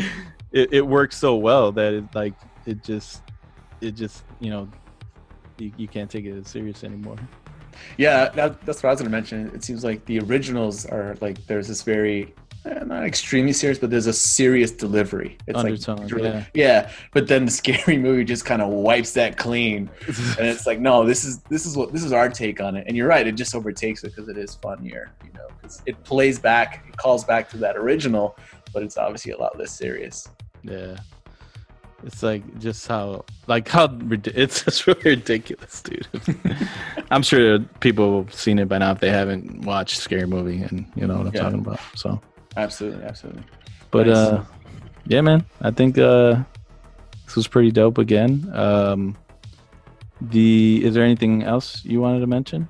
it, 0.52 0.72
it 0.72 0.86
works 0.86 1.16
so 1.16 1.36
well 1.36 1.70
that 1.72 1.92
it 1.92 2.04
like 2.14 2.34
it 2.66 2.82
just 2.82 3.22
it 3.80 3.92
just 3.92 4.24
you 4.40 4.50
know 4.50 4.68
you, 5.58 5.72
you 5.76 5.88
can't 5.88 6.10
take 6.10 6.24
it 6.24 6.36
as 6.38 6.48
serious 6.48 6.84
anymore 6.84 7.16
Yeah, 7.96 8.28
that, 8.30 8.64
that's 8.64 8.82
what 8.82 8.88
I 8.88 8.92
was 8.92 9.00
gonna 9.00 9.10
mention. 9.10 9.50
It 9.54 9.62
seems 9.62 9.84
like 9.84 10.04
the 10.06 10.18
originals 10.20 10.84
are 10.86 11.16
like 11.20 11.44
there's 11.46 11.68
this 11.68 11.82
very 11.82 12.34
eh, 12.64 12.84
not 12.84 13.04
extremely 13.04 13.52
serious, 13.52 13.78
but 13.78 13.90
there's 13.90 14.06
a 14.06 14.12
serious 14.12 14.70
delivery. 14.70 15.36
It's 15.46 15.58
Undertone, 15.58 16.08
like 16.08 16.22
yeah. 16.22 16.44
yeah. 16.54 16.90
But 17.12 17.28
then 17.28 17.44
the 17.44 17.50
scary 17.50 17.96
movie 18.06 18.24
just 18.24 18.44
kind 18.44 18.62
of 18.62 18.68
wipes 18.68 19.12
that 19.12 19.36
clean, 19.36 19.90
and 20.06 20.46
it's 20.46 20.66
like 20.66 20.80
no, 20.80 21.04
this 21.04 21.24
is 21.24 21.40
this 21.42 21.66
is 21.66 21.76
what 21.76 21.92
this 21.92 22.04
is 22.04 22.12
our 22.12 22.28
take 22.28 22.60
on 22.60 22.76
it. 22.76 22.84
And 22.86 22.96
you're 22.96 23.08
right, 23.08 23.26
it 23.26 23.32
just 23.36 23.54
overtakes 23.54 24.04
it 24.04 24.14
because 24.14 24.28
it 24.28 24.38
is 24.38 24.54
funnier, 24.56 25.12
you 25.24 25.30
know, 25.34 25.46
because 25.60 25.82
it 25.86 26.02
plays 26.04 26.38
back, 26.38 26.84
it 26.88 26.96
calls 26.96 27.24
back 27.24 27.48
to 27.50 27.56
that 27.58 27.76
original, 27.76 28.36
but 28.72 28.82
it's 28.82 28.96
obviously 28.96 29.32
a 29.32 29.38
lot 29.38 29.58
less 29.58 29.70
serious. 29.72 30.28
Yeah. 30.62 30.96
It's 32.04 32.22
like 32.22 32.60
just 32.60 32.86
how 32.86 33.24
like 33.48 33.66
how 33.68 33.88
it's 34.10 34.62
just 34.64 34.86
really 34.86 35.00
ridiculous, 35.02 35.82
dude. 35.82 36.06
I'm 37.10 37.22
sure 37.22 37.58
people 37.80 38.22
have 38.22 38.32
seen 38.34 38.60
it 38.60 38.68
by 38.68 38.78
now 38.78 38.92
if 38.92 39.00
they 39.00 39.10
haven't 39.10 39.62
watched 39.64 39.98
Scary 39.98 40.26
Movie 40.26 40.62
and 40.62 40.86
you 40.94 41.08
know 41.08 41.16
what 41.18 41.26
I'm 41.26 41.34
Yeah. 41.34 41.42
talking 41.42 41.58
about. 41.58 41.80
So, 41.96 42.20
Absolutely, 42.56 43.04
absolutely. 43.04 43.42
but 43.90 44.06
Nice. 44.06 44.16
uh 44.16 44.44
yeah, 45.06 45.20
man. 45.20 45.44
I 45.60 45.70
think 45.70 45.96
uh 45.98 46.42
this 47.24 47.36
was 47.36 47.46
pretty 47.48 47.70
dope 47.70 47.98
again. 47.98 48.50
Um 48.54 49.16
the 50.20 50.84
is 50.84 50.94
there 50.94 51.04
anything 51.04 51.44
else 51.44 51.84
you 51.84 52.00
wanted 52.00 52.20
to 52.20 52.26
mention? 52.26 52.68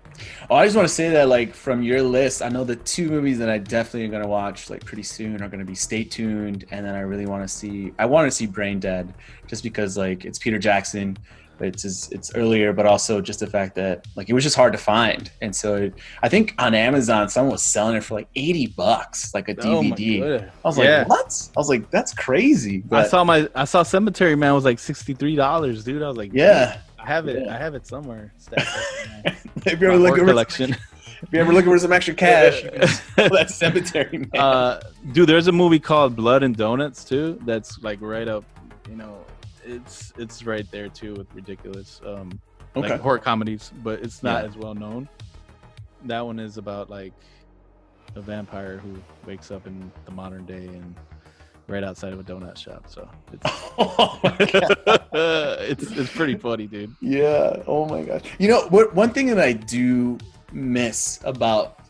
Oh, 0.50 0.56
I 0.56 0.64
just 0.66 0.76
want 0.76 0.86
to 0.88 0.92
say 0.92 1.10
that, 1.10 1.28
like, 1.28 1.54
from 1.54 1.82
your 1.82 2.02
list, 2.02 2.42
I 2.42 2.48
know 2.48 2.64
the 2.64 2.74
two 2.74 3.08
movies 3.08 3.38
that 3.38 3.48
I 3.48 3.58
definitely 3.58 4.04
am 4.04 4.10
going 4.10 4.22
to 4.24 4.28
watch, 4.28 4.68
like, 4.68 4.84
pretty 4.84 5.04
soon 5.04 5.40
are 5.40 5.48
going 5.48 5.60
to 5.60 5.64
be 5.64 5.76
Stay 5.76 6.02
Tuned. 6.02 6.64
And 6.72 6.84
then 6.84 6.96
I 6.96 7.00
really 7.00 7.26
want 7.26 7.44
to 7.44 7.48
see, 7.48 7.92
I 8.00 8.06
want 8.06 8.26
to 8.26 8.30
see 8.32 8.46
Brain 8.46 8.80
Dead 8.80 9.14
just 9.46 9.62
because, 9.62 9.96
like, 9.96 10.24
it's 10.24 10.38
Peter 10.38 10.58
Jackson. 10.58 11.16
But 11.58 11.68
it's 11.68 11.82
his, 11.82 12.08
it's 12.12 12.34
earlier, 12.34 12.72
but 12.72 12.86
also 12.86 13.20
just 13.20 13.40
the 13.40 13.46
fact 13.48 13.74
that 13.74 14.06
like 14.16 14.28
it 14.30 14.32
was 14.32 14.44
just 14.44 14.56
hard 14.56 14.72
to 14.72 14.78
find, 14.78 15.30
and 15.42 15.54
so 15.54 15.74
it, 15.76 15.94
I 16.22 16.28
think 16.28 16.54
on 16.58 16.72
Amazon 16.74 17.28
someone 17.28 17.52
was 17.52 17.62
selling 17.62 17.96
it 17.96 18.04
for 18.04 18.14
like 18.14 18.28
eighty 18.36 18.68
bucks, 18.68 19.34
like 19.34 19.48
a 19.48 19.56
Oh 19.66 19.82
my 19.82 19.90
DVD. 19.96 20.20
goodness. 20.20 20.52
I 20.64 20.68
was 20.68 20.78
Yeah. 20.78 20.98
like, 21.00 21.08
what? 21.08 21.48
I 21.56 21.60
was 21.60 21.68
like, 21.68 21.90
that's 21.90 22.14
crazy. 22.14 22.84
I 22.92 23.04
saw 23.04 23.24
my 23.24 23.48
I 23.54 23.64
saw 23.64 23.82
Cemetery 23.82 24.36
Man 24.36 24.54
was 24.54 24.64
like 24.64 24.78
sixty 24.78 25.14
three 25.14 25.34
dollars, 25.36 25.84
dude. 25.84 26.02
I 26.02 26.08
was 26.08 26.16
like, 26.16 26.32
yeah, 26.32 26.78
I 26.98 27.06
have 27.06 27.26
it. 27.28 27.44
Yeah. 27.44 27.54
I 27.54 27.58
have 27.58 27.74
it 27.74 27.86
somewhere. 27.86 28.32
up 28.56 28.62
if 29.66 29.80
you 29.80 29.88
ever 29.88 29.96
look 29.98 30.16
for 30.16 30.24
collection. 30.24 30.70
if 31.22 31.32
you 31.32 31.40
ever 31.40 31.52
looking 31.52 31.70
for 31.72 31.78
some 31.78 31.92
extra 31.92 32.14
cash, 32.14 32.62
you 32.62 32.70
can 32.70 32.80
just 32.82 33.02
pull 33.16 33.28
that 33.30 33.50
cemetery 33.62 34.18
man. 34.18 34.30
uh, 34.40 34.80
dude, 35.12 35.28
there's 35.28 35.48
a 35.48 35.52
movie 35.52 35.80
called 35.80 36.14
Blood 36.14 36.42
and 36.44 36.56
Donuts 36.56 37.04
too. 37.04 37.38
That's 37.44 37.78
like 37.82 38.00
right 38.00 38.28
up, 38.28 38.44
you 38.88 38.94
know, 38.96 39.24
it's 39.68 40.12
it's 40.18 40.44
right 40.44 40.68
there 40.70 40.88
too 40.88 41.14
with 41.14 41.32
ridiculous, 41.34 42.00
um, 42.06 42.40
Okay. 42.76 42.90
like 42.90 43.00
horror 43.00 43.18
comedies, 43.18 43.72
but 43.82 44.00
it's 44.00 44.22
not 44.22 44.42
Yeah. 44.42 44.48
as 44.48 44.56
well 44.56 44.74
known. 44.74 45.08
That 46.04 46.24
one 46.24 46.38
is 46.38 46.58
about 46.58 46.90
like 46.90 47.12
a 48.14 48.20
vampire 48.20 48.78
who 48.78 48.96
wakes 49.26 49.50
up 49.50 49.66
in 49.66 49.90
the 50.04 50.10
modern 50.12 50.44
day 50.46 50.66
and 50.66 50.94
right 51.66 51.84
outside 51.84 52.12
of 52.12 52.20
a 52.20 52.24
donut 52.24 52.56
shop. 52.56 52.84
So 52.88 53.08
it's 53.32 53.42
oh 53.78 54.20
it's 55.62 55.90
it's 55.90 56.12
pretty 56.12 56.36
funny, 56.36 56.66
dude. 56.66 56.94
Yeah. 57.00 57.62
Oh 57.66 57.86
my 57.86 58.02
gosh. 58.02 58.22
You 58.38 58.48
know 58.48 58.66
what? 58.68 58.94
One 58.94 59.10
thing 59.10 59.26
that 59.26 59.40
I 59.40 59.52
do 59.52 60.18
miss 60.52 61.20
about 61.24 61.80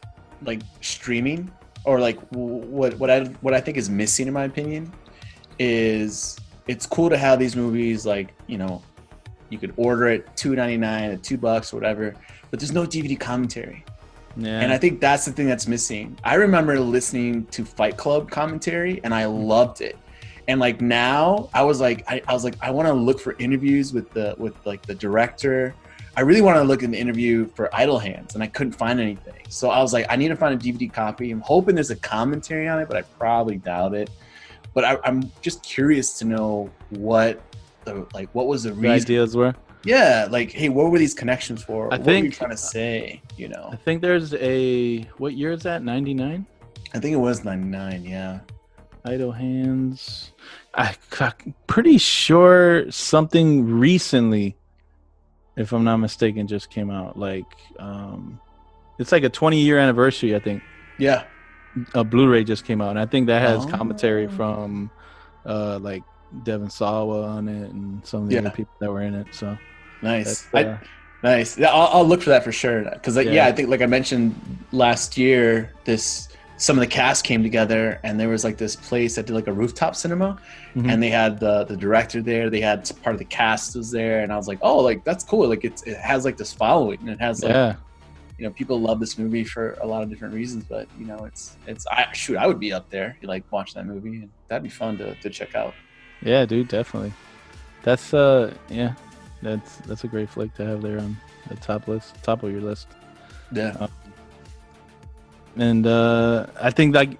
like 0.42 0.62
streaming, 0.80 1.50
or 1.84 2.00
like 2.00 2.18
what 2.30 2.94
what 2.98 3.10
I 3.10 3.24
what 3.42 3.54
I 3.54 3.60
think 3.60 3.76
is 3.76 3.88
missing 3.90 4.26
in 4.26 4.32
my 4.34 4.44
opinion, 4.44 4.92
is 5.58 6.36
it's 6.68 6.86
cool 6.86 7.10
to 7.10 7.18
have 7.18 7.38
these 7.38 7.56
movies 7.56 8.06
like 8.06 8.34
you 8.46 8.58
know 8.58 8.82
You 9.50 9.58
could 9.58 9.72
order 9.76 10.08
it 10.08 10.28
two 10.36 10.54
ninety 10.54 10.76
nine 10.76 11.10
at 11.10 11.22
two 11.22 11.38
bucks 11.38 11.72
or 11.72 11.76
whatever, 11.76 12.14
but 12.50 12.60
there's 12.60 12.72
no 12.72 12.84
DVD 12.84 13.18
commentary. 13.18 13.84
Yeah. 14.36 14.60
And 14.60 14.72
I 14.72 14.78
think 14.78 15.00
that's 15.00 15.24
the 15.24 15.32
thing 15.32 15.48
that's 15.48 15.66
missing. 15.66 16.16
I 16.22 16.34
remember 16.34 16.78
listening 16.78 17.46
to 17.46 17.64
Fight 17.64 17.96
Club 17.96 18.30
commentary 18.30 19.00
and 19.02 19.12
I 19.12 19.24
mm-hmm. 19.24 19.44
loved 19.44 19.80
it. 19.80 19.98
And 20.46 20.60
like 20.60 20.80
now 20.80 21.48
I 21.52 21.62
was 21.62 21.80
like 21.80 22.04
I, 22.08 22.22
I 22.28 22.32
was 22.32 22.44
like 22.44 22.54
I 22.62 22.70
want 22.70 22.86
to 22.88 22.94
look 22.94 23.20
for 23.20 23.34
interviews 23.38 23.92
with 23.92 24.10
the 24.10 24.34
with 24.38 24.54
like 24.66 24.82
the 24.82 24.94
director. 24.94 25.74
I 26.16 26.22
really 26.22 26.40
want 26.40 26.56
to 26.56 26.64
look 26.64 26.82
in 26.82 26.90
the 26.90 26.98
interview 26.98 27.46
for 27.54 27.74
Idle 27.74 27.98
Hands 27.98 28.32
and 28.34 28.42
I 28.42 28.48
couldn't 28.48 28.72
find 28.74 29.00
anything. 29.00 29.42
So 29.48 29.70
I 29.70 29.80
was 29.80 29.92
like 29.92 30.06
I 30.08 30.16
need 30.16 30.28
to 30.28 30.36
find 30.36 30.54
a 30.54 30.62
DVD 30.62 30.92
copy. 30.92 31.30
I'm 31.30 31.40
hoping 31.40 31.74
there's 31.74 31.90
a 31.90 31.96
commentary 31.96 32.68
on 32.68 32.80
it, 32.80 32.88
but 32.88 32.96
I 32.96 33.02
probably 33.02 33.56
doubt 33.56 33.94
it. 33.94 34.10
But 34.78 34.84
I, 34.84 34.96
I'm 35.02 35.32
just 35.42 35.64
curious 35.64 36.16
to 36.20 36.24
know 36.24 36.70
what 36.90 37.42
the 37.82 38.06
like 38.14 38.32
what 38.32 38.46
was 38.46 38.62
the 38.62 38.68
the 38.70 38.76
reason 38.76 39.06
ideas 39.06 39.36
were. 39.36 39.52
yeah, 39.84 40.28
like, 40.30 40.52
hey, 40.52 40.68
what 40.68 40.92
were 40.92 41.00
these 41.00 41.14
connections 41.14 41.64
for? 41.64 41.92
I 41.92 41.96
what 41.96 42.06
were 42.06 42.12
you 42.12 42.20
think- 42.22 42.34
trying 42.34 42.50
to 42.50 42.56
say? 42.56 43.20
You 43.36 43.48
know, 43.48 43.70
I 43.72 43.74
think 43.74 44.02
there's 44.02 44.34
a 44.34 45.00
what 45.16 45.34
year 45.34 45.50
is 45.50 45.64
that? 45.64 45.82
Ninety 45.82 46.14
nine. 46.14 46.46
I 46.94 47.00
think 47.00 47.12
it 47.12 47.16
was 47.18 47.42
'99. 47.42 48.04
Yeah, 48.04 48.38
Idle 49.04 49.32
hands. 49.32 50.30
I, 50.74 50.94
I'm 51.18 51.54
pretty 51.66 51.98
sure 51.98 52.88
something 52.88 53.66
recently, 53.80 54.56
if 55.56 55.72
I'm 55.72 55.82
not 55.82 55.96
mistaken, 55.96 56.46
just 56.46 56.70
came 56.70 56.88
out. 56.88 57.18
Like, 57.18 57.50
um, 57.80 58.38
it's 59.00 59.10
like 59.10 59.24
a 59.24 59.28
20 59.28 59.60
year 59.60 59.80
anniversary. 59.80 60.36
I 60.36 60.38
think 60.38 60.62
yeah, 60.98 61.24
a 61.94 62.04
Blu-ray 62.04 62.44
just 62.44 62.64
came 62.64 62.80
out, 62.80 62.90
and 62.90 62.98
I 62.98 63.06
think 63.06 63.26
that 63.26 63.40
has 63.42 63.64
commentary 63.66 64.26
Oh. 64.26 64.30
from, 64.30 64.90
uh, 65.46 65.78
like 65.80 66.02
Devon 66.44 66.70
Sawa 66.70 67.26
on 67.26 67.48
it 67.48 67.70
and 67.70 68.04
some 68.06 68.22
of 68.22 68.28
the 68.28 68.34
Yeah. 68.34 68.40
other 68.40 68.50
people 68.50 68.74
that 68.80 68.90
were 68.92 69.02
in 69.02 69.14
it. 69.14 69.26
So 69.32 69.56
nice, 70.02 70.46
uh, 70.54 70.58
I, 70.58 70.78
nice. 71.22 71.58
I'll, 71.60 71.88
I'll 71.92 72.04
look 72.06 72.22
for 72.22 72.30
that 72.30 72.44
for 72.44 72.52
sure. 72.52 72.82
Because 72.84 73.16
like, 73.16 73.26
yeah. 73.26 73.32
Yeah. 73.32 73.46
I 73.46 73.52
think 73.52 73.68
like 73.68 73.80
I 73.82 73.86
mentioned 73.86 74.34
last 74.72 75.16
year, 75.16 75.72
this 75.84 76.28
some 76.60 76.76
of 76.76 76.80
the 76.80 76.88
cast 76.88 77.24
came 77.24 77.44
together, 77.44 78.00
and 78.02 78.18
there 78.18 78.28
was 78.28 78.42
like 78.42 78.56
this 78.56 78.74
place 78.74 79.14
that 79.14 79.26
did 79.26 79.32
like 79.34 79.46
a 79.46 79.52
rooftop 79.52 79.94
cinema, 79.94 80.36
Mhm. 80.74 80.90
and 80.92 81.00
they 81.02 81.08
had 81.08 81.38
the 81.38 81.64
the 81.64 81.76
director 81.76 82.20
there. 82.20 82.50
They 82.50 82.60
had 82.60 82.90
part 83.04 83.14
of 83.14 83.20
the 83.20 83.24
cast 83.24 83.76
was 83.76 83.92
there, 83.92 84.20
and 84.22 84.32
I 84.32 84.36
was 84.36 84.48
like, 84.48 84.58
oh, 84.60 84.78
like 84.78 85.04
that's 85.04 85.22
cool. 85.22 85.48
Like 85.48 85.64
it's 85.64 85.82
it 85.84 85.96
has 85.98 86.24
like 86.24 86.36
this 86.36 86.52
following, 86.52 86.98
and 87.00 87.10
it 87.10 87.20
has 87.20 87.44
like 87.44 87.52
yeah, 87.54 87.74
you 88.38 88.44
know 88.46 88.52
people 88.52 88.80
love 88.80 89.00
this 89.00 89.18
movie 89.18 89.44
for 89.44 89.72
a 89.82 89.86
lot 89.86 90.02
of 90.02 90.08
different 90.08 90.32
reasons 90.32 90.64
but 90.68 90.86
you 90.98 91.04
know 91.04 91.24
it's 91.24 91.56
it's 91.66 91.86
i 91.88 92.06
shoot 92.12 92.36
i 92.36 92.46
would 92.46 92.60
be 92.60 92.72
up 92.72 92.88
there 92.88 93.18
you 93.20 93.28
like 93.28 93.44
watch 93.50 93.74
that 93.74 93.84
movie 93.84 94.22
and 94.22 94.30
that'd 94.48 94.62
be 94.62 94.68
fun 94.68 94.96
to, 94.96 95.14
to 95.16 95.28
check 95.28 95.54
out 95.54 95.74
yeah, 96.22 96.44
dude, 96.44 96.68
definitely. 96.68 97.12
That's 97.82 98.12
uh, 98.12 98.52
yeah, 98.68 98.94
that's 99.42 99.76
that's 99.86 100.04
a 100.04 100.08
great 100.08 100.28
flick 100.28 100.52
to 100.54 100.64
have 100.66 100.82
there 100.82 100.98
on 100.98 101.16
the 101.48 101.56
top 101.56 101.86
list, 101.88 102.20
top 102.22 102.42
of 102.42 102.50
your 102.50 102.60
list. 102.60 102.88
yeah 103.52 103.86
and 105.56 105.86
uh 105.86 106.46
i 106.60 106.70
think 106.70 106.94
like 106.94 107.18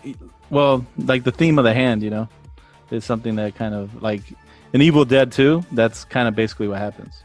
well 0.51 0.85
like 0.99 1.25
the 1.25 1.33
theme 1.33 1.59
of 1.59 1.65
the 1.65 1.73
hand 1.73 2.03
you 2.03 2.11
know 2.11 2.29
is 2.91 3.05
something 3.05 3.35
that 3.35 3.55
kind 3.55 3.75
of 3.75 4.03
like 4.03 4.23
in 4.75 4.83
evil 4.83 5.05
dead 5.05 5.33
2 5.33 5.65
that's 5.73 6.05
kind 6.05 6.29
of 6.29 6.37
basically 6.37 6.69
what 6.69 6.79
happens 6.79 7.25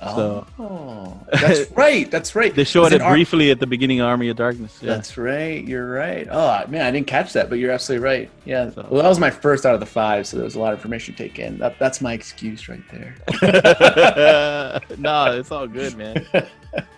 So- 0.00 0.46
oh 0.58 1.18
that's 1.32 1.70
right 1.76 2.10
that's 2.10 2.34
right. 2.34 2.54
They 2.54 2.64
showed 2.64 2.86
it 2.92 2.96
an 2.96 3.02
ar- 3.02 3.12
briefly 3.12 3.50
at 3.50 3.58
the 3.60 3.66
beginning 3.66 4.00
of 4.00 4.06
army 4.06 4.28
of 4.28 4.36
darkness 4.36 4.78
yeah. 4.82 4.94
That's 4.94 5.16
right 5.16 5.64
you're 5.66 5.90
right. 5.90 6.26
Oh 6.30 6.62
man 6.68 6.84
i 6.84 6.90
didn't 6.90 7.06
catch 7.06 7.32
that 7.32 7.48
but 7.48 7.58
you're 7.58 7.70
absolutely 7.72 8.04
right 8.04 8.30
yeah. 8.44 8.70
So- 8.70 8.86
well 8.90 9.02
that 9.02 9.08
was 9.08 9.18
my 9.18 9.30
first 9.30 9.64
out 9.64 9.72
of 9.74 9.80
the 9.80 9.86
five 9.86 10.26
so 10.26 10.36
there 10.36 10.44
was 10.44 10.56
a 10.56 10.60
lot 10.60 10.72
of 10.74 10.78
information 10.80 11.14
to 11.14 11.22
take 11.22 11.38
in 11.38 11.58
that, 11.58 11.78
that's 11.78 12.00
my 12.02 12.12
excuse 12.12 12.68
right 12.68 12.82
there. 12.92 13.14
No 14.98 15.32
it's 15.38 15.50
all 15.50 15.66
good 15.66 15.96
man. 15.96 16.26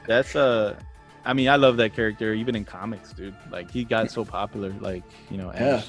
That's 0.07 0.35
uh 0.35 0.75
i 1.25 1.33
mean 1.33 1.49
i 1.49 1.57
love 1.57 1.77
that 1.79 1.95
character 1.95 2.33
even 2.35 2.57
in 2.57 2.65
comics 2.65 3.13
dude. 3.13 3.35
Like 3.51 3.71
he 3.71 3.85
got 3.85 4.11
so 4.11 4.25
popular 4.25 4.73
like 4.81 5.03
you 5.31 5.37
know 5.39 5.53
Yeah. 5.55 5.83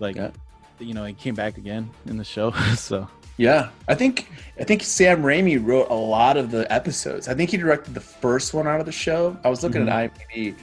Like 0.00 0.16
Yeah. 0.16 0.30
you 0.78 0.94
know 0.94 1.04
he 1.04 1.12
came 1.14 1.34
back 1.34 1.58
again 1.58 1.90
in 2.06 2.16
the 2.16 2.24
show 2.24 2.52
so 2.76 3.08
Yeah, 3.38 3.70
I 3.86 3.94
think 3.94 4.28
I 4.60 4.64
think 4.64 4.82
Sam 4.82 5.22
Raimi 5.22 5.64
wrote 5.64 5.88
a 5.90 5.94
lot 5.94 6.36
of 6.36 6.50
the 6.50 6.70
episodes. 6.72 7.28
I 7.28 7.34
think 7.34 7.50
he 7.50 7.56
directed 7.56 7.94
the 7.94 8.00
first 8.00 8.52
one 8.52 8.66
out 8.66 8.80
of 8.80 8.86
the 8.86 8.92
show. 8.92 9.38
I 9.44 9.48
was 9.48 9.62
looking 9.62 9.82
mm-hmm. 9.82 9.90
at 9.90 10.28
IMDb, 10.28 10.56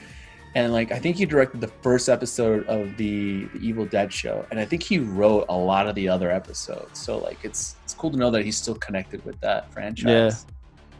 and 0.56 0.74
like 0.74 0.92
I 0.92 1.00
think 1.00 1.16
he 1.16 1.26
directed 1.26 1.62
the 1.62 1.70
first 1.82 2.10
episode 2.10 2.68
of 2.68 2.98
the, 2.98 3.46
the 3.46 3.60
Evil 3.60 3.86
Dead 3.86 4.12
show, 4.12 4.46
and 4.52 4.60
I 4.60 4.66
think 4.66 4.84
he 4.84 5.00
wrote 5.00 5.46
a 5.48 5.56
lot 5.56 5.88
of 5.88 5.96
the 5.96 6.10
other 6.10 6.30
episodes. 6.30 7.00
So 7.00 7.18
like 7.18 7.40
it's 7.44 7.78
it's 7.86 7.94
cool 7.94 8.12
to 8.12 8.18
know 8.18 8.30
that 8.32 8.44
he's 8.44 8.58
still 8.58 8.76
connected 8.76 9.24
with 9.24 9.40
that 9.40 9.72
franchise. 9.72 10.46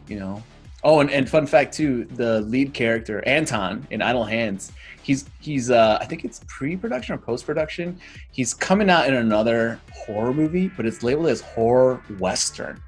Yeah. 0.08 0.14
You 0.14 0.20
know. 0.20 0.42
Oh, 0.86 1.00
and, 1.00 1.10
and 1.10 1.28
fun 1.28 1.48
fact 1.48 1.74
too, 1.74 2.04
the 2.04 2.42
lead 2.42 2.72
character 2.72 3.20
Anton 3.26 3.84
in 3.90 4.00
Idle 4.00 4.22
Hands, 4.22 4.70
he's 5.02 5.24
he's 5.40 5.68
uh 5.68 5.98
I 6.00 6.04
think 6.04 6.24
it's 6.24 6.40
pre-production 6.46 7.16
or 7.16 7.18
post-production. 7.18 7.98
He's 8.30 8.54
coming 8.54 8.88
out 8.88 9.08
in 9.08 9.14
another 9.14 9.80
horror 9.92 10.32
movie, 10.32 10.68
but 10.68 10.86
it's 10.86 11.02
labeled 11.02 11.26
as 11.26 11.40
horror 11.40 12.00
western. 12.20 12.80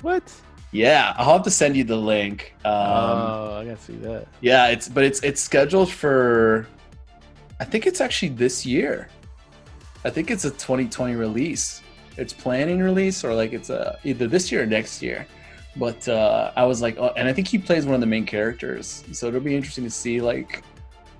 what 0.00 0.32
Yeah, 0.70 1.12
I'll 1.18 1.34
have 1.34 1.42
to 1.42 1.50
send 1.50 1.76
you 1.76 1.84
the 1.84 1.94
link. 1.94 2.54
Um, 2.64 2.72
oh 2.72 3.58
i 3.60 3.64
gotta 3.66 3.76
see 3.76 3.96
that 3.96 4.28
yeah, 4.40 4.68
it's 4.68 4.88
but 4.88 5.04
it's 5.04 5.20
it's 5.22 5.42
scheduled 5.42 5.92
for 5.92 6.66
I 7.60 7.64
think 7.64 7.86
it's 7.86 8.00
actually 8.00 8.30
this 8.30 8.64
year. 8.64 9.10
I 10.06 10.08
think 10.08 10.30
it's 10.30 10.46
a 10.46 10.50
2020 10.50 11.16
release. 11.16 11.82
It's 12.16 12.32
planning 12.32 12.80
release 12.80 13.24
or 13.24 13.34
like 13.34 13.52
it's 13.52 13.68
a 13.68 13.98
either 14.04 14.26
this 14.26 14.50
year 14.50 14.62
or 14.62 14.66
next 14.66 15.02
year. 15.02 15.26
But 15.76 16.06
uh, 16.08 16.52
I 16.54 16.64
was 16.64 16.82
like, 16.82 16.98
oh, 16.98 17.12
and 17.16 17.26
I 17.28 17.32
think 17.32 17.48
he 17.48 17.56
plays 17.58 17.86
one 17.86 17.94
of 17.94 18.00
the 18.00 18.06
main 18.06 18.26
characters, 18.26 19.04
so 19.12 19.28
it'll 19.28 19.40
be 19.40 19.56
interesting 19.56 19.84
to 19.84 19.90
see 19.90 20.20
like, 20.20 20.62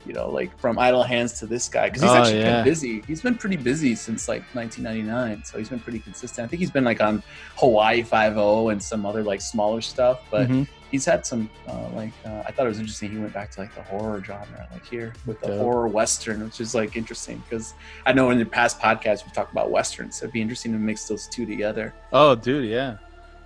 you 0.05 0.13
know, 0.13 0.29
like 0.29 0.57
from 0.59 0.79
Idle 0.79 1.03
Hands 1.05 1.33
to 1.39 1.47
this 1.47 1.69
guy 1.71 1.87
because 1.89 2.03
he's 2.03 2.11
Oh, 2.11 2.17
actually 2.17 2.41
yeah. 2.41 2.57
been 2.57 2.65
busy. 2.65 3.01
He's 3.07 3.23
been 3.23 3.37
pretty 3.37 3.57
busy 3.57 3.95
since 3.95 4.29
like 4.29 4.43
1999, 4.55 5.45
so 5.45 5.57
he's 5.59 5.71
been 5.71 5.81
pretty 5.81 6.01
consistent. 6.01 6.45
I 6.45 6.49
think 6.49 6.61
he's 6.61 6.71
been 6.71 6.85
like 6.85 7.01
on 7.01 7.23
Hawaii 7.57 8.03
Five 8.03 8.37
O 8.37 8.69
and 8.69 8.83
some 8.83 9.07
other 9.07 9.23
like 9.23 9.41
smaller 9.41 9.81
stuff, 9.81 10.21
but 10.31 10.49
Mhm. 10.49 10.67
he's 10.91 11.07
had 11.07 11.25
some 11.25 11.49
uh, 11.67 11.89
like 11.95 12.13
uh, 12.27 12.43
I 12.45 12.53
thought 12.53 12.67
it 12.67 12.69
was 12.69 12.79
interesting. 12.81 13.11
He 13.11 13.17
went 13.17 13.33
back 13.33 13.53
to 13.53 13.61
like 13.61 13.75
the 13.75 13.83
horror 13.83 14.23
genre, 14.23 14.69
like 14.71 14.85
here 14.85 15.15
with 15.25 15.41
the 15.41 15.57
horror 15.57 15.89
western, 15.89 16.45
which 16.45 16.61
is 16.61 16.75
like 16.75 16.95
interesting 16.95 17.43
because 17.49 17.73
I 18.05 18.13
know 18.13 18.29
in 18.31 18.39
the 18.39 18.45
past 18.45 18.81
podcasts 18.81 19.25
we've 19.25 19.33
talked 19.33 19.53
about 19.53 19.71
westerns. 19.71 20.17
So 20.17 20.25
it'd 20.25 20.35
be 20.35 20.43
interesting 20.43 20.73
to 20.73 20.79
mix 20.79 21.07
those 21.09 21.27
two 21.29 21.47
together. 21.47 21.95
Oh, 22.13 22.35
dude, 22.35 22.69
yeah. 22.69 22.97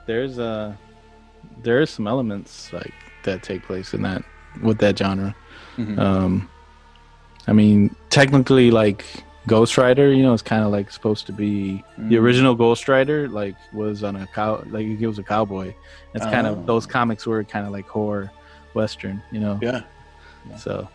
There's 0.06 0.38
uh 1.56 1.60
there's 1.62 1.90
some 1.90 2.06
elements 2.06 2.72
like 2.72 2.94
that 3.24 3.42
take 3.42 3.62
place 3.64 3.94
in 3.94 4.02
that 4.02 4.22
with 4.62 4.78
that 4.78 4.98
genre. 4.98 5.34
Mhm. 5.76 5.98
Um 5.98 6.48
I 7.48 7.52
mean, 7.52 7.94
technically 8.10 8.70
like 8.70 9.04
Ghost 9.46 9.78
Rider, 9.78 10.12
you 10.12 10.24
know, 10.24 10.32
it's 10.34 10.42
kind 10.42 10.64
of 10.64 10.72
like 10.72 10.90
supposed 10.90 11.26
to 11.26 11.32
be 11.32 11.84
the 11.96 12.16
Mm. 12.16 12.20
original 12.20 12.54
Ghost 12.56 12.88
Rider 12.88 13.28
like 13.28 13.54
was 13.72 14.02
on 14.02 14.16
a 14.16 14.26
cow 14.26 14.62
like 14.70 14.86
he 14.86 15.06
was 15.06 15.18
a 15.18 15.22
cowboy. 15.22 15.72
It's 16.14 16.24
kind 16.24 16.46
Oh. 16.46 16.52
of 16.52 16.66
those 16.66 16.86
comics 16.86 17.26
were 17.26 17.44
kind 17.44 17.64
of 17.66 17.72
like 17.72 17.86
horror 17.86 18.30
western, 18.74 19.22
you 19.30 19.40
know. 19.40 19.58
Yeah. 19.62 19.82
So 20.58 20.88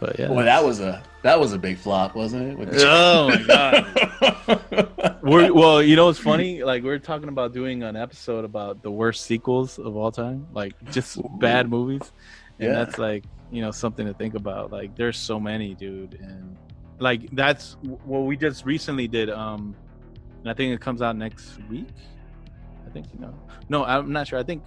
but 0.00 0.18
yeah. 0.18 0.28
Well, 0.30 0.44
that 0.44 0.62
was 0.64 0.80
a 0.80 1.02
that 1.24 1.40
was 1.40 1.52
a 1.54 1.58
big 1.58 1.76
flop, 1.78 2.14
wasn't 2.14 2.60
it? 2.60 2.68
Oh 2.84 3.28
my 3.28 3.42
god. 3.42 5.18
We're, 5.22 5.52
well, 5.54 5.82
you 5.82 5.96
know 5.96 6.04
what's 6.06 6.18
funny? 6.18 6.62
Like 6.62 6.82
we're 6.82 6.98
talking 6.98 7.30
about 7.30 7.54
doing 7.54 7.82
an 7.82 7.96
episode 7.96 8.44
about 8.44 8.82
the 8.82 8.90
worst 8.90 9.24
sequels 9.24 9.78
of 9.78 9.96
all 9.96 10.12
time, 10.12 10.46
like 10.52 10.74
just 10.92 11.18
bad 11.38 11.70
movies, 11.70 12.12
and 12.58 12.68
Yeah. 12.68 12.74
that's 12.84 12.98
like 12.98 13.24
you 13.50 13.62
know 13.62 13.70
something 13.70 14.06
to 14.06 14.12
think 14.12 14.34
about. 14.34 14.70
Like 14.70 14.94
there's 14.96 15.16
so 15.18 15.40
many, 15.40 15.74
dude, 15.74 16.18
and 16.20 16.56
like 16.98 17.30
that's 17.32 17.78
what 18.04 18.20
we 18.26 18.36
just 18.36 18.66
recently 18.66 19.08
did. 19.08 19.30
Um, 19.30 19.74
and 20.40 20.50
I 20.50 20.52
think 20.52 20.74
it 20.74 20.80
comes 20.82 21.00
out 21.00 21.16
next 21.16 21.58
week. 21.70 21.88
I 22.86 22.90
think 22.90 23.06
you 23.14 23.20
know. 23.20 23.34
No, 23.70 23.82
I'm 23.84 24.12
not 24.12 24.28
sure. 24.28 24.38
I 24.38 24.42
think. 24.42 24.62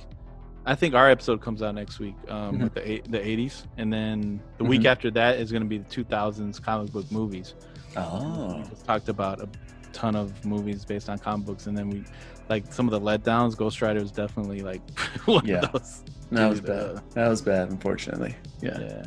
I 0.67 0.75
think 0.75 0.93
our 0.95 1.09
episode 1.09 1.39
comes 1.41 1.61
out 1.63 1.75
next 1.75 1.97
week 1.97 2.15
um, 2.27 2.57
Mhm. 2.57 2.63
with 2.63 2.73
the 2.73 2.91
eight, 2.91 3.09
the 3.09 3.19
80s, 3.25 3.63
and 3.77 3.91
then 3.91 4.41
the 4.57 4.65
week 4.65 4.81
Mhm. 4.81 4.85
after 4.91 5.09
that 5.11 5.39
is 5.39 5.49
going 5.49 5.63
to 5.63 5.67
be 5.67 5.77
the 5.77 5.89
2000s 5.89 6.59
comic 6.59 6.91
book 6.91 7.09
movies 7.11 7.55
oh, 7.95 8.61
just 8.69 8.85
talked 8.85 9.07
about 9.09 9.41
a 9.41 9.47
ton 9.93 10.15
of 10.15 10.43
movies 10.45 10.83
based 10.85 11.09
on 11.09 11.17
comic 11.17 11.45
books, 11.47 11.67
and 11.67 11.77
then 11.77 11.89
we 11.89 12.03
like 12.49 12.71
some 12.71 12.87
of 12.87 12.91
the 12.91 12.99
letdowns. 12.99 13.55
Ghost 13.57 13.81
Rider 13.81 14.01
was 14.01 14.11
definitely 14.11 14.61
like 14.61 14.81
one 15.25 15.45
Yeah. 15.45 15.59
of 15.61 15.71
those. 15.71 16.03
that 16.31 16.49
was 16.49 16.59
bad. 16.61 17.01
That 17.13 17.29
was 17.29 17.41
bad, 17.41 17.69
unfortunately. 17.71 18.35
Yeah. 18.61 18.77
Yeah. 18.79 19.03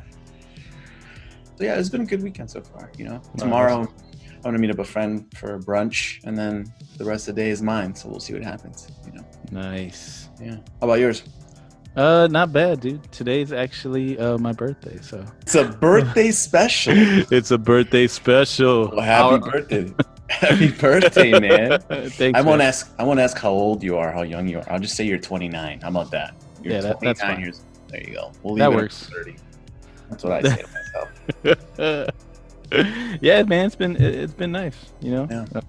So 1.57 1.65
yeah, 1.65 1.75
it's 1.79 1.91
been 1.91 2.01
a 2.01 2.07
good 2.07 2.23
weekend 2.23 2.51
so 2.51 2.63
far. 2.63 2.91
You 2.97 3.05
know, 3.05 3.21
tomorrow 3.37 3.75
I 3.83 4.41
want 4.49 4.57
to 4.57 4.59
meet 4.59 4.71
up 4.71 4.79
a 4.79 4.85
friend 4.85 5.27
for 5.37 5.59
brunch, 5.59 6.25
and 6.25 6.37
then 6.39 6.73
the 6.97 7.05
rest 7.05 7.29
of 7.29 7.35
the 7.35 7.43
day 7.43 7.51
is 7.51 7.61
mine. 7.61 7.95
So 7.95 8.09
we'll 8.09 8.19
see 8.21 8.33
what 8.33 8.43
happens. 8.43 8.89
You 9.07 9.13
know. 9.13 9.25
Nice. 9.53 10.31
Yeah. 10.43 10.53
How 10.81 10.87
about 10.87 11.01
yours? 11.01 11.23
Uh, 11.97 12.29
not 12.31 12.53
bad, 12.53 12.81
dude. 12.81 13.03
Today's 13.13 13.53
actually 13.53 14.17
uh 14.19 14.39
my 14.39 14.53
birthday, 14.53 14.99
so 15.03 15.25
It's 15.43 15.55
a 15.57 15.65
birthday 15.65 16.31
special. 16.31 16.95
it's 17.33 17.51
a 17.51 17.59
birthday 17.59 18.07
special. 18.07 18.91
Well, 18.91 19.01
happy 19.01 19.23
Our- 19.35 19.39
birthday. 19.51 19.93
Happy 20.31 20.71
birthday, 20.71 21.33
man. 21.41 21.81
Thanks, 22.11 22.39
I 22.39 22.43
won't 22.43 22.59
man. 22.59 22.69
ask. 22.69 22.95
I 23.01 23.03
won't 23.03 23.19
ask 23.19 23.37
how 23.37 23.51
old 23.51 23.83
you 23.83 23.97
are, 23.97 24.13
how 24.13 24.23
young 24.23 24.47
you 24.47 24.59
are. 24.61 24.73
I'll 24.73 24.79
just 24.79 24.95
say 24.95 25.05
you're 25.05 25.19
29. 25.19 25.81
How 25.81 25.89
about 25.89 26.13
that? 26.13 26.35
You're 26.63 26.75
Yeah, 26.75 26.81
that- 26.83 27.01
that's 27.01 27.21
fine. 27.21 27.41
years. 27.41 27.65
There 27.89 28.01
you 28.01 28.15
go. 28.15 28.31
We'll 28.45 28.55
That 28.55 28.69
leave 28.71 28.79
it 28.79 28.79
at 28.79 28.83
works. 28.85 29.11
30. 29.13 29.37
That's 30.09 30.23
what 30.23 30.33
I 30.33 30.49
say 30.49 30.63
to 31.43 31.67
myself. 32.73 33.21
yeah, 33.21 33.43
man, 33.43 33.67
it's 33.67 33.75
been 33.75 33.97
it- 33.97 34.15
it's 34.15 34.33
been 34.33 34.53
nice, 34.53 34.77
you 35.01 35.11
know. 35.11 35.27
Yeah. 35.29 35.47
Uh, 35.53 35.61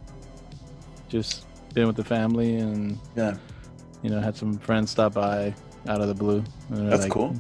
Just 1.10 1.46
been 1.74 1.88
with 1.88 1.96
the 1.96 2.04
family 2.04 2.58
and 2.58 3.00
Yeah, 3.16 3.38
you 4.04 4.12
know 4.12 4.22
had 4.22 4.36
some 4.38 4.60
friends 4.60 4.92
stop 4.92 5.14
by 5.14 5.56
out 5.88 6.02
of 6.02 6.08
the 6.08 6.14
blue. 6.14 6.44
That's 6.70 7.04
like, 7.04 7.12
cool. 7.12 7.36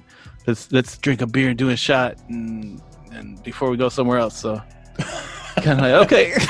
Let's 0.48 0.72
let's 0.72 0.98
drink 0.98 1.22
a 1.22 1.28
beer 1.28 1.50
and 1.50 1.58
do 1.58 1.70
a 1.70 1.76
shot 1.76 2.18
and 2.30 2.82
and 3.12 3.42
before 3.44 3.70
we 3.70 3.78
go 3.78 3.90
somewhere 3.90 4.18
else. 4.18 4.38
So 4.38 4.62
kind 5.58 5.68
of 5.72 5.80
like 5.80 5.94
okay. 6.06 6.34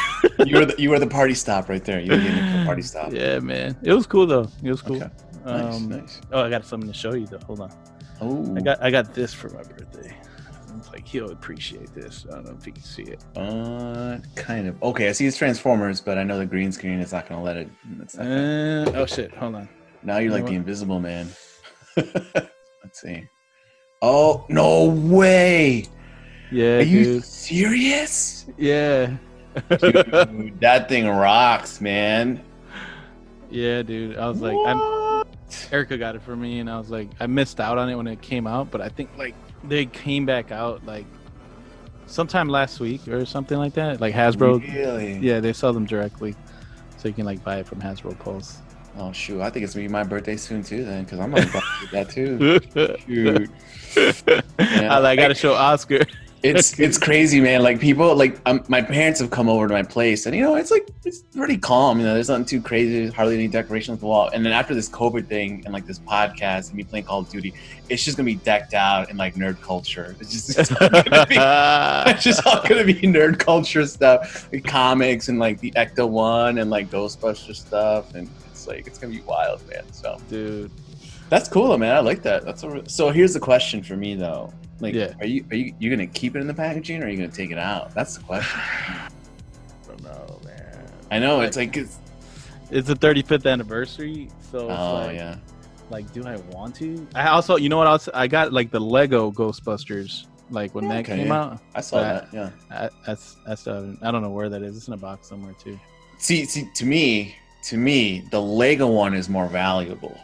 You 0.46 0.58
were 0.58 0.66
the, 0.66 0.76
you 0.82 0.90
were 0.90 0.98
the 0.98 1.06
party 1.08 1.36
stop 1.36 1.70
right 1.70 1.84
there. 1.84 2.00
You 2.00 2.12
were 2.14 2.18
the 2.18 2.64
party 2.66 2.82
stop. 2.82 3.12
yeah, 3.14 3.38
man, 3.40 3.78
it 3.84 3.94
was 3.94 4.08
cool 4.08 4.26
though. 4.26 4.48
It 4.64 4.72
was 4.72 4.82
cool. 4.82 4.96
Okay. 4.96 5.10
Nice, 5.46 5.76
Um, 5.76 5.90
nice. 5.90 6.22
Oh, 6.32 6.42
I 6.44 6.50
got 6.50 6.66
something 6.66 6.90
to 6.92 6.98
show 6.98 7.14
you 7.14 7.28
though. 7.28 7.40
Hold 7.46 7.60
on. 7.62 7.72
Oh, 8.22 8.56
I 8.56 8.62
got 8.62 8.82
I 8.84 8.90
got 8.90 9.14
this 9.14 9.34
for 9.34 9.50
my 9.50 9.62
birthday. 9.64 10.16
It's 10.78 10.90
like 10.90 11.08
he'll 11.08 11.30
appreciate 11.32 11.94
this. 11.94 12.26
I 12.32 12.36
don't 12.36 12.46
know 12.46 12.56
if 12.60 12.66
you 12.66 12.74
can 12.74 12.82
see 12.82 13.04
it. 13.04 13.24
uh, 13.36 14.18
kind 14.36 14.68
of. 14.68 14.82
Okay, 14.82 15.10
I 15.10 15.12
see 15.12 15.28
it's 15.28 15.38
Transformers, 15.38 16.02
but 16.02 16.18
I 16.18 16.24
know 16.24 16.40
the 16.40 16.46
green 16.46 16.72
screen 16.72 17.00
is 17.00 17.12
not 17.12 17.28
going 17.30 17.40
to 17.40 17.46
let 17.46 17.58
it. 17.58 17.70
It's 18.02 18.16
not 18.16 18.24
gonna- 18.24 18.86
Uh, 18.88 19.00
oh 19.02 19.06
shit! 19.06 19.32
Hold 19.36 19.56
on. 19.56 19.70
now 20.02 20.16
you're 20.16 20.24
you 20.24 20.32
like 20.32 20.46
the? 20.46 20.54
Invisible 20.54 21.00
Man. 21.00 21.28
Let's 21.98 23.02
see. 23.02 23.28
Oh 24.02 24.46
no 24.50 24.86
way! 24.86 25.86
Yeah, 26.52 26.78
Are 26.78 26.82
you 26.82 27.04
dude. 27.04 27.24
serious? 27.26 28.46
Yeah. 28.58 29.16
Dude, 29.80 30.58
that 30.62 30.88
thing 30.90 31.08
rocks, 31.08 31.82
man. 31.82 32.44
yeah, 33.50 33.82
dude. 33.84 34.18
I 34.18 34.28
was 34.30 34.42
like, 34.42 34.58
I'm, 34.66 35.24
Erica 35.72 35.98
got 35.98 36.16
it 36.16 36.22
for 36.22 36.36
me, 36.36 36.60
and 36.60 36.70
I 36.70 36.78
was 36.78 36.90
like, 36.90 37.10
I 37.20 37.28
missed 37.28 37.60
out 37.60 37.78
on 37.78 37.90
it 37.90 37.96
when 37.96 38.08
it 38.08 38.22
came 38.22 38.48
out, 38.48 38.72
but 38.72 38.82
I 38.82 38.90
think 38.90 39.10
like 39.18 39.36
they 39.66 39.86
came 39.86 40.26
back 40.26 40.52
out 40.52 40.86
like 40.86 41.06
sometime 42.08 42.50
last 42.50 42.80
week 42.80 43.08
or 43.08 43.26
something 43.26 43.58
like 43.58 43.74
that. 43.74 44.02
Like 44.02 44.16
Hasbro. 44.16 44.62
Really? 44.74 45.18
Yeah, 45.18 45.40
they 45.42 45.54
sell 45.54 45.74
them 45.74 45.86
directly, 45.86 46.34
so 46.98 47.08
you 47.08 47.14
can 47.14 47.26
like 47.26 47.44
buy 47.44 47.58
it 47.58 47.68
from 47.68 47.80
Hasbro 47.82 48.18
Pulse. 48.20 48.58
Oh 48.98 49.12
shoot! 49.12 49.42
I 49.42 49.50
think 49.50 49.64
it's 49.64 49.74
gonna 49.74 49.88
be 49.88 49.92
my 49.92 50.04
birthday 50.04 50.36
soon 50.36 50.64
too. 50.64 50.84
Then, 50.84 51.04
because 51.04 51.20
I'm 51.20 51.32
gonna 51.32 51.50
buy 51.52 51.62
that 51.92 52.10
too. 52.10 52.60
Shoot. 53.06 53.50
I, 54.60 55.00
like, 55.00 55.20
got 55.20 55.30
to 55.30 55.36
show 55.36 55.54
Oscar. 55.54 56.02
it's 56.44 56.80
it's 56.80 56.98
crazy, 56.98 57.40
man. 57.40 57.62
Like 57.62 57.80
people, 57.80 58.16
like 58.16 58.40
um, 58.46 58.64
my 58.68 58.82
parents 58.82 59.20
have 59.20 59.30
come 59.30 59.50
over 59.50 59.68
to 59.68 59.74
my 59.74 59.84
place, 59.84 60.26
and 60.26 60.36
you 60.36 60.42
know, 60.42 60.56
it's 60.56 60.72
like 60.72 60.90
it's 61.06 61.20
pretty 61.20 61.58
calm. 61.58 62.00
You 62.00 62.06
know, 62.06 62.14
there's 62.14 62.30
nothing 62.30 62.46
too 62.46 62.62
crazy, 62.62 63.02
There's 63.02 63.14
hardly 63.14 63.36
any 63.36 63.48
decorations 63.48 63.96
on 63.96 64.00
the 64.00 64.06
wall. 64.06 64.30
And 64.34 64.46
then 64.46 64.54
after 64.54 64.74
this 64.74 64.90
COVID 64.90 65.28
thing 65.28 65.62
and 65.66 65.74
like 65.74 65.86
this 65.86 66.00
podcast 66.00 66.70
and 66.70 66.76
me 66.76 66.84
playing 66.84 67.06
Call 67.06 67.20
of 67.20 67.30
Duty, 67.30 67.54
it's 67.90 68.04
just 68.04 68.18
gonna 68.18 68.26
be 68.26 68.36
decked 68.36 68.74
out 68.74 69.10
in 69.10 69.18
like 69.18 69.36
nerd 69.36 69.62
culture. 69.62 70.16
It's 70.20 70.32
just 70.32 70.58
it's 70.58 70.72
all 70.72 70.90
gonna 70.90 71.26
be, 71.28 71.36
it's 72.12 72.24
just 72.24 72.46
all 72.46 72.62
gonna 72.68 72.86
be 72.86 72.96
nerd 72.96 73.40
culture 73.40 73.86
stuff, 73.86 74.52
like 74.52 74.66
comics 74.66 75.30
and 75.30 75.40
like 75.40 75.60
the 75.60 75.72
Ecto 75.72 76.10
One 76.10 76.58
and 76.58 76.70
like 76.70 76.90
Ghostbuster 76.90 77.56
stuff, 77.56 78.16
and 78.16 78.30
it's 78.62 78.68
like 78.68 78.88
it's 78.88 79.00
gonna 79.00 79.14
be 79.14 79.22
wild, 79.22 79.68
man. 79.68 79.92
So 79.92 80.18
dude. 80.30 80.72
that's 81.30 81.50
cool, 81.50 81.76
man. 81.78 81.96
I 81.96 82.00
like 82.00 82.22
that. 82.24 82.46
That's 82.46 82.64
a 82.64 82.84
so. 82.88 83.10
Here's 83.10 83.34
the 83.34 83.40
question 83.40 83.82
for 83.82 83.96
me, 83.98 84.16
though. 84.16 84.54
Like, 84.80 84.94
Yeah. 84.94 85.14
are 85.20 85.26
you 85.26 85.46
are 85.52 85.56
you 85.56 85.74
you 85.80 85.90
gonna 85.90 86.08
keep 86.08 86.36
it 86.36 86.40
in 86.40 86.48
the 86.48 86.54
packaging 86.54 87.02
or 87.02 87.06
are 87.06 87.10
you 87.10 87.18
gonna 87.18 87.30
take 87.30 87.52
it 87.52 87.58
out? 87.58 87.94
That's 87.94 88.18
the 88.18 88.24
question. 88.24 88.60
I 88.88 89.10
don't 89.88 90.04
know, 90.04 90.40
man. 90.46 90.86
I 91.10 91.20
know 91.20 91.42
it's 91.42 91.58
like, 91.58 91.76
it's, 91.76 91.98
It's 92.70 92.88
the 92.88 92.96
35th 92.96 93.50
anniversary, 93.52 94.30
so 94.52 94.70
it's 94.70 94.80
oh 94.80 94.94
like, 94.94 95.16
yeah, 95.18 95.36
like, 95.90 96.12
do 96.14 96.24
I 96.26 96.38
want 96.52 96.76
to? 96.76 97.06
I 97.16 97.28
also, 97.28 97.58
you 97.58 97.68
know 97.68 97.78
what 97.78 97.88
else? 97.88 98.08
I 98.14 98.28
got 98.28 98.54
like 98.54 98.72
the 98.72 98.80
Lego 98.80 99.32
Ghostbusters, 99.32 100.28
like 100.52 100.74
when 100.76 100.88
that 100.88 101.00
Okay. 101.00 101.18
came 101.18 101.32
out. 101.32 101.60
I 101.76 101.82
saw 101.82 102.00
That-. 102.02 102.28
Yeah. 102.34 102.50
I, 102.70 102.90
that's 103.06 103.36
I 103.46 103.50
haven't, 103.50 104.00
I 104.04 104.12
don't 104.12 104.22
know 104.22 104.30
where 104.30 104.50
that 104.50 104.62
is. 104.62 104.78
It's 104.78 104.88
in 104.88 104.94
a 104.94 104.98
box 104.98 105.28
somewhere 105.28 105.54
too. 105.62 105.78
See, 106.18 106.46
see, 106.46 106.70
to 106.76 106.86
me, 106.86 107.36
to 107.64 107.78
me, 107.78 108.28
the 108.32 108.42
Lego 108.42 108.88
one 108.88 109.14
is 109.14 109.30
more 109.30 109.48
valuable. 109.48 110.18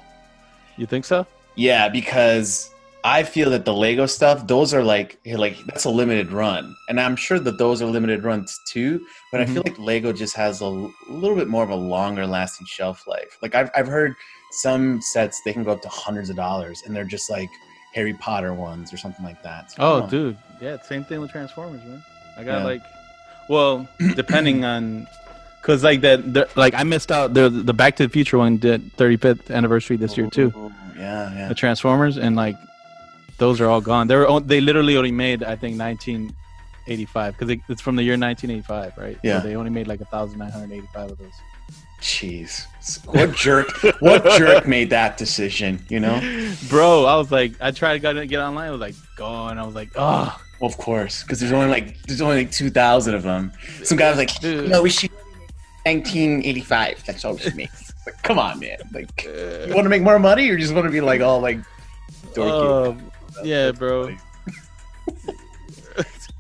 You 0.78 0.86
think 0.86 1.06
so? 1.06 1.26
Yeah, 1.56 1.90
because 1.90 2.70
I 3.04 3.24
feel 3.24 3.50
that 3.52 3.66
the 3.66 3.74
Lego 3.74 4.06
stuff, 4.06 4.48
those 4.48 4.74
are 4.74 4.84
like 4.84 5.20
like 5.26 5.58
that's 5.66 5.86
a 5.86 5.90
limited 5.90 6.32
run, 6.32 6.76
and 6.90 7.00
I'm 7.00 7.16
sure 7.16 7.40
that 7.40 7.58
those 7.58 7.82
are 7.82 7.86
limited 7.86 8.24
runs 8.24 8.60
too. 8.68 9.06
But 9.32 9.42
I 9.42 9.46
feel 9.46 9.64
mm-hmm. 9.64 9.80
like 9.82 9.88
Lego 9.88 10.14
just 10.14 10.36
has 10.36 10.62
a 10.62 10.66
l- 10.66 10.94
little 11.10 11.36
bit 11.36 11.48
more 11.48 11.64
of 11.64 11.70
a 11.70 11.76
longer 11.76 12.28
lasting 12.28 12.68
shelf 12.68 13.08
life. 13.08 13.38
Like 13.42 13.56
I've 13.56 13.72
I've 13.76 13.88
heard 13.88 14.16
some 14.52 15.02
sets 15.02 15.42
they 15.44 15.54
can 15.54 15.64
go 15.64 15.72
up 15.72 15.82
to 15.82 15.90
hundreds 15.90 16.30
of 16.30 16.36
dollars, 16.36 16.84
and 16.86 16.96
they're 16.96 17.04
just 17.04 17.30
like 17.30 17.50
Harry 17.94 18.14
Potter 18.14 18.54
ones 18.54 18.94
or 18.94 18.98
something 18.98 19.26
like 19.26 19.42
that. 19.44 19.72
So, 19.72 19.78
Oh, 19.80 20.08
dude, 20.08 20.38
yeah, 20.62 20.80
same 20.82 21.04
thing 21.04 21.20
with 21.20 21.32
Transformers, 21.32 21.84
man. 21.84 22.04
I 22.38 22.44
got 22.44 22.60
Yeah. 22.60 22.64
like, 22.64 22.82
well, 23.50 23.88
depending 24.16 24.66
on, 24.66 25.08
cause 25.68 25.84
like 25.84 26.02
that, 26.02 26.34
the, 26.34 26.50
like 26.56 26.74
I 26.74 26.84
missed 26.84 27.12
out. 27.12 27.34
The 27.34 27.50
the 27.50 27.74
Back 27.74 27.98
to 27.98 28.08
the 28.08 28.10
Future 28.10 28.38
one 28.38 28.58
did 28.58 28.96
35th 28.96 29.52
anniversary 29.52 29.98
this 29.98 30.18
year 30.18 30.30
too. 30.30 30.52
Yeah, 30.98 31.34
yeah. 31.36 31.48
The 31.50 31.56
Transformers 31.56 32.18
and 32.18 32.36
like, 32.36 32.56
those 33.38 33.60
are 33.62 33.68
all 33.68 33.82
gone. 33.82 34.08
They 34.08 34.16
were 34.16 34.40
they 34.40 34.62
literally 34.62 34.96
only 34.98 35.12
made 35.12 35.44
I 35.44 35.56
think 35.56 35.78
1985 35.78 37.34
because 37.34 37.50
it, 37.50 37.60
it's 37.68 37.82
from 37.82 37.98
the 37.98 38.04
year 38.04 38.18
1985, 38.18 38.98
right? 38.98 39.20
Yeah. 39.24 39.42
So 39.42 39.48
they 39.48 39.56
only 39.56 39.70
made 39.70 39.88
like 39.88 40.00
1,985 40.00 41.12
of 41.12 41.18
those. 41.18 41.28
Jeez, 42.00 42.68
what 43.08 43.34
jerk? 43.34 43.70
what 44.00 44.24
jerk 44.38 44.68
made 44.68 44.92
that 44.92 45.18
decision? 45.18 45.84
You 45.90 46.00
know? 46.00 46.20
Bro, 46.70 47.06
I 47.06 47.16
was 47.16 47.32
like, 47.32 47.54
I 47.60 47.72
tried 47.72 47.94
to 47.94 48.00
get, 48.00 48.30
get 48.30 48.40
online. 48.40 48.68
I 48.68 48.72
was 48.72 48.80
like, 48.80 48.94
gone. 49.16 49.58
I 49.58 49.66
was 49.66 49.74
like, 49.74 49.90
oh, 49.96 50.40
of 50.62 50.78
course, 50.78 51.24
because 51.24 51.40
there's 51.40 51.52
only 51.52 51.70
like 51.70 52.02
there's 52.04 52.22
only 52.22 52.38
like 52.38 52.52
two 52.52 52.70
thousand 52.70 53.16
of 53.16 53.24
them. 53.24 53.52
Some 53.84 53.98
guy 53.98 54.10
was 54.10 54.18
like, 54.18 54.40
Dude. 54.40 54.70
"No, 54.70 54.82
we 54.82 54.90
should 54.90 55.12
1985. 55.96 57.04
That's 57.06 57.24
all 57.26 57.34
we 57.34 57.40
should 57.40 57.56
make." 57.56 57.70
like, 58.06 58.22
come 58.24 58.40
on, 58.40 58.60
man! 58.60 58.78
Like, 58.94 59.24
you 59.26 59.74
want 59.74 59.86
to 59.86 59.90
make 59.90 60.02
more 60.02 60.20
money, 60.20 60.50
or 60.50 60.58
just 60.58 60.74
want 60.74 60.86
to 60.86 60.92
be 60.92 61.02
like 61.02 61.22
all 61.22 61.40
like 61.42 61.60
dorky? 62.34 62.98
uh, 62.98 63.42
yeah, 63.44 63.72
bro. 63.72 64.16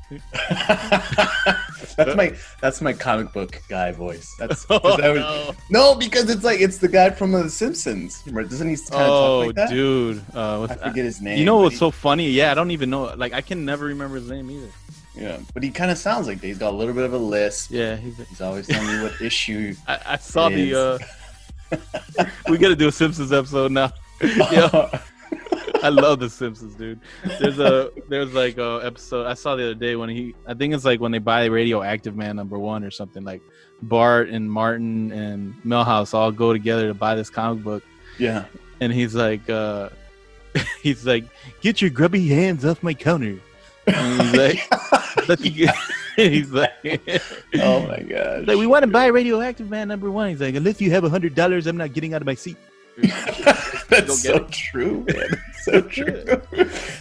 that's 1.98 2.16
my 2.16 2.34
that's 2.62 2.80
my 2.82 2.94
comic 2.94 3.34
book 3.34 3.62
guy 3.70 3.92
voice. 3.92 4.34
That's 4.40 4.66
Oh, 4.70 4.96
that 4.98 5.10
was- 5.14 5.20
no. 5.20 5.56
no, 5.70 5.96
because 5.96 6.30
it's 6.30 6.44
like 6.44 6.62
it's 6.62 6.78
the 6.78 6.88
guy 6.88 7.10
from 7.10 7.32
The 7.32 7.50
Simpsons. 7.50 8.22
Doesn't 8.24 8.70
he 8.70 8.76
kind 8.76 9.04
of 9.04 9.10
Oh, 9.10 9.40
talk 9.40 9.46
like 9.48 9.56
that? 9.56 9.70
dude. 9.70 10.24
Uh, 10.34 10.64
I 10.70 10.76
forget 10.76 11.06
his 11.06 11.22
name. 11.22 11.38
You 11.40 11.46
know 11.46 11.58
what's 11.58 11.74
he- 11.74 11.80
so 11.80 11.92
funny? 11.92 12.30
Yeah, 12.30 12.52
I 12.52 12.54
don't 12.54 12.72
even 12.72 12.90
know. 12.90 13.14
Like, 13.16 13.34
I 13.34 13.42
can 13.42 13.66
never 13.66 13.86
remember 13.86 14.16
his 14.16 14.30
name 14.30 14.50
either. 14.52 14.70
Yeah, 15.18 15.40
but 15.54 15.64
he 15.64 15.72
kind 15.72 15.90
of 15.92 15.98
sounds 15.98 16.28
like 16.28 16.42
that. 16.42 16.48
He's 16.48 16.58
got 16.58 16.74
a 16.74 16.78
little 16.78 16.94
bit 16.94 17.04
of 17.04 17.14
a 17.14 17.18
lisp. 17.18 17.72
Yeah, 17.72 17.96
he's. 17.96 18.18
He's 18.30 18.42
always 18.42 18.68
telling 18.68 18.90
you 18.90 19.04
what 19.04 19.22
issue. 19.22 19.76
I, 19.88 20.00
I 20.06 20.18
saw 20.18 20.48
It 20.48 20.56
the. 20.56 20.76
uh 20.76 20.98
We 22.50 22.58
got 22.58 22.70
to 22.70 22.76
do 22.76 22.88
a 22.88 22.92
Simpsons 22.92 23.34
episode 23.34 23.72
now. 23.72 23.92
yeah, 24.22 25.02
I 25.84 25.90
love 25.90 26.20
the 26.20 26.30
Simpsons, 26.30 26.76
dude. 26.76 27.00
There's 27.40 27.60
a 27.60 27.92
there's 28.10 28.34
like 28.34 28.58
a 28.58 28.80
episode 28.84 29.28
I 29.28 29.34
saw 29.34 29.56
the 29.56 29.64
other 29.66 29.74
day 29.76 29.96
when 29.96 30.10
he 30.10 30.34
I 30.48 30.54
think 30.54 30.74
it's 30.74 30.86
like 30.86 31.00
when 31.00 31.12
they 31.12 31.20
buy 31.20 31.46
Radioactive 31.46 32.16
Man 32.16 32.36
number 32.36 32.58
one 32.58 32.84
or 32.84 32.92
something 32.92 33.24
like 33.24 33.42
Bart 33.82 34.30
and 34.30 34.50
Martin 34.52 35.12
and 35.12 35.54
Milhouse 35.66 36.14
all 36.14 36.32
go 36.32 36.54
together 36.54 36.88
to 36.88 36.94
buy 36.94 37.16
this 37.16 37.30
comic 37.30 37.64
book 37.64 37.84
yeah. 38.18 38.46
and 38.82 38.92
he's 38.92 39.14
like 39.14 39.48
uh 39.50 39.90
he's 40.82 41.06
like 41.06 41.26
get 41.62 41.80
your 41.82 41.92
grubby 41.92 42.28
hands 42.28 42.66
off 42.66 42.82
my 42.82 42.94
counter 42.96 43.40
he's 43.88 44.34
like 44.34 45.28
let 45.30 45.40
you 45.42 45.52
get 45.66 45.76
he's 46.16 46.52
like 46.52 46.72
Oh 47.56 47.86
my 47.88 48.00
gosh. 48.00 48.48
like 48.48 48.58
we 48.58 48.68
want 48.68 48.84
to 48.84 48.88
buy 48.92 49.08
radioactive 49.08 49.70
man 49.70 49.88
number 49.88 50.10
one 50.12 50.30
he's 50.30 50.42
like 50.42 50.56
unless 50.56 50.80
you 50.82 50.92
have 50.92 51.04
a 51.04 51.10
hundred 51.10 51.36
dollars 51.36 51.68
i'm 51.68 51.78
not 51.78 51.94
getting 51.94 52.14
out 52.14 52.22
of 52.22 52.26
my 52.26 52.36
seat 52.36 52.58
That's 53.90 54.22
so 54.24 54.40
true, 54.52 55.06
man. 55.08 55.42
So 55.62 55.82
true. 55.82 56.42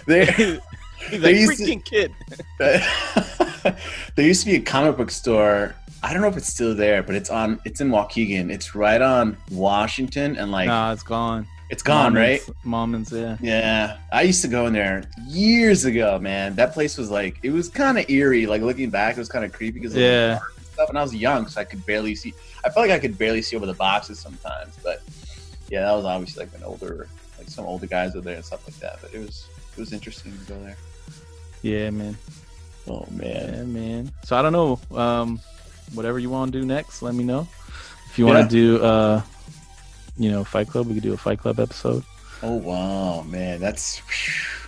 They, 0.07 0.27
he's 0.27 1.21
like 1.21 1.35
used 1.35 1.57
to- 1.59 1.65
freaking 1.65 1.85
kid 1.85 2.13
there 2.59 4.27
used 4.27 4.45
to 4.45 4.51
be 4.51 4.57
a 4.57 4.61
comic 4.61 4.97
book 4.97 5.11
store. 5.11 5.75
I 6.03 6.13
don't 6.13 6.23
know 6.23 6.29
if 6.29 6.37
it's 6.37 6.47
still 6.53 6.75
there, 6.75 7.03
but 7.03 7.15
it's 7.17 7.31
on. 7.31 7.59
It's 7.65 7.81
in 7.81 7.89
Waukegan. 7.91 8.53
It's 8.53 8.75
right 8.75 9.01
on 9.01 9.37
Washington, 9.51 10.37
and 10.37 10.53
like 10.53 10.69
nah 10.69 10.93
it's 10.93 11.03
gone 11.03 11.47
it's 11.71 11.83
gone, 11.83 12.15
right? 12.15 12.41
moments 12.65 13.11
yeah 13.13 13.37
Yeah, 13.41 13.97
I 14.13 14.23
used 14.23 14.43
to 14.43 14.49
go 14.49 14.67
in 14.67 14.73
there 14.73 15.05
years 15.27 15.85
ago, 15.85 16.19
man. 16.19 16.55
That 16.57 16.73
place 16.73 16.97
was 16.97 17.11
like, 17.11 17.39
it 17.43 17.51
was 17.51 17.69
kind 17.69 17.99
of 17.99 18.09
eerie. 18.09 18.47
Like 18.47 18.63
looking 18.63 18.91
back, 18.91 19.17
it 19.17 19.19
was 19.19 19.29
kind 19.29 19.45
of 19.45 19.53
creepy 19.53 19.81
because 19.81 19.95
Yeah. 19.97 20.39
and 20.57 20.67
stuff. 20.73 20.89
And 20.91 20.99
I 20.99 21.03
was 21.03 21.15
young, 21.15 21.47
so 21.49 21.61
I 21.61 21.65
could 21.65 21.85
barely 21.87 22.15
see. 22.15 22.35
I 22.65 22.69
felt 22.71 22.87
like 22.89 22.95
I 22.97 23.01
could 23.01 23.17
barely 23.19 23.43
see 23.43 23.57
over 23.57 23.67
the 23.67 23.75
boxes 23.75 24.19
sometimes. 24.21 24.77
But 24.83 25.03
yeah, 25.69 25.83
that 25.83 25.93
was 25.93 26.05
obviously 26.05 26.45
like 26.45 26.55
an 26.55 26.63
older, 26.65 27.09
like 27.39 27.49
some 27.49 27.65
older 27.67 27.87
guys 27.87 28.15
were 28.15 28.21
there 28.21 28.37
and 28.37 28.45
stuff 28.45 28.67
like 28.67 28.79
that. 28.81 28.99
But 29.01 29.13
it 29.15 29.19
was, 29.19 29.47
it 29.77 29.81
was 29.81 29.93
interesting 29.93 30.33
to 30.39 30.45
go 30.53 30.63
there. 30.63 30.77
yeah 31.63 31.91
man 31.91 32.17
Oh 32.89 33.05
man. 33.11 33.53
yeah 33.55 33.63
man 33.65 34.13
so 34.25 34.37
i 34.37 34.43
don't 34.43 34.53
know 34.53 34.79
um 34.97 35.41
whatever 35.95 36.19
you 36.21 36.31
want 36.31 36.53
to 36.53 36.61
do 36.61 36.65
next, 36.67 37.01
let 37.03 37.15
me 37.15 37.25
know. 37.25 37.47
If 38.11 38.19
you 38.19 38.27
want 38.27 38.39
Yeah. 38.39 38.43
to 38.45 38.49
do, 38.49 38.85
uh, 38.85 39.23
you 40.19 40.31
know, 40.31 40.45
Fight 40.45 40.69
Club, 40.69 40.87
we 40.87 40.95
could 40.95 41.03
do 41.03 41.13
a 41.13 41.17
Fight 41.17 41.39
Club 41.41 41.61
episode. 41.61 42.05
Oh 42.43 42.55
wow, 42.57 43.23
man, 43.23 43.61
that's 43.61 44.03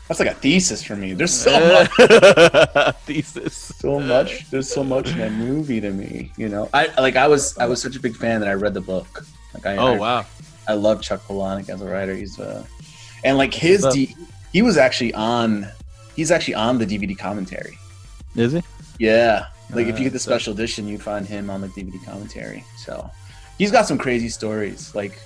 that's 0.08 0.20
like 0.20 0.28
a 0.30 0.34
thesis 0.34 0.82
for 0.82 0.96
me. 0.96 1.12
There's 1.12 1.34
so 1.34 1.52
much, 1.60 2.94
Thesis. 3.04 3.54
so 3.54 4.00
much. 4.00 4.48
There's 4.50 4.70
so 4.72 4.82
much 4.82 5.10
in 5.10 5.18
that 5.18 5.32
movie 5.32 5.80
to 5.80 5.90
me. 5.90 6.32
You 6.36 6.48
know, 6.48 6.68
I 6.72 6.88
like 7.00 7.16
I 7.16 7.28
was 7.28 7.56
I 7.58 7.66
was 7.66 7.80
such 7.82 7.96
a 7.96 8.00
big 8.00 8.16
fan 8.16 8.40
that 8.40 8.48
I 8.48 8.54
read 8.54 8.74
the 8.74 8.80
book. 8.80 9.24
Like 9.54 9.66
I 9.66 9.76
Oh 9.76 9.94
I, 9.94 9.98
wow. 9.98 10.26
I 10.66 10.74
love 10.74 11.02
Chuck 11.02 11.22
Palahniuk 11.26 11.68
as 11.68 11.80
a 11.82 11.86
writer. 11.86 12.14
He's 12.14 12.38
uh, 12.38 12.64
and 13.24 13.36
like 13.38 13.52
his 13.54 13.86
D, 13.92 14.14
he 14.52 14.62
was 14.62 14.76
actually 14.76 15.12
on. 15.14 15.66
He's 16.16 16.30
actually 16.30 16.54
on 16.54 16.78
the 16.78 16.86
DVD 16.86 17.16
commentary. 17.16 17.78
Is 18.34 18.52
he? 18.52 18.62
Yeah, 18.98 19.46
like 19.70 19.86
if 19.86 19.94
Uh, 19.94 19.98
you 19.98 20.04
get 20.04 20.12
the 20.12 20.18
special 20.18 20.52
edition, 20.52 20.88
you 20.88 20.98
find 20.98 21.26
him 21.26 21.48
on 21.50 21.60
the 21.60 21.68
DVD 21.68 22.02
commentary. 22.04 22.64
So 22.76 23.10
he's 23.58 23.70
got 23.70 23.86
some 23.86 23.98
crazy 23.98 24.28
stories. 24.28 24.94
Like 24.94 25.18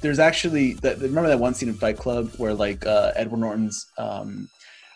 there's 0.00 0.18
actually 0.18 0.74
that. 0.74 0.98
Remember 1.00 1.28
that 1.28 1.38
one 1.38 1.54
scene 1.54 1.68
in 1.68 1.74
Fight 1.74 1.96
Club 1.98 2.30
where 2.38 2.54
like 2.54 2.84
uh, 2.86 3.12
Edward 3.16 3.38
Norton's 3.40 3.86
um, 3.98 4.48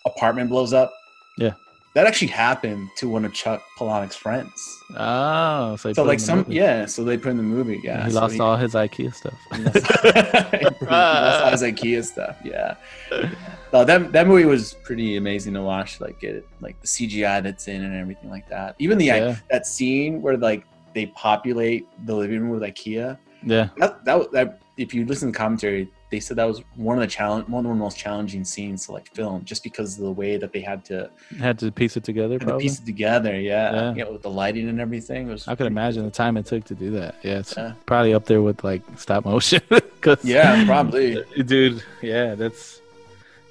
apartment 0.07 0.51
blows 0.51 0.73
up? 0.73 0.93
Yeah. 1.39 1.52
That 1.94 2.07
actually 2.07 2.28
happened 2.28 2.89
to 2.98 3.09
one 3.09 3.24
of 3.24 3.32
Chuck 3.35 3.61
Palahniuk's 3.77 4.15
friends. 4.15 4.52
Oh, 4.97 5.74
so, 5.74 5.93
So 5.93 6.05
like 6.05 6.07
him 6.07 6.12
in 6.12 6.16
the 6.19 6.24
some, 6.24 6.39
movie. 6.39 6.55
yeah. 6.55 6.86
So 6.86 7.02
they 7.02 7.16
put 7.19 7.31
in 7.31 7.36
the 7.36 7.43
movie. 7.43 7.81
Yeah, 7.82 8.05
he 8.05 8.12
so 8.12 8.20
lost 8.20 8.39
all 8.39 8.57
his 8.57 8.74
IKEA 8.74 9.12
stuff. 9.12 9.35
he 9.57 10.85
lost 10.86 11.43
all 11.43 11.51
his 11.51 11.62
IKEA 11.62 12.05
stuff. 12.05 12.36
Yeah. 12.44 12.77
No, 13.73 13.85
that 13.85 14.11
that 14.11 14.27
movie 14.27 14.47
was 14.47 14.74
pretty 14.82 15.16
amazing 15.16 15.55
to 15.55 15.62
watch. 15.62 16.01
Like 16.01 16.24
it, 16.24 16.44
like 16.61 16.81
the 16.81 16.89
CGI 16.89 17.40
that's 17.40 17.69
in 17.69 17.85
and 17.85 17.94
everything 17.94 18.28
like 18.28 18.48
that. 18.48 18.74
Even 18.81 18.98
the 18.98 19.05
Yeah. 19.05 19.36
that 19.48 19.65
scene 19.65 20.20
where 20.23 20.36
like 20.36 20.65
they 20.95 21.07
populate 21.07 21.87
the 22.07 22.15
living 22.15 22.41
room 22.41 22.51
with 22.51 22.62
IKEA. 22.62 23.19
yeah, 23.45 23.69
That 23.79 24.05
that, 24.05 24.33
that 24.33 24.61
if 24.77 24.95
you 24.95 25.05
listen 25.05 25.29
to 25.29 25.33
the 25.33 25.39
commentary, 25.39 25.91
they 26.11 26.19
said 26.21 26.37
that 26.39 26.45
was 26.49 26.62
one 26.75 26.97
of 26.97 27.03
the 27.03 27.07
challenge 27.07 27.47
one 27.49 27.65
of 27.65 27.71
the 27.71 27.77
most 27.77 27.97
challenging 27.97 28.45
scenes 28.45 28.87
to 28.87 28.93
like 28.93 29.09
film, 29.15 29.45
just 29.45 29.62
because 29.62 29.97
of 29.99 30.05
the 30.05 30.11
way 30.11 30.37
that 30.39 30.53
they 30.53 30.61
had 30.61 30.85
to, 30.87 31.11
had 31.39 31.59
to 31.61 31.71
piece 31.71 31.97
it 31.97 32.03
together. 32.05 32.39
to 32.39 32.57
piece 32.59 32.81
it 32.81 32.87
together. 32.87 33.39
Yeah, 33.39 33.73
Yeah. 33.73 33.95
You 33.95 34.05
know, 34.05 34.12
with 34.12 34.23
the 34.23 34.31
lighting 34.31 34.69
and 34.69 34.81
everything. 34.81 35.29
Was 35.29 35.47
I 35.47 35.55
could 35.55 35.67
imagine 35.69 36.05
the 36.05 36.11
time 36.11 36.37
it 36.37 36.47
took 36.47 36.65
to 36.65 36.75
do 36.75 36.91
that. 36.93 37.15
Yeah, 37.23 37.39
it's 37.39 37.55
Yeah. 37.57 37.75
probably 37.87 38.15
up 38.15 38.25
there 38.25 38.43
with 38.43 38.65
like 38.65 38.83
stop 38.97 39.25
motion. 39.25 39.61
Yeah, 40.25 40.65
probably. 40.65 41.23
dude. 41.45 41.83
Yeah, 42.03 42.35
that's 42.35 42.80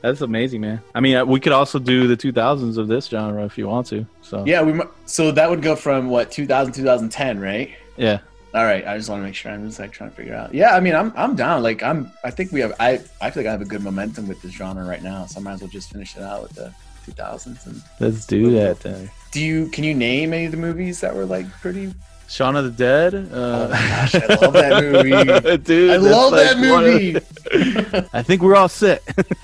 that's 0.02 0.22
amazing, 0.22 0.62
man. 0.62 0.82
I 0.96 1.00
mean, 1.00 1.16
uh, 1.18 1.26
we 1.26 1.40
could 1.40 1.52
also 1.54 1.80
do 1.80 2.08
the 2.08 2.16
2000s 2.18 2.78
of 2.78 2.88
this 2.88 3.08
genre 3.08 3.44
if 3.46 3.58
you 3.58 3.68
want 3.68 3.88
to. 3.88 4.06
So 4.22 4.44
Yeah, 4.46 4.62
we 4.62 4.74
mu- 4.74 4.88
so 5.06 5.32
that 5.32 5.50
would 5.50 5.62
go 5.62 5.76
from 5.76 6.10
what 6.10 6.32
2000 6.32 6.74
2010, 6.74 7.40
right? 7.40 7.72
yeah, 7.98 8.20
All 8.54 8.64
right, 8.64 8.86
I 8.88 8.98
just 8.98 9.10
want 9.10 9.22
to 9.22 9.26
make 9.26 9.36
sure. 9.36 9.52
I'm 9.52 9.68
just 9.68 9.80
like 9.80 9.92
trying 9.92 10.10
to 10.12 10.16
figure 10.16 10.34
out. 10.36 10.54
Yeah, 10.54 10.76
I 10.76 10.80
mean, 10.80 10.96
I'm 10.96 11.12
I'm 11.16 11.36
down. 11.36 11.62
Like 11.64 11.84
I'm, 11.84 12.12
I 12.24 12.32
think 12.32 12.52
we 12.52 12.62
have. 12.62 12.74
I 12.80 13.00
I 13.22 13.30
feel 13.30 13.44
like 13.44 13.48
I 13.48 13.52
have 13.52 13.62
a 13.62 13.66
good 13.66 13.84
momentum 13.84 14.28
with 14.28 14.42
this 14.42 14.54
genre 14.54 14.84
right 14.86 15.04
now, 15.04 15.26
so 15.26 15.40
I 15.40 15.44
might 15.44 15.54
as 15.54 15.62
well 15.62 15.70
just 15.70 15.92
finish 15.92 16.16
it 16.18 16.24
out 16.24 16.42
with 16.44 16.54
the 16.54 16.74
2000s. 17.08 17.66
And 17.68 17.82
let's 18.00 18.26
do 18.26 18.52
that. 18.52 18.80
Then. 18.80 19.10
do 19.32 19.42
you 19.42 19.68
can 19.68 19.84
you 19.84 19.94
name 19.94 20.34
any 20.34 20.46
of 20.46 20.52
the 20.52 20.58
movies 20.58 21.02
that 21.02 21.14
were 21.16 21.26
like 21.26 21.50
pretty? 21.62 21.94
Shaun 22.30 22.56
of 22.56 22.64
the 22.64 22.70
Dead. 22.72 23.14
Uh, 23.16 23.28
Oh 23.34 23.68
my 23.70 23.80
gosh, 23.90 24.16
I 24.16 24.36
love 24.36 24.54
that 24.54 24.84
movie. 24.84 25.58
dude. 25.64 25.90
I 25.92 25.96
love 25.98 26.32
like 26.32 26.48
that 26.56 26.72
one 26.72 26.86
of- 26.86 26.94
movie. 26.94 28.08
I 28.14 28.22
think 28.22 28.42
we're 28.44 28.56
all 28.56 28.70
set. 28.70 29.02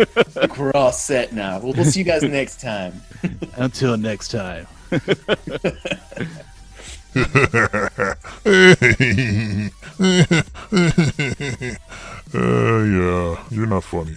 We're 0.58 0.72
all 0.74 0.92
set 0.92 1.34
now. 1.34 1.60
We'll, 1.60 1.74
we'll 1.74 1.86
see 1.86 2.00
you 2.00 2.06
guys 2.06 2.22
next 2.24 2.62
time. 2.62 3.02
Until 3.58 3.98
next 3.98 4.30
time. 4.30 4.68
Uh, 12.34 12.84
yeah, 12.84 13.44
you're 13.52 13.68
not 13.68 13.84
funny. 13.84 14.16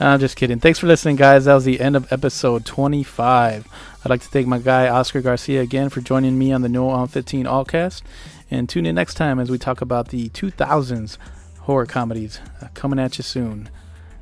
I'm 0.00 0.18
just 0.18 0.36
kidding. 0.36 0.58
Thanks 0.58 0.80
for 0.80 0.88
listening, 0.88 1.14
guys. 1.16 1.44
That 1.44 1.54
was 1.54 1.64
the 1.64 1.80
end 1.80 1.94
of 1.94 2.12
episode 2.12 2.66
25. 2.66 3.68
I'd 4.04 4.10
like 4.10 4.22
to 4.22 4.28
thank 4.28 4.46
my 4.46 4.58
guy 4.58 4.88
Oscar 4.88 5.20
Garcia 5.20 5.62
again 5.62 5.88
for 5.88 6.00
joining 6.00 6.36
me 6.36 6.52
on 6.52 6.62
the 6.62 6.68
No 6.68 6.88
on 6.88 7.06
15 7.06 7.46
Allcast. 7.46 8.02
And 8.50 8.68
tune 8.68 8.86
in 8.86 8.96
next 8.96 9.14
time 9.14 9.38
as 9.38 9.50
we 9.50 9.58
talk 9.58 9.80
about 9.80 10.08
the 10.08 10.30
2000s 10.30 11.16
horror 11.60 11.86
comedies 11.86 12.40
uh, 12.60 12.68
coming 12.74 12.98
at 12.98 13.18
you 13.18 13.22
soon. 13.22 13.68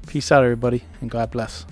Peace 0.06 0.30
out, 0.30 0.44
everybody, 0.44 0.84
and 1.00 1.10
God 1.10 1.30
bless. 1.30 1.64